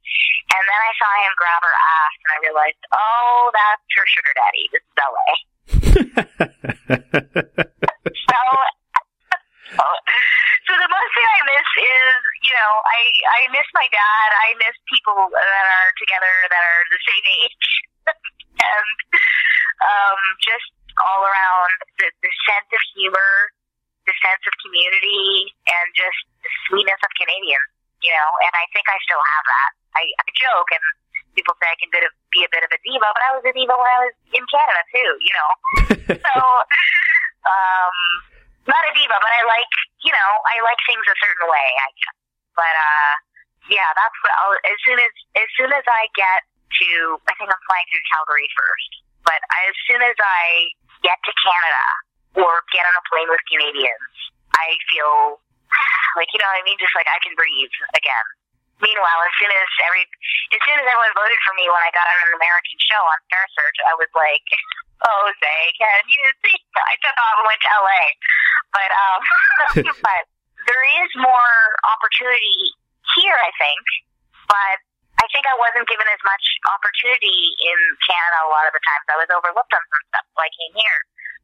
And 0.58 0.64
then 0.66 0.82
I 0.82 0.92
saw 0.98 1.10
him 1.22 1.34
grab 1.38 1.62
her 1.62 1.76
ass, 1.76 2.16
and 2.18 2.30
I 2.32 2.38
realized, 2.42 2.82
oh, 2.96 3.52
that's 3.54 3.86
her 3.98 4.08
sugar 4.08 4.34
daddy. 4.34 4.66
This 4.72 4.84
is 4.84 4.96
LA. 4.98 5.30
so 8.32 8.40
so 9.78 10.72
the 10.76 10.92
most 10.92 11.12
thing 11.16 11.30
I 11.32 11.42
miss 11.48 11.70
is, 11.80 12.16
you 12.44 12.54
know, 12.56 12.72
I 12.84 13.00
I 13.28 13.40
miss 13.56 13.68
my 13.72 13.88
dad. 13.88 14.30
I 14.36 14.50
miss 14.60 14.76
people 14.92 15.32
that 15.32 15.66
are 15.68 15.92
together 15.96 16.34
that 16.52 16.64
are 16.64 16.84
the 16.92 17.02
same 17.02 17.26
age, 17.42 17.68
and 18.76 18.90
um, 19.82 20.20
just 20.44 20.70
all 21.00 21.24
around 21.24 21.72
the, 22.04 22.08
the 22.20 22.32
sense 22.52 22.70
of 22.72 22.82
humor, 22.94 23.34
the 24.06 24.16
sense 24.20 24.44
of 24.44 24.54
community, 24.60 25.56
and 25.72 25.88
just 25.96 26.20
the 26.44 26.52
sweetness 26.68 27.02
of 27.02 27.12
Canadians. 27.16 27.72
You 28.02 28.12
know, 28.18 28.30
and 28.42 28.54
I 28.58 28.66
think 28.74 28.90
I 28.90 28.98
still 29.06 29.22
have 29.22 29.46
that. 29.46 29.72
I, 29.94 30.04
I 30.10 30.26
joke 30.34 30.74
and 30.74 30.86
people 31.38 31.54
say 31.62 31.70
I 31.70 31.78
can 31.78 31.94
bit 31.94 32.04
of, 32.04 32.12
be 32.34 32.44
a 32.44 32.52
bit 32.52 32.66
of 32.66 32.72
a 32.74 32.80
diva, 32.82 33.08
but 33.14 33.24
I 33.24 33.32
was 33.38 33.44
a 33.46 33.54
diva 33.54 33.76
when 33.78 33.92
I 33.92 34.00
was 34.10 34.14
in 34.34 34.44
Canada 34.50 34.82
too. 34.90 35.12
You 35.22 35.34
know, 35.38 35.50
so 36.26 36.34
um, 37.46 37.98
not 38.72 38.84
a 38.88 38.92
diva, 38.96 39.18
but 39.20 39.32
I 39.36 39.42
like, 39.44 39.74
you 40.02 40.16
know, 40.16 40.30
I 40.48 40.64
like 40.64 40.80
things 40.88 41.04
a 41.04 41.18
certain 41.20 41.46
way. 41.52 41.68
I. 41.76 41.88
But 42.56 42.76
uh, 42.76 43.12
yeah, 43.72 43.90
that's 43.96 44.18
what 44.24 44.32
I'll, 44.40 44.56
as 44.68 44.80
soon 44.84 45.00
as 45.00 45.14
as 45.40 45.48
soon 45.56 45.72
as 45.72 45.86
I 45.88 46.08
get 46.16 46.48
to, 46.84 46.90
I 47.28 47.34
think 47.36 47.52
I'm 47.52 47.64
flying 47.68 47.88
through 47.92 48.06
Calgary 48.12 48.50
first. 48.56 48.92
But 49.24 49.40
as 49.68 49.74
soon 49.88 50.02
as 50.02 50.18
I 50.18 50.72
get 51.04 51.20
to 51.24 51.32
Canada 51.32 51.86
or 52.44 52.64
get 52.74 52.84
on 52.88 52.96
a 52.96 53.04
plane 53.08 53.30
with 53.30 53.44
Canadians, 53.48 54.16
I 54.56 54.76
feel 54.92 55.40
like 56.20 56.28
you 56.36 56.40
know 56.44 56.50
what 56.52 56.60
I 56.60 56.66
mean, 56.68 56.80
just 56.80 56.96
like 56.96 57.08
I 57.08 57.20
can 57.24 57.36
breathe 57.36 57.72
again. 57.96 58.28
Meanwhile, 58.82 59.22
as 59.30 59.34
soon 59.38 59.54
as 59.54 59.70
every, 59.86 60.10
as 60.58 60.62
soon 60.66 60.74
as 60.82 60.86
everyone 60.90 61.14
voted 61.14 61.38
for 61.46 61.54
me 61.54 61.70
when 61.70 61.78
I 61.86 61.94
got 61.94 62.02
on 62.02 62.18
an 62.26 62.34
American 62.34 62.78
show 62.82 62.98
on 62.98 63.18
Star 63.30 63.46
Search, 63.54 63.78
I 63.86 63.94
was 63.94 64.10
like, 64.18 64.42
Jose, 65.02 65.56
can 65.82 66.04
you 66.06 66.26
see? 66.46 66.58
I 66.78 66.94
took 67.02 67.18
off 67.18 67.42
and 67.42 67.48
went 67.50 67.62
to 67.62 67.70
LA. 67.74 68.04
But 68.72 68.90
um, 68.94 69.22
but 70.06 70.24
there 70.70 70.86
is 71.04 71.10
more 71.18 71.54
opportunity 71.90 72.78
here, 73.18 73.36
I 73.36 73.52
think. 73.58 73.84
But 74.48 74.78
I 75.22 75.26
think 75.30 75.46
I 75.46 75.56
wasn't 75.58 75.86
given 75.90 76.06
as 76.10 76.22
much 76.26 76.46
opportunity 76.70 77.54
in 77.62 77.80
Canada 78.06 78.46
a 78.46 78.50
lot 78.50 78.66
of 78.66 78.74
the 78.74 78.82
times. 78.82 79.06
I 79.10 79.18
was 79.22 79.30
overlooked 79.30 79.74
on 79.74 79.84
some 79.86 80.04
stuff, 80.10 80.26
so 80.34 80.40
I 80.42 80.50
came 80.50 80.74
here. 80.78 81.00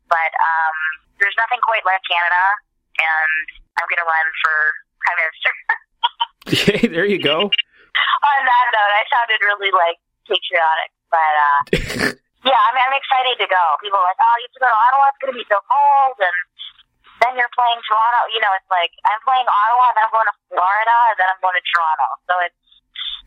But 0.09 0.31
um, 0.39 0.77
there's 1.19 1.35
nothing 1.37 1.61
quite 1.61 1.83
like 1.85 2.01
Canada, 2.07 2.43
and 2.97 3.45
I'm 3.77 3.87
going 3.89 4.01
to 4.01 4.07
run 4.07 4.27
for 4.41 4.55
prime 5.01 5.19
minister. 5.21 5.53
Okay, 6.47 6.87
there 6.87 7.03
you 7.03 7.19
go. 7.19 7.43
on 7.43 8.41
that 8.47 8.67
note, 8.71 8.93
I 8.95 9.03
sounded 9.11 9.39
really 9.43 9.67
like 9.75 9.99
patriotic, 10.23 10.91
but 11.11 11.33
uh, 11.35 12.26
yeah, 12.45 12.59
I 12.59 12.69
mean, 12.73 12.83
I'm 12.85 12.97
excited 12.97 13.35
to 13.41 13.47
go. 13.49 13.63
People 13.81 13.97
are 13.97 14.07
like, 14.13 14.21
oh, 14.21 14.35
you 14.37 14.45
have 14.45 14.55
to 14.57 14.61
go 14.61 14.69
to 14.69 14.77
Ottawa. 14.77 15.03
It's 15.09 15.21
going 15.21 15.33
to 15.33 15.39
be 15.41 15.47
so 15.49 15.57
cold, 15.65 16.17
and 16.21 16.37
then 17.25 17.33
you're 17.33 17.53
playing 17.57 17.81
Toronto. 17.81 18.21
You 18.29 18.41
know, 18.41 18.53
it's 18.53 18.69
like 18.69 18.93
I'm 19.09 19.21
playing 19.25 19.49
Ottawa, 19.49 19.85
then 19.97 20.03
I'm 20.05 20.13
going 20.13 20.29
to 20.29 20.37
Florida, 20.53 20.97
and 21.13 21.17
then 21.17 21.27
I'm 21.33 21.41
going 21.41 21.57
to 21.57 21.65
Toronto. 21.65 22.07
So 22.29 22.33
it's 22.45 22.61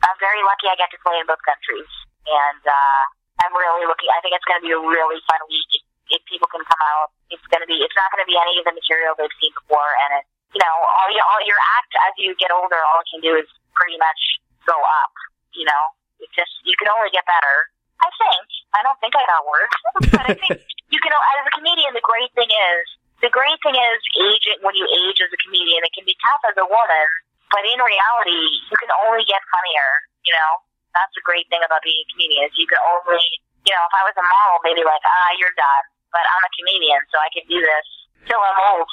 I'm 0.07 0.17
very 0.23 0.41
lucky 0.47 0.71
I 0.71 0.77
get 0.79 0.89
to 0.95 1.01
play 1.03 1.19
in 1.21 1.27
both 1.29 1.43
countries, 1.45 1.91
and 2.25 2.63
uh, 2.65 3.03
I'm 3.45 3.53
really 3.53 3.85
looking. 3.85 4.09
I 4.15 4.23
think 4.25 4.33
it's 4.33 4.47
going 4.49 4.63
to 4.63 4.67
be 4.67 4.73
a 4.73 4.81
really 4.81 5.21
fun 5.29 5.43
week. 5.51 5.71
If, 6.11 6.23
people 6.27 6.51
can 6.51 6.63
come 6.67 6.83
out, 6.91 7.15
it's 7.31 7.45
going 7.51 7.63
to 7.63 7.71
be. 7.71 7.79
It's 7.83 7.95
not 7.95 8.11
going 8.11 8.23
to 8.23 8.31
be 8.31 8.35
any 8.35 8.59
of 8.59 8.67
the 8.67 8.75
material 8.75 9.15
they've 9.15 9.35
seen 9.39 9.55
before, 9.55 9.91
and 10.07 10.23
it, 10.23 10.25
you 10.55 10.61
know, 10.63 10.75
all 10.75 11.11
you, 11.11 11.23
all 11.23 11.43
your 11.47 11.59
act 11.79 11.93
as 12.11 12.13
you 12.19 12.35
get 12.39 12.51
older, 12.51 12.79
all 12.79 12.99
it 13.03 13.09
can 13.11 13.23
do 13.23 13.39
is 13.39 13.47
pretty 13.75 13.99
much 13.99 14.19
go 14.67 14.75
up. 14.75 15.15
You 15.55 15.67
know, 15.67 15.83
it 16.19 16.31
just 16.35 16.51
you 16.67 16.75
can 16.79 16.91
only 16.91 17.11
get 17.15 17.27
better. 17.27 17.71
I 18.01 18.09
think. 18.17 18.47
I 18.71 18.81
don't 18.87 18.99
think 19.03 19.13
I 19.19 19.25
got 19.27 19.43
worse, 19.45 19.77
but 20.15 20.25
I 20.31 20.35
think 20.37 20.63
you 20.89 21.01
can. 21.03 21.13
As 21.13 21.45
a 21.47 21.53
comedian, 21.57 21.93
the 21.93 22.05
great 22.05 22.31
thing 22.39 22.49
is 22.49 22.85
the 23.21 23.33
great 23.33 23.59
thing 23.61 23.77
is 23.77 24.01
aging. 24.17 24.59
When 24.65 24.73
you 24.79 24.87
age 24.89 25.21
as 25.21 25.29
a 25.29 25.41
comedian, 25.45 25.85
it 25.85 25.93
can 25.93 26.07
be 26.07 26.17
tough 26.25 26.43
as 26.49 26.57
a 26.57 26.67
woman, 26.67 27.09
but 27.53 27.63
in 27.67 27.77
reality, 27.77 28.41
you 28.71 28.77
can 28.81 28.93
only 29.05 29.27
get 29.29 29.43
funnier. 29.53 29.91
You 30.25 30.33
know, 30.33 30.51
that's 30.97 31.13
the 31.19 31.25
great 31.25 31.49
thing 31.53 31.61
about 31.61 31.83
being 31.85 31.99
a 31.99 32.07
comedian 32.15 32.49
is 32.49 32.55
you 32.57 32.69
can 32.69 32.81
only. 32.81 33.25
You 33.61 33.77
know, 33.77 33.85
if 33.85 33.93
I 33.93 34.03
was 34.09 34.17
a 34.17 34.25
model, 34.25 34.57
maybe 34.65 34.81
like 34.89 35.05
ah, 35.05 35.31
you're 35.37 35.53
done. 35.53 35.85
But 36.17 36.25
I'm 36.25 36.43
a 36.43 36.53
comedian, 36.57 37.01
so 37.13 37.21
I 37.21 37.29
can 37.29 37.45
do 37.45 37.61
this 37.61 37.87
till 38.25 38.41
I'm 38.41 38.61
old. 38.77 38.91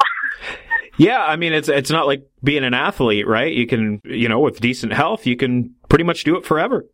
Yeah, 0.98 1.24
I 1.24 1.36
mean 1.36 1.52
it's 1.52 1.68
it's 1.68 1.90
not 1.90 2.06
like 2.06 2.26
being 2.42 2.64
an 2.64 2.74
athlete, 2.74 3.26
right? 3.26 3.52
You 3.52 3.68
can, 3.68 4.02
you 4.04 4.28
know, 4.28 4.40
with 4.40 4.58
decent 4.58 4.92
health, 4.92 5.26
you 5.26 5.36
can 5.36 5.74
pretty 5.88 6.02
much 6.02 6.24
do 6.24 6.36
it 6.36 6.44
forever. 6.44 6.84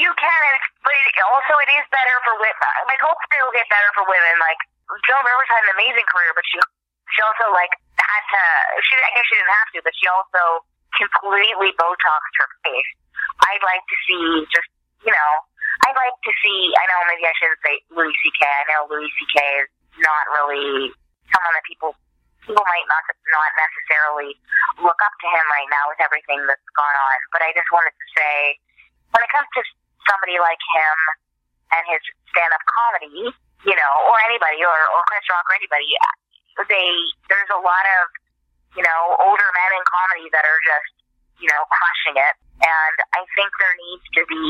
You 0.00 0.12
can, 0.18 0.58
but 0.82 0.92
it, 0.92 1.14
also 1.30 1.54
it 1.62 1.70
is 1.78 1.86
better 1.90 2.16
for 2.26 2.34
women. 2.38 2.74
Like 2.90 3.02
hopefully 3.02 3.36
it'll 3.38 3.54
get 3.54 3.66
better 3.70 3.90
for 3.94 4.04
women. 4.06 4.34
Like 4.42 4.60
Joan 5.06 5.22
Rivers 5.22 5.50
had 5.50 5.62
an 5.70 5.72
amazing 5.78 6.06
career, 6.10 6.34
but 6.34 6.44
she 6.46 6.58
she 7.14 7.20
also 7.22 7.50
like 7.54 7.72
had 7.98 8.22
to. 8.22 8.42
She 8.82 8.92
I 8.98 9.10
guess 9.14 9.26
she 9.30 9.36
didn't 9.38 9.54
have 9.54 9.70
to, 9.74 9.78
but 9.86 9.94
she 9.94 10.06
also 10.10 10.42
completely 10.98 11.70
botoxed 11.78 12.36
her 12.42 12.48
face. 12.66 12.90
I'd 13.48 13.64
like 13.64 13.84
to 13.86 13.96
see 14.06 14.24
just 14.50 14.70
you 15.06 15.14
know. 15.14 15.32
I'd 15.82 15.98
like 15.98 16.14
to 16.14 16.32
see. 16.44 16.70
I 16.78 16.84
know 16.86 17.00
maybe 17.10 17.26
I 17.26 17.34
shouldn't 17.42 17.58
say 17.64 17.74
Louis 17.90 18.14
C.K. 18.22 18.40
I 18.44 18.64
know 18.70 18.86
Louis 18.86 19.10
C.K. 19.18 19.38
is 19.66 19.70
not 19.98 20.24
really 20.30 20.94
someone 21.32 21.54
that 21.58 21.66
people 21.66 21.96
people 22.46 22.62
might 22.66 22.86
not 22.86 23.02
not 23.30 23.50
necessarily 23.54 24.30
look 24.82 24.98
up 25.02 25.14
to 25.22 25.26
him 25.26 25.44
right 25.50 25.70
now 25.70 25.84
with 25.90 26.00
everything 26.02 26.42
that's 26.46 26.70
gone 26.74 26.94
on. 26.94 27.16
But 27.34 27.42
I 27.42 27.50
just 27.54 27.66
wanted 27.70 27.94
to 27.94 28.06
say, 28.14 28.34
when 29.10 29.22
it 29.22 29.30
comes 29.32 29.48
to 29.58 29.60
somebody 30.08 30.38
like 30.38 30.60
him 30.74 30.98
and 31.72 31.82
his 31.88 32.02
stand-up 32.28 32.62
comedy, 32.68 33.32
you 33.64 33.76
know, 33.76 33.92
or 34.08 34.16
anybody, 34.28 34.60
or 34.60 34.78
or 34.96 35.00
Chris 35.08 35.24
Rock, 35.30 35.46
or 35.48 35.56
anybody, 35.56 35.88
they 36.68 36.88
there's 37.32 37.52
a 37.54 37.60
lot 37.60 37.84
of 38.00 38.02
you 38.76 38.84
know 38.84 39.00
older 39.24 39.48
men 39.54 39.70
in 39.76 39.84
comedy 39.88 40.26
that 40.32 40.44
are 40.44 40.60
just 40.66 40.92
you 41.40 41.48
know 41.48 41.62
crushing 41.72 42.16
it, 42.20 42.34
and 42.60 42.96
I 43.16 43.22
think 43.36 43.50
there 43.56 43.74
needs 43.88 44.06
to 44.20 44.22
be 44.28 44.46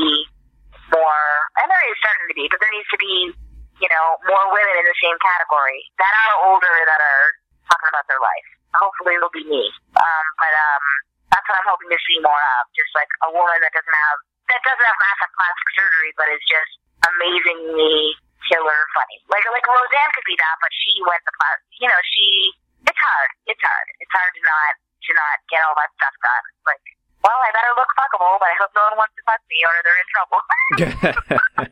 more, 0.91 1.27
and 1.63 1.71
there 1.71 1.83
is 1.87 1.95
starting 2.03 2.27
to 2.27 2.35
be, 2.35 2.45
but 2.51 2.59
there 2.59 2.73
needs 2.75 2.89
to 2.91 2.99
be 2.99 3.31
you 3.79 3.89
know 3.89 4.05
more 4.27 4.45
women 4.51 4.75
in 4.83 4.85
the 4.85 4.97
same 4.99 5.15
category 5.23 5.79
that 6.01 6.11
are 6.27 6.51
older 6.51 6.75
that 6.89 6.99
are 6.99 7.25
talking 7.71 7.89
about 7.89 8.05
their 8.11 8.19
life. 8.19 8.47
Hopefully 8.75 9.15
it'll 9.15 9.31
be 9.31 9.45
me. 9.45 9.63
Um, 9.95 10.25
but 10.41 10.53
um, 10.53 10.83
that's 11.29 11.45
what 11.45 11.55
I'm 11.61 11.69
hoping 11.69 11.89
to 11.93 11.99
see 12.09 12.17
more 12.19 12.43
of. 12.59 12.63
Just 12.73 12.89
like 12.97 13.09
a 13.25 13.29
woman 13.31 13.57
that 13.61 13.71
doesn't 13.71 13.99
have 14.09 14.19
that 14.53 14.61
doesn't 14.61 14.85
have 14.85 14.99
massive 15.01 15.31
plastic 15.33 15.67
surgery, 15.73 16.11
but 16.13 16.29
is 16.29 16.43
just 16.45 16.77
amazingly 17.09 18.13
killer 18.45 18.79
funny. 18.93 19.17
Like 19.33 19.41
like 19.49 19.65
Roseanne 19.65 20.11
could 20.13 20.27
be 20.29 20.37
that, 20.37 20.55
but 20.61 20.69
she 20.69 20.93
went 21.01 21.25
the 21.25 21.33
plastic. 21.33 21.73
You 21.81 21.89
know, 21.89 22.01
she. 22.13 22.53
It's 22.85 22.99
hard. 22.99 23.29
It's 23.49 23.63
hard. 23.63 23.87
It's 24.03 24.13
hard 24.13 24.31
to 24.37 24.41
not 24.45 24.73
to 24.77 25.11
not 25.17 25.35
get 25.49 25.65
all 25.65 25.73
that 25.73 25.89
stuff 25.97 26.13
done. 26.21 26.45
Like. 26.69 26.85
Well, 27.23 27.39
I 27.39 27.55
better 27.55 27.71
look 27.79 27.87
fuckable, 27.95 28.35
but 28.35 28.51
I 28.51 28.55
hope 28.59 28.71
no 28.75 28.83
one 28.91 28.99
wants 28.99 29.15
to 29.15 29.23
fuck 29.23 29.39
me 29.47 29.63
or 29.63 29.71
they're 29.79 29.95
in 30.03 30.09
trouble. 30.11 30.39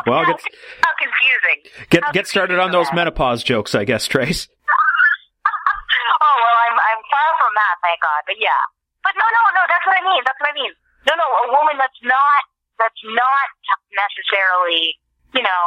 well, 0.08 0.24
get 0.24 0.40
How 0.80 0.92
confusing. 0.96 1.58
get 1.92 2.02
get 2.16 2.24
started 2.24 2.56
on 2.56 2.72
those 2.72 2.88
menopause 2.96 3.44
jokes, 3.44 3.76
I 3.76 3.84
guess, 3.84 4.08
Trace. 4.08 4.48
Oh 4.48 6.34
well, 6.40 6.56
I'm 6.72 6.76
I'm 6.80 7.00
far 7.12 7.30
from 7.36 7.52
that, 7.52 7.74
thank 7.84 8.00
God. 8.00 8.24
But 8.24 8.40
yeah, 8.40 8.56
but 9.04 9.12
no, 9.12 9.28
no, 9.28 9.42
no. 9.60 9.62
That's 9.68 9.84
what 9.84 10.00
I 10.00 10.02
mean. 10.08 10.22
That's 10.24 10.40
what 10.40 10.48
I 10.50 10.56
mean. 10.56 10.72
No, 11.08 11.16
no. 11.16 11.24
A 11.24 11.56
woman 11.56 11.80
that's 11.80 11.96
not 12.04 12.42
that's 12.76 13.02
not 13.08 13.48
necessarily, 13.96 14.94
you 15.32 15.40
know. 15.40 15.64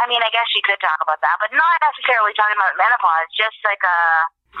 I 0.00 0.06
mean, 0.06 0.22
I 0.22 0.30
guess 0.30 0.46
she 0.54 0.62
could 0.62 0.78
talk 0.78 0.96
about 1.02 1.18
that, 1.20 1.36
but 1.42 1.50
not 1.50 1.76
necessarily 1.82 2.30
talking 2.38 2.54
about 2.54 2.78
menopause. 2.78 3.28
Just 3.34 3.58
like 3.66 3.82
a, 3.82 3.98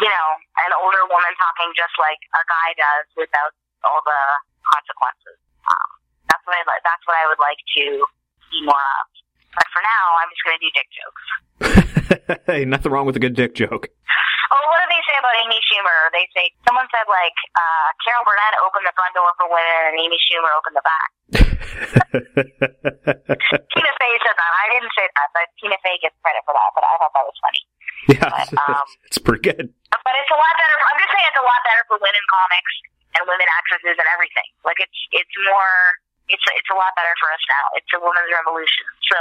you 0.02 0.10
know, 0.10 0.28
an 0.66 0.74
older 0.82 1.06
woman 1.06 1.32
talking 1.38 1.70
just 1.78 1.94
like 2.02 2.18
a 2.34 2.42
guy 2.50 2.68
does 2.74 3.06
without 3.14 3.54
all 3.86 4.02
the 4.02 4.22
consequences. 4.66 5.38
Um, 5.64 5.88
that's 6.26 6.44
what 6.44 6.58
I 6.58 6.62
like. 6.66 6.82
That's 6.82 7.04
what 7.06 7.16
I 7.16 7.24
would 7.30 7.38
like 7.40 7.60
to 7.78 7.86
see 8.50 8.62
more 8.66 8.82
of. 8.82 9.06
But 9.54 9.70
for 9.70 9.80
now, 9.86 10.04
I'm 10.18 10.30
just 10.34 10.42
going 10.42 10.56
to 10.58 10.64
do 10.66 10.70
dick 10.74 10.88
jokes. 10.90 11.24
hey, 12.50 12.64
nothing 12.66 12.90
wrong 12.90 13.06
with 13.06 13.14
a 13.16 13.22
good 13.22 13.38
dick 13.38 13.54
joke. 13.54 13.86
Oh, 14.52 14.62
what 14.68 14.76
do 14.82 14.86
they 14.92 15.00
say 15.08 15.16
about 15.16 15.32
Amy 15.40 15.56
Schumer? 15.64 16.12
They 16.12 16.28
say 16.36 16.52
someone 16.68 16.84
said 16.92 17.08
like 17.08 17.32
uh, 17.56 17.88
Carol 18.04 18.20
Burnett 18.28 18.60
opened 18.60 18.84
the 18.84 18.92
front 18.92 19.16
door 19.16 19.32
for 19.40 19.48
women, 19.48 19.88
and 19.88 19.96
Amy 19.96 20.20
Schumer 20.20 20.52
opened 20.52 20.76
the 20.76 20.84
back. 20.84 21.08
Tina 23.72 23.92
Fey 23.96 24.12
said 24.20 24.36
that. 24.36 24.52
I 24.60 24.66
didn't 24.76 24.92
say 24.92 25.08
that, 25.08 25.28
but 25.32 25.48
Tina 25.56 25.80
Fey 25.80 25.96
gets 26.02 26.16
credit 26.20 26.44
for 26.44 26.52
that. 26.52 26.68
But 26.76 26.84
I 26.84 26.92
thought 27.00 27.14
that 27.16 27.24
was 27.24 27.38
funny. 27.40 27.62
Yeah, 28.12 28.28
um, 28.68 28.84
it's 29.08 29.16
pretty 29.18 29.40
good. 29.40 29.72
But 29.90 30.14
it's 30.20 30.32
a 30.32 30.36
lot 30.38 30.54
better. 30.60 30.76
I'm 30.92 30.98
just 31.00 31.08
saying 31.14 31.24
it's 31.24 31.40
a 31.40 31.46
lot 31.46 31.60
better 31.64 31.82
for 31.88 31.96
women 32.04 32.20
comics 32.28 32.74
and 33.16 33.24
women 33.24 33.48
actresses 33.56 33.96
and 33.96 34.08
everything. 34.12 34.44
Like 34.66 34.76
it's 34.82 34.98
it's 35.14 35.34
more. 35.48 35.72
It's 36.28 36.40
it's 36.40 36.70
a 36.72 36.76
lot 36.76 36.92
better 36.96 37.12
for 37.20 37.28
us 37.32 37.44
now. 37.52 37.64
It's 37.76 37.92
a 37.96 38.00
women's 38.00 38.32
revolution. 38.32 38.84
So 39.08 39.18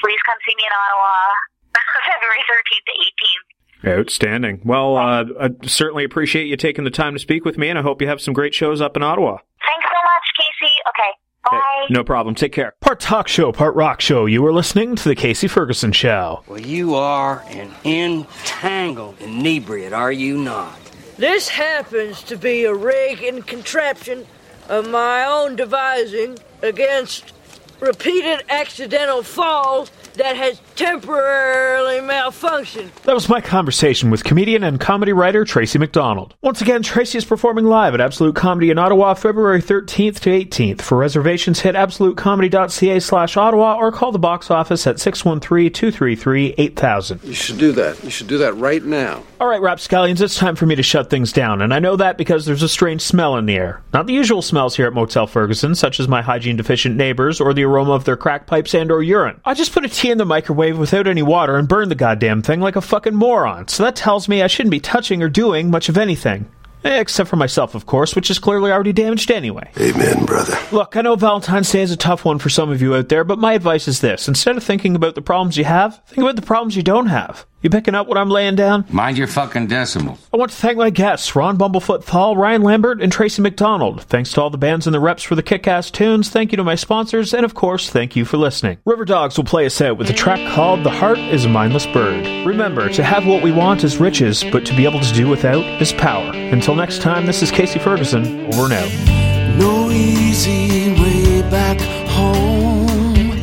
please 0.00 0.20
come 0.24 0.40
see 0.44 0.56
me 0.56 0.64
in 0.64 0.72
Ottawa, 0.72 1.36
February 2.08 2.40
13th 2.48 2.84
to 2.88 2.94
18th. 2.96 3.44
Outstanding. 3.86 4.60
Well, 4.64 4.96
uh, 4.96 5.24
I 5.40 5.66
certainly 5.66 6.04
appreciate 6.04 6.46
you 6.46 6.56
taking 6.56 6.84
the 6.84 6.90
time 6.90 7.14
to 7.14 7.18
speak 7.18 7.44
with 7.44 7.56
me, 7.56 7.68
and 7.68 7.78
I 7.78 7.82
hope 7.82 8.02
you 8.02 8.08
have 8.08 8.20
some 8.20 8.34
great 8.34 8.54
shows 8.54 8.80
up 8.80 8.96
in 8.96 9.02
Ottawa. 9.02 9.38
Thanks 9.38 9.86
so 9.86 10.00
much, 10.04 10.26
Kasey. 10.38 10.88
Okay, 10.88 11.10
bye. 11.50 11.86
No 11.88 12.04
problem. 12.04 12.34
Take 12.34 12.52
care. 12.52 12.74
Part 12.80 13.00
talk 13.00 13.26
show, 13.26 13.52
part 13.52 13.74
rock 13.74 14.00
show. 14.00 14.26
You 14.26 14.44
are 14.46 14.52
listening 14.52 14.96
to 14.96 15.08
the 15.08 15.16
Kasey 15.16 15.48
Ferguson 15.48 15.92
Show. 15.92 16.42
Well, 16.46 16.60
you 16.60 16.94
are 16.94 17.42
an 17.48 17.70
entangled 17.84 19.16
inebriate, 19.20 19.92
are 19.94 20.12
you 20.12 20.36
not? 20.36 20.78
This 21.16 21.48
happens 21.48 22.22
to 22.24 22.36
be 22.36 22.64
a 22.64 22.74
rig 22.74 23.22
and 23.22 23.46
contraption 23.46 24.26
of 24.68 24.88
my 24.88 25.24
own 25.24 25.56
devising 25.56 26.38
against 26.62 27.32
repeated 27.80 28.44
accidental 28.48 29.22
falls 29.22 29.90
that 30.14 30.36
has 30.36 30.60
temporarily 30.76 31.98
malfunctioned. 32.00 32.92
That 33.02 33.14
was 33.14 33.28
my 33.28 33.40
conversation 33.40 34.10
with 34.10 34.24
comedian 34.24 34.64
and 34.64 34.80
comedy 34.80 35.12
writer 35.12 35.44
Tracey 35.44 35.78
MacDonald. 35.78 36.34
Once 36.42 36.60
again, 36.60 36.82
Tracey 36.82 37.18
is 37.18 37.24
performing 37.24 37.64
live 37.64 37.94
at 37.94 38.00
Absolute 38.00 38.34
Comedy 38.34 38.70
in 38.70 38.78
Ottawa 38.78 39.14
February 39.14 39.62
13th 39.62 40.20
to 40.20 40.30
18th. 40.30 40.82
For 40.82 40.98
reservations, 40.98 41.60
hit 41.60 41.74
absolutecomedy.ca 41.74 43.00
slash 43.00 43.36
Ottawa 43.36 43.76
or 43.76 43.92
call 43.92 44.12
the 44.12 44.18
box 44.18 44.50
office 44.50 44.86
at 44.86 44.96
613-233-8000. 44.96 47.24
You 47.24 47.34
should 47.34 47.58
do 47.58 47.72
that. 47.72 48.02
You 48.04 48.10
should 48.10 48.26
do 48.26 48.38
that 48.38 48.56
right 48.56 48.82
now. 48.82 49.22
All 49.40 49.48
right, 49.48 49.62
Rapscallions, 49.62 50.20
it's 50.20 50.36
time 50.36 50.56
for 50.56 50.66
me 50.66 50.74
to 50.74 50.82
shut 50.82 51.08
things 51.08 51.32
down, 51.32 51.62
and 51.62 51.72
I 51.72 51.78
know 51.78 51.96
that 51.96 52.18
because 52.18 52.44
there's 52.44 52.62
a 52.62 52.68
strange 52.68 53.00
smell 53.00 53.36
in 53.36 53.46
the 53.46 53.56
air. 53.56 53.80
Not 53.92 54.06
the 54.06 54.12
usual 54.12 54.42
smells 54.42 54.76
here 54.76 54.86
at 54.86 54.92
Motel 54.92 55.26
Ferguson, 55.26 55.74
such 55.74 55.98
as 55.98 56.08
my 56.08 56.20
hygiene-deficient 56.20 56.94
neighbors 56.96 57.40
or 57.40 57.54
the 57.54 57.64
aroma 57.70 57.92
of 57.92 58.04
their 58.04 58.16
crack 58.16 58.46
pipes 58.46 58.74
and 58.74 58.90
or 58.90 59.02
urine. 59.02 59.40
I 59.44 59.54
just 59.54 59.72
put 59.72 59.84
a 59.84 59.88
tea 59.88 60.10
in 60.10 60.18
the 60.18 60.24
microwave 60.24 60.78
without 60.78 61.06
any 61.06 61.22
water 61.22 61.56
and 61.56 61.68
burned 61.68 61.90
the 61.90 61.94
goddamn 61.94 62.42
thing 62.42 62.60
like 62.60 62.76
a 62.76 62.80
fucking 62.80 63.14
moron, 63.14 63.68
so 63.68 63.84
that 63.84 63.96
tells 63.96 64.28
me 64.28 64.42
I 64.42 64.46
shouldn't 64.48 64.70
be 64.72 64.80
touching 64.80 65.22
or 65.22 65.28
doing 65.28 65.70
much 65.70 65.88
of 65.88 65.96
anything. 65.96 66.50
Eh, 66.82 66.98
Except 67.00 67.28
for 67.28 67.36
myself, 67.36 67.74
of 67.74 67.84
course, 67.84 68.16
which 68.16 68.30
is 68.30 68.38
clearly 68.38 68.72
already 68.72 68.92
damaged 68.92 69.30
anyway. 69.30 69.70
Amen, 69.78 70.24
brother. 70.24 70.56
Look, 70.72 70.96
I 70.96 71.02
know 71.02 71.14
Valentine's 71.14 71.70
Day 71.70 71.82
is 71.82 71.90
a 71.90 71.96
tough 71.96 72.24
one 72.24 72.38
for 72.38 72.48
some 72.48 72.70
of 72.70 72.80
you 72.80 72.94
out 72.94 73.10
there, 73.10 73.22
but 73.22 73.38
my 73.38 73.52
advice 73.52 73.86
is 73.86 74.00
this. 74.00 74.28
Instead 74.28 74.56
of 74.56 74.64
thinking 74.64 74.96
about 74.96 75.14
the 75.14 75.20
problems 75.22 75.58
you 75.58 75.64
have, 75.64 76.02
think 76.06 76.22
about 76.22 76.36
the 76.36 76.42
problems 76.42 76.76
you 76.76 76.82
don't 76.82 77.08
have. 77.08 77.44
You 77.62 77.68
picking 77.68 77.94
up 77.94 78.06
what 78.06 78.16
I'm 78.16 78.30
laying 78.30 78.54
down? 78.54 78.86
Mind 78.88 79.18
your 79.18 79.26
fucking 79.26 79.66
decimals. 79.66 80.26
I 80.32 80.38
want 80.38 80.50
to 80.50 80.56
thank 80.56 80.78
my 80.78 80.88
guests, 80.88 81.36
Ron 81.36 81.58
Bumblefoot 81.58 82.02
Thal, 82.02 82.34
Ryan 82.34 82.62
Lambert, 82.62 83.02
and 83.02 83.12
Tracey 83.12 83.42
MacDonald. 83.42 84.02
Thanks 84.04 84.32
to 84.32 84.40
all 84.40 84.48
the 84.48 84.56
bands 84.56 84.86
and 84.86 84.94
the 84.94 85.00
reps 85.00 85.22
for 85.22 85.34
the 85.34 85.42
kick-ass 85.42 85.90
tunes. 85.90 86.30
Thank 86.30 86.52
you 86.52 86.56
to 86.56 86.64
my 86.64 86.74
sponsors, 86.74 87.34
and 87.34 87.44
of 87.44 87.52
course, 87.52 87.90
thank 87.90 88.16
you 88.16 88.24
for 88.24 88.38
listening. 88.38 88.78
Riverdogs 88.86 89.36
will 89.36 89.44
play 89.44 89.66
us 89.66 89.78
out 89.82 89.98
with 89.98 90.08
a 90.08 90.14
track 90.14 90.40
called 90.54 90.84
The 90.84 90.90
Heart 90.90 91.18
is 91.18 91.44
a 91.44 91.50
Mindless 91.50 91.86
Bird. 91.86 92.46
Remember, 92.46 92.88
to 92.88 93.04
have 93.04 93.26
what 93.26 93.42
we 93.42 93.52
want 93.52 93.84
is 93.84 93.98
riches, 93.98 94.42
but 94.42 94.64
to 94.64 94.74
be 94.74 94.84
able 94.86 95.00
to 95.00 95.12
do 95.12 95.28
without 95.28 95.64
is 95.82 95.92
power. 95.92 96.32
Until 96.32 96.74
next 96.74 97.02
time, 97.02 97.26
this 97.26 97.42
is 97.42 97.52
Kasey 97.52 97.78
Ferguson. 97.78 98.46
Over 98.54 98.64
and 98.64 98.72
out. 98.72 99.58
No 99.58 99.90
easy 99.90 100.94
way 100.94 101.42
back 101.50 101.78
home. 102.08 103.38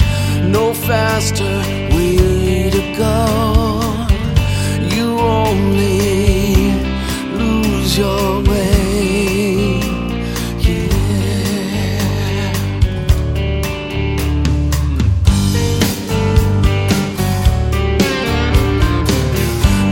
No 0.51 0.73
faster 0.73 1.43
way 1.93 2.71
to 2.71 2.97
go. 2.97 3.56
Only 5.49 6.73
lose 7.39 7.97
your 7.97 8.41
way. 8.43 9.79
Yeah. 10.59 10.91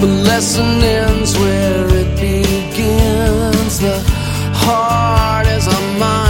The 0.02 0.08
lesson 0.28 0.84
ends 0.84 1.38
where 1.40 1.88
it 2.02 2.12
begins. 2.20 3.80
The 3.80 3.98
heart 4.54 5.48
is 5.48 5.68
a 5.68 5.80
mind. 6.00 6.25